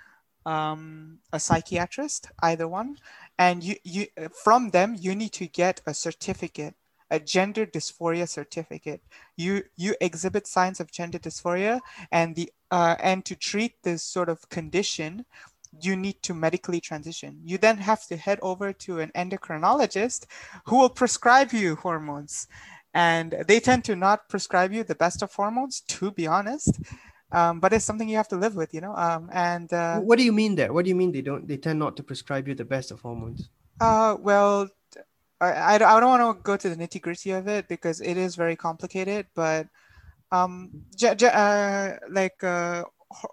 um, 0.46 1.20
a 1.34 1.40
psychiatrist, 1.40 2.32
either 2.42 2.68
one, 2.68 2.98
and 3.38 3.64
you 3.64 3.76
you 3.84 4.08
from 4.44 4.72
them 4.72 4.96
you 4.98 5.16
need 5.16 5.34
to 5.34 5.48
get 5.48 5.82
a 5.86 5.94
certificate, 5.94 6.76
a 7.12 7.20
gender 7.20 7.66
dysphoria 7.66 8.28
certificate. 8.28 9.02
You 9.38 9.64
you 9.76 9.96
exhibit 10.02 10.48
signs 10.48 10.80
of 10.80 10.92
gender 10.92 11.20
dysphoria, 11.20 11.80
and 12.12 12.36
the 12.36 12.52
uh, 12.72 12.96
and 13.00 13.26
to 13.26 13.36
treat 13.36 13.82
this 13.84 14.04
sort 14.04 14.30
of 14.30 14.48
condition, 14.50 15.26
you 15.82 15.96
need 15.96 16.22
to 16.24 16.34
medically 16.34 16.82
transition. 16.82 17.40
You 17.44 17.58
then 17.58 17.78
have 17.78 18.06
to 18.08 18.18
head 18.18 18.40
over 18.42 18.74
to 18.74 19.00
an 19.00 19.12
endocrinologist 19.16 20.26
who 20.66 20.78
will 20.78 20.90
prescribe 20.90 21.54
you 21.54 21.76
hormones. 21.76 22.48
And 22.92 23.36
they 23.48 23.60
tend 23.60 23.86
to 23.86 23.96
not 23.96 24.30
prescribe 24.30 24.74
you 24.74 24.84
the 24.84 24.96
best 24.96 25.22
of 25.22 25.32
hormones, 25.32 25.82
to 25.82 26.10
be 26.10 26.26
honest 26.26 26.82
um, 27.32 27.60
but 27.60 27.74
it's 27.74 27.86
something 27.86 28.10
you 28.10 28.18
have 28.18 28.28
to 28.30 28.38
live 28.38 28.56
with, 28.56 28.74
you 28.74 28.82
know. 28.82 28.96
Um, 28.96 29.30
and 29.32 29.72
uh, 29.72 30.00
what 30.00 30.18
do 30.18 30.24
you 30.26 30.32
mean 30.32 30.56
there 30.56 30.74
what 30.74 30.86
do 30.86 30.90
you 30.90 30.96
mean 30.96 31.12
they 31.12 31.22
don't 31.22 31.48
they 31.48 31.58
tend 31.58 31.80
not 31.80 31.96
to 31.98 32.04
prescribe 32.04 32.48
you 32.48 32.56
the 32.56 32.66
best 32.66 32.92
of 32.92 33.02
hormones 33.02 33.50
uh, 33.82 34.18
well, 34.20 34.68
I, 35.42 35.76
I 35.76 35.78
don't- 35.78 36.10
want 36.10 36.38
to 36.38 36.44
go 36.44 36.58
to 36.58 36.70
the 36.70 36.76
nitty 36.76 37.02
gritty 37.02 37.32
of 37.32 37.48
it 37.48 37.68
because 37.68 38.02
it 38.02 38.18
is 38.18 38.36
very 38.36 38.56
complicated. 38.56 39.28
But 39.36 39.68
um, 40.32 40.72
ge- 40.96 41.16
ge- 41.18 41.24
uh, 41.24 41.98
like 42.10 42.44
uh, 42.44 42.84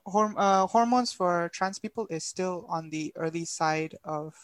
horm- 0.07 0.35
uh, 0.37 0.67
hormones 0.67 1.13
for 1.13 1.51
trans 1.53 1.79
people 1.79 2.07
is 2.11 2.25
still 2.25 2.67
on 2.69 2.91
the 2.91 3.13
early 3.17 3.45
side 3.45 3.97
of, 4.05 4.35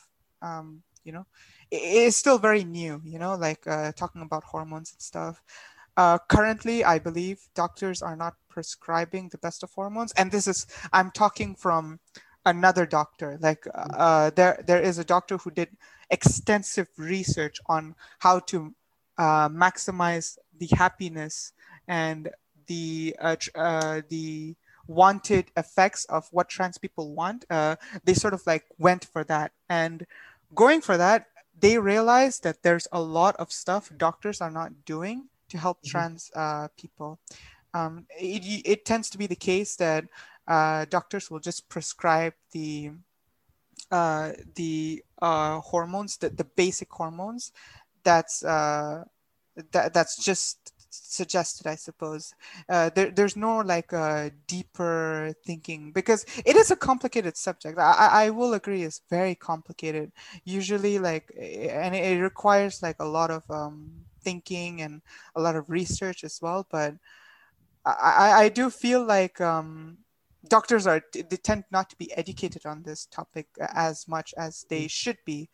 um, 0.42 0.82
you 1.04 1.12
know, 1.12 1.26
it 1.70 1.82
is 1.82 2.16
still 2.16 2.38
very 2.38 2.64
new. 2.64 3.00
You 3.04 3.18
know, 3.18 3.34
like 3.36 3.66
uh, 3.66 3.92
talking 3.92 4.22
about 4.22 4.44
hormones 4.44 4.92
and 4.92 5.00
stuff. 5.02 5.42
Uh, 5.96 6.18
currently, 6.28 6.84
I 6.84 6.98
believe 6.98 7.48
doctors 7.54 8.00
are 8.02 8.16
not 8.16 8.34
prescribing 8.48 9.28
the 9.28 9.38
best 9.38 9.62
of 9.62 9.72
hormones, 9.72 10.12
and 10.12 10.30
this 10.30 10.46
is 10.46 10.66
I'm 10.92 11.10
talking 11.10 11.54
from 11.54 12.00
another 12.46 12.86
doctor. 12.86 13.38
Like 13.40 13.66
uh, 13.74 14.30
there 14.30 14.62
there 14.66 14.80
is 14.80 14.98
a 14.98 15.04
doctor 15.04 15.36
who 15.36 15.50
did 15.50 15.68
extensive 16.12 16.88
research 16.98 17.60
on 17.66 17.96
how 18.20 18.40
to 18.40 18.74
uh, 19.18 19.48
maximize 19.50 20.38
the 20.58 20.68
happiness 20.76 21.52
and 21.88 22.30
the 22.68 23.16
uh, 23.20 23.36
uh, 23.56 24.02
the 24.08 24.56
wanted 24.86 25.50
effects 25.56 26.04
of 26.06 26.28
what 26.32 26.48
trans 26.50 26.78
people 26.78 27.14
want. 27.14 27.44
Uh, 27.50 27.76
they 28.04 28.14
sort 28.14 28.34
of 28.34 28.46
like 28.46 28.66
went 28.78 29.04
for 29.06 29.24
that, 29.24 29.52
and 29.70 30.06
going 30.54 30.80
for 30.82 30.98
that, 30.98 31.26
they 31.58 31.78
realized 31.78 32.44
that 32.44 32.62
there's 32.62 32.88
a 32.92 33.00
lot 33.02 33.36
of 33.36 33.52
stuff 33.52 33.90
doctors 33.96 34.40
are 34.40 34.50
not 34.50 34.84
doing 34.86 35.28
to 35.50 35.58
help 35.58 35.82
Mhm. 35.84 35.90
trans 35.90 36.30
uh, 36.36 36.68
people. 36.76 37.18
Um, 37.74 38.06
it, 38.18 38.62
it 38.64 38.84
tends 38.84 39.10
to 39.10 39.18
be 39.18 39.26
the 39.26 39.36
case 39.36 39.76
that 39.76 40.06
uh, 40.48 40.86
doctors 40.90 41.30
will 41.30 41.40
just 41.40 41.68
prescribe 41.68 42.34
the 42.52 42.92
uh, 43.92 44.32
the 44.56 45.04
uh, 45.22 45.60
hormones, 45.60 46.16
the, 46.18 46.30
the 46.30 46.44
basic 46.44 46.90
hormones. 46.92 47.52
That's 48.04 48.44
uh, 48.44 49.04
that 49.72 49.94
that's 49.94 50.22
just 50.24 50.72
suggested, 50.90 51.66
I 51.66 51.76
suppose. 51.76 52.34
Uh, 52.68 52.90
there, 52.94 53.10
there's 53.10 53.36
no 53.36 53.58
like 53.58 53.92
uh, 53.92 54.30
deeper 54.46 55.34
thinking 55.44 55.92
because 55.92 56.24
it 56.44 56.56
is 56.56 56.70
a 56.70 56.76
complicated 56.76 57.36
subject. 57.36 57.78
I, 57.78 58.26
I 58.26 58.30
will 58.30 58.54
agree, 58.54 58.82
it's 58.82 59.02
very 59.10 59.34
complicated. 59.34 60.12
Usually, 60.44 60.98
like, 60.98 61.32
and 61.38 61.94
it 61.94 62.20
requires 62.20 62.82
like 62.82 62.96
a 63.00 63.06
lot 63.06 63.30
of 63.30 63.48
um, 63.50 63.90
thinking 64.22 64.82
and 64.82 65.02
a 65.34 65.40
lot 65.40 65.56
of 65.56 65.68
research 65.70 66.24
as 66.24 66.40
well. 66.42 66.66
But 66.70 66.94
I, 67.84 67.90
I, 67.92 68.42
I 68.44 68.48
do 68.48 68.70
feel 68.70 69.04
like 69.04 69.40
um, 69.40 69.98
doctors 70.48 70.86
are 70.86 71.02
they 71.12 71.36
tend 71.36 71.64
not 71.70 71.88
to 71.90 71.96
be 71.96 72.12
educated 72.12 72.66
on 72.66 72.82
this 72.82 73.06
topic 73.06 73.46
as 73.74 74.08
much 74.08 74.34
as 74.36 74.64
they 74.68 74.88
should 74.88 75.18
be. 75.24 75.48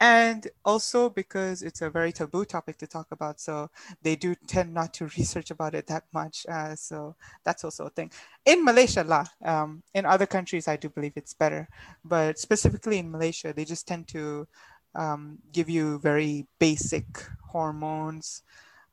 And 0.00 0.46
also 0.64 1.10
because 1.10 1.62
it's 1.62 1.82
a 1.82 1.90
very 1.90 2.12
taboo 2.12 2.44
topic 2.44 2.78
to 2.78 2.86
talk 2.86 3.08
about 3.10 3.40
so 3.40 3.68
they 4.02 4.14
do 4.14 4.36
tend 4.46 4.72
not 4.72 4.94
to 4.94 5.06
research 5.18 5.50
about 5.50 5.74
it 5.74 5.88
that 5.88 6.04
much 6.12 6.46
uh, 6.48 6.76
so 6.76 7.16
that's 7.44 7.64
also 7.64 7.86
a 7.86 7.90
thing. 7.90 8.12
In 8.46 8.64
malaysia 8.64 9.02
lah 9.02 9.26
um, 9.44 9.82
in 9.94 10.06
other 10.06 10.26
countries 10.26 10.68
i 10.68 10.76
do 10.76 10.88
believe 10.88 11.16
it's 11.16 11.34
better. 11.34 11.68
But 12.04 12.38
specifically 12.38 12.98
in 12.98 13.10
malaysia 13.10 13.52
they 13.52 13.64
just 13.64 13.88
tend 13.88 14.06
to 14.08 14.46
um, 14.94 15.38
give 15.52 15.68
you 15.68 15.98
very 15.98 16.46
basic 16.60 17.06
hormones 17.42 18.42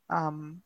um, 0.10 0.62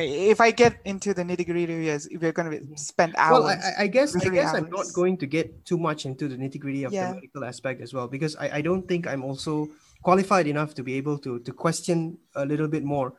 if 0.00 0.40
I 0.40 0.50
get 0.50 0.80
into 0.84 1.12
the 1.14 1.22
nitty 1.22 1.44
gritty, 1.46 1.84
yes, 1.84 2.08
we're 2.20 2.32
going 2.32 2.50
to 2.50 2.76
spend 2.78 3.14
hours. 3.16 3.32
Well, 3.32 3.46
I, 3.48 3.54
I- 3.54 3.82
I 3.84 3.86
guess 3.86 4.14
I 4.16 4.28
guess 4.28 4.54
I'm 4.54 4.70
not 4.70 4.86
going 4.94 5.16
to 5.18 5.26
get 5.26 5.64
too 5.64 5.78
much 5.78 6.06
into 6.06 6.28
the 6.28 6.36
nitty 6.36 6.58
gritty 6.60 6.84
of 6.84 6.92
Yeah. 6.92 7.08
the 7.08 7.14
medical 7.16 7.44
aspect 7.44 7.80
as 7.82 7.92
well 7.92 8.08
because 8.08 8.36
I, 8.36 8.58
I 8.58 8.60
don't 8.62 8.86
think 8.88 9.06
I'm 9.06 9.24
also 9.24 9.68
qualified 10.02 10.46
enough 10.46 10.74
to 10.74 10.82
be 10.82 10.94
able 10.94 11.18
to 11.18 11.38
to 11.40 11.52
question 11.52 12.18
a 12.34 12.44
little 12.46 12.68
bit 12.68 12.84
more. 12.84 13.14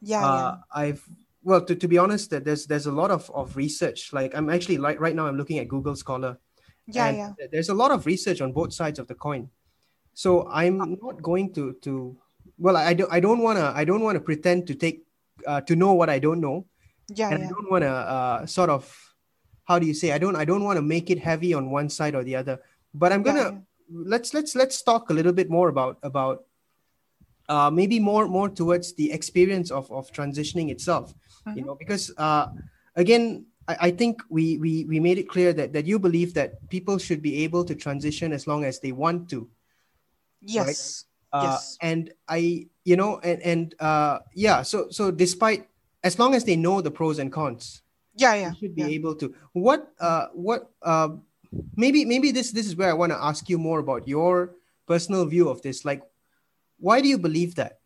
yeah, 0.00 0.24
uh, 0.24 0.56
I've 0.74 1.02
well 1.42 1.64
to, 1.64 1.74
to 1.74 1.88
be 1.88 1.98
honest 1.98 2.30
that 2.30 2.44
there's 2.44 2.66
there's 2.66 2.86
a 2.86 2.92
lot 2.92 3.10
of, 3.10 3.30
of 3.34 3.56
research 3.56 4.12
like 4.12 4.34
I'm 4.36 4.48
actually 4.50 4.78
like 4.78 5.00
right 5.00 5.14
now 5.14 5.26
I'm 5.26 5.36
looking 5.36 5.58
at 5.58 5.66
Google 5.68 5.96
Scholar 5.96 6.38
yeah, 6.86 7.06
and 7.08 7.16
yeah, 7.18 7.46
there's 7.52 7.68
a 7.68 7.74
lot 7.74 7.90
of 7.90 8.06
research 8.06 8.40
on 8.40 8.52
both 8.52 8.72
sides 8.72 8.98
of 8.98 9.06
the 9.08 9.14
coin. 9.14 9.50
So 10.14 10.48
I'm 10.50 10.78
not 10.78 11.22
going 11.22 11.52
to 11.54 11.74
to 11.82 12.16
well, 12.58 12.76
I 12.76 12.94
don't 12.94 13.10
I 13.12 13.20
don't 13.20 13.42
wanna 13.42 13.72
I 13.74 13.84
don't 13.84 14.02
wanna 14.02 14.20
pretend 14.20 14.66
to 14.68 14.74
take 14.74 15.04
uh, 15.48 15.60
to 15.68 15.74
know 15.74 15.92
what 16.00 16.08
I 16.16 16.18
don't 16.20 16.40
know, 16.40 16.58
Yeah, 17.08 17.32
and 17.32 17.44
I 17.44 17.48
don't 17.48 17.70
wanna 17.72 17.94
uh, 18.16 18.38
sort 18.46 18.70
of 18.70 18.84
how 19.64 19.76
do 19.80 19.86
you 19.90 19.94
say 20.00 20.12
I 20.12 20.20
don't 20.22 20.36
I 20.36 20.44
don't 20.44 20.64
want 20.68 20.76
to 20.76 20.84
make 20.94 21.08
it 21.14 21.18
heavy 21.18 21.52
on 21.56 21.72
one 21.72 21.88
side 21.88 22.14
or 22.18 22.24
the 22.24 22.36
other. 22.36 22.60
But 22.92 23.12
I'm 23.12 23.24
gonna 23.24 23.48
yeah. 23.52 23.58
let's 24.12 24.32
let's 24.36 24.52
let's 24.54 24.78
talk 24.84 25.10
a 25.10 25.14
little 25.18 25.32
bit 25.40 25.48
more 25.48 25.68
about 25.68 25.96
about 26.02 26.44
uh, 27.48 27.70
maybe 27.70 27.98
more 28.00 28.28
more 28.28 28.48
towards 28.48 28.94
the 29.00 29.08
experience 29.12 29.70
of 29.72 29.90
of 29.90 30.12
transitioning 30.12 30.68
itself. 30.70 31.14
You 31.56 31.62
Mhm. 31.62 31.66
know, 31.66 31.76
because 31.76 32.12
uh, 32.16 32.52
again. 32.94 33.24
I 33.68 33.88
I 33.88 33.90
think 34.00 34.24
we, 34.32 34.56
we 34.64 34.88
we 34.88 34.96
made 34.96 35.18
it 35.20 35.28
clear 35.28 35.52
that, 35.52 35.76
that 35.76 35.84
you 35.84 36.00
believe 36.00 36.32
that 36.40 36.56
people 36.72 36.96
should 36.96 37.20
be 37.20 37.44
able 37.44 37.68
to 37.68 37.74
transition 37.76 38.32
as 38.32 38.48
long 38.48 38.64
as 38.64 38.80
they 38.80 38.96
want 38.96 39.28
to. 39.36 39.44
Yes. 40.40 41.04
Uh, 41.32 41.60
Yes. 41.60 41.78
and 41.80 42.12
i 42.28 42.66
you 42.84 42.96
know 42.96 43.18
and 43.20 43.42
and 43.42 43.74
uh 43.80 44.18
yeah 44.34 44.62
so 44.62 44.88
so 44.90 45.10
despite 45.10 45.68
as 46.04 46.18
long 46.18 46.34
as 46.34 46.44
they 46.44 46.56
know 46.56 46.80
the 46.80 46.90
pros 46.90 47.18
and 47.18 47.32
cons 47.32 47.82
Yeah, 48.16 48.34
yeah. 48.34 48.54
should 48.58 48.74
be 48.74 48.82
yeah. 48.82 48.94
able 48.94 49.14
to 49.14 49.34
what 49.52 49.92
uh 50.00 50.28
what 50.34 50.70
uh 50.82 51.10
maybe 51.76 52.04
maybe 52.04 52.30
this 52.32 52.52
this 52.52 52.66
is 52.66 52.76
where 52.76 52.90
i 52.90 52.92
want 52.94 53.12
to 53.12 53.18
ask 53.18 53.48
you 53.48 53.58
more 53.58 53.78
about 53.80 54.08
your 54.08 54.54
personal 54.86 55.24
view 55.26 55.48
of 55.48 55.62
this 55.62 55.84
like 55.84 56.02
why 56.78 57.00
do 57.00 57.08
you 57.08 57.18
believe 57.18 57.54
that 57.56 57.80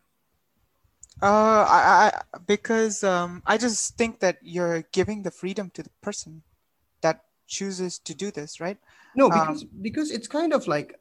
Uh, 1.21 1.65
I, 1.69 2.11
I, 2.33 2.37
because 2.45 3.03
um, 3.03 3.43
I 3.45 3.57
just 3.57 3.95
think 3.97 4.19
that 4.19 4.39
you're 4.41 4.81
giving 4.91 5.23
the 5.23 5.31
freedom 5.31 5.69
to 5.71 5.83
the 5.83 5.89
person 6.01 6.43
that 7.01 7.25
chooses 7.47 7.99
to 7.99 8.13
do 8.15 8.31
this, 8.31 8.59
right? 8.59 8.77
no 9.15 9.29
Um, 9.29 9.59
because 9.59 9.63
because 9.63 10.11
it's 10.11 10.27
kind 10.27 10.53
of 10.53 10.67
like 10.67 10.99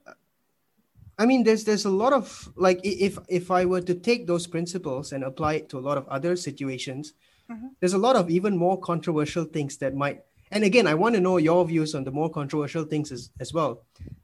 i 1.22 1.26
mean 1.30 1.40
there's 1.46 1.64
there's 1.68 1.86
a 1.92 1.94
lot 2.02 2.12
of 2.20 2.26
like 2.66 2.80
if 3.06 3.14
if 3.38 3.50
i 3.58 3.62
were 3.72 3.84
to 3.90 3.94
take 4.08 4.22
those 4.30 4.44
principles 4.54 5.12
and 5.14 5.22
apply 5.30 5.52
it 5.60 5.66
to 5.70 5.76
a 5.82 5.84
lot 5.88 5.96
of 6.02 6.04
other 6.16 6.34
situations 6.48 7.04
Mhm. 7.52 7.68
there's 7.80 7.96
a 8.00 8.02
lot 8.06 8.16
of 8.20 8.30
even 8.38 8.54
more 8.66 8.76
controversial 8.90 9.44
things 9.56 9.72
that 9.82 9.92
might 10.02 10.18
and 10.54 10.62
again 10.70 10.86
i 10.92 10.94
want 11.02 11.12
to 11.18 11.20
know 11.26 11.36
your 11.48 11.62
views 11.72 11.90
on 11.98 12.02
the 12.08 12.14
more 12.20 12.30
controversial 12.38 12.84
things 12.92 13.08
as, 13.16 13.22
as 13.44 13.50
well 13.58 13.72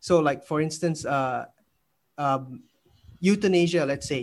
so 0.08 0.14
like 0.28 0.40
for 0.50 0.58
instance 0.66 0.98
uh 1.16 1.40
um 2.24 2.44
euthanasia 3.30 3.82
let's 3.92 4.08
say 4.14 4.22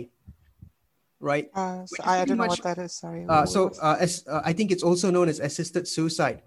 right 1.20 1.48
Uh, 1.54 1.84
so 1.86 1.96
I, 2.04 2.22
I 2.22 2.24
don't 2.24 2.38
know 2.38 2.46
what 2.46 2.62
that 2.62 2.78
is. 2.78 2.92
Sorry. 2.92 3.24
uh, 3.28 3.46
so 3.46 3.70
uh, 3.80 3.96
as 4.00 4.24
uh, 4.28 4.42
i 4.44 4.52
think 4.52 4.68
it's 4.74 4.82
also 4.82 5.10
known 5.10 5.28
as 5.28 5.40
assisted 5.40 5.84
suicide 5.88 6.42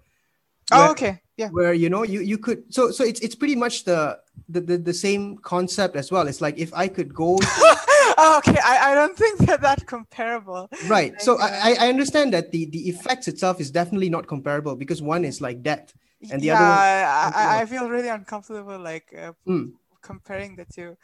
oh, 0.72 0.90
okay. 0.92 1.20
Yeah. 1.36 1.48
where 1.50 1.72
you 1.72 1.88
know 1.88 2.02
you 2.02 2.20
you 2.20 2.36
could 2.36 2.62
so 2.72 2.90
so 2.90 3.02
it's 3.04 3.20
it's 3.20 3.34
pretty 3.34 3.56
much 3.56 3.84
the 3.84 4.18
the 4.48 4.60
the, 4.60 4.76
the 4.76 4.92
same 4.92 5.38
concept 5.38 5.96
as 5.96 6.10
well 6.12 6.28
it's 6.28 6.40
like 6.40 6.58
if 6.58 6.72
i 6.74 6.86
could 6.86 7.14
go 7.14 7.38
oh, 8.18 8.34
okay. 8.44 8.58
I, 8.62 8.92
I 8.92 8.94
don't 8.94 9.16
think 9.16 9.38
they're 9.38 9.56
that 9.58 9.86
comparable. 9.86 10.68
right 10.88 11.20
so 11.22 11.36
Like, 11.38 11.52
I, 11.52 11.70
I 11.70 11.86
I 11.86 11.88
understand 11.88 12.32
that 12.34 12.52
the 12.52 12.66
the 12.66 12.88
effects 12.88 13.26
itself 13.28 13.60
is 13.60 13.70
definitely 13.70 14.10
not 14.10 14.26
comparable 14.26 14.76
because 14.76 15.00
one 15.00 15.24
is 15.24 15.40
like 15.40 15.62
death 15.62 15.94
And 16.30 16.42
the 16.42 16.48
yeah, 16.52 16.60
other 16.60 16.64
I, 16.64 17.30
I, 17.34 17.60
I 17.62 17.66
feel 17.66 17.88
really 17.88 18.08
uncomfortable 18.08 18.78
like 18.78 19.08
uh, 19.16 19.32
Mm. 19.46 19.72
comparing 20.02 20.56
the 20.56 20.66
two. 20.66 20.96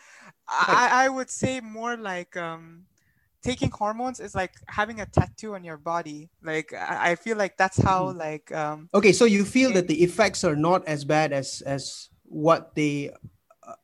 I, 0.48 1.06
I 1.06 1.08
would 1.08 1.30
say 1.30 1.60
more 1.60 1.96
like 1.96 2.36
um, 2.36 2.84
taking 3.46 3.70
hormones 3.70 4.18
is 4.18 4.34
like 4.34 4.54
having 4.66 4.98
a 5.00 5.06
tattoo 5.06 5.54
on 5.54 5.62
your 5.62 5.78
body. 5.78 6.28
Like 6.42 6.74
I, 6.74 7.10
I 7.10 7.14
feel 7.14 7.36
like 7.38 7.54
that's 7.56 7.78
how 7.78 8.00
Mm. 8.12 8.18
like 8.26 8.46
um, 8.62 8.78
okay 8.98 9.12
so 9.14 9.24
you 9.24 9.44
feel 9.44 9.70
that 9.78 9.86
the 9.86 10.02
effects 10.02 10.42
are 10.48 10.58
not 10.68 10.80
as 10.94 11.00
bad 11.06 11.32
as 11.32 11.62
as 11.62 12.10
what 12.26 12.74
they 12.74 13.10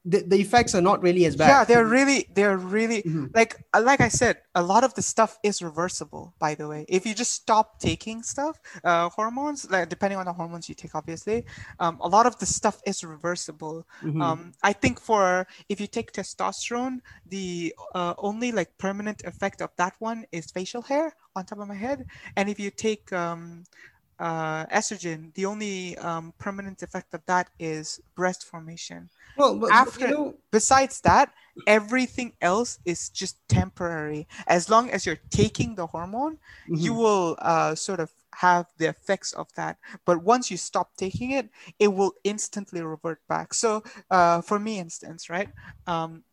the, 0.05 0.23
the 0.23 0.37
effects 0.37 0.75
are 0.75 0.81
not 0.81 1.03
really 1.03 1.25
as 1.27 1.35
bad 1.37 1.49
yeah 1.49 1.65
they're 1.65 1.87
really 1.87 2.27
they're 2.35 2.57
really 2.57 3.03
Mhm. 3.03 3.31
like 3.35 3.57
uh, 3.75 3.83
like 3.83 4.01
i 4.01 4.09
said 4.09 4.37
a 4.55 4.63
lot 4.63 4.85
of 4.85 4.95
the 4.95 5.03
stuff 5.03 5.39
is 5.43 5.61
reversible 5.63 6.35
by 6.39 6.55
the 6.55 6.69
way 6.69 6.85
if 6.89 7.05
you 7.07 7.15
just 7.15 7.33
stop 7.33 7.79
taking 7.81 8.23
stuff 8.23 8.61
uh, 8.85 9.09
hormones 9.09 9.69
like 9.71 9.89
depending 9.89 10.19
on 10.19 10.27
the 10.27 10.33
hormones 10.33 10.69
you 10.69 10.75
take 10.75 10.95
obviously 10.95 11.45
um, 11.81 11.99
a 12.01 12.09
lot 12.09 12.27
of 12.27 12.39
the 12.39 12.47
stuff 12.47 12.81
is 12.87 13.03
reversible 13.03 13.87
Mhm. 14.03 14.21
um, 14.23 14.53
i 14.63 14.73
think 14.73 15.01
for 15.01 15.47
if 15.69 15.81
you 15.81 15.87
take 15.87 16.13
testosterone 16.13 16.99
the 17.27 17.75
uh, 17.95 18.15
only 18.19 18.53
like 18.53 18.71
permanent 18.79 19.23
effect 19.25 19.61
of 19.61 19.71
that 19.77 19.95
one 19.99 20.25
is 20.33 20.51
facial 20.51 20.83
hair 20.83 21.15
on 21.35 21.45
top 21.45 21.59
of 21.59 21.67
my 21.69 21.75
head 21.75 22.05
and 22.37 22.49
if 22.49 22.61
you 22.61 22.71
take 22.71 23.13
um, 23.13 23.65
uh, 24.23 24.67
estrogen 24.71 25.35
the 25.35 25.47
only 25.47 25.99
um, 25.99 26.33
permanent 26.39 26.83
effect 26.83 27.13
of 27.15 27.23
that 27.27 27.51
is 27.59 28.01
breast 28.15 28.45
formation. 28.47 29.11
Well 29.37 29.59
but, 29.59 29.71
after- 29.73 30.09
you 30.09 30.15
know, 30.15 30.35
besides 30.53 31.01
that 31.03 31.33
everything 31.67 32.33
else 32.41 32.79
is 32.85 33.11
just 33.11 33.37
temporary. 33.49 34.27
As 34.47 34.71
long 34.71 34.91
as 34.91 35.07
you're 35.07 35.21
taking 35.31 35.75
the 35.75 35.87
hormone 35.87 36.39
you 36.75 36.95
mhm. 36.95 36.97
will 36.97 37.37
uh, 37.41 37.75
sort 37.75 38.01
of 38.01 38.13
have 38.37 38.67
the 38.79 38.89
effects 38.89 39.33
of 39.35 39.53
that. 39.57 39.77
But 40.07 40.23
once 40.25 40.51
you 40.51 40.57
stop 40.57 40.97
taking 40.97 41.33
it 41.33 41.51
it 41.79 41.89
will 41.89 42.15
instantly 42.25 42.83
revert 42.83 43.21
back. 43.29 43.55
So 43.55 43.83
uh, 44.11 44.41
for 44.43 44.59
me 44.59 44.79
instance 44.79 45.29
right 45.31 45.51
um, 45.87 46.25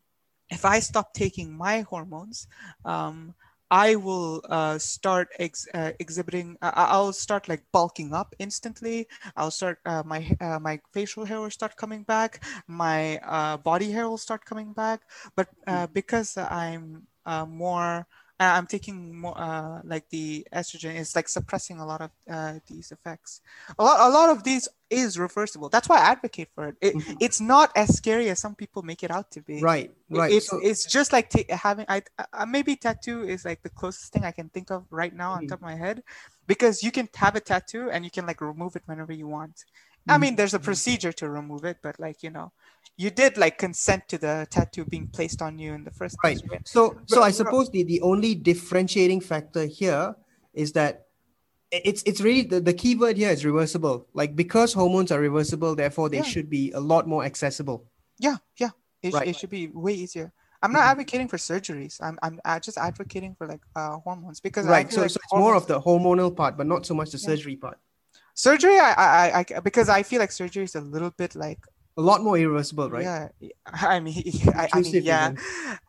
if 0.50 0.66
i 0.66 0.80
stop 0.80 1.14
taking 1.14 1.52
my 1.56 1.82
hormones 1.82 2.48
um, 2.86 3.36
I 3.72 3.96
will 3.96 4.42
uh, 4.50 4.78
start 4.80 5.30
ex- 5.40 5.68
uh, 5.74 5.92
exhibiting. 6.00 6.58
Uh, 6.62 6.72
I'll 6.76 7.14
start 7.14 7.48
like 7.48 7.64
bulking 7.72 8.14
up 8.14 8.34
instantly. 8.40 9.08
I'll 9.36 9.52
start 9.52 9.80
uh, 9.86 10.04
my 10.06 10.26
uh, 10.42 10.60
my 10.60 10.80
facial 10.94 11.26
hair 11.26 11.40
will 11.40 11.52
start 11.52 11.76
coming 11.78 12.04
back. 12.04 12.44
My 12.68 13.18
uh, 13.20 13.58
body 13.58 13.92
hair 13.92 14.10
will 14.10 14.18
start 14.18 14.46
coming 14.46 14.74
back. 14.74 15.02
But 15.36 15.50
uh, 15.68 15.88
because 15.88 16.38
I'm 16.38 17.08
uh, 17.26 17.46
more, 17.46 18.08
uh, 18.40 18.54
I'm 18.56 18.68
taking 18.68 19.20
more 19.20 19.38
uh, 19.38 19.82
like 19.84 20.10
the 20.10 20.48
estrogen. 20.54 20.96
It's 20.96 21.16
like 21.16 21.28
suppressing 21.28 21.80
a 21.80 21.86
lot 21.86 22.02
of 22.02 22.12
uh, 22.30 22.60
these 22.68 22.92
effects. 22.92 23.42
A 23.78 23.84
lot, 23.84 24.00
a 24.00 24.10
lot 24.14 24.30
of 24.30 24.44
these 24.44 24.68
is 24.90 25.20
reversible. 25.20 25.70
That's 25.70 25.90
why 25.90 25.98
I 25.98 26.12
advocate 26.12 26.50
for 26.56 26.68
it. 26.70 26.78
it 26.82 26.96
Mhm. 26.96 27.18
It's 27.20 27.42
not 27.42 27.72
as 27.76 27.96
scary 27.96 28.30
as 28.30 28.40
some 28.40 28.56
people 28.56 28.82
make 28.82 29.04
it 29.04 29.12
out 29.12 29.32
to 29.32 29.42
be. 29.42 29.62
right 29.62 29.92
right 30.10 30.32
It's 30.32 30.48
so, 30.48 30.60
it's 30.64 30.86
just 30.86 31.12
like 31.14 31.30
ta- 31.30 31.56
having 31.56 31.86
I 31.90 32.02
uh, 32.34 32.46
maybe 32.46 32.76
tattoo 32.76 33.24
is 33.24 33.46
like 33.46 33.62
the 33.62 33.70
closest 33.70 34.12
thing 34.14 34.24
I 34.24 34.32
can 34.32 34.50
think 34.50 34.72
of 34.72 34.86
right 34.90 35.14
now 35.14 35.34
on 35.34 35.44
Mhm. 35.44 35.50
top 35.50 35.60
of 35.60 35.64
my 35.64 35.76
head, 35.76 36.04
because 36.48 36.82
you 36.82 36.92
can 36.92 37.10
have 37.16 37.36
a 37.36 37.40
tattoo 37.42 37.90
and 37.92 38.04
you 38.06 38.12
can 38.12 38.26
like 38.26 38.42
remove 38.42 38.76
it 38.76 38.84
whenever 38.86 39.14
you 39.14 39.28
want. 39.28 39.66
I 40.08 40.18
mean, 40.18 40.36
there's 40.36 40.54
a 40.54 40.60
procedure 40.60 41.12
to 41.14 41.30
remove 41.30 41.66
it, 41.66 41.78
but 41.84 42.00
like 42.00 42.24
you 42.24 42.30
know, 42.30 42.52
you 42.98 43.10
did 43.12 43.38
like 43.38 43.58
consent 43.58 44.08
to 44.10 44.18
the 44.18 44.48
tattoo 44.50 44.86
being 44.86 45.08
placed 45.08 45.42
on 45.42 45.60
you 45.60 45.74
in 45.74 45.84
the 45.84 45.92
first 45.92 46.22
place, 46.22 46.42
right? 46.52 46.62
so 46.64 46.98
so 47.06 47.22
i 47.22 47.32
suppose 47.32 47.70
the 47.72 47.84
the 47.84 48.02
only 48.02 48.36
differentiating 48.36 49.22
factor 49.22 49.66
here 49.66 50.16
is 50.54 50.74
that 50.74 51.06
it's 51.72 52.04
it's 52.04 52.22
really 52.22 52.44
the, 52.44 52.60
the 52.60 52.74
key 52.74 52.96
word 52.96 53.18
here 53.18 53.30
is 53.30 53.46
reversible 53.46 54.08
like 54.14 54.36
because 54.36 54.74
hormones 54.74 55.12
are 55.12 55.20
reversible 55.20 55.76
therefore 55.76 56.10
they 56.10 56.18
Yeah. 56.18 56.24
should 56.24 56.50
be 56.50 56.72
a 56.72 56.80
lot 56.80 57.08
more 57.08 57.24
accessible 57.24 57.86
Yeah, 58.20 58.38
yeah. 58.58 58.72
It, 59.02 59.14
Right. 59.14 59.28
it 59.30 59.36
should 59.38 59.50
be 59.50 59.68
way 59.68 59.94
easier. 59.94 60.34
I'm 60.62 60.74
not 60.74 60.84
Mhm. 60.84 60.92
advocating 60.92 61.28
for 61.30 61.38
surgeries. 61.38 61.98
I'm 62.02 62.20
I'm 62.22 62.40
just 62.62 62.78
advocating 62.78 63.36
for 63.36 63.48
like 63.48 63.62
uh, 63.76 63.98
hormones 64.00 64.42
because 64.42 64.66
right 64.66 64.92
so, 64.92 65.02
like 65.02 65.10
so 65.10 65.18
it's 65.22 65.34
more 65.34 65.56
of 65.56 65.68
the 65.68 65.80
hormonal 65.80 66.36
part 66.36 66.58
but 66.58 66.68
not 66.68 66.86
so 66.86 66.94
much 66.94 67.12
the 67.12 67.18
Yeah. 67.18 67.28
surgery 67.30 67.56
part 67.56 67.80
surgery. 68.40 68.78
I, 68.80 68.94
I 68.94 69.46
I 69.56 69.60
because 69.62 69.90
I 69.90 70.04
feel 70.04 70.20
like 70.20 70.32
surgery 70.32 70.64
is 70.64 70.76
a 70.76 70.82
little 70.82 71.12
bit 71.12 71.36
like 71.36 71.60
a 71.98 72.02
lot 72.02 72.24
more 72.24 72.38
irreversible 72.38 72.90
right 72.90 73.12
Yeah, 73.12 73.30
I 73.68 74.00
mean, 74.00 74.24
I, 74.56 74.68
I 74.74 74.82
mean, 74.82 75.02
yeah. 75.04 75.32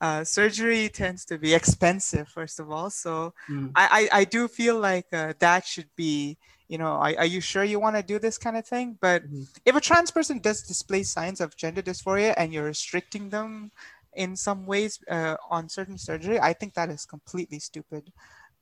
Uh, 0.00 0.24
surgery 0.24 0.88
tends 0.88 1.24
to 1.26 1.38
be 1.38 1.54
expensive, 1.54 2.28
first 2.28 2.60
of 2.60 2.70
all. 2.70 2.90
So 2.90 3.32
Mm. 3.48 3.74
I, 3.74 4.08
I, 4.12 4.20
I 4.20 4.24
do 4.24 4.48
feel 4.48 4.78
like 4.78 5.06
uh, 5.12 5.34
that 5.38 5.64
should 5.66 5.88
be, 5.96 6.36
you 6.68 6.78
know, 6.78 6.92
are, 6.92 7.14
are 7.18 7.26
you 7.26 7.40
sure 7.40 7.64
you 7.64 7.80
want 7.80 7.96
to 7.96 8.02
do 8.02 8.18
this 8.18 8.38
kind 8.38 8.56
of 8.56 8.66
thing? 8.66 8.98
But 9.00 9.22
Mhm. 9.22 9.46
if 9.64 9.74
a 9.76 9.80
trans 9.80 10.10
person 10.10 10.40
does 10.40 10.62
display 10.62 11.02
signs 11.02 11.40
of 11.40 11.56
gender 11.56 11.82
dysphoria 11.82 12.34
and 12.36 12.52
you're 12.52 12.64
restricting 12.64 13.30
them 13.30 13.72
in 14.12 14.36
some 14.36 14.66
ways 14.66 14.98
uh, 15.08 15.36
on 15.48 15.68
certain 15.68 15.96
surgery, 15.98 16.38
I 16.40 16.52
think 16.52 16.74
that 16.74 16.90
is 16.90 17.06
completely 17.06 17.60
stupid. 17.60 18.12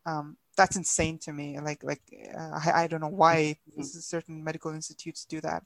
Um, 0.07 0.37
that's 0.57 0.77
insane 0.77 1.19
to 1.21 1.33
me. 1.33 1.59
Like, 1.61 1.83
like 1.85 2.03
uh, 2.37 2.61
I, 2.65 2.85
I 2.85 2.87
don't 2.89 3.01
know 3.01 3.09
why 3.09 3.57
Mhm. 3.67 3.91
certain 4.01 4.43
medical 4.43 4.73
institutes 4.73 5.25
do 5.25 5.41
that. 5.43 5.65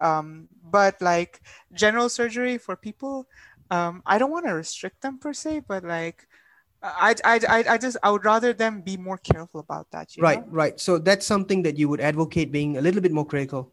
Um, 0.00 0.48
but 0.62 1.00
like 1.00 1.40
general 1.72 2.08
surgery 2.08 2.58
for 2.58 2.76
people, 2.76 3.26
um, 3.70 4.02
I 4.06 4.18
don't 4.18 4.30
want 4.30 4.46
to 4.46 4.54
restrict 4.54 5.02
them 5.02 5.18
per 5.18 5.32
se, 5.32 5.62
but 5.68 5.84
like, 5.84 6.26
I, 6.82 7.14
I, 7.24 7.40
I, 7.48 7.64
I 7.74 7.78
just 7.78 7.96
I 8.02 8.10
would 8.10 8.24
rather 8.24 8.52
them 8.52 8.82
be 8.82 8.96
more 8.96 9.18
careful 9.18 9.60
about 9.60 9.90
that. 9.92 10.16
You 10.16 10.24
right 10.24 10.42
Know? 10.42 10.46
right 10.50 10.80
so 10.80 10.98
that's 10.98 11.26
something 11.26 11.62
that 11.62 11.76
you 11.78 11.88
would 11.88 12.00
advocate 12.00 12.52
being 12.52 12.76
a 12.76 12.80
little 12.80 13.00
bit 13.00 13.12
more 13.12 13.26
critical 13.26 13.72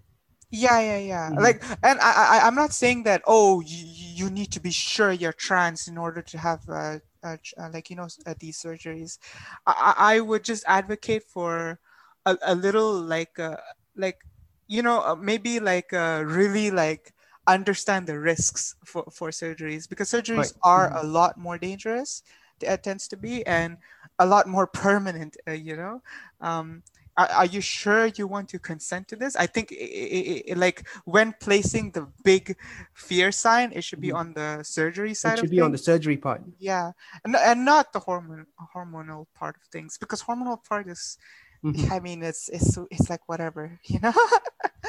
Yeah, 0.52 0.80
yeah, 0.80 0.98
yeah. 0.98 1.32
Mhm. 1.32 1.40
Like, 1.40 1.64
and 1.84 2.00
I, 2.00 2.40
I, 2.40 2.48
I'm 2.48 2.56
not 2.56 2.74
saying 2.74 3.04
that. 3.04 3.22
Oh, 3.28 3.60
you, 3.62 3.86
you 4.26 4.30
need 4.32 4.52
to 4.54 4.60
be 4.60 4.72
sure 4.72 5.12
you're 5.12 5.34
trans 5.34 5.88
in 5.88 5.98
order 5.98 6.22
to 6.24 6.38
have, 6.40 6.62
uh, 6.68 7.00
uh, 7.24 7.38
uh, 7.58 7.70
like 7.74 7.90
you 7.90 7.96
know, 7.96 8.08
uh, 8.26 8.34
these 8.40 8.62
surgeries. 8.62 9.18
I, 9.66 9.94
I 9.98 10.20
would 10.20 10.44
just 10.44 10.64
advocate 10.68 11.24
for 11.24 11.80
a, 12.26 12.38
a 12.44 12.56
little 12.56 12.94
like, 12.94 13.40
uh, 13.40 13.58
like, 13.96 14.20
you 14.68 14.82
know, 14.82 15.16
maybe 15.16 15.60
like 15.60 15.94
uh, 15.94 16.24
really 16.26 16.72
like 16.72 17.14
understand 17.48 18.08
the 18.08 18.20
risks 18.20 18.76
for 18.86 19.04
for 19.12 19.30
surgeries 19.30 19.90
because 19.90 20.10
surgeries 20.10 20.52
Right. 20.52 20.62
are 20.64 20.92
Mhm. 20.92 20.96
a 20.96 21.04
lot 21.04 21.38
more 21.38 21.58
dangerous 21.58 22.22
uh, 22.68 22.78
tends 22.78 23.08
to 23.08 23.18
be 23.18 23.46
and 23.46 23.78
a 24.20 24.26
lot 24.26 24.48
more 24.48 24.68
permanent 24.68 25.36
uh, 25.48 25.52
you 25.52 25.76
know 25.76 26.02
um, 26.42 26.84
are, 27.20 27.30
are, 27.40 27.46
you 27.46 27.60
sure 27.60 28.08
you 28.20 28.26
want 28.28 28.48
to 28.48 28.58
consent 28.58 29.08
to 29.08 29.16
this 29.16 29.36
i 29.36 29.46
think 29.46 29.72
it, 29.72 29.76
it, 29.76 30.44
it, 30.52 30.58
like 30.58 30.88
when 31.06 31.34
placing 31.40 31.92
the 31.92 32.08
big 32.24 32.56
fear 32.94 33.32
sign 33.32 33.72
it 33.74 33.84
should 33.84 34.00
be 34.00 34.10
mm-hmm. 34.10 34.18
on 34.18 34.34
the 34.34 34.64
surgery 34.64 35.14
side 35.14 35.38
it 35.38 35.42
should 35.42 35.50
be 35.50 35.58
things. 35.58 35.66
on 35.66 35.72
the 35.72 35.78
surgery 35.78 36.18
part 36.18 36.42
yeah 36.58 36.92
and, 37.26 37.36
and 37.36 37.66
not 37.66 37.92
the 37.92 38.00
hormone 38.00 38.46
hormonal 38.76 39.26
part 39.36 39.56
of 39.58 39.64
things 39.72 39.98
because 39.98 40.24
hormonal 40.24 40.64
part 40.64 40.88
is 40.88 41.18
mm-hmm. 41.64 41.92
i 41.92 42.00
mean 42.00 42.24
it's 42.24 42.48
it's 42.50 42.78
it's 42.90 43.10
like 43.10 43.28
whatever 43.28 43.78
you 43.84 44.00
know 44.00 44.14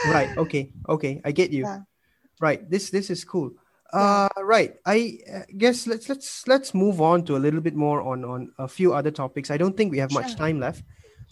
right 0.08 0.36
okay 0.38 0.72
okay 0.88 1.20
i 1.24 1.32
get 1.32 1.50
you 1.50 1.64
yeah. 1.64 1.80
right 2.40 2.70
this 2.70 2.90
this 2.90 3.10
is 3.10 3.24
cool 3.24 3.50
uh, 3.92 4.28
right. 4.42 4.76
I 4.86 5.18
uh, 5.34 5.40
guess 5.58 5.88
let's 5.88 6.08
let's 6.08 6.46
let's 6.46 6.74
move 6.74 7.00
on 7.00 7.24
to 7.24 7.34
a 7.34 7.42
little 7.42 7.60
bit 7.60 7.74
more 7.74 8.00
on 8.00 8.24
on 8.24 8.52
a 8.56 8.68
few 8.68 8.94
other 8.94 9.10
topics. 9.10 9.50
I 9.50 9.56
don't 9.56 9.76
think 9.76 9.90
we 9.90 9.98
have 9.98 10.12
sure. 10.12 10.22
much 10.22 10.36
time 10.36 10.60
left. 10.60 10.84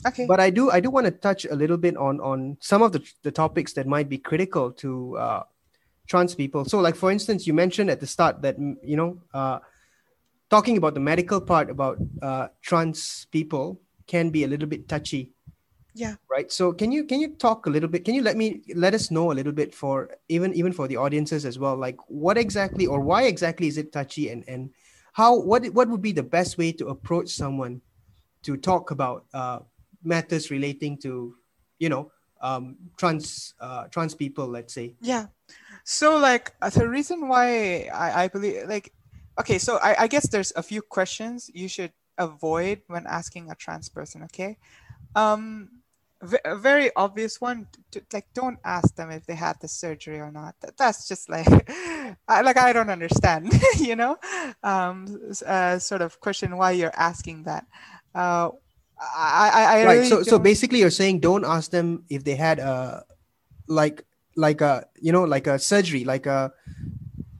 Okay. 0.07 0.27
But 0.27 0.41
I 0.41 0.51
do 0.51 0.71
I 0.71 0.81
do 0.81 0.91
want 0.91 1.07
to 1.07 1.11
touch 1.11 1.45
a 1.45 1.55
little 1.55 1.77
bit 1.77 1.97
on 1.97 2.21
on 2.21 2.57
some 2.61 2.83
of 2.83 2.93
the 2.93 3.03
the 3.23 3.33
topics 3.33 3.73
that 3.75 3.87
might 3.87 4.09
be 4.09 4.19
critical 4.19 4.71
to 4.73 5.17
uh, 5.17 5.43
trans 6.07 6.35
people. 6.35 6.65
So, 6.65 6.79
like 6.79 6.95
for 6.95 7.11
instance, 7.11 7.47
you 7.47 7.55
mentioned 7.55 7.91
at 7.91 8.01
the 8.01 8.07
start 8.07 8.43
that 8.43 8.57
you 8.59 8.97
know 8.97 9.19
uh, 9.35 9.59
talking 10.51 10.77
about 10.77 10.95
the 10.95 11.01
medical 11.01 11.41
part 11.41 11.69
about 11.71 11.99
uh, 12.23 12.49
trans 12.63 13.27
people 13.33 13.81
can 14.07 14.31
be 14.31 14.45
a 14.45 14.49
little 14.49 14.69
bit 14.69 14.89
touchy 14.89 15.33
yeah 15.95 16.15
right 16.31 16.53
so 16.53 16.73
can 16.73 16.93
you 16.93 17.05
can 17.05 17.21
you 17.21 17.35
talk 17.35 17.67
a 17.67 17.71
little 17.71 17.89
bit 17.89 18.05
can 18.05 18.15
you 18.15 18.23
let 18.23 18.37
me 18.37 18.63
let 18.75 18.95
us 18.95 19.11
know 19.11 19.33
a 19.33 19.35
little 19.35 19.53
bit 19.53 19.75
for 19.75 20.11
even 20.29 20.55
even 20.55 20.73
for 20.73 20.87
the 20.87 20.97
audiences 20.97 21.45
as 21.45 21.59
well 21.59 21.77
like 21.77 21.97
what 22.09 22.39
exactly 22.39 22.87
or 22.87 23.01
why 23.01 23.25
exactly 23.25 23.67
is 23.67 23.79
it 23.79 23.93
touchy 23.93 24.29
and 24.29 24.45
and 24.47 24.71
how 25.13 25.37
what 25.37 25.67
what 25.75 25.89
would 25.89 26.03
be 26.03 26.13
the 26.13 26.23
best 26.23 26.57
way 26.57 26.71
to 26.71 26.89
approach 26.89 27.29
someone 27.31 27.81
to 28.43 28.57
talk 28.57 28.91
about 28.91 29.25
uh, 29.35 29.59
matters 30.03 30.51
relating 30.51 30.97
to 30.99 31.35
you 31.79 31.89
know 31.89 32.11
um, 32.41 32.77
trans 32.97 33.55
uh, 33.61 33.85
trans 33.89 34.15
people 34.15 34.47
let's 34.47 34.75
say. 34.75 34.95
Yeah. 35.01 35.27
So 35.85 36.19
like 36.19 36.55
uh, 36.61 36.71
the 36.71 36.89
reason 36.89 37.29
why 37.29 37.89
I, 37.93 38.25
I 38.25 38.29
believe 38.29 38.69
like 38.69 38.93
okay 39.39 39.59
so 39.59 39.79
I, 39.83 40.05
I 40.05 40.07
guess 40.07 40.29
there's 40.29 40.53
a 40.57 40.63
few 40.63 40.83
questions 40.83 41.51
you 41.55 41.69
should 41.69 41.93
avoid 42.19 42.83
when 42.87 43.07
asking 43.07 43.51
a 43.51 43.55
trans 43.55 43.89
person 43.89 44.23
okay? 44.25 44.59
Um 45.15 45.71
a 46.45 46.57
very 46.57 46.91
obvious 46.97 47.41
one 47.41 47.69
to, 47.93 48.03
like 48.13 48.27
don't 48.35 48.59
ask 48.65 48.97
them 48.97 49.09
if 49.11 49.25
they 49.25 49.37
had 49.37 49.57
the 49.61 49.69
surgery 49.69 50.19
or 50.19 50.33
not. 50.33 50.57
That, 50.61 50.77
that's 50.77 51.07
just 51.07 51.29
like 51.29 51.47
I, 52.29 52.41
like 52.43 52.59
i 52.59 52.73
don't 52.73 52.91
understand 52.91 53.53
you 53.79 53.97
know? 53.97 54.17
Um 54.63 55.33
uh, 55.47 55.79
sort 55.79 56.03
of 56.03 56.21
question 56.21 56.57
why 56.57 56.73
you're 56.73 56.95
asking 56.97 57.45
that. 57.45 57.67
Uh 58.15 58.51
i 59.01 59.51
i, 59.55 59.63
I 59.63 59.85
right 59.85 59.95
really 59.95 60.09
so 60.09 60.17
don't... 60.17 60.25
so 60.25 60.39
basically 60.39 60.81
you're 60.81 60.91
saying 60.91 61.21
don't 61.21 61.45
ask 61.45 61.71
them 61.71 62.05
if 62.09 62.25
they 62.25 62.35
had 62.35 62.59
a 62.59 63.05
like 63.67 64.05
like 64.37 64.61
a 64.61 64.87
you 65.01 65.13
know 65.13 65.25
like 65.25 65.47
a 65.47 65.59
surgery 65.59 66.05
like 66.05 66.27
a 66.27 66.53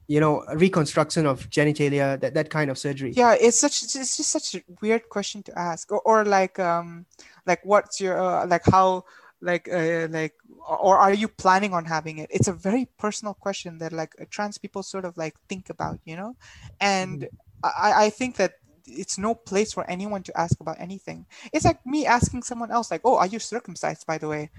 you 0.09 0.19
know 0.19 0.43
reconstruction 0.55 1.27
of 1.27 1.49
genitalia 1.51 2.19
that, 2.19 2.35
that 2.35 2.49
kind 2.51 2.71
of 2.71 2.79
surgery. 2.79 3.13
Yeah 3.13 3.37
it's 3.39 3.61
such 3.61 3.83
it's 3.83 4.17
just 4.17 4.31
such 4.31 4.55
a 4.55 4.63
weird 4.81 5.09
question 5.11 5.43
to 5.45 5.57
ask. 5.57 5.93
Or, 5.93 6.01
or 6.01 6.25
like 6.25 6.59
um 6.59 7.07
like 7.47 7.65
what's 7.65 8.01
your 8.01 8.19
uh, 8.19 8.47
like 8.47 8.65
how 8.65 9.05
like 9.41 9.69
uh, 9.71 10.09
like 10.11 10.35
or 10.67 10.99
are 10.99 11.13
you 11.13 11.29
planning 11.29 11.73
on 11.73 11.85
having 11.85 12.19
it? 12.19 12.29
It's 12.33 12.49
a 12.49 12.53
very 12.53 12.89
personal 12.99 13.35
question 13.35 13.79
that 13.79 13.93
like 13.93 14.15
trans 14.31 14.59
people 14.59 14.83
sort 14.83 15.05
of 15.05 15.17
like 15.17 15.37
think 15.49 15.69
about 15.69 16.01
you 16.05 16.17
know? 16.17 16.35
And 16.81 17.23
mm-hmm. 17.23 17.67
i 17.85 18.07
i 18.07 18.11
think 18.11 18.37
that 18.37 18.55
it's 18.89 19.19
no 19.19 19.35
place 19.35 19.73
for 19.73 19.89
anyone 19.91 20.23
to 20.25 20.41
ask 20.41 20.59
about 20.61 20.81
anything. 20.81 21.27
It's 21.53 21.65
like 21.65 21.85
me 21.87 22.07
asking 22.07 22.43
someone 22.43 22.71
else 22.71 22.91
like 22.91 23.03
oh 23.05 23.17
are 23.17 23.27
you 23.27 23.39
circumcised 23.39 24.07
by 24.07 24.19
the 24.19 24.29
way? 24.29 24.51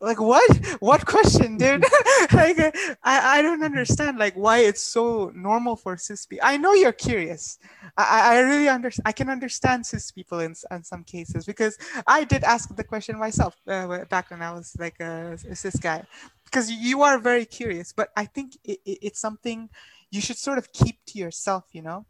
Like 0.00 0.20
what? 0.20 0.50
What 0.80 1.06
question 1.06 1.56
dude? 1.56 1.84
Like 2.32 2.58
I, 3.02 3.38
I 3.38 3.42
don't 3.42 3.62
understand 3.62 4.18
like 4.18 4.34
why 4.34 4.58
it's 4.58 4.82
so 4.82 5.30
normal 5.34 5.76
for 5.76 5.96
cis 5.96 6.26
people 6.26 6.46
i 6.46 6.56
know 6.56 6.72
you're 6.72 6.92
curious. 6.92 7.58
I 7.96 8.36
i 8.36 8.40
really 8.40 8.68
understand 8.68 9.06
i 9.06 9.12
can 9.12 9.28
understand 9.30 9.86
cis 9.86 10.10
people 10.10 10.40
in, 10.40 10.54
in 10.70 10.82
some 10.82 11.04
cases 11.04 11.44
because 11.44 11.78
i 12.06 12.24
did 12.24 12.42
ask 12.42 12.74
the 12.74 12.84
question 12.84 13.18
myself 13.18 13.54
uh, 13.68 14.04
back 14.06 14.30
when 14.30 14.42
i 14.42 14.50
was 14.50 14.76
like 14.78 14.98
a, 15.00 15.36
a, 15.48 15.54
cis 15.54 15.76
guy. 15.76 16.04
Because 16.44 16.70
you 16.70 17.02
are 17.02 17.18
very 17.18 17.44
curious 17.44 17.92
but 17.92 18.08
i 18.16 18.24
think 18.24 18.56
it, 18.64 18.80
it, 18.84 18.98
it's 19.02 19.20
something 19.20 19.68
you 20.10 20.20
should 20.20 20.38
sort 20.38 20.58
of 20.58 20.72
keep 20.72 20.96
to 21.06 21.18
yourself 21.18 21.64
you 21.72 21.82
know 21.82 22.06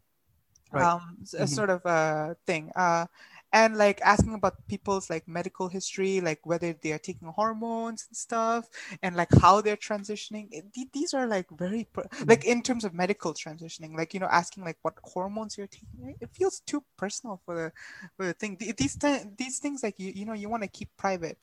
right. 0.71 0.83
um 0.83 1.17
mm-hmm. 1.21 1.43
a 1.43 1.47
sort 1.47 1.69
of 1.69 1.81
a 1.85 2.35
thing 2.45 2.71
uh 2.75 3.05
and 3.53 3.77
like 3.77 4.01
asking 4.01 4.33
about 4.33 4.55
people's 4.67 5.09
like 5.09 5.27
medical 5.27 5.67
history 5.67 6.19
like 6.19 6.39
whether 6.45 6.73
they 6.81 6.91
are 6.91 6.97
taking 6.97 7.27
hormones 7.29 8.05
and 8.09 8.17
stuff 8.17 8.67
and 9.01 9.15
like 9.15 9.29
how 9.41 9.61
they're 9.61 9.77
transitioning 9.77 10.49
these 10.93 11.13
are 11.13 11.27
like 11.27 11.47
very 11.51 11.87
mm. 11.95 12.27
like 12.27 12.45
in 12.45 12.61
terms 12.61 12.83
of 12.83 12.93
medical 12.93 13.33
transitioning 13.33 13.95
like 13.95 14.13
you 14.13 14.19
know 14.19 14.27
asking 14.27 14.63
like 14.63 14.77
what 14.81 14.95
hormones 15.03 15.57
you're 15.57 15.67
taking 15.67 16.15
it 16.19 16.29
feels 16.33 16.59
too 16.61 16.83
personal 16.97 17.39
for 17.45 17.55
the 17.55 17.71
for 18.17 18.25
the 18.25 18.33
thing 18.33 18.57
these 18.77 18.97
these 19.37 19.59
things 19.59 19.81
like 19.81 19.95
you 19.97 20.11
you 20.13 20.25
know 20.25 20.33
you 20.33 20.49
want 20.49 20.63
to 20.63 20.69
keep 20.69 20.89
private 20.97 21.37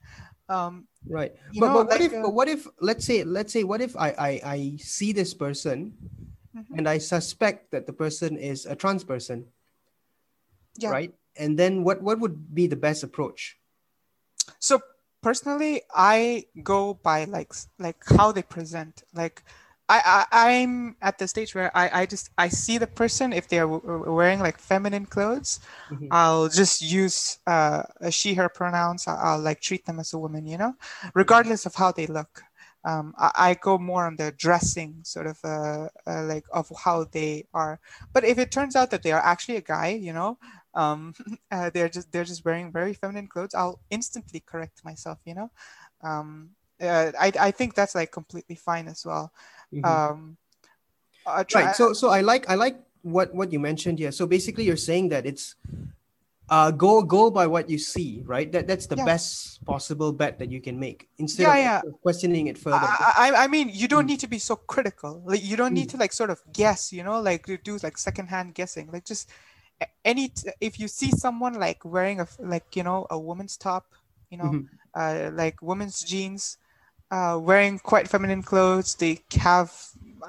um 0.50 0.86
right 1.08 1.32
but, 1.54 1.66
know, 1.66 1.74
but 1.74 1.86
what 1.86 2.00
like, 2.00 2.00
if 2.00 2.12
uh, 2.12 2.22
but 2.22 2.34
what 2.34 2.48
if 2.48 2.66
let's 2.80 3.06
say 3.06 3.24
let's 3.24 3.52
say 3.52 3.64
what 3.64 3.80
if 3.80 3.96
i 3.96 4.10
i, 4.10 4.40
I 4.44 4.76
see 4.78 5.12
this 5.12 5.32
person 5.32 5.94
mm-hmm. 6.56 6.78
and 6.78 6.88
i 6.88 6.98
suspect 6.98 7.70
that 7.70 7.86
the 7.86 7.92
person 7.92 8.36
is 8.36 8.66
a 8.66 8.74
trans 8.74 9.04
person. 9.04 9.46
Yeah. 10.76 10.90
right? 10.90 11.14
And 11.36 11.58
then 11.58 11.84
what 11.84 12.02
what 12.02 12.18
would 12.18 12.54
be 12.54 12.66
the 12.66 12.76
best 12.76 13.02
approach? 13.02 13.58
So 14.58 14.82
personally 15.24 15.80
i 15.94 16.44
go 16.62 16.92
by 16.92 17.24
like 17.24 17.52
like 17.78 17.96
how 18.16 18.30
they 18.32 18.42
present. 18.42 19.02
Like 19.14 19.42
I, 19.88 20.00
I 20.06 20.52
i'm 20.52 20.96
at 21.00 21.18
the 21.18 21.28
stage 21.28 21.54
where 21.54 21.70
i 21.76 22.02
i 22.02 22.06
just 22.06 22.30
i 22.38 22.48
see 22.48 22.78
the 22.78 22.86
person 22.86 23.32
if 23.32 23.48
they're 23.48 23.68
wearing 23.68 24.40
like 24.40 24.58
feminine 24.58 25.06
clothes. 25.06 25.60
Mm-hmm. 25.90 26.08
i'll 26.10 26.48
just 26.48 26.80
use 26.82 27.38
uh 27.46 27.82
she 28.10 28.34
her 28.34 28.48
pronouns. 28.48 29.06
I'll, 29.06 29.20
I'll, 29.26 29.40
like 29.40 29.60
treat 29.60 29.84
them 29.86 30.00
as 30.00 30.12
a 30.12 30.18
woman 30.18 30.46
you 30.46 30.58
know 30.58 30.74
regardless 31.14 31.66
of 31.66 31.74
how 31.74 31.92
they 31.92 32.06
look 32.06 32.42
um, 32.84 33.14
I, 33.16 33.30
I, 33.34 33.54
go 33.54 33.78
more 33.78 34.04
on 34.04 34.16
the 34.16 34.32
dressing 34.32 35.00
sort 35.04 35.26
of 35.26 35.38
uh, 35.42 35.88
uh, 36.06 36.24
like 36.24 36.44
of 36.52 36.70
how 36.84 37.04
they 37.04 37.46
are. 37.54 37.80
But 38.12 38.24
if 38.24 38.38
it 38.38 38.50
turns 38.50 38.76
out 38.76 38.90
that 38.90 39.02
they 39.02 39.12
are 39.12 39.20
actually 39.20 39.56
a 39.56 39.62
guy 39.62 39.88
you 39.88 40.12
know 40.12 40.38
um, 40.74 41.14
uh, 41.50 41.70
they're 41.70 41.88
just 41.88 42.12
they're 42.12 42.24
just 42.24 42.44
wearing 42.44 42.70
very 42.70 42.92
feminine 42.94 43.28
clothes 43.28 43.54
i'll 43.54 43.80
instantly 43.90 44.40
correct 44.44 44.84
myself 44.84 45.18
you 45.24 45.34
know? 45.34 45.50
Um, 46.02 46.50
uh, 46.80 47.12
I, 47.18 47.32
I 47.40 47.50
think 47.50 47.74
that's 47.74 47.94
like 47.94 48.10
completely 48.10 48.56
fine 48.56 48.88
as 48.88 49.06
well. 49.06 49.32
Mm-hmm. 49.72 49.86
um, 49.86 50.36
try- 51.48 51.64
right 51.66 51.76
so 51.76 51.92
so 51.92 52.10
i 52.10 52.20
like 52.20 52.48
i 52.50 52.54
like 52.54 52.78
what 53.02 53.34
what 53.34 53.52
you 53.52 53.60
mentioned 53.60 53.98
here 53.98 54.12
so 54.12 54.26
basically 54.26 54.64
you're 54.64 54.76
saying 54.76 55.08
that 55.08 55.26
it's 55.26 55.54
uh, 56.50 56.70
go 56.70 57.02
go 57.02 57.30
by 57.30 57.46
what 57.46 57.70
you 57.70 57.78
see, 57.78 58.22
right? 58.26 58.50
That 58.52 58.66
that's 58.66 58.86
the 58.86 58.96
yeah. 58.96 59.04
best 59.04 59.64
possible 59.64 60.12
bet 60.12 60.38
that 60.38 60.50
you 60.50 60.60
can 60.60 60.78
make 60.78 61.08
instead 61.18 61.44
yeah, 61.44 61.78
of 61.78 61.84
yeah. 61.86 61.90
questioning 62.02 62.48
it 62.48 62.58
further. 62.58 62.76
I, 62.82 63.32
I, 63.34 63.44
I 63.44 63.46
mean, 63.46 63.70
you 63.72 63.88
don't 63.88 64.04
mm. 64.04 64.08
need 64.08 64.20
to 64.20 64.28
be 64.28 64.38
so 64.38 64.56
critical. 64.56 65.22
Like 65.24 65.42
you 65.42 65.56
don't 65.56 65.72
need 65.72 65.88
mm. 65.88 65.92
to 65.92 65.96
like 65.96 66.12
sort 66.12 66.30
of 66.30 66.40
guess, 66.52 66.92
you 66.92 67.02
know, 67.02 67.20
like 67.20 67.46
do 67.64 67.78
like 67.82 67.96
secondhand 67.96 68.54
guessing. 68.54 68.90
Like 68.92 69.04
just 69.04 69.30
any 70.04 70.32
if 70.60 70.78
you 70.78 70.88
see 70.88 71.10
someone 71.10 71.54
like 71.54 71.84
wearing 71.84 72.20
a 72.20 72.28
like 72.38 72.76
you 72.76 72.82
know 72.82 73.06
a 73.10 73.18
woman's 73.18 73.56
top 73.56 73.86
you 74.30 74.38
know 74.38 74.44
mm-hmm. 74.44 74.66
uh, 74.94 75.30
like 75.34 75.60
women's 75.62 76.02
jeans 76.02 76.58
uh, 77.10 77.38
wearing 77.40 77.78
quite 77.78 78.08
feminine 78.08 78.42
clothes 78.42 78.94
they 78.96 79.20
have 79.36 79.72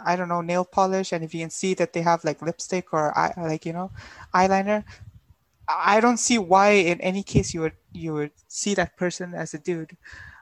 i 0.06 0.16
don't 0.16 0.30
know 0.30 0.42
nail 0.42 0.66
polish 0.66 1.14
and 1.14 1.24
if 1.24 1.34
you 1.34 1.40
can 1.42 1.50
see 1.50 1.74
that 1.74 1.94
they 1.94 2.02
have 2.02 2.24
like 2.24 2.42
lipstick 2.42 2.94
or 2.94 3.18
eye, 3.18 3.34
like 3.38 3.66
you 3.66 3.74
know 3.74 3.92
eyeliner 4.34 4.84
i 5.68 6.00
don't 6.00 6.18
see 6.18 6.38
why 6.38 6.72
in 6.72 7.00
any 7.02 7.24
case 7.24 7.54
you 7.54 7.62
would 7.62 7.74
you 7.96 8.14
would 8.14 8.32
see 8.48 8.74
that 8.76 8.98
person 8.98 9.34
as 9.34 9.54
a 9.54 9.60
dude. 9.60 9.98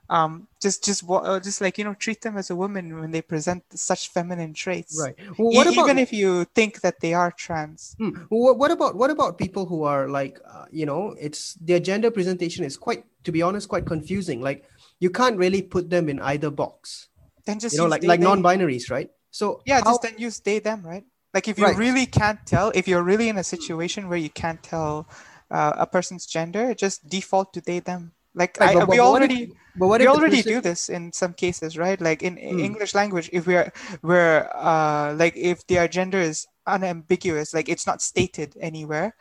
Um, 0.09 0.47
just 0.61 0.83
just 0.83 1.03
uh, 1.09 1.39
just 1.39 1.61
like 1.61 1.77
you 1.77 1.85
know 1.85 1.93
treat 1.93 2.21
them 2.21 2.37
as 2.37 2.49
a 2.49 2.55
woman 2.55 2.99
when 2.99 3.11
they 3.11 3.21
present 3.21 3.63
such 3.71 4.09
feminine 4.09 4.53
traits. 4.53 4.99
Right. 4.99 5.15
Well, 5.37 5.53
what 5.53 5.65
e- 5.65 5.73
about, 5.73 5.85
even 5.85 5.97
if 5.97 6.11
you 6.11 6.43
think 6.53 6.81
that 6.81 6.99
they 6.99 7.13
are 7.13 7.31
trans. 7.31 7.95
Hmm. 7.97 8.09
what, 8.27 8.57
what 8.57 8.69
about 8.69 8.95
what 8.95 9.09
about 9.09 9.37
people 9.37 9.65
who 9.65 9.83
are 9.83 10.09
like 10.09 10.39
uh, 10.45 10.65
you 10.71 10.85
know 10.85 11.15
it's 11.19 11.53
their 11.55 11.79
gender 11.79 12.11
presentation 12.11 12.65
is 12.65 12.75
quite 12.75 13.05
to 13.23 13.31
be 13.31 13.41
honest 13.41 13.69
quite 13.69 13.85
confusing. 13.85 14.41
Like 14.41 14.65
you 14.99 15.09
can't 15.09 15.37
really 15.37 15.61
put 15.61 15.89
them 15.89 16.09
in 16.09 16.19
either 16.19 16.51
box. 16.51 17.07
Then 17.45 17.59
just 17.59 17.73
you 17.73 17.81
know 17.81 17.87
like 17.87 18.01
they, 18.01 18.07
like 18.07 18.19
they. 18.19 18.25
non-binaries 18.25 18.91
right? 18.91 19.09
So 19.31 19.61
yeah 19.65 19.79
how... 19.79 19.91
just 19.91 20.01
then 20.01 20.15
use 20.17 20.39
they 20.39 20.59
them 20.59 20.83
right 20.85 21.05
like 21.33 21.47
if 21.47 21.57
you 21.57 21.65
right. 21.65 21.77
really 21.77 22.05
can't 22.05 22.45
tell 22.45 22.71
if 22.75 22.87
you're 22.87 23.03
really 23.03 23.29
in 23.29 23.37
a 23.37 23.43
situation 23.43 24.09
where 24.09 24.17
you 24.17 24.29
can't 24.29 24.61
tell 24.63 25.07
uh, 25.51 25.73
a 25.77 25.85
person's 25.85 26.25
gender 26.25 26.73
just 26.73 27.07
default 27.09 27.53
to 27.53 27.61
they 27.61 27.79
them 27.79 28.11
like 28.35 28.57
right, 28.59 28.75
I, 28.75 28.79
but, 28.79 28.89
we 28.89 28.97
but 28.97 29.03
already 29.03 29.43
if, 29.43 29.49
but 29.75 29.87
what 29.87 30.01
we 30.01 30.07
already 30.07 30.37
person... 30.37 30.53
do 30.53 30.61
this 30.61 30.89
in 30.89 31.11
some 31.11 31.33
cases, 31.33 31.77
right? 31.77 31.99
Like 31.99 32.23
in, 32.23 32.37
in 32.37 32.55
hmm. 32.55 32.65
English 32.65 32.95
language, 32.95 33.29
if 33.31 33.47
we're 33.47 33.71
we're 34.01 34.49
uh 34.53 35.13
like 35.17 35.35
if 35.35 35.65
their 35.67 35.87
gender 35.87 36.19
is 36.19 36.47
unambiguous, 36.65 37.53
like 37.53 37.69
it's 37.69 37.85
not 37.85 38.01
stated 38.01 38.55
anywhere, 38.59 39.15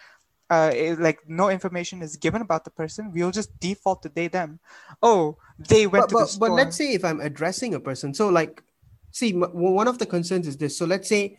uh, 0.49 0.71
it- 0.75 1.01
like 1.01 1.21
no 1.29 1.51
information 1.51 2.03
is 2.03 2.17
given 2.17 2.41
about 2.41 2.65
the 2.65 2.71
person, 2.71 3.13
we'll 3.13 3.31
just 3.31 3.59
default 3.61 4.03
to 4.03 4.09
they 4.09 4.29
them. 4.29 4.61
Oh, 5.03 5.37
they 5.59 5.87
went 5.87 6.05
but, 6.05 6.09
to 6.09 6.15
the 6.15 6.21
but, 6.21 6.29
store. 6.29 6.49
but 6.49 6.55
let's 6.55 6.77
say 6.77 6.95
if 6.95 7.05
I'm 7.05 7.21
addressing 7.21 7.75
a 7.75 7.81
person, 7.81 8.15
so 8.15 8.29
like, 8.29 8.63
see, 9.11 9.35
m- 9.35 9.51
one 9.53 9.89
of 9.89 9.99
the 9.99 10.07
concerns 10.07 10.47
is 10.47 10.57
this. 10.57 10.77
So 10.77 10.87
let's 10.87 11.09
say 11.09 11.37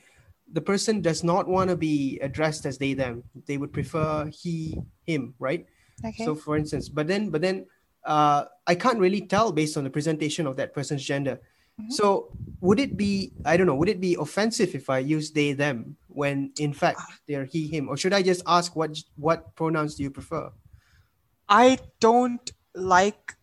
the 0.54 0.62
person 0.62 1.02
does 1.02 1.24
not 1.24 1.48
want 1.48 1.70
to 1.70 1.76
be 1.76 2.20
addressed 2.22 2.66
as 2.66 2.78
they 2.78 2.94
them. 2.94 3.24
They 3.48 3.58
would 3.58 3.74
prefer 3.74 4.30
he 4.30 4.78
him, 5.06 5.34
right? 5.40 5.66
okay. 6.06 6.26
So 6.26 6.36
for 6.36 6.56
instance, 6.58 6.90
but 6.90 7.08
then 7.08 7.30
but 7.30 7.42
then 7.42 7.66
uh, 8.06 8.46
I 8.68 8.76
can't 8.76 9.00
really 9.00 9.22
tell 9.26 9.52
based 9.52 9.78
on 9.78 9.84
the 9.84 9.90
presentation 9.90 10.46
of 10.48 10.56
that 10.58 10.74
person's 10.74 11.04
gender. 11.04 11.42
Mhm. 11.82 11.92
So 11.92 12.30
would 12.62 12.80
it 12.80 12.96
be 12.98 13.34
I 13.46 13.58
don't 13.58 13.66
know, 13.66 13.76
would 13.76 13.90
it 13.90 14.00
be 14.00 14.16
offensive 14.20 14.76
if 14.76 14.90
I 14.90 15.00
use 15.00 15.32
they 15.32 15.54
them 15.54 15.98
when 16.08 16.52
in 16.60 16.74
fact 16.74 17.00
Ah. 17.02 17.18
they're 17.28 17.46
he 17.50 17.68
him 17.68 17.90
or 17.90 17.98
should 17.98 18.14
I 18.14 18.22
just 18.22 18.44
ask 18.46 18.76
what 18.76 18.94
what 19.18 19.56
pronouns 19.56 19.96
do 19.96 20.04
you 20.04 20.12
prefer? 20.12 20.52
I 21.50 21.78
don't 22.00 22.46
like 22.76 23.34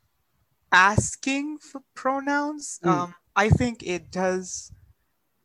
asking 0.73 1.59
for 1.59 1.83
pronouns. 1.95 2.79
Mm. 2.85 2.91
Um, 2.91 3.15
I 3.35 3.49
think 3.51 3.83
it 3.83 4.11
does. 4.11 4.73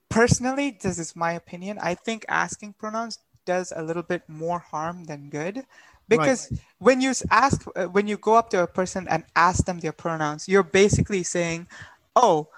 Personally, 0.09 0.77
this 0.81 0.97
is 0.99 1.15
my 1.15 1.33
opinion. 1.33 1.77
I 1.81 1.95
think 1.95 2.25
asking 2.29 2.73
pronouns 2.73 3.19
does 3.45 3.73
a 3.75 3.83
little 3.83 4.03
bit 4.03 4.23
more 4.27 4.59
harm 4.59 5.05
than 5.05 5.29
good, 5.29 5.65
because 6.07 6.49
when 6.79 7.01
you 7.01 7.13
ask, 7.29 7.65
uh, 7.75 7.85
when 7.85 8.07
you 8.07 8.17
go 8.17 8.35
up 8.35 8.49
to 8.51 8.63
a 8.63 8.67
person 8.67 9.07
and 9.09 9.23
ask 9.35 9.65
them 9.65 9.79
their 9.79 9.91
pronouns, 9.91 10.47
you're 10.47 10.63
basically 10.63 11.23
saying, 11.23 11.67
"Oh, 12.15 12.49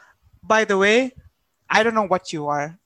by 0.43 0.66
the 0.66 0.78
way, 0.78 1.14
I 1.70 1.84
don't 1.84 1.95
know 1.95 2.08
what 2.08 2.32
you 2.32 2.48
are. 2.48 2.78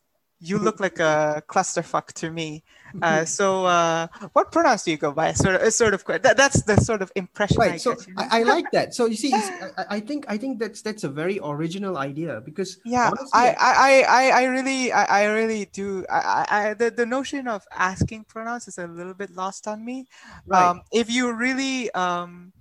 You 0.42 0.58
look 0.58 0.80
like 0.80 1.00
a 1.00 1.44
clusterfuck 1.48 2.08
to 2.14 2.32
me. 2.32 2.64
Uh, 3.02 3.26
so, 3.38 3.66
uh, 3.66 4.08
what 4.34 4.52
pronouns 4.52 4.84
do 4.84 4.92
you 4.92 4.98
go 4.98 5.12
by? 5.12 5.34
Sort 5.34 5.56
of, 5.56 5.74
sort 5.74 5.94
of 5.94 6.04
that, 6.06 6.36
that's 6.36 6.64
the 6.64 6.78
sort 6.78 7.02
of 7.02 7.12
impression 7.16 7.62
I 7.62 7.68
right 7.70 7.82
so 7.82 7.96
get. 7.96 8.08
you 8.08 8.14
know? 8.16 8.28
I, 8.30 8.40
I 8.40 8.44
like 8.44 8.66
that 8.72 8.94
so 8.94 9.06
you 9.06 9.16
see 9.16 9.34
I, 9.78 9.86
I 9.90 10.00
think 10.00 10.26
i 10.28 10.38
think 10.38 10.60
that's 10.60 10.82
that's 10.82 11.04
a 11.04 11.10
very 11.10 11.40
original 11.42 11.98
idea 11.98 12.42
because 12.42 12.82
yeah, 12.84 13.08
honestly, 13.08 13.30
I, 13.34 13.56
I, 13.60 14.06
I, 14.08 14.42
I 14.42 14.44
really, 14.46 14.92
I, 14.92 15.04
I 15.04 15.26
really 15.26 15.66
do. 15.66 16.06
I, 16.10 16.18
I, 16.50 16.70
I, 16.70 16.74
the, 16.74 16.92
the 16.92 17.06
notion 17.06 17.48
of 17.48 17.66
asking 17.72 18.26
pronouns 18.26 18.68
is 18.68 18.78
a 18.78 18.88
little 18.88 19.14
bit 19.14 19.32
lost 19.32 19.68
on 19.68 19.84
me. 19.84 20.08
right 20.48 20.70
Um, 20.70 20.82
if 20.92 21.10
you 21.10 21.32
really 21.34 21.92
um, 21.92 22.54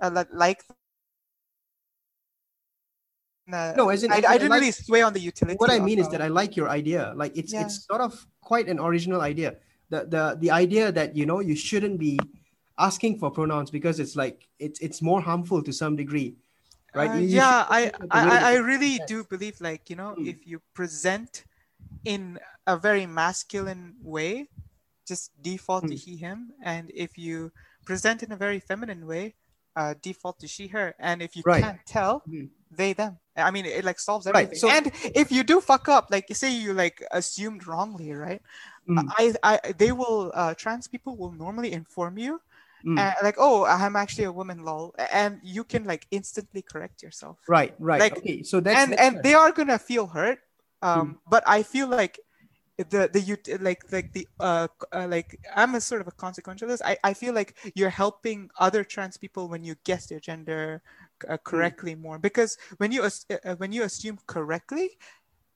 uh, 0.00 0.24
like. 0.32 0.62
Uh, 3.52 3.74
no 3.76 3.88
as 3.90 4.02
in, 4.02 4.10
I, 4.12 4.16
I 4.16 4.20
didn't 4.38 4.50
like- 4.50 4.60
really 4.60 4.72
sway 4.72 5.02
on 5.02 5.12
the 5.12 5.20
utility. 5.20 5.56
what 5.62 5.70
i 5.70 5.78
mean 5.78 5.98
is 5.98 6.08
that 6.12 6.22
i 6.22 6.28
like 6.28 6.52
your 6.56 6.68
idea 6.80 7.12
like 7.22 7.32
it's 7.40 7.52
Yeah. 7.52 7.62
it's 7.64 7.84
sort 7.90 8.00
of 8.00 8.12
quite 8.40 8.66
an 8.68 8.78
original 8.88 9.20
idea 9.20 9.56
the 9.92 10.00
the 10.14 10.22
the 10.44 10.50
idea 10.64 10.84
that 10.98 11.08
you 11.18 11.24
know 11.30 11.40
you 11.40 11.56
shouldn't 11.68 11.98
be 12.08 12.14
asking 12.78 13.18
for 13.20 13.28
pronouns 13.30 13.68
because 13.70 13.96
it's 14.04 14.16
like 14.16 14.36
it's 14.66 14.78
it's 14.86 15.00
more 15.10 15.20
harmful 15.20 15.60
to 15.68 15.72
some 15.82 15.94
degree 16.02 16.30
right 16.94 17.10
Uh, 17.10 17.20
You- 17.20 17.28
you 17.28 17.36
yeah, 17.42 17.58
I, 17.78 17.80
I, 18.10 18.22
I 18.52 18.54
really 18.70 18.94
do 19.12 19.18
believe 19.34 19.56
like 19.68 19.82
you 19.90 19.96
know 20.00 20.10
Mm. 20.18 20.28
if 20.32 20.38
you 20.50 20.56
present 20.78 21.44
in 22.04 22.22
a 22.66 22.76
very 22.88 23.06
masculine 23.06 23.84
way, 24.16 24.32
just 25.10 25.24
default 25.50 25.84
to 25.92 25.96
Mm. 25.96 26.04
he 26.04 26.12
him, 26.26 26.38
and 26.72 26.84
if 27.06 27.10
you 27.24 27.36
present 27.90 28.18
in 28.22 28.30
a 28.36 28.36
very 28.46 28.60
feminine 28.70 29.02
way, 29.12 29.24
uh, 29.80 29.92
default 30.08 30.36
to 30.42 30.46
she 30.54 30.64
her, 30.74 30.86
and 31.08 31.16
if 31.26 31.30
you 31.36 31.42
Right. 31.44 31.62
can't 31.64 31.82
tell, 31.96 32.14
Mm. 32.28 32.48
they 32.70 32.92
them. 33.02 33.18
I 33.36 33.50
mean, 33.50 33.64
it 33.66 33.84
like 33.84 33.98
solves 33.98 34.26
Right, 34.26 34.46
everything. 34.46 34.58
so- 34.58 34.68
and 34.68 34.92
if 35.14 35.32
you 35.32 35.42
do 35.42 35.60
fuck 35.60 35.88
up, 35.88 36.08
like 36.10 36.26
say 36.34 36.52
you 36.52 36.72
like 36.74 37.02
assumed 37.12 37.66
wrongly, 37.66 38.12
right? 38.12 38.42
Mm, 38.88 39.08
I, 39.16 39.34
I, 39.42 39.72
they 39.72 39.92
will 39.92 40.32
uh, 40.34 40.54
trans 40.54 40.88
people 40.88 41.16
will 41.16 41.32
normally 41.32 41.72
inform 41.72 42.18
you 42.18 42.40
mm. 42.84 42.98
and 42.98 43.14
like 43.22 43.36
oh 43.38 43.64
i'm 43.64 43.96
actually 43.96 44.24
a 44.24 44.32
woman 44.32 44.64
lol 44.64 44.94
and 45.12 45.38
you 45.42 45.64
can 45.64 45.84
like 45.84 46.06
instantly 46.10 46.62
correct 46.62 47.02
yourself 47.02 47.38
right 47.48 47.74
right 47.78 48.00
like- 48.00 48.16
okay 48.18 48.42
so 48.42 48.60
that's 48.60 48.82
and 48.82 48.92
that's 48.92 49.02
and 49.02 49.22
they 49.22 49.34
are 49.34 49.52
gonna 49.52 49.78
feel 49.78 50.06
hurt 50.08 50.40
um 50.82 51.18
but 51.30 51.42
i 51.46 51.62
feel 51.62 51.86
like 51.86 52.18
the 52.78 53.08
the 53.12 53.20
you 53.20 53.36
like 53.60 53.84
like 53.92 54.12
the 54.12 54.26
uh, 54.40 54.66
uh 54.92 55.06
like 55.08 55.38
i'm 55.54 55.74
a 55.74 55.80
sort 55.80 56.00
of 56.00 56.08
a 56.08 56.12
consequentialist 56.12 56.80
I, 56.84 56.96
I 57.04 57.14
feel 57.14 57.34
like 57.34 57.54
you're 57.74 57.90
helping 57.90 58.50
other 58.58 58.82
trans 58.82 59.16
people 59.16 59.48
when 59.48 59.62
you 59.62 59.76
guess 59.84 60.06
their 60.06 60.18
gender 60.20 60.82
uh, 61.28 61.36
correctly 61.38 61.94
more 61.94 62.18
because 62.18 62.56
when 62.78 62.92
you 62.92 63.02
uh, 63.02 63.54
when 63.56 63.72
you 63.72 63.82
assume 63.82 64.18
correctly 64.26 64.98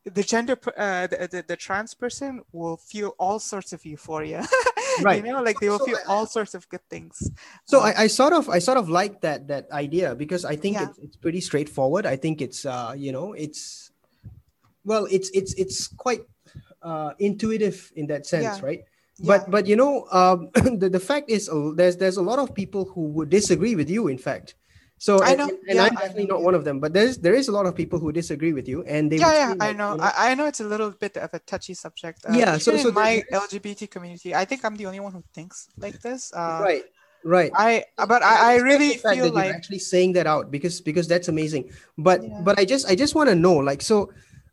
the 0.05 0.23
gender 0.23 0.57
uh, 0.77 1.07
the, 1.07 1.29
the, 1.31 1.45
the 1.49 1.57
trans 1.57 1.95
person 1.95 2.41
will 2.53 2.77
feel 2.77 3.15
all 3.19 3.39
sorts 3.39 3.73
of 3.73 3.85
euphoria 3.85 4.47
Right. 5.03 5.25
you 5.25 5.33
know 5.33 5.43
like 5.43 5.61
they 5.61 5.69
will 5.69 5.79
So 5.79 5.87
feel 5.87 5.99
all 6.09 6.27
sorts 6.27 6.55
of 6.55 6.69
good 6.69 6.81
things 6.89 7.31
so 7.65 7.81
Uh, 7.81 7.93
I, 7.93 8.05
I 8.05 8.07
sort 8.07 8.33
of 8.33 8.49
i 8.49 8.59
sort 8.59 8.79
of 8.79 8.89
like 8.89 9.21
that 9.21 9.49
that 9.49 9.71
idea 9.73 10.15
because 10.15 10.45
i 10.45 10.57
think 10.57 10.77
Yeah. 10.77 10.89
it's, 10.89 10.99
it's 10.99 11.17
pretty 11.17 11.41
straightforward 11.41 12.07
i 12.07 12.17
think 12.17 12.41
it's 12.41 12.65
uh 12.65 12.95
you 12.97 13.13
know 13.13 13.33
it's 13.35 13.91
well 14.85 15.07
it's 15.11 15.29
it's 15.35 15.53
it's 15.55 15.89
quite 15.89 16.23
uh 16.83 17.13
intuitive 17.19 17.93
in 17.97 18.07
that 18.07 18.27
sense 18.27 18.61
Yeah. 18.61 18.67
right 18.67 18.81
yeah. 19.19 19.27
but 19.27 19.51
but 19.51 19.67
you 19.67 19.77
know 19.77 20.07
um 20.13 20.49
the, 20.81 20.89
the 20.89 21.01
fact 21.01 21.29
is 21.31 21.49
uh, 21.49 21.73
there's 21.75 21.97
there's 21.97 22.17
a 22.17 22.23
lot 22.23 22.39
of 22.39 22.55
people 22.55 22.85
who 22.95 23.09
would 23.17 23.29
disagree 23.29 23.75
with 23.75 23.91
you 23.91 24.09
in 24.09 24.19
fact 24.19 24.55
so 24.99 25.23
I 25.23 25.35
know, 25.35 25.45
and, 25.45 25.59
and 25.69 25.77
yeah, 25.77 25.85
i'm 25.85 25.97
I 25.97 26.01
definitely 26.01 26.27
not 26.27 26.43
one 26.43 26.55
of 26.55 26.65
them 26.65 26.81
but 26.81 26.93
there's 26.93 27.19
there 27.19 27.35
is 27.35 27.49
a 27.49 27.53
lot 27.53 27.67
of 27.67 27.75
people 27.77 27.99
who 27.99 28.13
disagree 28.13 28.53
with 28.53 28.67
you 28.67 28.83
and 28.85 29.13
they 29.13 29.19
yeah, 29.19 29.33
yeah, 29.33 29.51
say, 29.53 29.57
I 29.61 29.73
know. 29.73 29.93
you 29.93 29.99
know, 29.99 30.05
I, 30.05 30.31
I 30.31 30.35
know 30.35 30.47
it's 30.47 30.61
a 30.61 30.65
little 30.65 30.91
bit 30.91 31.17
of 31.19 31.33
a 31.35 31.39
touchy 31.41 31.75
subject. 31.75 32.25
Uh, 32.25 32.33
Yeah, 32.33 32.57
so- 32.57 32.77
so 32.77 32.89
in 32.89 32.95
my 32.95 33.23
LGBT 33.33 33.91
community, 33.91 34.35
I 34.35 34.45
think 34.45 34.65
I'm 34.65 34.77
the 34.77 34.87
only 34.87 35.01
one 35.01 35.13
who 35.13 35.23
thinks 35.35 35.69
like 35.77 36.01
this. 36.01 36.33
Uh, 36.33 36.61
right 36.63 36.85
right 37.25 37.51
I, 37.57 37.85
but 38.07 38.23
I, 38.23 38.55
I 38.55 38.57
really 38.57 38.97
feel 38.97 39.33
like 39.33 39.53
actually 39.53 39.81
saying 39.81 40.13
that 40.15 40.27
out 40.27 40.51
because 40.51 40.81
because 40.81 41.09
that's 41.09 41.29
amazing 41.29 41.71
but 41.99 42.23
Yeah. 42.23 42.41
but 42.47 42.55
i 42.59 42.65
just 42.65 42.87
i 42.89 42.95
just 42.95 43.15
want 43.19 43.29
to 43.29 43.35
know 43.35 43.57
like 43.57 43.83
so 43.83 44.13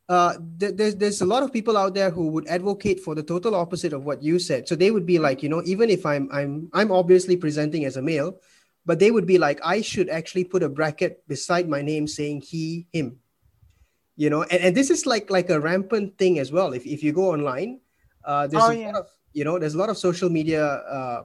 uh 0.10 0.34
th- 0.60 0.74
there's 0.76 0.96
there's 0.96 1.22
a 1.22 1.26
lot 1.26 1.44
of 1.44 1.54
people 1.54 1.78
out 1.78 1.94
there 1.94 2.10
who 2.10 2.30
would 2.34 2.48
advocate 2.48 3.00
for 3.00 3.14
the 3.14 3.22
total 3.22 3.54
opposite 3.54 3.94
of 3.94 4.04
what 4.06 4.24
you 4.24 4.40
said 4.40 4.68
so 4.68 4.76
they 4.76 4.90
would 4.90 5.06
be 5.06 5.20
like 5.20 5.44
you 5.44 5.50
know 5.50 5.62
even 5.66 5.90
if 5.90 6.04
i'm 6.06 6.28
i'm 6.34 6.68
i'm 6.74 6.92
obviously 6.92 7.38
presenting 7.38 7.86
as 7.86 7.96
a 7.96 8.02
male 8.02 8.36
but 8.86 9.00
they 9.00 9.12
would 9.12 9.26
be 9.26 9.38
like 9.38 9.60
i 9.64 9.82
should 9.82 10.10
actually 10.10 10.44
put 10.44 10.64
a 10.64 10.70
bracket 10.70 11.26
beside 11.28 11.68
my 11.70 11.82
name 11.82 12.08
saying 12.08 12.42
he 12.42 12.88
him 12.92 13.20
you 14.16 14.30
know 14.30 14.44
and, 14.44 14.62
and 14.62 14.76
this 14.78 14.90
is 14.90 15.06
like 15.06 15.30
like 15.30 15.50
a 15.50 15.60
rampant 15.60 16.18
thing 16.18 16.40
as 16.40 16.52
well 16.52 16.74
if, 16.74 16.86
if 16.86 17.04
you 17.04 17.12
go 17.12 17.32
online 17.32 17.80
uh 18.26 18.48
there's 18.48 18.64
Oh, 18.64 18.72
a 18.72 18.74
yeah. 18.74 18.92
lot 18.92 18.96
of 19.02 19.08
you 19.34 19.44
know 19.44 19.58
there's 19.60 19.74
a 19.76 19.78
lot 19.78 19.90
of 19.90 19.98
social 19.98 20.30
media 20.30 20.64
uh 20.66 21.24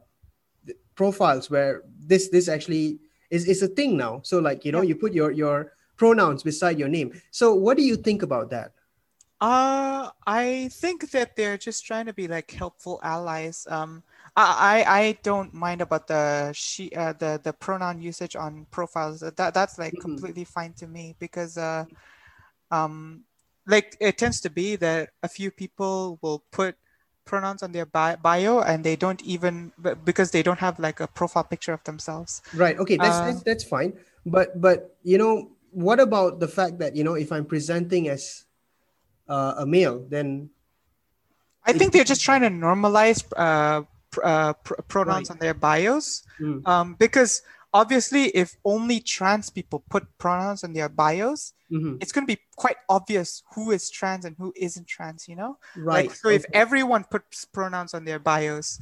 profiles 0.94 1.50
where 1.50 1.82
this 1.98 2.28
this 2.28 2.48
actually 2.48 2.98
is, 3.30 3.46
is 3.46 3.62
a 3.62 3.68
thing 3.68 3.96
now 3.96 4.20
so 4.24 4.38
like 4.38 4.64
you 4.64 4.72
know 4.72 4.80
Yeah. 4.82 4.88
you 4.88 4.96
put 4.96 5.12
your 5.12 5.30
your 5.30 5.72
pronouns 5.96 6.42
beside 6.42 6.78
your 6.78 6.88
name 6.88 7.12
so 7.30 7.54
what 7.54 7.76
do 7.76 7.82
you 7.82 7.96
think 7.96 8.22
about 8.22 8.50
that 8.50 8.72
Uh, 9.40 10.10
I 10.26 10.68
think 10.72 11.10
that 11.12 11.36
they're 11.36 11.58
just 11.58 11.86
trying 11.86 12.06
to 12.06 12.12
be 12.12 12.26
like 12.26 12.50
helpful 12.50 12.98
allies. 13.02 13.66
Um, 13.70 14.02
I 14.46 14.84
I, 14.86 15.18
don't 15.22 15.52
mind 15.52 15.80
about 15.80 16.06
the 16.06 16.52
she 16.52 16.92
uh, 16.92 17.12
the 17.12 17.40
the 17.42 17.52
pronoun 17.52 18.00
usage 18.00 18.36
on 18.36 18.66
profiles. 18.70 19.20
That 19.20 19.54
that's 19.54 19.78
like 19.78 19.94
Mhm. 19.94 20.00
completely 20.00 20.44
fine 20.44 20.72
to 20.74 20.86
me 20.86 21.16
because 21.18 21.58
uh, 21.58 21.84
um, 22.70 23.24
like 23.66 23.96
it 24.00 24.18
tends 24.18 24.40
to 24.42 24.50
be 24.50 24.76
that 24.76 25.10
a 25.22 25.28
few 25.28 25.50
people 25.50 26.18
will 26.22 26.44
put 26.52 26.76
pronouns 27.24 27.62
on 27.62 27.72
their 27.72 27.84
bio 27.84 28.60
and 28.60 28.84
they 28.84 28.96
don't 28.96 29.22
even 29.22 29.72
because 30.04 30.30
they 30.30 30.42
don't 30.42 30.60
have 30.60 30.78
like 30.78 31.00
a 31.00 31.06
profile 31.06 31.44
picture 31.44 31.72
of 31.72 31.82
themselves. 31.84 32.40
right 32.54 32.78
okay 32.78 32.96
that's 32.96 33.20
Uh, 33.20 33.24
that's, 33.24 33.42
that's 33.42 33.64
fine 33.64 33.92
but 34.24 34.60
but 34.60 34.96
you 35.02 35.18
know 35.18 35.50
what 35.72 36.00
about 36.00 36.40
the 36.40 36.48
fact 36.48 36.78
that 36.78 36.96
you 36.96 37.04
know 37.04 37.14
if 37.14 37.30
i'm 37.30 37.44
presenting 37.44 38.08
as 38.08 38.44
uh, 39.28 39.54
a 39.58 39.66
male 39.66 40.00
then 40.08 40.48
I 41.66 41.72
think 41.72 41.92
they're 41.92 42.04
just 42.04 42.22
trying 42.22 42.40
to 42.42 42.48
normalize 42.48 43.22
uh, 44.24 44.52
pr- 44.54 44.80
pronouns 44.88 45.28
Right. 45.30 45.34
on 45.36 45.38
their 45.40 45.54
bios. 45.54 46.22
Mm. 46.40 46.66
um, 46.66 46.94
because 46.98 47.42
obviously 47.74 48.24
if 48.28 48.56
only 48.64 48.98
trans 49.00 49.50
people 49.50 49.84
put 49.90 50.04
pronouns 50.18 50.64
on 50.64 50.72
their 50.72 50.88
bios 50.88 51.52
Mhm. 51.70 51.98
it's 52.00 52.12
going 52.12 52.26
to 52.26 52.32
be 52.34 52.40
quite 52.56 52.76
obvious 52.88 53.42
who 53.54 53.70
is 53.72 53.90
trans 53.90 54.24
and 54.24 54.34
who 54.38 54.52
isn't 54.56 54.86
trans 54.88 55.28
you 55.28 55.36
know 55.36 55.58
right 55.76 56.06
like 56.08 56.14
so 56.14 56.28
if 56.30 56.44
everyone 56.54 57.04
puts 57.04 57.44
pronouns 57.44 57.92
on 57.92 58.04
their 58.06 58.18
bios 58.18 58.80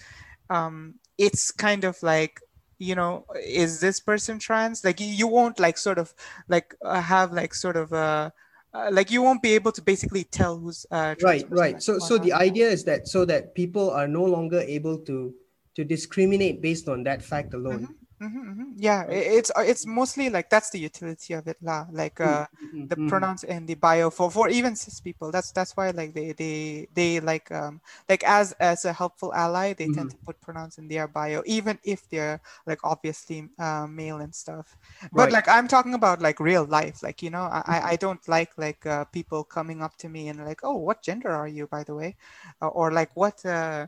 um, 0.50 0.94
it's 1.18 1.50
kind 1.50 1.82
of 1.82 2.00
like 2.02 2.40
you 2.78 2.94
know 2.94 3.24
is 3.42 3.80
this 3.80 3.98
person 3.98 4.38
trans 4.38 4.84
like 4.84 5.00
you, 5.00 5.08
you 5.08 5.26
won't 5.26 5.58
like 5.58 5.78
sort 5.78 5.98
of 5.98 6.14
like 6.46 6.74
uh, 6.84 7.00
have 7.00 7.32
like 7.32 7.54
sort 7.54 7.76
of 7.76 7.92
uh, 7.92 8.30
uh, 8.76 8.90
like 8.92 9.10
you 9.10 9.22
won't 9.22 9.42
be 9.42 9.54
able 9.54 9.72
to 9.72 9.82
basically 9.82 10.24
tell 10.24 10.58
who's 10.58 10.84
uh 10.90 11.14
right 11.22 11.44
right. 11.48 11.82
so 11.82 11.98
so 11.98 12.18
the 12.18 12.32
idea 12.32 12.68
is 12.68 12.84
that 12.84 13.08
so 13.08 13.24
that 13.24 13.54
people 13.54 13.90
are 13.90 14.08
no 14.08 14.24
longer 14.24 14.60
able 14.60 14.98
to 14.98 15.34
to 15.76 15.84
discriminate 15.84 16.62
based 16.62 16.88
on 16.88 17.04
that 17.04 17.22
fact 17.22 17.54
alone. 17.54 17.84
Mm-hmm, 17.84 17.92
mm-hmm. 18.22 18.72
Yeah, 18.76 19.04
it's 19.08 19.50
uh, 19.54 19.60
it's 19.60 19.86
mostly 19.86 20.30
like 20.30 20.48
that's 20.48 20.70
the 20.70 20.78
utility 20.78 21.34
of 21.34 21.46
it, 21.46 21.56
lah. 21.60 21.86
Like 21.92 22.20
uh, 22.20 22.46
mm-hmm, 22.56 22.86
the 22.86 22.96
mm-hmm. 22.96 23.08
pronouns 23.08 23.44
in 23.44 23.66
the 23.66 23.74
bio 23.74 24.10
for 24.10 24.30
for 24.30 24.48
even 24.48 24.74
cis 24.76 25.00
people. 25.00 25.30
That's 25.30 25.52
that's 25.52 25.76
why 25.76 25.90
like 25.90 26.14
they 26.14 26.32
they 26.32 26.88
they 26.94 27.20
like 27.20 27.52
um 27.52 27.80
like 28.08 28.24
as 28.24 28.52
as 28.60 28.84
a 28.84 28.92
helpful 28.92 29.34
ally, 29.34 29.74
they 29.74 29.86
tend 29.86 30.08
mm-hmm. 30.10 30.18
to 30.18 30.24
put 30.24 30.40
pronouns 30.40 30.78
in 30.78 30.88
their 30.88 31.08
bio, 31.08 31.42
even 31.44 31.78
if 31.84 32.08
they're 32.08 32.40
like 32.66 32.80
obviously 32.84 33.48
uh, 33.58 33.86
male 33.86 34.18
and 34.18 34.34
stuff. 34.34 34.76
But 35.12 35.28
right. 35.28 35.32
like 35.32 35.48
I'm 35.48 35.68
talking 35.68 35.94
about 35.94 36.22
like 36.22 36.40
real 36.40 36.64
life, 36.64 37.02
like 37.02 37.22
you 37.22 37.30
know, 37.30 37.48
I 37.52 37.62
I 37.66 37.80
mm-hmm. 37.80 37.96
don't 38.00 38.28
like 38.28 38.56
like 38.56 38.86
uh, 38.86 39.04
people 39.12 39.44
coming 39.44 39.82
up 39.82 39.96
to 39.98 40.08
me 40.08 40.28
and 40.28 40.44
like, 40.44 40.60
oh, 40.64 40.76
what 40.76 41.02
gender 41.02 41.30
are 41.30 41.48
you, 41.48 41.66
by 41.66 41.84
the 41.84 41.94
way, 41.94 42.16
uh, 42.62 42.68
or 42.68 42.92
like 42.92 43.12
what 43.14 43.44
uh 43.44 43.86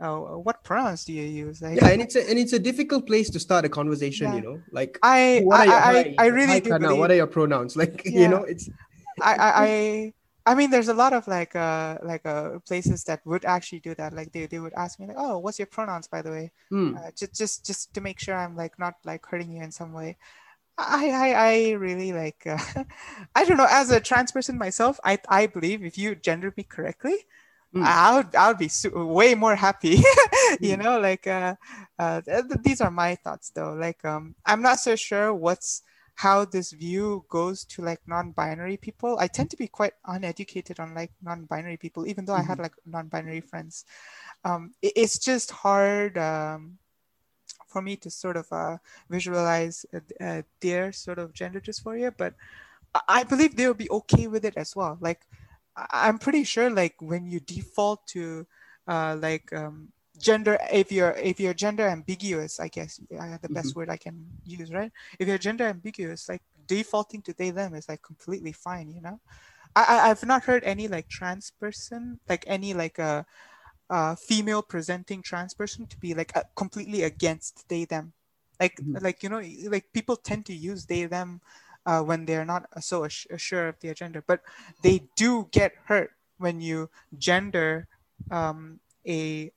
uh, 0.00 0.16
what 0.16 0.64
pronouns 0.64 1.04
do 1.04 1.12
you 1.12 1.22
use? 1.22 1.62
Like, 1.62 1.80
yeah, 1.80 1.88
and 1.88 2.02
it's 2.02 2.16
a 2.16 2.28
and 2.28 2.38
it's 2.38 2.52
a 2.52 2.58
difficult 2.58 3.06
place 3.06 3.30
to 3.30 3.40
start 3.40 3.64
a 3.64 3.68
conversation. 3.68 4.26
Yeah. 4.26 4.34
You 4.36 4.42
know, 4.42 4.62
like 4.72 4.98
I 5.02 5.44
I, 5.50 5.64
your, 5.64 5.74
I, 5.74 6.14
I 6.18 6.26
really 6.26 6.60
do. 6.60 6.78
Believe... 6.78 6.98
What 6.98 7.10
are 7.10 7.16
your 7.16 7.26
pronouns? 7.26 7.76
Like 7.84 8.02
yeah. 8.04 8.20
you 8.20 8.28
know, 8.28 8.42
it's. 8.42 8.68
I 9.20 9.36
I. 9.38 10.12
I 10.46 10.54
mean, 10.54 10.70
there's 10.70 10.88
a 10.88 10.94
lot 10.94 11.14
of 11.14 11.26
like 11.26 11.56
uh 11.56 11.96
like 12.02 12.26
uh 12.26 12.58
places 12.66 13.04
that 13.04 13.24
would 13.24 13.46
actually 13.46 13.80
do 13.80 13.94
that. 13.94 14.12
Like 14.12 14.32
they, 14.32 14.44
they 14.44 14.58
would 14.58 14.74
ask 14.74 15.00
me 15.00 15.06
like, 15.06 15.16
oh, 15.18 15.38
what's 15.38 15.58
your 15.58 15.66
pronouns 15.66 16.06
by 16.06 16.20
the 16.20 16.30
way? 16.30 16.52
Hmm. 16.68 16.96
Uh, 16.96 17.10
just 17.16 17.34
just 17.34 17.64
just 17.64 17.94
to 17.94 18.00
make 18.02 18.20
sure 18.20 18.36
I'm 18.36 18.54
like 18.56 18.78
not 18.78 18.96
like 19.04 19.24
hurting 19.24 19.52
you 19.52 19.62
in 19.62 19.70
some 19.70 19.94
way. 19.94 20.18
I 20.76 21.10
I, 21.10 21.32
I 21.32 21.70
really 21.72 22.12
like 22.12 22.46
uh, 22.46 22.58
I 23.34 23.44
don't 23.44 23.56
know 23.56 23.68
as 23.70 23.90
a 23.90 24.00
trans 24.00 24.32
person 24.32 24.58
myself. 24.58 25.00
I 25.04 25.18
I 25.28 25.46
believe 25.46 25.82
if 25.82 25.96
you 25.96 26.14
gender 26.14 26.52
me 26.56 26.64
correctly, 26.64 27.24
mm. 27.74 27.84
I 27.84 28.16
would 28.16 28.34
I 28.34 28.48
would 28.48 28.58
be 28.58 28.68
su- 28.68 28.90
way 28.90 29.34
more 29.34 29.56
happy. 29.56 29.96
you 30.60 30.76
mm. 30.76 30.82
know, 30.82 31.00
like 31.00 31.26
uh, 31.26 31.54
uh, 31.98 32.20
th- 32.22 32.62
these 32.62 32.80
are 32.80 32.90
my 32.90 33.14
thoughts 33.16 33.50
though. 33.50 33.74
Like 33.74 34.04
um, 34.04 34.34
I'm 34.46 34.62
not 34.62 34.80
so 34.80 34.96
sure 34.96 35.34
what's 35.34 35.82
how 36.16 36.44
this 36.44 36.70
view 36.70 37.24
goes 37.28 37.64
to 37.64 37.82
like 37.82 38.00
non-binary 38.06 38.76
people. 38.76 39.18
I 39.18 39.26
tend 39.26 39.50
to 39.50 39.56
be 39.56 39.66
quite 39.66 39.94
uneducated 40.06 40.78
on 40.78 40.94
like 40.94 41.10
non-binary 41.22 41.76
people, 41.76 42.06
even 42.06 42.24
though 42.24 42.34
mm-hmm. 42.34 42.42
I 42.42 42.46
had 42.46 42.58
mm-hmm. 42.58 42.62
like 42.62 42.74
non-binary 42.86 43.40
friends. 43.40 43.84
Um, 44.44 44.74
it, 44.80 44.92
it's 44.96 45.18
just 45.18 45.50
hard. 45.50 46.16
Um, 46.18 46.78
for 47.66 47.82
me 47.82 47.96
to 47.96 48.08
sort 48.08 48.36
of 48.36 48.46
uh, 48.52 48.78
visualize 49.10 49.84
uh, 49.92 49.98
uh, 50.22 50.42
their 50.60 50.92
sort 50.92 51.18
of 51.18 51.34
gender 51.34 51.60
dysphoria, 51.60 52.14
but 52.16 52.34
I 53.08 53.24
believe 53.24 53.56
they 53.56 53.66
will 53.66 53.74
be 53.74 53.90
okay 53.90 54.28
with 54.28 54.44
it 54.44 54.56
as 54.56 54.76
well. 54.76 54.96
Like 55.00 55.26
I'm 55.76 56.18
pretty 56.18 56.44
sure 56.44 56.70
like 56.70 56.94
when 57.00 57.26
you 57.26 57.40
default 57.40 58.06
to 58.08 58.46
uh, 58.86 59.16
like 59.20 59.52
um, 59.52 59.88
gender 60.18 60.58
if 60.72 60.92
you're 60.92 61.12
if 61.12 61.40
you're 61.40 61.54
gender 61.54 61.88
ambiguous 61.88 62.60
i 62.60 62.68
guess 62.68 63.00
uh, 63.18 63.36
the 63.42 63.48
best 63.48 63.70
mm-hmm. 63.70 63.80
word 63.80 63.90
i 63.90 63.96
can 63.96 64.24
use 64.44 64.72
right 64.72 64.92
if 65.18 65.26
you're 65.26 65.38
gender 65.38 65.64
ambiguous 65.64 66.28
like 66.28 66.42
defaulting 66.66 67.20
to 67.20 67.32
they 67.34 67.50
them 67.50 67.74
is 67.74 67.88
like 67.88 68.00
completely 68.02 68.52
fine 68.52 68.88
you 68.88 69.00
know 69.00 69.20
i 69.74 70.10
i've 70.10 70.24
not 70.24 70.44
heard 70.44 70.62
any 70.64 70.86
like 70.86 71.08
trans 71.08 71.50
person 71.60 72.18
like 72.28 72.44
any 72.46 72.72
like 72.72 72.98
a, 72.98 73.26
a 73.90 74.16
female 74.16 74.62
presenting 74.62 75.20
trans 75.20 75.52
person 75.52 75.86
to 75.86 75.98
be 75.98 76.14
like 76.14 76.32
a, 76.36 76.44
completely 76.54 77.02
against 77.02 77.68
they 77.68 77.84
them 77.84 78.12
like 78.60 78.76
mm-hmm. 78.76 79.04
like 79.04 79.22
you 79.22 79.28
know 79.28 79.42
like 79.68 79.92
people 79.92 80.16
tend 80.16 80.46
to 80.46 80.54
use 80.54 80.86
they 80.86 81.06
them 81.06 81.40
uh, 81.86 82.02
when 82.02 82.24
they're 82.24 82.44
not 82.44 82.66
so 82.80 83.06
sure 83.08 83.68
of 83.68 83.80
their 83.80 83.94
gender, 83.94 84.22
but 84.26 84.40
they 84.82 85.02
do 85.16 85.48
get 85.52 85.72
hurt 85.86 86.12
when 86.38 86.60
you 86.60 86.90
gender 87.18 87.86
um, 88.30 88.80
a 89.06 89.52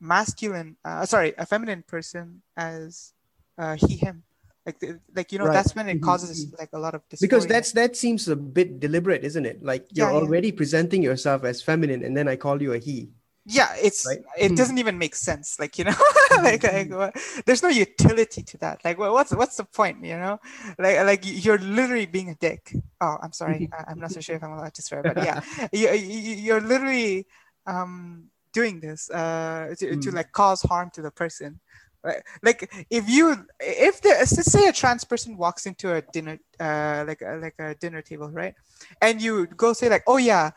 masculine, 0.00 0.76
uh, 0.84 1.04
sorry, 1.06 1.34
a 1.38 1.46
feminine 1.46 1.82
person 1.82 2.42
as 2.56 3.12
uh, 3.58 3.76
he 3.76 3.96
him. 3.96 4.22
Like, 4.66 4.76
like 5.16 5.32
you 5.32 5.38
know, 5.38 5.46
right. 5.46 5.54
that's 5.54 5.74
when 5.74 5.88
it 5.88 5.96
mm-hmm. 5.96 6.04
causes 6.04 6.46
mm-hmm. 6.46 6.56
like 6.58 6.68
a 6.72 6.78
lot 6.78 6.94
of 6.94 7.00
dysphoria. 7.08 7.20
because 7.20 7.46
that's 7.46 7.72
that 7.72 7.96
seems 7.96 8.28
a 8.28 8.36
bit 8.36 8.78
deliberate, 8.78 9.24
isn't 9.24 9.46
it? 9.46 9.64
Like 9.64 9.86
you're 9.90 10.10
yeah, 10.10 10.16
already 10.16 10.48
yeah. 10.48 10.56
presenting 10.56 11.02
yourself 11.02 11.44
as 11.44 11.62
feminine, 11.62 12.04
and 12.04 12.16
then 12.16 12.28
I 12.28 12.36
call 12.36 12.60
you 12.60 12.74
a 12.74 12.78
he 12.78 13.10
yeah 13.46 13.74
it's 13.80 14.06
right? 14.06 14.20
it 14.38 14.48
hmm. 14.48 14.54
doesn't 14.54 14.78
even 14.78 14.98
make 14.98 15.14
sense 15.14 15.58
like 15.58 15.78
you 15.78 15.84
know 15.84 15.94
like, 16.42 16.62
like 16.62 16.90
what, 16.90 17.16
there's 17.46 17.62
no 17.62 17.68
utility 17.68 18.42
to 18.42 18.58
that 18.58 18.84
like 18.84 18.98
what's 18.98 19.34
what's 19.34 19.56
the 19.56 19.64
point 19.64 20.04
you 20.04 20.16
know 20.16 20.38
like 20.78 21.04
like 21.04 21.20
you're 21.24 21.58
literally 21.58 22.06
being 22.06 22.30
a 22.30 22.34
dick 22.34 22.74
oh 23.00 23.16
i'm 23.22 23.32
sorry 23.32 23.68
i'm 23.88 23.98
not 23.98 24.10
so 24.10 24.20
sure 24.20 24.36
if 24.36 24.44
i'm 24.44 24.52
allowed 24.52 24.74
to 24.74 24.82
swear 24.82 25.02
but 25.02 25.16
yeah 25.16 25.40
you, 25.72 25.90
you're 25.90 26.60
literally 26.60 27.26
um 27.66 28.24
doing 28.52 28.80
this 28.80 29.10
uh 29.10 29.74
to, 29.78 29.86
mm. 29.86 30.02
to 30.02 30.10
hmm. 30.10 30.16
like 30.16 30.32
cause 30.32 30.62
harm 30.62 30.90
to 30.90 31.00
the 31.00 31.10
person 31.10 31.60
right 32.04 32.22
like 32.42 32.70
if 32.90 33.08
you 33.08 33.46
if 33.58 34.00
there 34.02 34.18
let's 34.18 34.52
say 34.52 34.68
a 34.68 34.72
trans 34.72 35.04
person 35.04 35.36
walks 35.36 35.66
into 35.66 35.94
a 35.94 36.02
dinner 36.12 36.38
uh 36.58 37.04
like 37.06 37.22
a, 37.22 37.36
like 37.36 37.54
a 37.58 37.74
dinner 37.76 38.02
table 38.02 38.30
right 38.30 38.54
and 39.02 39.20
you 39.20 39.46
go 39.46 39.72
say 39.72 39.88
like 39.88 40.02
oh 40.06 40.16
yeah 40.16 40.50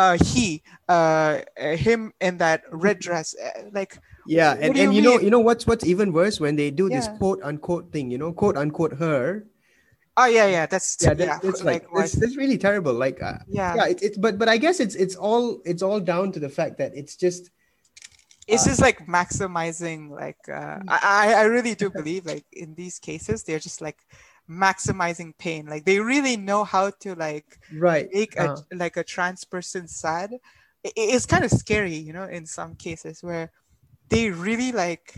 uh, 0.00 0.16
he, 0.24 0.62
uh, 0.88 1.40
him 1.58 2.12
in 2.20 2.38
that 2.38 2.62
red 2.72 2.98
dress, 2.98 3.34
uh, 3.36 3.68
like 3.72 3.98
yeah, 4.26 4.52
and, 4.54 4.76
and 4.76 4.94
you, 4.94 5.00
you 5.00 5.02
know, 5.02 5.20
you 5.20 5.30
know 5.30 5.40
what's 5.40 5.66
what's 5.66 5.84
even 5.84 6.12
worse 6.12 6.40
when 6.40 6.56
they 6.56 6.70
do 6.70 6.88
yeah. 6.88 6.96
this 6.96 7.08
quote 7.18 7.40
unquote 7.42 7.92
thing, 7.92 8.10
you 8.10 8.16
know, 8.16 8.32
quote 8.32 8.56
unquote 8.56 8.94
her. 8.96 9.44
Oh 10.16 10.26
yeah, 10.26 10.46
yeah, 10.46 10.66
that's 10.66 10.96
yeah, 11.00 11.14
that, 11.14 11.26
yeah 11.26 11.38
it's 11.42 11.62
like, 11.62 11.84
like 11.92 12.10
that's, 12.12 12.36
really 12.36 12.56
terrible. 12.56 12.94
Like 12.94 13.22
uh, 13.22 13.38
yeah, 13.48 13.74
yeah, 13.76 13.86
it's 13.92 14.02
it, 14.02 14.20
but 14.20 14.38
but 14.38 14.48
I 14.48 14.56
guess 14.56 14.80
it's 14.80 14.94
it's 14.94 15.16
all 15.16 15.60
it's 15.64 15.82
all 15.82 16.00
down 16.00 16.32
to 16.32 16.40
the 16.40 16.48
fact 16.48 16.78
that 16.78 16.92
it's 16.94 17.16
just 17.16 17.50
it's 18.48 18.64
uh, 18.64 18.70
just 18.70 18.80
like 18.80 19.06
maximizing 19.06 20.10
like 20.10 20.40
uh, 20.48 20.80
I, 20.88 21.34
I 21.34 21.44
really 21.44 21.74
do 21.74 21.90
believe 21.90 22.24
like 22.24 22.46
in 22.52 22.74
these 22.74 22.98
cases 22.98 23.44
they're 23.44 23.60
just 23.60 23.80
like 23.80 23.98
maximizing 24.50 25.32
pain 25.38 25.66
like 25.66 25.84
they 25.84 26.00
really 26.00 26.36
know 26.36 26.64
how 26.64 26.90
to 26.90 27.14
like 27.14 27.60
right 27.74 28.08
make 28.12 28.38
uh. 28.38 28.42
a 28.42 28.52
uh-huh. 28.52 28.62
like 28.72 28.96
a 28.96 29.04
trans 29.04 29.44
person 29.44 29.86
sad 29.86 30.32
it, 30.82 30.92
it's 30.96 31.24
kind 31.26 31.44
of 31.44 31.50
scary 31.52 31.94
you 31.94 32.12
know 32.12 32.24
in 32.24 32.44
some 32.44 32.74
cases 32.74 33.22
where 33.22 33.52
they 34.08 34.30
really 34.30 34.72
like 34.72 35.14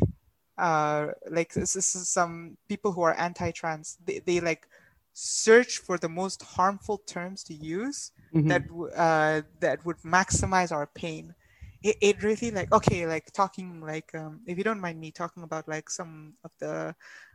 uh 0.58 1.06
like 1.30 1.54
this 1.54 1.74
is 1.76 1.86
some 1.86 2.58
people 2.68 2.92
who 2.92 3.00
are 3.00 3.14
anti-trans 3.14 3.96
they, 4.04 4.18
they 4.26 4.38
like 4.38 4.68
search 5.14 5.78
for 5.78 5.96
the 5.96 6.08
most 6.08 6.42
harmful 6.42 6.98
terms 7.06 7.42
to 7.42 7.54
use 7.54 8.12
mm-hmm. 8.34 8.48
that 8.48 8.62
uh 8.94 9.40
that 9.60 9.84
would 9.86 9.98
maximize 10.02 10.72
our 10.72 10.86
pain 10.86 11.34
it, 11.82 11.96
it 12.00 12.22
really 12.22 12.50
like 12.50 12.70
okay 12.72 13.06
like 13.06 13.32
talking 13.32 13.80
like 13.80 14.14
um 14.14 14.40
if 14.46 14.58
you 14.58 14.64
don't 14.64 14.80
mind 14.80 15.00
me 15.00 15.10
talking 15.10 15.42
about 15.42 15.66
like 15.66 15.88
some 15.88 16.34
of 16.44 16.50
the 16.60 16.94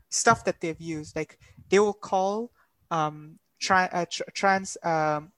stuff 0.09 0.45
that 0.45 0.61
they've 0.61 0.79
used. 0.79 1.15
Like 1.15 1.39
they 1.69 1.79
will 1.79 1.93
call 1.93 2.51
um, 2.91 3.39
tra- 3.59 3.89
uh, 3.91 4.05
tra- 4.09 4.31
trans 4.33 4.77
um, 4.83 5.31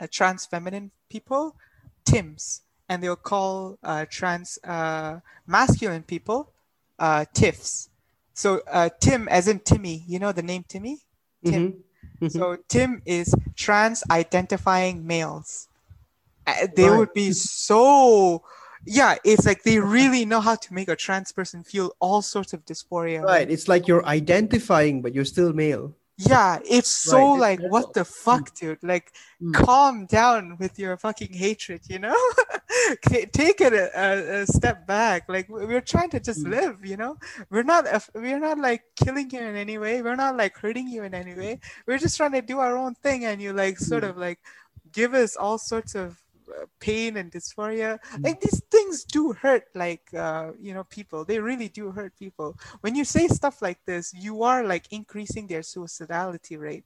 uh, 0.00 0.06
trans 0.10 0.46
feminine 0.46 0.90
people 1.08 1.56
Tims, 2.04 2.62
and 2.88 3.02
they'll 3.02 3.16
call 3.16 3.78
uh, 3.82 4.06
trans 4.08 4.58
uh, 4.64 5.20
masculine 5.46 6.02
people 6.02 6.52
uh, 6.98 7.24
Tiffs. 7.34 7.90
So 8.34 8.60
uh, 8.70 8.90
Tim, 9.00 9.28
as 9.28 9.48
in 9.48 9.60
Timmy, 9.60 10.04
you 10.06 10.18
know 10.18 10.32
the 10.32 10.42
name 10.42 10.64
Timmy. 10.68 10.98
Tim. 11.44 11.72
Mm-hmm. 11.72 12.24
Mm-hmm. 12.24 12.38
So 12.38 12.56
Tim 12.68 13.02
is 13.04 13.34
trans 13.56 14.02
identifying 14.10 15.06
males. 15.06 15.68
Uh, 16.46 16.68
they 16.74 16.88
right. 16.88 16.98
would 16.98 17.12
be 17.12 17.32
so 17.32 18.42
yeah, 18.86 19.16
it's 19.24 19.44
like 19.44 19.64
they 19.64 19.78
really 19.80 20.24
know 20.24 20.40
how 20.40 20.54
to 20.54 20.74
make 20.74 20.88
a 20.88 20.96
trans 20.96 21.32
person 21.32 21.64
feel 21.64 21.92
all 22.00 22.22
sorts 22.22 22.52
of 22.52 22.64
dysphoria. 22.64 23.22
Right. 23.22 23.50
It's 23.50 23.68
like 23.68 23.88
you're 23.88 24.06
identifying, 24.06 25.02
but 25.02 25.14
you're 25.14 25.24
still 25.24 25.52
male. 25.52 25.94
Yeah, 26.18 26.60
it's 26.64 26.88
so 26.88 27.32
right. 27.32 27.40
like, 27.40 27.60
it's 27.60 27.68
what 27.68 27.92
the 27.92 28.04
fuck, 28.04 28.54
dude? 28.54 28.82
Like, 28.82 29.12
mm. 29.42 29.52
calm 29.52 30.06
down 30.06 30.56
with 30.58 30.78
your 30.78 30.96
fucking 30.96 31.34
hatred, 31.34 31.82
you 31.90 31.98
know? 31.98 32.16
Take 33.02 33.60
it 33.60 33.74
a, 33.74 33.90
a, 33.94 34.42
a, 34.42 34.46
step 34.46 34.86
back. 34.86 35.28
Like, 35.28 35.46
we're 35.50 35.82
trying 35.82 36.08
to 36.10 36.20
just 36.20 36.42
mm. 36.42 36.52
live, 36.52 36.86
you 36.86 36.96
know? 36.96 37.18
We're 37.50 37.64
not, 37.64 37.86
we're 38.14 38.38
not 38.38 38.56
like 38.56 38.84
killing 38.96 39.28
you 39.28 39.40
in 39.40 39.56
any 39.56 39.76
way. 39.76 40.00
We're 40.00 40.16
not 40.16 40.38
like 40.38 40.56
hurting 40.56 40.88
you 40.88 41.02
in 41.02 41.12
any 41.12 41.34
way. 41.34 41.60
We're 41.86 41.98
just 41.98 42.16
trying 42.16 42.32
to 42.32 42.40
do 42.40 42.60
our 42.60 42.78
own 42.78 42.94
thing, 42.94 43.26
and 43.26 43.42
you 43.42 43.52
like 43.52 43.78
sort 43.78 44.02
mm. 44.02 44.08
of 44.08 44.16
like 44.16 44.38
give 44.92 45.12
us 45.12 45.36
all 45.36 45.58
sorts 45.58 45.94
of 45.94 46.16
pain 46.80 47.16
and 47.16 47.30
dysphoria. 47.30 47.98
Mm. 48.12 48.24
like 48.24 48.40
these 48.40 48.62
things 48.70 49.04
do 49.04 49.32
hurt 49.32 49.64
like 49.74 50.02
uh, 50.14 50.52
you 50.60 50.74
know 50.74 50.84
people. 50.84 51.24
They 51.24 51.38
really 51.38 51.68
do 51.68 51.90
hurt 51.90 52.12
people. 52.18 52.56
When 52.80 52.94
you 52.94 53.04
say 53.04 53.28
stuff 53.28 53.62
like 53.62 53.84
this 53.86 54.12
you 54.14 54.42
are 54.42 54.64
like 54.64 54.86
increasing 54.90 55.46
their 55.46 55.62
suicidality 55.62 56.58
rate. 56.58 56.84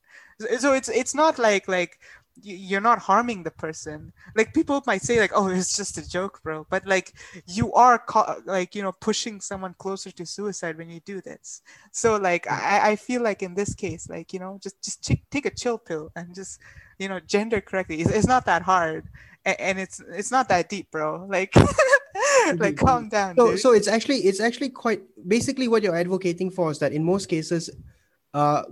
So 0.59 0.73
it's 0.73 0.89
it's 0.89 1.15
not 1.15 1.39
like 1.39 1.69
like 1.69 1.99
you're 2.43 2.81
not 2.81 2.99
harming 2.99 3.43
the 3.43 3.51
person. 3.51 4.13
Like 4.35 4.55
people 4.55 4.83
might 4.87 5.03
say 5.03 5.21
like 5.21 5.33
oh 5.35 5.49
it's 5.49 5.77
just 5.77 5.99
a 5.99 6.09
joke 6.09 6.41
bro. 6.43 6.67
But 6.71 6.87
like 6.87 7.13
you 7.47 7.73
are 7.75 7.99
co- 7.99 8.41
like 8.47 8.75
you 8.75 8.83
know 8.83 8.93
pushing 8.93 9.41
someone 9.41 9.75
closer 9.79 10.11
to 10.13 10.27
suicide 10.27 10.79
when 10.79 10.91
you 10.91 11.01
do 11.01 11.21
this. 11.21 11.63
So 11.93 12.17
like 12.17 12.45
mm. 12.47 12.53
i 12.53 12.91
i 12.91 12.97
feel 12.97 13.23
like 13.23 13.43
in 13.43 13.55
this 13.55 13.75
case 13.75 14.09
like 14.09 14.33
you 14.33 14.41
know 14.41 14.59
just 14.63 14.83
just 14.83 15.03
ch- 15.05 15.23
take 15.31 15.47
a 15.47 15.51
chill 15.51 15.79
pill 15.79 16.11
and 16.17 16.35
just 16.35 16.61
you 16.99 17.09
know 17.09 17.21
gender 17.21 17.61
correctly. 17.61 18.01
It's, 18.01 18.11
it's 18.11 18.27
not 18.27 18.47
that 18.47 18.63
hard 18.63 19.05
and, 19.45 19.61
and 19.61 19.79
it's 19.79 20.01
it's 20.13 20.31
not 20.31 20.49
that 20.49 20.69
deep, 20.69 20.91
bro. 20.91 21.27
Like 21.29 21.55
like 22.57 22.77
calm 22.77 23.09
down. 23.09 23.37
So, 23.37 23.51
dude. 23.53 23.61
so 23.61 23.73
it's 23.73 23.89
actually 23.89 24.19
it's 24.19 24.41
actually 24.41 24.71
quite 24.71 25.03
basically 25.27 25.69
what 25.69 25.83
you're 25.83 25.97
advocating 25.97 26.51
for 26.51 26.71
is 26.71 26.79
that 26.81 26.93
in 26.93 27.05
most 27.05 27.27
cases, 27.27 27.71
uh, 28.35 28.63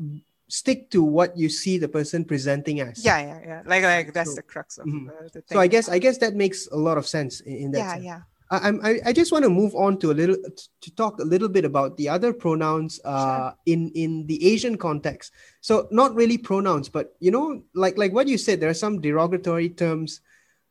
stick 0.48 0.90
to 0.90 1.02
what 1.02 1.36
you 1.36 1.48
see 1.48 1.78
the 1.78 1.88
person 1.88 2.24
presenting 2.24 2.80
as. 2.80 3.04
yeah, 3.04 3.20
yeah, 3.20 3.40
yeah. 3.46 3.62
Like 3.66 3.82
like 3.84 4.12
that's 4.14 4.30
So- 4.30 4.36
the 4.36 4.42
crux 4.42 4.78
of 4.78 4.86
Mhm. 4.86 5.08
uh, 5.08 5.22
the 5.24 5.40
thing. 5.42 5.56
So 5.56 5.60
I 5.60 5.66
guess 5.66 5.88
I 5.88 5.98
guess 5.98 6.18
that 6.18 6.34
makes 6.34 6.66
a 6.68 6.76
lot 6.76 6.98
of 6.98 7.06
sense 7.06 7.40
in, 7.40 7.56
in 7.56 7.70
that. 7.72 7.78
yeah, 7.78 7.92
sense. 7.94 8.04
yeah. 8.04 8.20
I, 8.50 8.56
I'm- 8.58 8.80
I, 8.82 8.98
I 9.06 9.12
just 9.12 9.30
want 9.30 9.44
to 9.44 9.50
move 9.50 9.74
on 9.74 9.98
to 9.98 10.10
a 10.10 10.16
little 10.16 10.36
to 10.80 10.90
talk 10.96 11.20
a 11.20 11.24
little 11.24 11.50
bit 11.50 11.64
about 11.66 11.96
the 11.98 12.08
other 12.08 12.32
pronouns 12.32 12.98
uh, 13.04 13.52
in 13.66 13.90
in 13.94 14.26
the 14.26 14.40
Asian 14.52 14.78
context. 14.78 15.32
So 15.60 15.86
not 15.90 16.14
really 16.14 16.38
pronouns, 16.38 16.88
but 16.88 17.14
you 17.20 17.30
know, 17.30 17.62
like 17.74 17.98
like 17.98 18.12
what 18.14 18.26
you 18.26 18.38
said, 18.38 18.60
there 18.60 18.70
are 18.70 18.74
some 18.86 19.00
derogatory 19.02 19.68
terms 19.68 20.20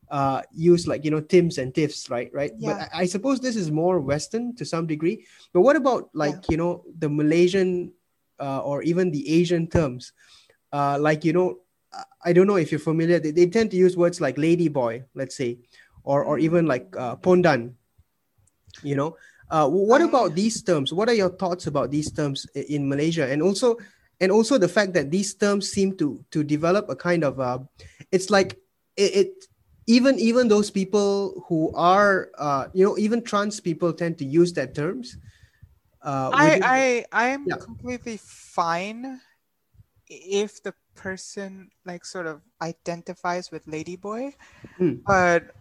uh, 0.09 0.41
used, 0.53 0.87
like 0.87 1.03
you 1.05 1.11
know, 1.11 1.21
Tims 1.21 1.57
and 1.57 1.73
Tiffs, 1.73 2.09
right? 2.09 2.29
Right. 2.33 2.51
Yeah. 2.57 2.73
But 2.73 2.89
I, 2.93 3.01
I 3.01 3.05
suppose 3.05 3.39
this 3.39 3.55
is 3.55 3.71
more 3.71 3.99
Western 3.99 4.55
to 4.55 4.65
some 4.65 4.87
degree. 4.87 5.25
But 5.53 5.61
what 5.61 5.75
about 5.75 6.09
like 6.13 6.35
Yeah. 6.35 6.49
you 6.49 6.57
know 6.57 6.83
the 6.99 7.09
Malaysian 7.09 7.91
uh, 8.39 8.59
or 8.61 8.83
even 8.83 9.11
the 9.11 9.27
Asian 9.27 9.67
terms, 9.67 10.13
uh, 10.71 10.97
like 10.99 11.25
you 11.25 11.33
know. 11.33 11.59
I- 12.21 12.33
don't 12.33 12.45
know 12.45 12.57
if 12.59 12.69
you're 12.69 12.83
familiar. 12.83 13.17
They, 13.17 13.31
they 13.31 13.47
tend 13.47 13.71
to 13.71 13.77
use 13.77 13.95
words 13.95 14.19
like 14.19 14.37
lady 14.37 14.67
boy, 14.67 15.07
let's 15.15 15.37
say, 15.39 15.57
or 16.03 16.27
or 16.27 16.37
even 16.37 16.67
like 16.67 16.91
uh, 16.99 17.15
pondan. 17.15 17.73
You 18.83 18.95
know, 18.95 19.15
uh, 19.49 19.67
what 19.67 20.01
about 20.01 20.35
these 20.35 20.61
terms? 20.61 20.93
What 20.93 21.09
are 21.09 21.15
your 21.15 21.29
thoughts 21.29 21.65
about 21.65 21.89
these 21.89 22.11
terms 22.11 22.45
in 22.53 22.87
Malaysia, 22.87 23.25
and 23.25 23.41
also 23.41 23.77
and 24.19 24.31
also 24.31 24.57
the 24.59 24.67
fact 24.67 24.93
that 24.93 25.09
these 25.09 25.33
terms 25.33 25.71
seem 25.71 25.95
to 25.97 26.21
to 26.31 26.43
develop 26.43 26.89
a 26.89 26.95
kind 26.95 27.23
of 27.23 27.39
uh, 27.39 27.59
it's 28.11 28.29
like 28.29 28.59
it, 28.95 29.11
it 29.15 29.31
even 29.87 30.19
even 30.19 30.47
those 30.49 30.71
people 30.71 31.45
who 31.47 31.73
are 31.75 32.31
uh, 32.37 32.67
you 32.73 32.85
know 32.85 32.97
even 32.97 33.23
trans 33.23 33.59
people 33.59 33.93
tend 33.93 34.17
to 34.19 34.25
use 34.25 34.53
that 34.53 34.75
terms. 34.75 35.17
Uh, 36.01 36.33
within 36.37 36.63
I 36.63 37.05
I 37.11 37.23
I 37.25 37.27
am 37.29 37.47
Yeah. 37.47 37.57
completely 37.59 38.17
fine 38.17 39.21
if 40.07 40.63
the 40.63 40.75
person 40.95 41.71
like 41.85 42.05
sort 42.05 42.27
of 42.27 42.43
identifies 42.61 43.51
with 43.51 43.65
ladyboy, 43.67 44.35
Hmm. 44.77 45.07
but 45.07 45.56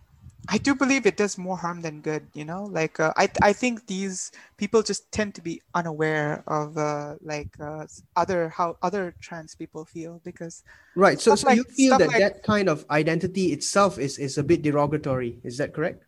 I 0.49 0.59
do 0.59 0.75
believe 0.75 1.07
it 1.07 1.17
does 1.17 1.39
more 1.39 1.57
harm 1.57 1.83
than 1.83 2.01
good. 2.01 2.29
You 2.35 2.45
know, 2.45 2.65
like 2.65 3.01
uh, 3.01 3.13
I 3.17 3.29
I 3.43 3.53
think 3.53 3.87
these 3.87 4.31
people 4.57 4.83
just 4.83 5.11
tend 5.11 5.35
to 5.35 5.43
be 5.43 5.63
unaware 5.75 6.45
of 6.47 6.79
uh, 6.79 7.17
like 7.21 7.51
uh, 7.61 7.87
other 8.15 8.49
how 8.51 8.77
other 8.83 9.15
trans 9.21 9.55
people 9.55 9.85
feel 9.85 10.21
because 10.25 10.63
right. 10.95 11.21
So, 11.21 11.35
so 11.35 11.49
like- 11.49 11.57
you 11.59 11.65
feel 11.65 11.99
that 11.99 12.09
like- 12.09 12.19
that 12.19 12.43
kind 12.43 12.69
of 12.69 12.87
identity 12.91 13.53
itself 13.53 13.99
is 13.99 14.19
is 14.19 14.39
a 14.39 14.45
bit 14.45 14.63
derogatory. 14.63 15.41
Is 15.43 15.59
that 15.59 15.75
correct? 15.75 16.05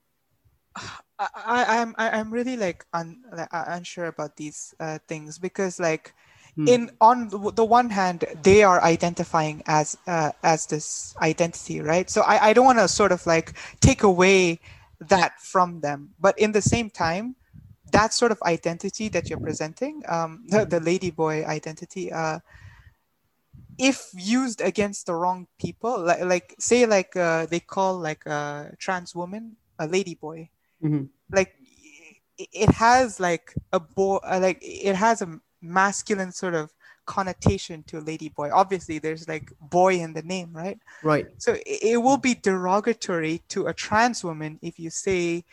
I, 1.18 1.26
I 1.34 1.82
I'm 1.82 1.94
I- 1.98 2.10
I'm 2.14 2.30
really 2.30 2.56
like 2.56 2.86
un, 2.94 3.22
like, 3.34 3.52
uh, 3.52 3.64
unsure 3.74 4.06
about 4.06 4.36
these 4.36 4.74
uh, 4.78 4.98
things 5.08 5.38
because 5.38 5.80
like 5.80 6.14
Hmm. 6.58 6.66
in 6.66 6.90
on 7.00 7.28
the, 7.28 7.64
one 7.64 7.90
hand 7.90 8.24
they 8.42 8.64
are 8.64 8.82
identifying 8.82 9.62
as 9.66 9.96
uh, 10.08 10.32
as 10.42 10.66
this 10.66 11.14
identity 11.22 11.80
right 11.80 12.10
so 12.10 12.22
I, 12.22 12.48
I 12.48 12.52
don't 12.52 12.66
want 12.66 12.78
to 12.78 12.88
sort 12.88 13.12
of 13.12 13.24
like 13.26 13.54
take 13.80 14.02
away 14.02 14.58
that 15.00 15.40
from 15.40 15.80
them 15.80 16.14
but 16.18 16.36
in 16.38 16.50
the 16.52 16.60
same 16.62 16.90
time 16.90 17.36
that 17.92 18.12
sort 18.12 18.32
of 18.32 18.42
identity 18.42 19.08
that 19.10 19.30
you're 19.30 19.38
presenting 19.38 20.02
um 20.08 20.44
the, 20.48 20.66
the 20.66 20.80
ladyboy 20.80 21.46
identity 21.46 22.12
uh 22.12 22.40
if 23.78 24.10
used 24.14 24.60
against 24.60 25.06
the 25.06 25.14
wrong 25.14 25.46
people 25.60 26.00
like 26.00 26.22
like 26.24 26.54
say 26.58 26.86
like 26.86 27.16
uh, 27.16 27.46
they 27.46 27.60
call 27.60 27.98
like 27.98 28.26
a 28.26 28.72
trans 28.78 29.14
woman 29.14 29.56
a 29.78 29.86
ladyboy 29.86 30.48
Mhm. 30.82 31.08
like 31.30 31.54
it 32.38 32.70
has 32.70 33.20
like 33.20 33.54
a 33.72 33.80
boy 33.80 34.18
like 34.24 34.58
it 34.62 34.94
has 34.96 35.22
a 35.22 35.40
masculine 35.60 36.32
sort 36.32 36.54
of 36.54 36.70
connotation 37.06 37.82
to 37.84 37.98
a 37.98 38.02
ladyboy 38.02 38.50
obviously 38.52 38.98
there's 38.98 39.26
like 39.26 39.50
boy 39.60 39.94
in 39.94 40.12
the 40.12 40.22
name 40.22 40.50
right? 40.52 40.78
Right. 41.02 41.26
so 41.38 41.54
it, 41.54 41.78
it 41.82 41.96
will 41.96 42.18
be 42.18 42.34
derogatory 42.34 43.42
to 43.48 43.66
a 43.66 43.72
trans 43.72 44.22
woman 44.22 44.58
if 44.60 44.78
you 44.78 44.90
say 44.90 45.44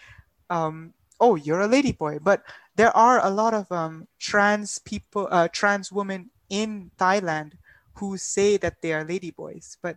um 0.50 0.94
oh 1.22 1.36
you're 1.36 1.62
a 1.62 1.68
ladyboy 1.68 2.22
but 2.22 2.44
there 2.76 2.96
are 2.96 3.26
a 3.26 3.30
lot 3.30 3.54
of 3.54 3.72
um 3.72 4.06
trans 4.20 4.80
people 4.80 5.28
uh 5.32 5.48
trans 5.48 5.92
women 5.92 6.30
in 6.50 6.92
thailand 7.00 7.54
who 7.96 8.18
say 8.18 8.58
that 8.58 8.82
they 8.82 8.92
are 8.92 9.06
ladyboys 9.06 9.78
but 9.82 9.96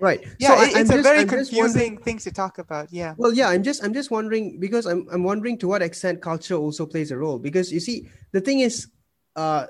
Right. 0.00 0.20
yeah 0.38 0.48
so 0.48 0.62
it- 0.62 0.74
I'm 0.76 0.80
it's 0.82 0.90
a 0.90 0.94
just- 0.94 1.08
very 1.08 1.20
I'm 1.20 1.28
confusing 1.28 1.98
thing 1.98 2.18
to 2.18 2.30
talk 2.30 2.58
about 2.58 2.88
yeah 2.92 3.14
Well, 3.16 3.32
yeah, 3.32 3.48
I'm 3.48 3.62
just 3.62 3.84
I'm 3.84 3.92
just 3.92 4.10
wondering 4.10 4.58
because 4.60 4.86
I'm 4.86 5.06
I'm 5.12 5.22
wondering 5.24 5.58
to 5.58 5.68
what 5.68 5.82
extent 5.82 6.20
culture 6.22 6.54
also 6.54 6.86
plays 6.86 7.10
a 7.10 7.16
role 7.18 7.38
because 7.38 7.72
you 7.72 7.80
see 7.80 8.08
the 8.32 8.40
thing 8.40 8.60
is 8.60 8.88
uh 9.36 9.66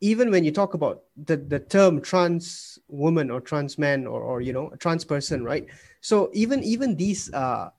even 0.00 0.30
when 0.30 0.44
you 0.44 0.52
talk 0.52 0.74
about 0.74 1.02
the 1.16 1.36
the 1.36 1.58
term 1.58 2.00
trans 2.00 2.78
woman 2.88 3.30
or 3.30 3.40
trans 3.40 3.78
man 3.78 4.06
or 4.06 4.20
or 4.20 4.40
you 4.40 4.52
know 4.52 4.68
a 4.70 4.76
trans 4.76 5.04
person 5.04 5.42
right 5.44 5.66
so 6.00 6.30
even 6.34 6.62
even 6.62 6.94
these 6.96 7.32
uh 7.32 7.70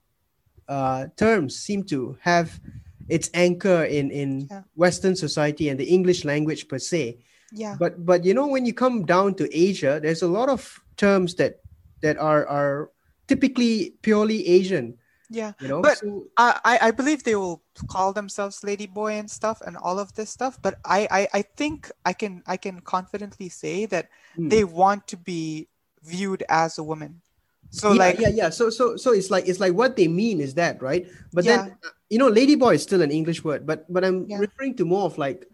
uh 0.68 1.06
terms 1.16 1.56
seem 1.56 1.82
to 1.84 2.18
have 2.20 2.60
its 3.08 3.30
anchor 3.34 3.84
in 3.84 4.10
in 4.10 4.48
Yeah. 4.50 4.62
western 4.76 5.16
society 5.16 5.68
and 5.70 5.78
the 5.80 5.88
english 5.88 6.24
language 6.24 6.68
per 6.68 6.78
se 6.78 7.18
yeah 7.52 7.76
but 7.78 8.04
but 8.06 8.24
you 8.24 8.34
know 8.34 8.46
when 8.46 8.64
you 8.66 8.72
come 8.72 9.04
down 9.04 9.34
to 9.34 9.48
asia 9.50 9.98
there's 10.02 10.22
a 10.22 10.28
lot 10.28 10.48
of 10.48 10.78
terms 10.96 11.34
that 11.34 11.60
that 12.02 12.16
are 12.18 12.46
are 12.46 12.90
typically 13.26 13.94
purely 14.02 14.46
asian 14.46 14.96
yeah 15.30 15.52
you 15.60 15.68
know 15.68 15.82
But- 15.82 15.98
so, 15.98 16.26
I, 16.36 16.78
I 16.82 16.90
believe 16.90 17.22
they 17.22 17.36
will 17.36 17.62
call 17.86 18.12
themselves 18.12 18.60
ladyboy 18.62 19.18
and 19.18 19.30
stuff 19.30 19.60
and 19.62 19.76
all 19.76 19.98
of 19.98 20.12
this 20.14 20.30
stuff 20.30 20.58
but 20.62 20.78
I, 20.84 21.06
I 21.10 21.28
i 21.38 21.42
think 21.42 21.90
i 22.04 22.12
can 22.12 22.42
i 22.46 22.56
can 22.56 22.80
confidently 22.80 23.48
say 23.48 23.86
that 23.86 24.08
Hmm. 24.34 24.48
they 24.48 24.64
want 24.64 25.06
to 25.08 25.16
be 25.16 25.68
viewed 26.02 26.42
as 26.48 26.78
a 26.78 26.82
woman 26.82 27.22
so 27.70 27.92
yeah, 27.92 27.98
like 27.98 28.18
yeah 28.18 28.28
yeah 28.34 28.50
so 28.50 28.70
so 28.70 28.96
so 28.96 29.12
it's 29.12 29.30
like 29.30 29.46
it's 29.46 29.60
like 29.60 29.74
what 29.74 29.94
they 29.94 30.08
mean 30.08 30.40
is 30.40 30.54
that 30.54 30.82
right 30.82 31.06
but 31.32 31.44
Yeah. 31.44 31.66
then 31.66 31.76
you 32.10 32.18
know 32.18 32.30
ladyboy 32.30 32.74
is 32.74 32.82
still 32.82 33.02
an 33.02 33.10
english 33.10 33.44
word 33.44 33.66
but 33.66 33.86
but 33.92 34.02
i'm 34.04 34.26
Yeah. 34.26 34.38
referring 34.38 34.74
to 34.78 34.84
more 34.84 35.06
of 35.06 35.18
like 35.18 35.46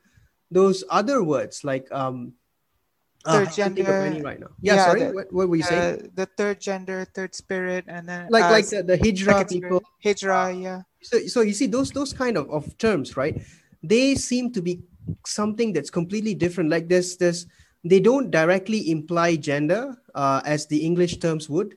those 0.50 0.84
other 0.90 1.22
words 1.22 1.64
like 1.64 1.90
um 1.92 2.32
uh, 3.26 3.42
Third 3.42 3.48
I 3.48 3.50
can't 3.50 3.74
think 3.74 3.88
of 3.88 3.94
gender. 3.94 4.06
any 4.06 4.22
right 4.22 4.38
now? 4.38 4.54
Yeah, 4.62 4.74
Yeah, 4.76 4.84
sorry 4.86 5.00
the- 5.02 5.12
what, 5.12 5.32
what 5.32 5.48
were 5.48 5.56
you 5.56 5.66
saying? 5.66 5.82
uh, 5.82 6.06
the 6.14 6.26
third 6.38 6.60
gender 6.60 7.04
third 7.12 7.34
spirit 7.34 7.84
and 7.88 8.06
then 8.08 8.28
like 8.30 8.44
uh, 8.44 8.50
like 8.50 8.68
the, 8.70 8.82
the 8.86 8.98
hijra 8.98 9.42
people? 9.48 9.82
Hijra 10.04 10.54
yeah. 10.62 10.82
So 11.02 11.18
so 11.26 11.40
you 11.42 11.52
see 11.52 11.66
those 11.66 11.90
those 11.90 12.12
kind 12.14 12.36
of, 12.38 12.46
of 12.54 12.70
terms 12.78 13.16
right 13.16 13.34
they 13.82 14.14
seem 14.14 14.52
to 14.54 14.62
be 14.62 14.82
something 15.26 15.72
that's 15.72 15.90
completely 15.90 16.34
different. 16.34 16.70
Like 16.70 16.86
this 16.88 17.16
this 17.16 17.46
they 17.82 17.98
don't 17.98 18.30
directly 18.30 18.90
imply 18.90 19.34
gender 19.36 19.94
uh, 20.14 20.40
as 20.46 20.66
the 20.66 20.78
english 20.86 21.18
terms 21.18 21.50
would. 21.50 21.74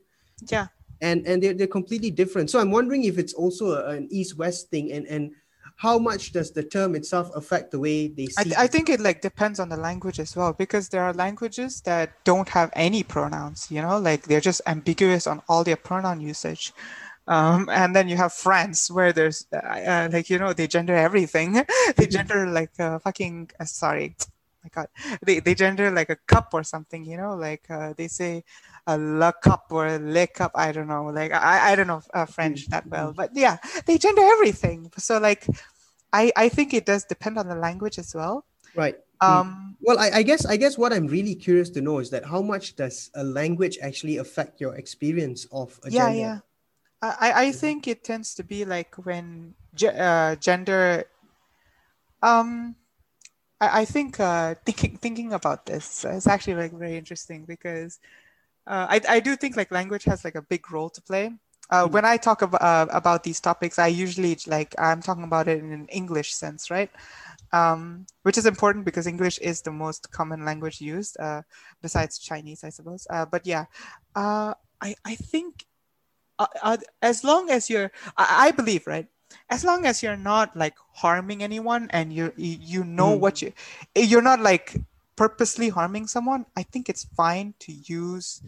Yeah. 0.50 0.68
And 1.02 1.26
and 1.26 1.42
they're, 1.42 1.54
they're 1.54 1.68
completely 1.70 2.12
different. 2.12 2.50
So 2.50 2.60
i'm 2.60 2.70
wondering 2.70 3.06
if 3.10 3.18
it's 3.18 3.34
also 3.34 3.86
an 3.90 4.06
east 4.12 4.38
west 4.38 4.70
thing 4.70 4.92
and 4.94 5.06
and 5.10 5.34
how 5.80 5.98
much 5.98 6.34
does 6.34 6.52
the 6.52 6.62
term 6.62 6.94
itself 6.94 7.32
affect 7.36 7.72
the 7.72 7.80
way 7.80 8.10
they 8.10 8.28
I, 8.38 8.44
see 8.44 8.54
I 8.58 8.68
think 8.68 8.90
it 8.90 9.00
like 9.00 9.22
depends 9.22 9.62
on 9.62 9.70
the 9.70 9.78
language 9.78 10.20
as 10.20 10.36
well 10.36 10.52
because 10.52 10.90
there 10.90 11.02
are 11.02 11.14
languages 11.14 11.80
that 11.82 12.12
don't 12.26 12.50
have 12.50 12.70
any 12.74 13.02
pronouns 13.02 13.72
you 13.72 13.82
know? 13.82 13.98
Like 13.98 14.24
they're 14.24 14.42
just 14.42 14.62
ambiguous 14.68 15.26
on 15.26 15.42
all 15.48 15.64
their 15.64 15.78
pronoun 15.78 16.20
usage. 16.20 16.74
Um, 17.30 17.70
and 17.72 17.96
then 17.96 18.10
you 18.10 18.18
have 18.18 18.34
France 18.34 18.92
where 18.92 19.14
there's 19.14 19.48
uh, 19.54 19.58
uh, 19.58 20.10
like 20.12 20.30
you 20.30 20.38
know 20.38 20.52
they 20.52 20.68
gender 20.68 20.96
everything. 20.96 21.64
They 21.96 22.08
gender 22.08 22.48
like 22.48 22.78
uh, 22.80 23.00
fucking 23.00 23.52
uh, 23.60 23.66
sorry 23.66 24.18
my 24.64 24.70
god. 24.70 24.88
They, 25.26 25.40
they 25.40 25.56
gender 25.56 25.92
like 25.92 26.10
a 26.10 26.18
cup 26.28 26.50
or 26.54 26.64
something 26.64 27.06
you 27.06 27.18
know 27.18 27.36
like 27.36 27.66
uh, 27.70 27.94
they 27.98 28.08
say 28.08 28.44
a 28.88 28.98
la 28.98 29.32
cup 29.32 29.68
or 29.72 29.88
a 29.88 30.00
le 30.00 30.28
cup 30.28 30.52
I 30.56 30.72
don't 30.72 30.88
know 30.88 31.06
like 31.06 31.32
I, 31.32 31.72
I 31.72 31.76
don't 31.76 31.88
know 31.88 32.02
uh, 32.14 32.26
French 32.26 32.68
that 32.70 32.90
well 32.90 33.14
but 33.14 33.32
yeah 33.34 33.58
they 33.86 33.98
gender 33.98 34.22
everything. 34.22 34.92
So 34.98 35.20
like 35.20 35.48
I, 36.12 36.32
I 36.36 36.50
think 36.50 36.74
it 36.74 36.86
does 36.86 37.06
depend 37.06 37.38
on 37.38 37.48
the 37.48 37.56
language 37.56 38.00
as 38.00 38.16
well. 38.16 38.46
Right. 38.76 38.96
Um 39.22 39.78
well 39.82 39.98
I, 40.00 40.10
I 40.20 40.24
guess 40.24 40.46
i 40.46 40.58
guess 40.58 40.78
what 40.78 40.92
i'm 40.92 41.08
really 41.08 41.36
curious 41.36 41.70
to 41.72 41.82
know 41.82 42.00
is 42.00 42.10
that 42.10 42.26
how 42.26 42.42
much 42.42 42.76
does 42.76 43.10
a 43.16 43.24
language 43.24 43.78
actually 43.82 44.18
affect 44.18 44.60
your 44.60 44.76
experience 44.76 45.48
of 45.52 45.80
a 45.84 45.90
yeah 45.90 46.10
gender? 46.10 46.12
yeah. 46.12 46.40
I, 47.02 47.16
I 47.22 47.42
I 47.48 47.52
think 47.52 47.88
it 47.88 48.04
tends 48.04 48.36
to 48.36 48.44
be 48.44 48.66
like 48.66 48.96
when 48.96 49.56
ge- 49.76 49.96
uh, 49.96 50.36
gender 50.36 51.06
um 52.22 52.76
I, 53.62 53.82
I 53.82 53.86
think 53.86 54.20
uh 54.20 54.56
thinking 54.66 54.98
thinking 54.98 55.34
about 55.34 55.66
this 55.66 56.06
is 56.06 56.28
actually 56.28 56.56
like 56.56 56.74
very 56.74 56.98
interesting 56.98 57.46
because 57.46 58.00
uh, 58.68 58.86
I, 58.90 59.02
I 59.10 59.20
do 59.20 59.36
think 59.36 59.58
like 59.58 59.72
language 59.72 60.04
has 60.04 60.24
like 60.24 60.36
a 60.36 60.42
big 60.44 60.72
role 60.72 60.90
to 60.92 61.02
play 61.02 61.34
uh, 61.70 61.88
Mm. 61.88 61.92
when 61.92 62.06
I 62.06 62.18
talk 62.18 62.42
about 62.42 62.62
uh, 62.62 62.88
about 62.92 63.24
these 63.24 63.40
topics, 63.40 63.78
I 63.80 63.88
usually 63.88 64.38
like 64.48 64.74
I'm 64.80 65.02
talking 65.02 65.24
about 65.24 65.48
it 65.48 65.60
in 65.60 65.72
an 65.72 65.88
English 65.90 66.34
sense, 66.34 66.70
right? 66.72 66.90
Um, 67.54 68.06
which 68.24 68.38
is 68.38 68.46
important 68.46 68.86
because 68.86 69.08
English 69.08 69.40
is 69.40 69.62
the 69.62 69.72
most 69.72 70.12
common 70.12 70.46
language 70.46 70.82
used, 70.82 71.20
uh, 71.20 71.44
besides 71.82 72.18
Chinese, 72.20 72.64
I 72.64 72.70
suppose. 72.70 73.08
Uh, 73.10 73.26
but 73.26 73.46
yeah, 73.46 73.66
uh, 74.16 74.54
I 74.82 74.96
I 75.06 75.16
think 75.16 75.66
uh, 76.40 76.48
uh, 76.64 76.78
as 77.02 77.24
long 77.24 77.50
as 77.50 77.70
you're, 77.70 77.92
I, 78.18 78.48
I, 78.48 78.52
believe, 78.52 78.88
right? 78.88 79.08
As 79.50 79.64
long 79.64 79.86
as 79.86 80.02
you're 80.02 80.18
not 80.18 80.56
like 80.56 80.76
harming 80.94 81.44
anyone 81.44 81.90
and 81.92 82.14
you 82.14 82.34
you 82.38 82.84
know 82.84 83.16
mm. 83.16 83.20
what 83.20 83.42
you, 83.42 83.54
you're 83.96 84.22
not 84.22 84.40
like 84.40 84.76
purposely 85.16 85.70
harming 85.70 86.08
someone. 86.08 86.46
I 86.56 86.64
think 86.64 86.90
it's 86.90 87.04
fine 87.04 87.54
to 87.60 87.72
use 87.72 88.42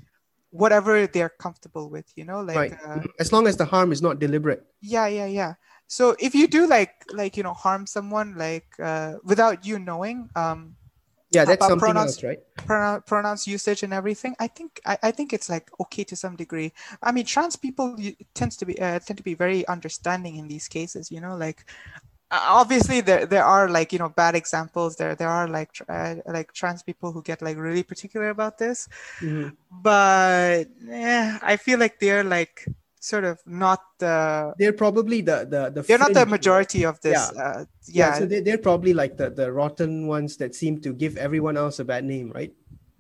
whatever 0.52 1.08
they're 1.08 1.30
comfortable 1.30 1.90
with. 1.90 2.06
You 2.16 2.26
know, 2.26 2.42
like 2.42 2.58
right. 2.58 2.74
Uh, 2.86 3.04
as 3.20 3.32
long 3.32 3.48
as 3.48 3.58
the 3.58 3.66
harm 3.66 3.92
is 3.92 4.02
not 4.02 4.20
deliberate. 4.20 4.66
Yeah, 4.82 5.08
yeah, 5.08 5.28
yeah. 5.28 5.54
So 5.88 6.16
if 6.20 6.34
you 6.34 6.48
do 6.48 6.68
like 6.68 7.04
like 7.12 7.36
you 7.36 7.44
know 7.44 7.54
harm 7.54 7.86
someone 7.86 8.38
like 8.38 8.68
uh, 8.80 9.20
without 9.24 9.66
you 9.66 9.80
knowing, 9.80 10.30
um, 10.36 10.76
yeah 11.32 11.46
that's 11.46 11.66
something 11.66 11.80
pronouns, 11.80 12.12
else 12.12 12.24
right? 12.24 12.40
pronoun, 12.56 13.02
pronouns 13.06 13.48
usage 13.48 13.84
and 13.84 13.94
everything 13.94 14.36
i 14.40 14.48
think 14.48 14.80
I, 14.86 14.98
I 15.04 15.12
think 15.12 15.34
it's 15.34 15.50
like 15.50 15.70
okay 15.80 16.04
to 16.06 16.16
some 16.16 16.36
degree. 16.36 16.74
I 17.02 17.12
mean 17.12 17.26
trans 17.26 17.56
people 17.56 17.98
tends 18.34 18.58
to 18.58 18.66
be 18.66 18.80
uh, 18.80 19.00
tend 19.00 19.18
to 19.18 19.24
be 19.24 19.34
very 19.34 19.68
understanding 19.68 20.36
in 20.36 20.48
these 20.48 20.68
cases 20.68 21.12
you 21.12 21.22
know 21.22 21.36
like 21.36 21.66
obviously 22.32 23.02
there 23.02 23.26
there 23.26 23.44
are 23.44 23.70
like 23.70 23.92
you 23.92 24.00
know 24.00 24.10
bad 24.10 24.36
examples. 24.36 24.96
There 24.96 25.16
there 25.16 25.30
are 25.30 25.48
like 25.48 25.72
uh, 25.90 26.16
like 26.28 26.54
trans 26.54 26.82
people 26.82 27.12
who 27.12 27.22
get 27.22 27.42
like 27.42 27.58
really 27.58 27.84
particular 27.84 28.30
about 28.30 28.58
this. 28.58 28.88
Mm-hmm. 29.20 29.50
but 29.82 30.66
yeah 30.84 31.40
i 31.42 31.56
feel 31.58 31.80
like 31.80 32.00
they're 32.00 32.24
like 32.24 32.66
sort 33.02 33.26
of 33.26 33.42
not 33.48 33.82
the 33.98 34.54
they're 34.58 34.72
probably 34.72 35.22
the 35.22 35.46
the, 35.50 35.72
the 35.74 35.82
they're 35.82 35.98
not 35.98 36.14
the 36.14 36.26
majority 36.26 36.86
of 36.86 37.02
this 37.02 37.18
yeah, 37.36 37.42
uh, 37.42 37.66
yeah. 37.88 38.14
yeah 38.14 38.20
so 38.20 38.26
they, 38.26 38.40
they're 38.40 38.62
probably 38.62 38.94
like 38.94 39.18
the 39.18 39.30
the 39.30 39.52
rotten 39.52 40.06
ones 40.06 40.38
that 40.38 40.54
seem 40.54 40.80
to 40.80 40.94
give 40.94 41.18
everyone 41.18 41.58
else 41.58 41.80
a 41.80 41.86
bad 41.86 42.06
name 42.06 42.32
right 42.34 42.54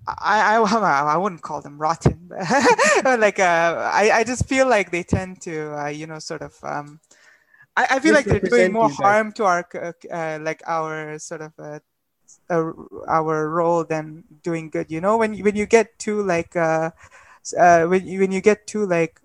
I, 0.07 0.57
I, 0.57 1.14
I 1.14 1.18
wouldn't 1.18 1.44
call 1.44 1.61
them 1.61 1.78
rotten, 1.78 2.28
like 3.06 3.38
uh, 3.38 3.91
I, 3.94 4.10
I 4.11 4.23
just 4.23 4.48
feel 4.48 4.68
like 4.68 4.90
they 4.90 5.03
tend 5.03 5.41
to 5.44 5.78
uh, 5.78 5.88
you 5.90 6.07
know 6.07 6.18
sort 6.18 6.41
of 6.41 6.57
um, 6.64 6.99
I, 7.78 7.88
I 7.91 7.99
feel 7.99 8.14
like 8.14 8.26
they're 8.26 8.40
doing 8.40 8.73
more 8.73 8.90
harm 8.90 9.32
to 9.34 9.45
our 9.45 9.68
uh, 9.76 9.94
uh, 10.11 10.40
like 10.41 10.61
our 10.65 11.19
sort 11.19 11.41
of 11.41 11.53
uh, 11.60 11.80
uh, 12.49 12.72
our 13.07 13.49
role 13.49 13.84
than 13.84 14.23
doing 14.44 14.69
good. 14.69 14.91
You 14.91 15.02
know, 15.02 15.18
when 15.18 15.38
when 15.40 15.56
you 15.56 15.65
get 15.65 15.98
to 15.99 16.22
like 16.22 16.56
uh, 16.56 16.91
uh, 17.57 17.86
when 17.86 18.07
you, 18.07 18.19
when 18.19 18.32
you 18.32 18.41
get 18.41 18.68
to 18.68 18.86
like 18.86 19.22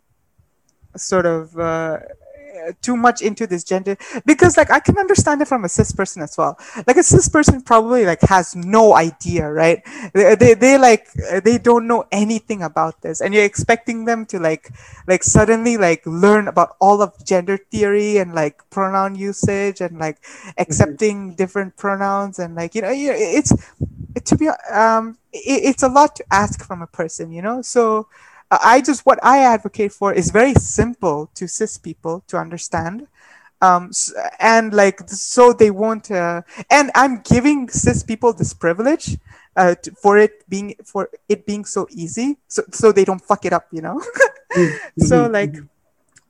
sort 0.96 1.26
of 1.26 1.58
uh, 1.58 1.98
too 2.82 2.96
much 2.96 3.22
into 3.22 3.46
this 3.46 3.64
gender 3.64 3.96
because 4.24 4.56
like 4.56 4.70
I 4.70 4.80
can 4.80 4.98
understand 4.98 5.42
it 5.42 5.48
from 5.48 5.64
a 5.64 5.68
cis 5.68 5.92
person 5.92 6.22
as 6.22 6.36
well. 6.36 6.58
Like 6.86 6.96
a 6.96 7.02
cis 7.02 7.28
person 7.28 7.62
probably 7.62 8.04
like 8.04 8.20
has 8.22 8.56
no 8.56 8.94
idea, 8.94 9.50
right? 9.50 9.82
They, 10.12 10.34
they, 10.34 10.54
they 10.54 10.78
like 10.78 11.12
they 11.44 11.58
don't 11.58 11.86
know 11.86 12.06
anything 12.10 12.62
about 12.62 13.02
this, 13.02 13.20
and 13.20 13.34
you're 13.34 13.44
expecting 13.44 14.04
them 14.04 14.26
to 14.26 14.38
like 14.38 14.70
like 15.06 15.22
suddenly 15.22 15.76
like 15.76 16.02
learn 16.06 16.48
about 16.48 16.76
all 16.80 17.02
of 17.02 17.12
gender 17.24 17.58
theory 17.58 18.18
and 18.18 18.34
like 18.34 18.68
pronoun 18.70 19.14
usage 19.14 19.80
and 19.80 19.98
like 19.98 20.18
accepting 20.58 21.28
mm-hmm. 21.28 21.36
different 21.36 21.76
pronouns 21.76 22.38
and 22.38 22.54
like 22.54 22.74
you 22.74 22.82
know 22.82 22.90
it's 22.92 23.52
to 24.24 24.36
be 24.36 24.48
um 24.72 25.18
it, 25.32 25.64
it's 25.64 25.82
a 25.82 25.88
lot 25.88 26.16
to 26.16 26.24
ask 26.30 26.64
from 26.64 26.82
a 26.82 26.86
person, 26.86 27.30
you 27.32 27.42
know. 27.42 27.62
So 27.62 28.08
I 28.50 28.80
just 28.80 29.04
what 29.04 29.18
I 29.22 29.38
advocate 29.38 29.92
for 29.92 30.12
is 30.12 30.30
very 30.30 30.54
simple 30.54 31.30
to 31.34 31.48
cis 31.48 31.78
people 31.78 32.22
to 32.28 32.36
understand. 32.36 33.08
Um, 33.62 33.90
and 34.38 34.74
like 34.74 35.00
so 35.08 35.54
they 35.54 35.70
won't 35.70 36.10
uh, 36.10 36.42
and 36.70 36.90
i'm 36.94 37.22
giving 37.22 37.70
cis 37.70 38.02
people 38.02 38.34
this 38.34 38.52
privilege 38.52 39.16
uh, 39.56 39.74
to, 39.76 39.92
for 39.92 40.18
it 40.18 40.46
being 40.46 40.74
for 40.84 41.08
it 41.26 41.46
being 41.46 41.64
so 41.64 41.88
easy 41.90 42.36
so 42.48 42.62
so 42.70 42.92
they 42.92 43.04
don't 43.06 43.22
fuck 43.22 43.46
it 43.46 43.54
up 43.54 43.66
you 43.72 43.80
know 43.80 43.98
mm-hmm. 44.54 45.00
so 45.02 45.26
like 45.26 45.56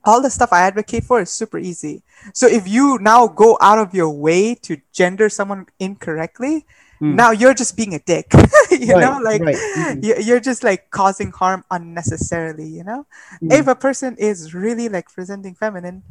all 0.05 0.21
the 0.21 0.29
stuff 0.29 0.53
i 0.53 0.61
advocate 0.61 1.03
for 1.03 1.19
is 1.19 1.29
super 1.29 1.57
easy 1.57 2.01
so 2.33 2.47
if 2.47 2.65
you 2.65 2.97
now 3.01 3.27
go 3.27 3.57
out 3.59 3.77
of 3.77 3.93
your 3.93 4.09
way 4.09 4.55
to 4.55 4.77
gender 4.93 5.27
someone 5.27 5.67
incorrectly 5.79 6.65
Mm. 7.01 7.15
Now 7.15 7.31
you're 7.31 7.53
just 7.53 7.77
being 7.77 7.93
a 7.93 7.99
dick, 7.99 8.31
you 8.71 8.93
right, 8.93 9.01
know, 9.01 9.19
like 9.23 9.41
right. 9.41 9.55
mm-hmm. 9.55 10.21
you're 10.21 10.39
just 10.39 10.63
like 10.63 10.89
causing 10.89 11.31
harm 11.31 11.63
unnecessarily, 11.69 12.67
you 12.67 12.83
know. 12.83 13.05
Mm. 13.41 13.53
If 13.53 13.67
a 13.67 13.75
person 13.75 14.15
is 14.17 14.53
really 14.53 14.89
like 14.89 15.11
presenting 15.13 15.53
feminine, 15.53 16.03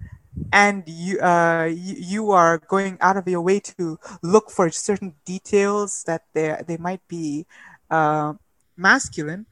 and 0.52 0.84
you 0.86 1.18
uh 1.20 1.64
you, 1.64 1.94
you 1.98 2.30
are 2.30 2.58
going 2.68 2.98
out 3.00 3.16
of 3.16 3.26
your 3.26 3.40
way 3.40 3.58
to 3.60 3.98
look 4.22 4.50
for 4.50 4.70
certain 4.70 5.14
details 5.24 6.04
that 6.04 6.22
they 6.34 6.54
they 6.66 6.76
might 6.76 7.06
be 7.08 7.46
uh, 7.90 8.34
masculine, 8.76 9.46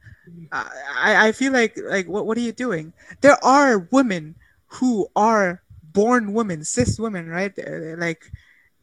I 0.51 1.27
I 1.27 1.31
feel 1.31 1.51
like 1.51 1.77
like 1.77 2.07
what 2.07 2.25
what 2.25 2.37
are 2.37 2.45
you 2.45 2.53
doing? 2.53 2.93
There 3.21 3.43
are 3.43 3.89
women 3.91 4.35
who 4.67 5.07
are 5.15 5.61
born 5.83 6.33
women, 6.33 6.63
cis 6.63 6.99
women, 6.99 7.27
right? 7.27 7.53
Like 7.97 8.31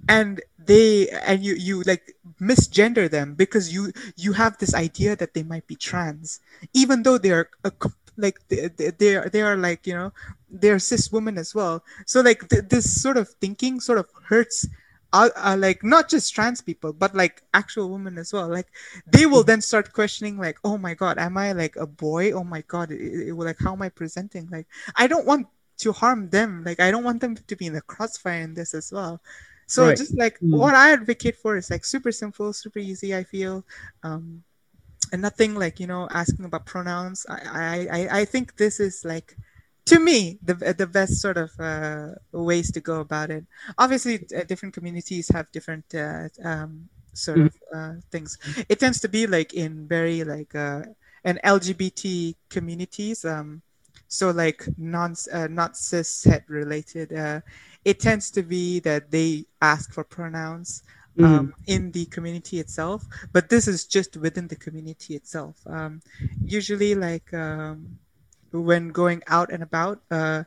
and 0.08 0.40
they 0.58 1.08
and 1.08 1.44
you 1.44 1.54
you 1.54 1.82
like 1.82 2.14
misgender 2.40 3.10
them 3.10 3.34
because 3.34 3.72
you 3.72 3.92
you 4.16 4.32
have 4.32 4.58
this 4.58 4.74
idea 4.74 5.16
that 5.16 5.34
they 5.34 5.42
might 5.42 5.66
be 5.66 5.76
trans. 5.76 6.40
Even 6.74 7.02
though 7.02 7.18
they're 7.18 7.48
a, 7.64 7.72
like 8.16 8.38
they, 8.48 8.68
they 8.68 9.16
are 9.16 9.28
they 9.28 9.42
are 9.42 9.56
like 9.56 9.86
you 9.86 9.94
know 9.94 10.12
they're 10.50 10.78
cis 10.78 11.10
women 11.12 11.38
as 11.38 11.54
well. 11.54 11.84
So 12.06 12.20
like 12.20 12.48
th- 12.48 12.64
this 12.68 13.00
sort 13.00 13.16
of 13.16 13.28
thinking 13.40 13.80
sort 13.80 13.98
of 13.98 14.06
hurts 14.28 14.66
uh, 15.12 15.28
uh, 15.36 15.56
like 15.58 15.84
not 15.84 16.08
just 16.08 16.34
trans 16.34 16.60
people 16.60 16.92
but 16.92 17.14
like 17.14 17.42
actual 17.54 17.90
women 17.90 18.18
as 18.18 18.32
well. 18.32 18.48
Like 18.48 18.68
they 19.06 19.26
will 19.26 19.44
then 19.44 19.60
start 19.60 19.92
questioning 19.92 20.38
like 20.38 20.58
oh 20.64 20.78
my 20.78 20.94
god 20.94 21.18
am 21.18 21.36
i 21.36 21.52
like 21.52 21.76
a 21.76 21.86
boy? 21.86 22.32
Oh 22.32 22.44
my 22.44 22.62
god 22.62 22.90
it, 22.90 23.28
it, 23.28 23.34
like 23.34 23.58
how 23.60 23.72
am 23.72 23.82
i 23.82 23.88
presenting? 23.88 24.48
Like 24.50 24.66
i 24.96 25.06
don't 25.06 25.26
want 25.26 25.46
to 25.78 25.92
harm 25.92 26.30
them. 26.30 26.62
Like 26.64 26.80
i 26.80 26.90
don't 26.90 27.04
want 27.04 27.20
them 27.20 27.36
to 27.36 27.56
be 27.56 27.66
in 27.66 27.72
the 27.74 27.82
crossfire 27.82 28.40
in 28.40 28.54
this 28.54 28.74
as 28.74 28.92
well 28.92 29.20
so 29.72 29.86
right. 29.86 29.96
just 29.96 30.14
like 30.18 30.38
mm. 30.40 30.52
what 30.52 30.74
I 30.74 30.92
advocate 30.92 31.36
for 31.36 31.56
is 31.56 31.70
like 31.70 31.86
super 31.86 32.12
simple, 32.12 32.52
super 32.52 32.78
easy. 32.78 33.16
I 33.16 33.24
feel, 33.24 33.64
um, 34.02 34.44
and 35.12 35.22
nothing 35.22 35.54
like 35.54 35.80
you 35.80 35.86
know 35.86 36.06
asking 36.10 36.44
about 36.44 36.66
pronouns. 36.66 37.24
I 37.26 37.88
I 37.90 38.20
I 38.20 38.24
think 38.26 38.56
this 38.56 38.80
is 38.80 39.02
like 39.02 39.34
to 39.86 39.98
me 39.98 40.38
the 40.44 40.54
the 40.76 40.86
best 40.86 41.22
sort 41.24 41.38
of 41.38 41.50
uh, 41.58 42.20
ways 42.32 42.70
to 42.72 42.80
go 42.80 43.00
about 43.00 43.30
it. 43.30 43.46
Obviously, 43.78 44.26
uh, 44.36 44.44
different 44.44 44.74
communities 44.74 45.32
have 45.32 45.50
different 45.52 45.88
uh, 45.94 46.28
um, 46.44 46.88
sort 47.14 47.38
mm. 47.38 47.46
of 47.46 47.54
uh, 47.72 47.94
things. 48.10 48.36
It 48.68 48.78
tends 48.78 49.00
to 49.00 49.08
be 49.08 49.26
like 49.26 49.54
in 49.54 49.88
very 49.88 50.22
like 50.22 50.54
uh, 50.54 50.82
an 51.24 51.40
LGBT 51.42 52.36
communities. 52.50 53.24
Um, 53.24 53.62
so 54.12 54.30
like 54.30 54.68
non 54.76 55.14
uh, 55.32 55.48
not 55.48 55.74
cis 55.74 56.24
het 56.24 56.44
related 56.48 57.12
uh, 57.12 57.40
it 57.84 57.98
tends 57.98 58.30
to 58.30 58.42
be 58.42 58.78
that 58.80 59.10
they 59.10 59.46
ask 59.62 59.92
for 59.92 60.04
pronouns 60.04 60.82
mm. 61.16 61.24
um, 61.24 61.54
in 61.66 61.90
the 61.92 62.04
community 62.06 62.60
itself, 62.60 63.06
but 63.32 63.48
this 63.48 63.66
is 63.66 63.86
just 63.86 64.16
within 64.16 64.48
the 64.48 64.56
community 64.56 65.14
itself. 65.14 65.56
Um, 65.66 66.00
usually, 66.44 66.94
like 66.94 67.32
um, 67.34 67.98
when 68.52 68.90
going 68.90 69.22
out 69.26 69.50
and 69.50 69.62
about, 69.62 70.00
uh, 70.10 70.44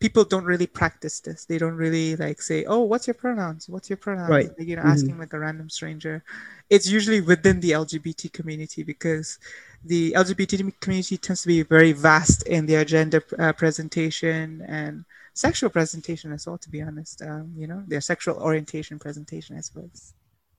people 0.00 0.24
don't 0.24 0.44
really 0.44 0.66
practice 0.66 1.20
this. 1.20 1.44
They 1.44 1.58
don't 1.58 1.76
really 1.76 2.16
like 2.16 2.40
say, 2.40 2.64
"Oh, 2.64 2.82
what's 2.82 3.06
your 3.06 3.14
pronouns? 3.14 3.68
What's 3.68 3.90
your 3.90 3.98
pronouns?" 3.98 4.30
Right. 4.30 4.50
Like, 4.58 4.68
you 4.68 4.76
know, 4.76 4.82
mm-hmm. 4.82 4.92
asking 4.92 5.18
like 5.18 5.32
a 5.32 5.38
random 5.38 5.68
stranger. 5.68 6.24
It's 6.70 6.88
usually 6.88 7.20
within 7.20 7.60
the 7.60 7.72
LGBT 7.72 8.32
community 8.32 8.82
because 8.82 9.38
the 9.84 10.12
LGBT 10.12 10.80
community 10.80 11.16
tends 11.16 11.42
to 11.42 11.48
be 11.48 11.62
very 11.62 11.92
vast 11.92 12.46
in 12.46 12.66
their 12.66 12.84
gender 12.84 13.22
uh, 13.38 13.52
presentation 13.52 14.62
and 14.66 15.04
sexual 15.34 15.70
presentation 15.70 16.32
as 16.32 16.46
well 16.46 16.58
to 16.58 16.68
be 16.68 16.82
honest. 16.82 17.22
Um, 17.22 17.52
you 17.56 17.66
know 17.66 17.82
their 17.86 18.00
sexual 18.00 18.36
orientation 18.36 18.98
presentation 18.98 19.56
i 19.56 19.60
suppose. 19.60 20.14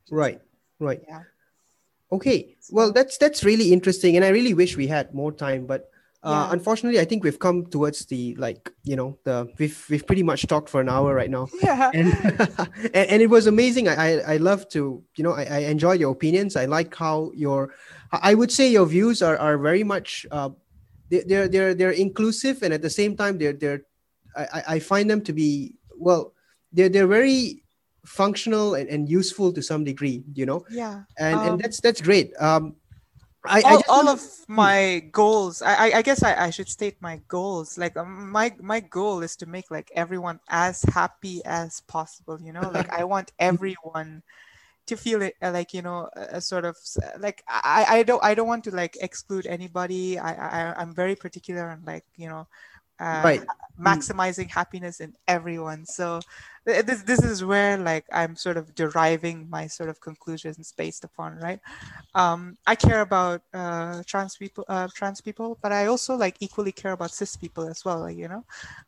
Right 0.09 0.41
right. 0.79 1.01
Yeah. 1.07 1.23
Okay 2.11 2.55
well 2.71 2.91
that's 2.91 3.17
that's 3.17 3.43
really 3.43 3.71
interesting 3.73 4.15
and 4.15 4.25
i 4.25 4.29
really 4.29 4.53
wish 4.53 4.75
we 4.75 4.87
had 4.87 5.13
more 5.13 5.31
time 5.31 5.65
but 5.65 5.91
uh, 6.23 6.47
yeah. 6.47 6.53
unfortunately 6.53 6.99
i 6.99 7.05
think 7.05 7.23
we've 7.23 7.39
come 7.39 7.65
towards 7.65 8.05
the 8.07 8.35
like 8.35 8.69
you 8.83 8.95
know 8.95 9.17
the 9.23 9.47
we've 9.57 9.85
we've 9.89 10.05
pretty 10.05 10.23
much 10.23 10.45
talked 10.47 10.69
for 10.69 10.81
an 10.81 10.89
hour 10.89 11.13
right 11.15 11.29
now. 11.29 11.47
Yeah. 11.63 11.91
And 11.93 12.07
and, 12.93 13.05
and, 13.11 13.21
it 13.21 13.29
was 13.29 13.47
amazing. 13.47 13.87
I 13.87 13.95
i 13.95 14.33
I 14.33 14.37
love 14.37 14.67
to 14.69 15.03
you 15.15 15.23
know 15.23 15.31
i, 15.31 15.43
I 15.43 15.59
enjoy 15.71 15.93
your 15.93 16.11
opinions. 16.11 16.55
I 16.55 16.65
like 16.65 16.95
how 16.95 17.31
your 17.35 17.73
i 18.11 18.33
would 18.33 18.51
say 18.51 18.67
your 18.67 18.85
views 18.85 19.21
are 19.21 19.37
are 19.37 19.57
very 19.57 19.83
much 19.83 20.25
uh 20.31 20.49
they're 21.09 21.47
they're 21.47 21.73
they're 21.73 21.97
inclusive 22.07 22.63
and 22.63 22.73
at 22.73 22.81
the 22.81 22.89
same 22.89 23.15
time 23.15 23.37
they're 23.37 23.53
they're 23.53 23.81
I, 24.35 24.63
I 24.75 24.79
find 24.79 25.09
them 25.09 25.21
to 25.23 25.33
be 25.33 25.75
well 25.97 26.33
they're 26.71 26.89
they're 26.89 27.07
very 27.07 27.63
functional 28.05 28.75
and, 28.75 28.89
and 28.89 29.09
useful 29.09 29.53
to 29.53 29.61
some 29.61 29.83
degree 29.83 30.23
you 30.33 30.45
know? 30.45 30.65
Yeah. 30.69 31.03
And 31.17 31.35
um, 31.35 31.47
and 31.47 31.55
that's 31.61 31.79
that's 31.79 32.01
great. 32.01 32.33
Um 32.39 32.75
I, 33.45 33.61
all, 33.61 33.79
I 33.79 33.83
all 33.87 34.07
of 34.09 34.21
my 34.47 35.03
goals 35.11 35.61
I, 35.61 35.91
I 35.91 36.01
guess 36.01 36.23
I, 36.23 36.47
I 36.47 36.49
should 36.49 36.69
state 36.69 36.97
my 37.01 37.21
goals. 37.27 37.77
Like 37.77 37.95
um, 37.97 38.31
my 38.31 38.53
my 38.61 38.79
goal 38.79 39.21
is 39.21 39.35
to 39.37 39.45
make 39.45 39.71
like 39.71 39.91
everyone 39.95 40.39
as 40.49 40.83
happy 40.83 41.41
as 41.45 41.81
possible 41.81 42.39
you 42.41 42.53
know? 42.53 42.69
Like 42.69 42.91
i 42.91 43.03
want 43.03 43.31
everyone 43.39 44.23
to 44.87 44.97
feel 44.97 45.21
it 45.21 45.35
uh, 45.41 45.51
like 45.51 45.73
you 45.73 45.81
know 45.81 46.09
a, 46.15 46.41
sort 46.41 46.65
of 46.65 46.75
like 47.19 47.43
I, 47.47 47.85
I 47.89 48.03
don't 48.03 48.23
i 48.23 48.33
don't 48.33 48.47
want 48.47 48.63
to 48.65 48.75
like 48.75 48.97
exclude 49.01 49.45
anybody. 49.45 50.17
I, 50.17 50.31
I 50.33 50.81
i'm 50.81 50.93
very 50.93 51.15
particular 51.15 51.69
on 51.69 51.83
like 51.85 52.05
you 52.17 52.27
know 52.27 52.47
uh, 52.99 53.21
Right. 53.23 53.41
Maximizing 53.79 54.49
happiness 54.49 54.99
in 54.99 55.13
everyone. 55.27 55.85
So 55.85 56.19
this 56.65 57.03
this 57.03 57.23
is 57.23 57.43
where 57.43 57.77
like 57.77 58.05
I'm 58.11 58.35
sort 58.35 58.57
of 58.57 58.75
deriving 58.75 59.49
my 59.49 59.67
sort 59.67 59.89
of 59.89 60.01
conclusions 60.01 60.73
based 60.75 61.03
upon, 61.03 61.37
right? 61.37 61.59
Um, 62.15 62.57
I 62.65 62.75
care 62.75 63.01
about 63.01 63.41
uh, 63.53 64.03
trans 64.05 64.35
people, 64.35 64.65
uh, 64.67 64.87
trans 64.93 65.21
people, 65.21 65.57
but 65.61 65.71
I 65.71 65.85
also 65.85 66.15
like 66.15 66.37
equally 66.39 66.71
care 66.71 66.91
about 66.91 67.11
cis 67.11 67.35
people 67.35 67.67
as 67.67 67.85
well. 67.85 68.01
Like, 68.01 68.17
you 68.17 68.27
know, 68.27 68.43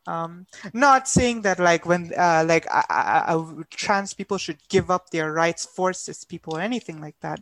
um, 0.07 0.45
not 0.73 1.07
saying 1.07 1.43
that 1.43 1.59
like 1.59 1.85
when 1.85 2.11
uh, 2.17 2.43
like 2.47 2.67
I, 2.71 2.83
I, 2.89 3.35
I, 3.35 3.63
trans 3.69 4.13
people 4.13 4.37
should 4.37 4.57
give 4.69 4.89
up 4.89 5.09
their 5.11 5.31
rights 5.31 5.65
for 5.65 5.93
cis 5.93 6.23
people 6.23 6.57
or 6.57 6.61
anything 6.61 6.99
like 6.99 7.15
that, 7.21 7.41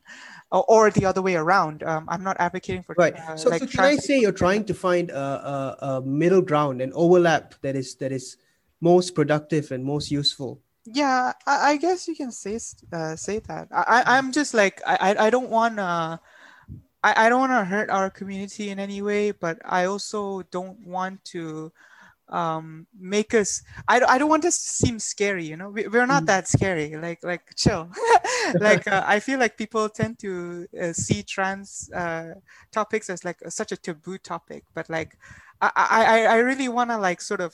or, 0.52 0.66
or 0.68 0.92
the 0.92 1.06
other 1.06 1.22
way 1.22 1.36
around. 1.36 1.84
Um, 1.84 2.06
I'm 2.10 2.24
not 2.24 2.38
advocating 2.40 2.84
for 2.84 2.96
Right. 2.98 3.16
uh, 3.16 3.38
so, 3.38 3.50
like 3.50 3.62
so 3.62 3.68
can 3.68 3.86
I 3.86 3.96
say 3.96 4.16
people 4.16 4.24
you're 4.24 4.32
trying 4.34 4.66
to 4.66 4.74
find 4.74 5.10
a, 5.10 5.18
a, 5.18 5.88
a 5.88 6.02
middle 6.02 6.42
ground, 6.42 6.82
an 6.82 6.92
overlap 6.94 7.39
that 7.62 7.76
is 7.76 7.96
that 7.96 8.12
is 8.12 8.38
most 8.82 9.16
productive 9.16 9.72
and 9.72 9.84
most 9.84 10.12
useful? 10.12 10.62
Yeah, 10.86 11.34
I, 11.46 11.72
I 11.72 11.78
guess 11.78 12.08
you 12.08 12.16
can 12.16 12.32
say 12.32 12.60
uh, 12.92 13.16
say 13.16 13.40
that. 13.48 13.68
I, 13.72 13.84
I 14.04 14.18
I'm 14.18 14.32
just 14.32 14.54
like 14.54 14.82
I 14.86 14.96
I, 14.96 15.28
I 15.28 15.30
don't 15.30 15.50
want 15.50 15.78
to. 15.78 16.20
I, 17.02 17.26
I 17.26 17.30
don't 17.30 17.40
want 17.40 17.56
to 17.56 17.64
hurt 17.64 17.90
our 17.90 18.10
community 18.10 18.70
in 18.70 18.80
any 18.80 19.02
way, 19.02 19.32
but 19.32 19.58
I 19.64 19.86
also 19.86 20.44
don't 20.52 20.80
want 20.86 21.24
to 21.32 21.72
um 22.30 22.86
make 23.00 23.34
us 23.34 23.64
I, 23.88 24.02
I 24.02 24.18
don't 24.18 24.30
want 24.30 24.46
us 24.46 24.58
to 24.64 24.70
seem 24.86 25.00
scary 25.00 25.46
you 25.46 25.58
know? 25.58 25.70
We, 25.70 25.88
we're 25.88 26.06
not 26.06 26.26
Mm. 26.26 26.28
that 26.28 26.48
scary 26.48 26.96
like 26.96 27.24
like 27.24 27.56
chill. 27.56 27.90
Like 28.60 28.88
uh, 28.88 29.04
i 29.06 29.20
feel 29.20 29.40
like 29.40 29.58
people 29.58 29.90
tend 29.90 30.20
to 30.20 30.68
uh, 30.82 30.94
see 30.94 31.24
trans 31.24 31.90
uh, 31.96 32.34
topics 32.72 33.10
as 33.10 33.24
like 33.24 33.38
such 33.50 33.72
a 33.72 33.78
taboo 33.78 34.18
topic 34.18 34.64
but 34.74 34.90
like 34.90 35.18
i 35.62 35.72
i, 35.76 36.26
I- 36.26 36.38
really 36.38 36.68
want 36.70 36.90
to 36.90 36.98
like 36.98 37.22
sort 37.22 37.42
of 37.42 37.54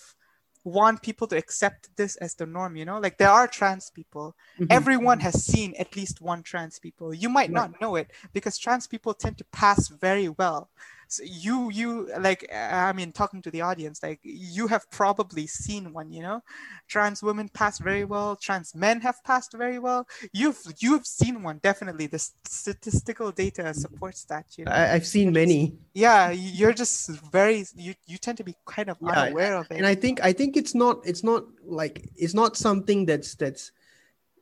want 0.63 1.03
people 1.03 1.27
to 1.27 1.37
accept 1.37 1.89
this 1.95 2.15
as 2.17 2.33
the 2.35 2.45
norm 2.45 2.75
you 2.75 2.85
know? 2.85 2.99
Like 2.99 3.17
there 3.19 3.29
are 3.29 3.47
trans 3.47 3.89
people. 3.91 4.35
Mhm. 4.57 4.69
everyone 4.69 5.19
has 5.19 5.43
seen 5.45 5.75
at 5.77 5.95
least 5.95 6.21
one 6.21 6.41
trans 6.41 6.79
people. 6.79 7.13
You 7.13 7.29
might 7.29 7.51
Right. 7.51 7.53
not 7.53 7.79
know 7.79 7.95
it 7.95 8.11
because 8.33 8.57
trans 8.57 8.87
people 8.87 9.13
tend 9.13 9.37
to 9.37 9.45
pass 9.51 9.89
very 9.89 10.27
well 10.29 10.69
so 11.07 11.23
you 11.25 11.69
you 11.71 12.09
like 12.19 12.47
uh, 12.51 12.55
i 12.89 12.93
mean 12.93 13.11
talking 13.11 13.41
to 13.41 13.51
the 13.51 13.61
audience 13.61 14.01
like 14.03 14.19
you 14.23 14.67
have 14.67 14.89
probably 14.91 15.47
seen 15.47 15.93
one 15.93 16.11
you 16.11 16.21
know? 16.21 16.41
Trans 16.87 17.23
women 17.23 17.49
pass 17.49 17.79
very 17.79 18.01
mm-hmm. 18.01 18.11
well. 18.13 18.35
Trans 18.35 18.75
men 18.75 19.01
have 19.01 19.23
passed 19.23 19.53
very 19.53 19.79
well. 19.79 20.07
You've 20.33 20.61
you've 20.79 21.05
seen 21.05 21.41
one 21.41 21.59
definitely. 21.63 22.05
The 22.07 22.19
statistical 22.47 23.31
data 23.31 23.63
mm-hmm. 23.63 23.73
supports 23.73 24.23
that 24.25 24.45
you 24.57 24.65
know? 24.65 24.71
I, 24.71 24.93
I've 24.93 25.05
seen 25.07 25.33
many. 25.33 25.77
yeah 25.93 26.29
you're 26.31 26.73
just 26.73 27.09
very 27.31 27.65
you, 27.75 27.93
you 28.05 28.17
tend 28.17 28.37
to 28.37 28.43
be 28.43 28.55
kind 28.65 28.89
of 28.89 28.97
Yeah, 29.01 29.09
unaware 29.21 29.55
of 29.57 29.65
it. 29.71 29.77
and 29.77 29.85
i 29.87 29.95
think 29.95 30.15
i 30.23 30.31
think 30.33 30.55
it's 30.57 30.75
not 30.75 30.95
it's 31.05 31.23
not 31.23 31.43
like 31.81 31.95
it's 32.15 32.33
not 32.41 32.55
something 32.57 33.05
that's 33.09 33.35
that's 33.35 33.71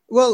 well 0.10 0.34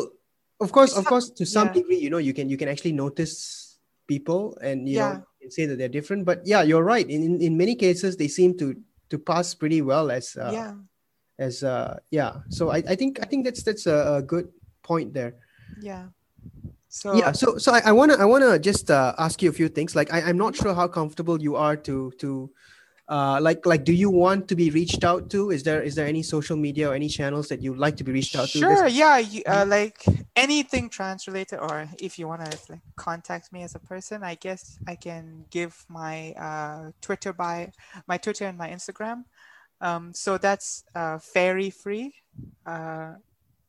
of 0.61 0.71
course 0.71 0.91
It's 0.91 0.99
of 0.99 1.03
not- 1.05 1.09
course 1.09 1.29
to 1.39 1.45
some 1.45 1.67
yeah. 1.67 1.73
degree 1.73 1.99
you 2.05 2.09
know 2.09 2.17
you 2.27 2.33
can 2.33 2.49
you 2.49 2.57
can 2.57 2.69
actually 2.69 2.93
notice 2.93 3.77
people 4.07 4.57
and 4.61 4.87
you 4.89 4.97
Yeah. 4.97 5.13
know 5.13 5.23
can 5.39 5.51
say 5.51 5.65
that 5.65 5.77
they're 5.77 5.89
different 5.89 6.25
but 6.25 6.41
yeah 6.45 6.61
you're 6.61 6.83
right. 6.83 7.09
In, 7.09 7.23
in 7.23 7.41
in 7.41 7.57
many 7.57 7.75
cases 7.75 8.17
they 8.17 8.27
seem 8.27 8.57
to 8.57 8.75
to 9.09 9.17
pass 9.17 9.53
pretty 9.53 9.81
well 9.81 10.11
as 10.11 10.37
uh, 10.37 10.51
yeah. 10.53 10.73
as 11.39 11.63
uh 11.63 11.97
yeah. 12.11 12.41
So 12.49 12.69
i, 12.69 12.77
I 12.87 12.95
think 12.95 13.19
i 13.21 13.25
think 13.25 13.45
that's 13.45 13.63
that's 13.63 13.87
a, 13.87 14.19
a 14.19 14.21
good 14.21 14.49
point 14.83 15.13
there. 15.13 15.35
Yeah. 15.81 16.09
So 16.89 17.13
yeah 17.13 17.31
so 17.31 17.57
so 17.57 17.73
i, 17.73 17.81
I 17.85 17.91
want 17.91 18.11
to 18.11 18.17
i 18.19 18.25
want 18.25 18.43
to 18.43 18.57
just 18.57 18.89
uh, 18.89 19.13
ask 19.17 19.41
you 19.41 19.49
a 19.49 19.53
few 19.53 19.69
things. 19.69 19.95
Like 19.95 20.13
I, 20.13 20.21
i'm 20.21 20.37
not 20.37 20.55
sure 20.55 20.73
how 20.73 20.87
comfortable 20.87 21.41
you 21.41 21.55
are 21.55 21.77
to 21.87 22.11
to 22.19 22.51
uh, 23.09 23.39
like 23.41 23.65
like 23.65 23.83
do 23.83 23.91
you 23.91 24.09
want 24.09 24.47
to 24.47 24.55
be 24.55 24.69
reached 24.69 25.03
out 25.03 25.29
to? 25.31 25.49
Is 25.49 25.63
there 25.63 25.81
is 25.81 25.95
there 25.95 26.05
any 26.05 26.21
social 26.21 26.55
media 26.55 26.91
or 26.91 26.93
any 26.93 27.09
channels 27.09 27.47
that 27.49 27.61
you'd 27.61 27.79
like 27.79 27.97
to 27.97 28.03
be 28.03 28.11
reached 28.11 28.35
out 28.35 28.47
to? 28.49 28.59
Sure, 28.59 28.87
yeah, 28.87 29.17
you, 29.17 29.41
uh, 29.47 29.65
like 29.67 30.05
anything 30.35 30.89
trans 30.89 31.27
related, 31.27 31.57
or 31.57 31.89
if 31.99 32.19
you 32.19 32.27
want 32.27 32.45
to 32.45 32.57
like 32.69 32.81
contact 32.95 33.51
me 33.51 33.63
as 33.63 33.73
a 33.73 33.79
person, 33.79 34.23
I 34.23 34.35
guess 34.35 34.77
I 34.87 34.95
can 34.95 35.45
give 35.49 35.85
my 35.89 36.33
uh, 36.33 36.91
Twitter 37.01 37.33
by 37.33 37.71
my 38.07 38.17
Twitter 38.17 38.45
and 38.45 38.57
my 38.57 38.69
Instagram. 38.69 39.25
Um, 39.81 40.13
so 40.13 40.37
that's 40.37 40.83
uh, 40.93 41.17
fairy 41.17 41.71
free. 41.71 42.13
Uh, 42.63 43.13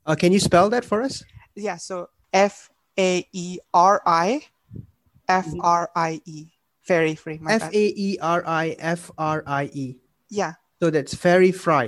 uh, 0.04 0.14
can 0.16 0.32
you 0.32 0.40
spell 0.40 0.68
that 0.68 0.84
for 0.84 1.00
us? 1.00 1.24
Yeah, 1.54 1.76
so 1.76 2.10
F 2.32 2.68
A 2.98 3.26
E 3.32 3.58
R 3.72 4.02
I 4.04 4.44
F 5.28 5.48
R 5.60 5.90
I 5.96 6.20
E, 6.26 6.52
fairy 6.90 7.14
free. 7.14 7.38
F 7.46 7.70
a 7.70 7.84
e 8.06 8.18
r 8.18 8.42
i 8.46 8.66
f 8.78 9.02
r 9.18 9.38
i 9.46 9.64
e 9.84 9.86
yeah. 10.28 10.52
so 10.82 10.90
that's 10.90 11.14
fairy 11.14 11.52
fry 11.54 11.86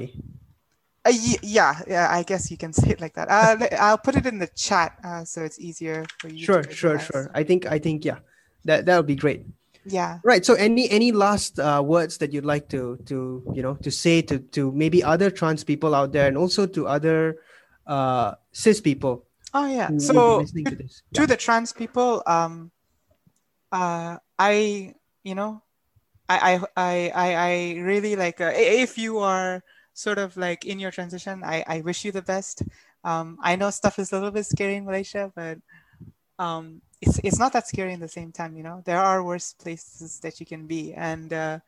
Uh, 1.05 1.11
yeah, 1.43 1.75
yeah, 1.91 2.07
I 2.19 2.23
guess 2.23 2.47
you 2.53 2.57
can 2.57 2.71
say 2.79 2.95
it 2.95 3.01
like 3.03 3.15
that. 3.19 3.27
Uh, 3.27 3.59
I'll 3.83 3.99
put 3.99 4.15
it 4.15 4.23
in 4.31 4.39
the 4.39 4.47
chat 4.55 4.95
uh, 5.03 5.25
so 5.27 5.43
it's 5.43 5.59
easier 5.59 6.07
for 6.23 6.29
you. 6.31 6.47
to 6.47 6.47
sure 6.47 6.63
sure 6.71 6.99
sure 7.09 7.25
i 7.35 7.43
think 7.43 7.67
i 7.67 7.79
think 7.83 8.07
yeah 8.07 8.23
that 8.69 8.87
that 8.87 8.95
would 8.99 9.11
be 9.11 9.19
great 9.19 9.43
Yeah. 9.83 10.23
right 10.23 10.47
so 10.47 10.55
any 10.55 10.87
any 10.95 11.11
last 11.11 11.59
uh, 11.59 11.83
words 11.83 12.23
that 12.23 12.31
you'd 12.31 12.47
like 12.47 12.71
to 12.71 13.03
to 13.11 13.43
you 13.51 13.63
know 13.67 13.75
to 13.83 13.91
say 13.91 14.23
to 14.31 14.39
to 14.55 14.71
maybe 14.71 15.03
other 15.03 15.27
trans 15.35 15.67
people 15.67 15.91
out 15.99 16.15
there 16.15 16.31
and 16.31 16.39
also 16.39 16.71
to 16.71 16.87
other 16.87 17.43
uh 17.91 18.39
cis 18.55 18.79
people 18.79 19.27
Oh 19.51 19.67
yeah. 19.67 19.91
who 19.91 19.99
will 19.99 20.47
be 20.55 20.63
So 20.63 20.71
to 20.71 20.77
this 20.79 20.95
to 21.19 21.23
the 21.27 21.35
trans 21.37 21.75
people, 21.75 22.23
um, 22.31 22.71
uh, 23.75 24.17
I 24.43 24.95
you 25.23 25.35
know, 25.37 25.63
I 26.29 26.59
I 26.77 27.11
I 27.15 27.35
I, 27.35 27.81
really 27.81 28.17
like 28.17 28.41
uh, 28.41 28.51
if 28.55 28.99
you 28.99 29.19
are 29.19 29.63
sort 29.95 30.19
of 30.19 30.37
like 30.37 30.65
in 30.65 30.81
your 30.81 30.91
transition, 30.91 31.45
I 31.45 31.65
I 31.67 31.81
wish 31.83 32.05
you 32.05 32.11
the 32.13 32.23
best. 32.23 32.63
Um, 33.05 33.39
I 33.43 33.55
know 33.57 33.71
stuff 33.71 33.99
is 33.99 34.13
a 34.13 34.17
little 34.17 34.33
bit 34.33 34.47
scary 34.47 34.77
in 34.77 34.85
Malaysia, 34.85 35.31
but 35.35 35.59
um, 36.39 36.83
it's 37.01 37.21
it's 37.23 37.39
not 37.39 37.53
that 37.53 37.69
scary 37.69 37.93
in 37.93 38.01
the 38.01 38.09
same 38.09 38.33
time. 38.33 38.57
You 38.57 38.65
know, 38.65 38.83
there 38.85 38.99
are 38.99 39.23
worse 39.23 39.55
places 39.55 40.19
that 40.21 40.41
you 40.41 40.47
can 40.47 40.67
be, 40.67 40.93
and 40.95 41.33
uh, 41.33 41.59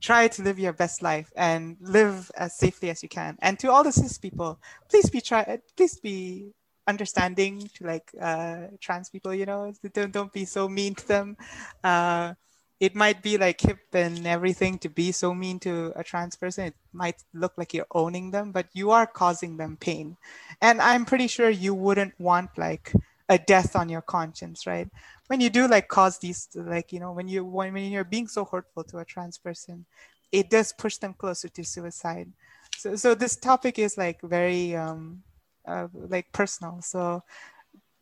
try 0.00 0.28
to 0.28 0.42
live 0.42 0.58
your 0.58 0.72
best 0.72 1.02
life 1.02 1.30
and 1.36 1.76
live 1.80 2.30
as 2.36 2.56
safely 2.56 2.88
as 2.88 3.02
you 3.02 3.08
can. 3.08 3.36
And 3.42 3.58
to 3.60 3.70
all 3.70 3.84
the 3.84 3.92
cis 3.92 4.16
people, 4.16 4.58
please 4.88 5.10
be 5.10 5.20
try 5.20 5.60
please 5.76 6.00
be 6.00 6.54
understanding 6.86 7.70
to 7.74 7.86
like 7.86 8.10
uh, 8.20 8.68
trans 8.80 9.10
people. 9.10 9.34
You 9.34 9.46
know, 9.46 9.72
don't 9.92 10.12
don't 10.12 10.32
be 10.32 10.44
so 10.44 10.68
mean 10.68 10.94
to 10.96 11.08
them. 11.08 11.36
Uh, 11.82 12.34
it 12.82 12.96
might 12.96 13.22
be 13.22 13.38
like 13.38 13.60
hip 13.60 13.78
and 13.92 14.26
everything 14.26 14.76
to 14.78 14.88
be 14.88 15.12
so 15.12 15.32
mean 15.32 15.60
to 15.60 15.92
a 15.94 16.02
trans 16.02 16.34
person. 16.34 16.66
It 16.66 16.74
might 16.92 17.22
look 17.32 17.52
like 17.56 17.72
you're 17.72 17.86
owning 17.92 18.32
them, 18.32 18.50
but 18.50 18.66
you 18.72 18.90
are 18.90 19.06
causing 19.06 19.56
them 19.56 19.76
pain. 19.76 20.16
And 20.60 20.82
I'm 20.82 21.04
pretty 21.04 21.28
sure 21.28 21.48
you 21.48 21.74
wouldn't 21.74 22.18
want 22.18 22.58
like 22.58 22.92
a 23.28 23.38
death 23.38 23.76
on 23.76 23.88
your 23.88 24.02
conscience, 24.02 24.66
right? 24.66 24.88
When 25.28 25.40
you 25.40 25.48
do 25.48 25.68
like 25.68 25.86
cause 25.86 26.18
these, 26.18 26.48
like 26.56 26.92
you 26.92 26.98
know, 26.98 27.12
when 27.12 27.28
you 27.28 27.44
when, 27.44 27.72
when 27.72 27.92
you're 27.92 28.02
being 28.02 28.26
so 28.26 28.44
hurtful 28.44 28.82
to 28.84 28.98
a 28.98 29.04
trans 29.04 29.38
person, 29.38 29.86
it 30.32 30.50
does 30.50 30.72
push 30.72 30.96
them 30.96 31.14
closer 31.14 31.48
to 31.48 31.62
suicide. 31.64 32.32
So 32.76 32.96
so 32.96 33.14
this 33.14 33.36
topic 33.36 33.78
is 33.78 33.96
like 33.96 34.20
very 34.22 34.74
um 34.74 35.22
uh, 35.66 35.88
like 35.94 36.32
personal. 36.32 36.80
So 36.82 37.22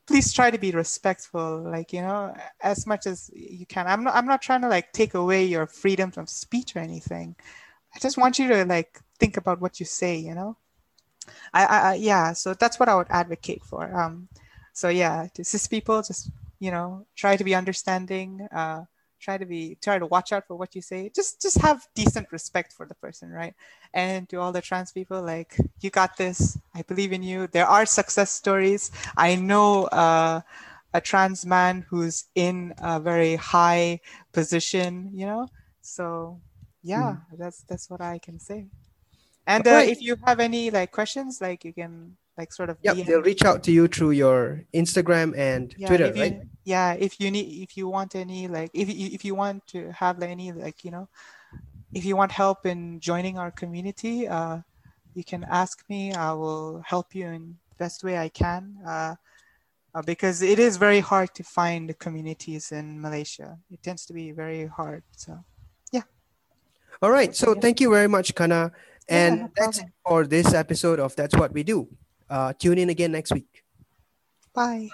please 0.06 0.32
try 0.32 0.50
to 0.50 0.58
be 0.58 0.72
respectful 0.72 1.62
like 1.70 1.92
you 1.92 2.02
know 2.02 2.34
as 2.62 2.86
much 2.86 3.06
as 3.06 3.30
you 3.34 3.66
can. 3.66 3.86
I'm 3.86 4.04
not 4.04 4.14
i'm 4.14 4.26
not 4.26 4.42
trying 4.42 4.62
to 4.62 4.68
like 4.68 4.92
take 4.92 5.14
away 5.14 5.44
your 5.44 5.66
freedom 5.66 6.10
from 6.10 6.26
speech 6.26 6.76
or 6.76 6.80
anything. 6.80 7.36
I 7.94 7.98
just 8.00 8.18
want 8.18 8.38
you 8.38 8.48
to 8.48 8.64
like 8.64 9.00
think 9.18 9.36
about 9.36 9.60
what 9.60 9.80
you 9.80 9.86
say 9.86 10.16
you 10.16 10.34
know? 10.34 10.56
I 11.54 11.66
i, 11.66 11.78
I 11.90 11.94
yeah 11.94 12.32
so 12.32 12.54
that's 12.54 12.78
what 12.80 12.88
i 12.88 12.96
would 12.96 13.08
advocate 13.10 13.64
for. 13.64 13.94
Um 13.94 14.28
so 14.72 14.88
yeah 14.88 15.28
to 15.34 15.44
cis 15.44 15.66
people 15.68 16.02
just 16.02 16.30
you 16.58 16.70
know 16.70 17.06
try 17.16 17.36
to 17.36 17.44
be 17.44 17.54
understanding 17.54 18.48
uh 18.52 18.84
try 19.20 19.38
to 19.38 19.46
be 19.46 19.76
try 19.82 19.98
to 19.98 20.06
watch 20.06 20.32
out 20.32 20.46
for 20.46 20.56
what 20.56 20.74
you 20.74 20.82
say. 20.82 21.10
Just 21.14 21.40
just 21.42 21.58
have 21.60 21.86
decent 21.94 22.32
respect 22.32 22.72
for 22.72 22.86
the 22.86 22.94
person 22.94 23.30
right? 23.30 23.54
And 23.94 24.28
to 24.30 24.36
all 24.40 24.52
the 24.52 24.60
trans 24.62 24.92
people 24.92 25.22
like 25.22 25.56
you 25.80 25.90
got 25.90 26.16
this. 26.16 26.58
I 26.74 26.82
believe 26.82 27.12
in 27.12 27.22
you. 27.22 27.46
There 27.46 27.66
are 27.66 27.86
success 27.86 28.30
stories. 28.30 28.90
I 29.16 29.36
know 29.36 29.84
uh, 29.86 30.40
a 30.94 31.00
trans 31.00 31.46
man 31.46 31.86
who's 31.88 32.24
in 32.34 32.74
a 32.78 33.00
very 33.00 33.36
high 33.36 34.00
position 34.32 35.10
you 35.14 35.26
know? 35.26 35.48
So 35.82 36.40
yeah 36.82 37.16
that's 37.38 37.62
that's 37.64 37.90
what 37.90 38.00
i 38.00 38.18
can 38.18 38.38
say. 38.40 38.66
And 39.46 39.66
uh, 39.66 39.82
if 39.84 40.00
you 40.00 40.16
have 40.26 40.40
any 40.40 40.70
like 40.70 40.92
questions 40.92 41.40
like 41.40 41.64
you 41.64 41.72
can 41.72 42.16
like 42.38 42.52
sort 42.52 42.70
of 42.70 42.78
yeah 42.82 42.94
they'll 42.94 43.22
reach 43.22 43.44
out 43.44 43.62
to 43.64 43.72
you 43.72 43.86
through 43.86 44.12
your 44.12 44.64
Instagram 44.72 45.36
and 45.36 45.74
yeah, 45.76 45.88
Twitter, 45.88 46.12
you, 46.14 46.22
right? 46.22 46.40
Yeah, 46.64 46.92
if 46.92 47.18
you 47.20 47.30
need, 47.30 47.62
if 47.62 47.76
you 47.76 47.88
want 47.88 48.14
any, 48.14 48.46
like, 48.46 48.70
if 48.74 48.88
you, 48.88 49.08
if 49.12 49.24
you 49.24 49.34
want 49.34 49.66
to 49.68 49.90
have 49.92 50.18
like, 50.18 50.30
any, 50.30 50.52
like, 50.52 50.84
you 50.84 50.90
know, 50.90 51.08
if 51.92 52.04
you 52.04 52.16
want 52.16 52.30
help 52.30 52.66
in 52.66 53.00
joining 53.00 53.38
our 53.38 53.50
community, 53.50 54.28
uh, 54.28 54.58
you 55.14 55.24
can 55.24 55.44
ask 55.50 55.82
me. 55.88 56.12
I 56.12 56.32
will 56.32 56.82
help 56.86 57.14
you 57.14 57.26
in 57.26 57.56
best 57.78 58.04
way 58.04 58.18
I 58.18 58.28
can. 58.28 58.76
Uh, 58.86 59.14
uh, 59.94 60.02
because 60.02 60.42
it 60.42 60.58
is 60.60 60.76
very 60.76 61.00
hard 61.00 61.34
to 61.34 61.42
find 61.42 61.98
communities 61.98 62.70
in 62.70 63.00
Malaysia. 63.00 63.58
It 63.72 63.82
tends 63.82 64.06
to 64.06 64.12
be 64.12 64.30
very 64.30 64.66
hard. 64.66 65.02
So 65.16 65.42
yeah. 65.90 66.02
All 67.02 67.10
right. 67.10 67.34
So 67.34 67.54
thank 67.54 67.80
you 67.80 67.90
very 67.90 68.06
much, 68.06 68.34
Kanna. 68.34 68.70
And 69.08 69.36
yeah, 69.36 69.42
no 69.42 69.50
that's 69.56 69.78
it 69.78 69.86
for 70.06 70.26
this 70.26 70.54
episode 70.54 71.00
of 71.00 71.16
That's 71.16 71.34
What 71.34 71.52
We 71.52 71.64
Do. 71.64 71.88
Uh, 72.30 72.52
tune 72.52 72.78
in 72.78 72.88
again 72.90 73.10
next 73.10 73.32
week. 73.32 73.64
Bye. 74.54 74.88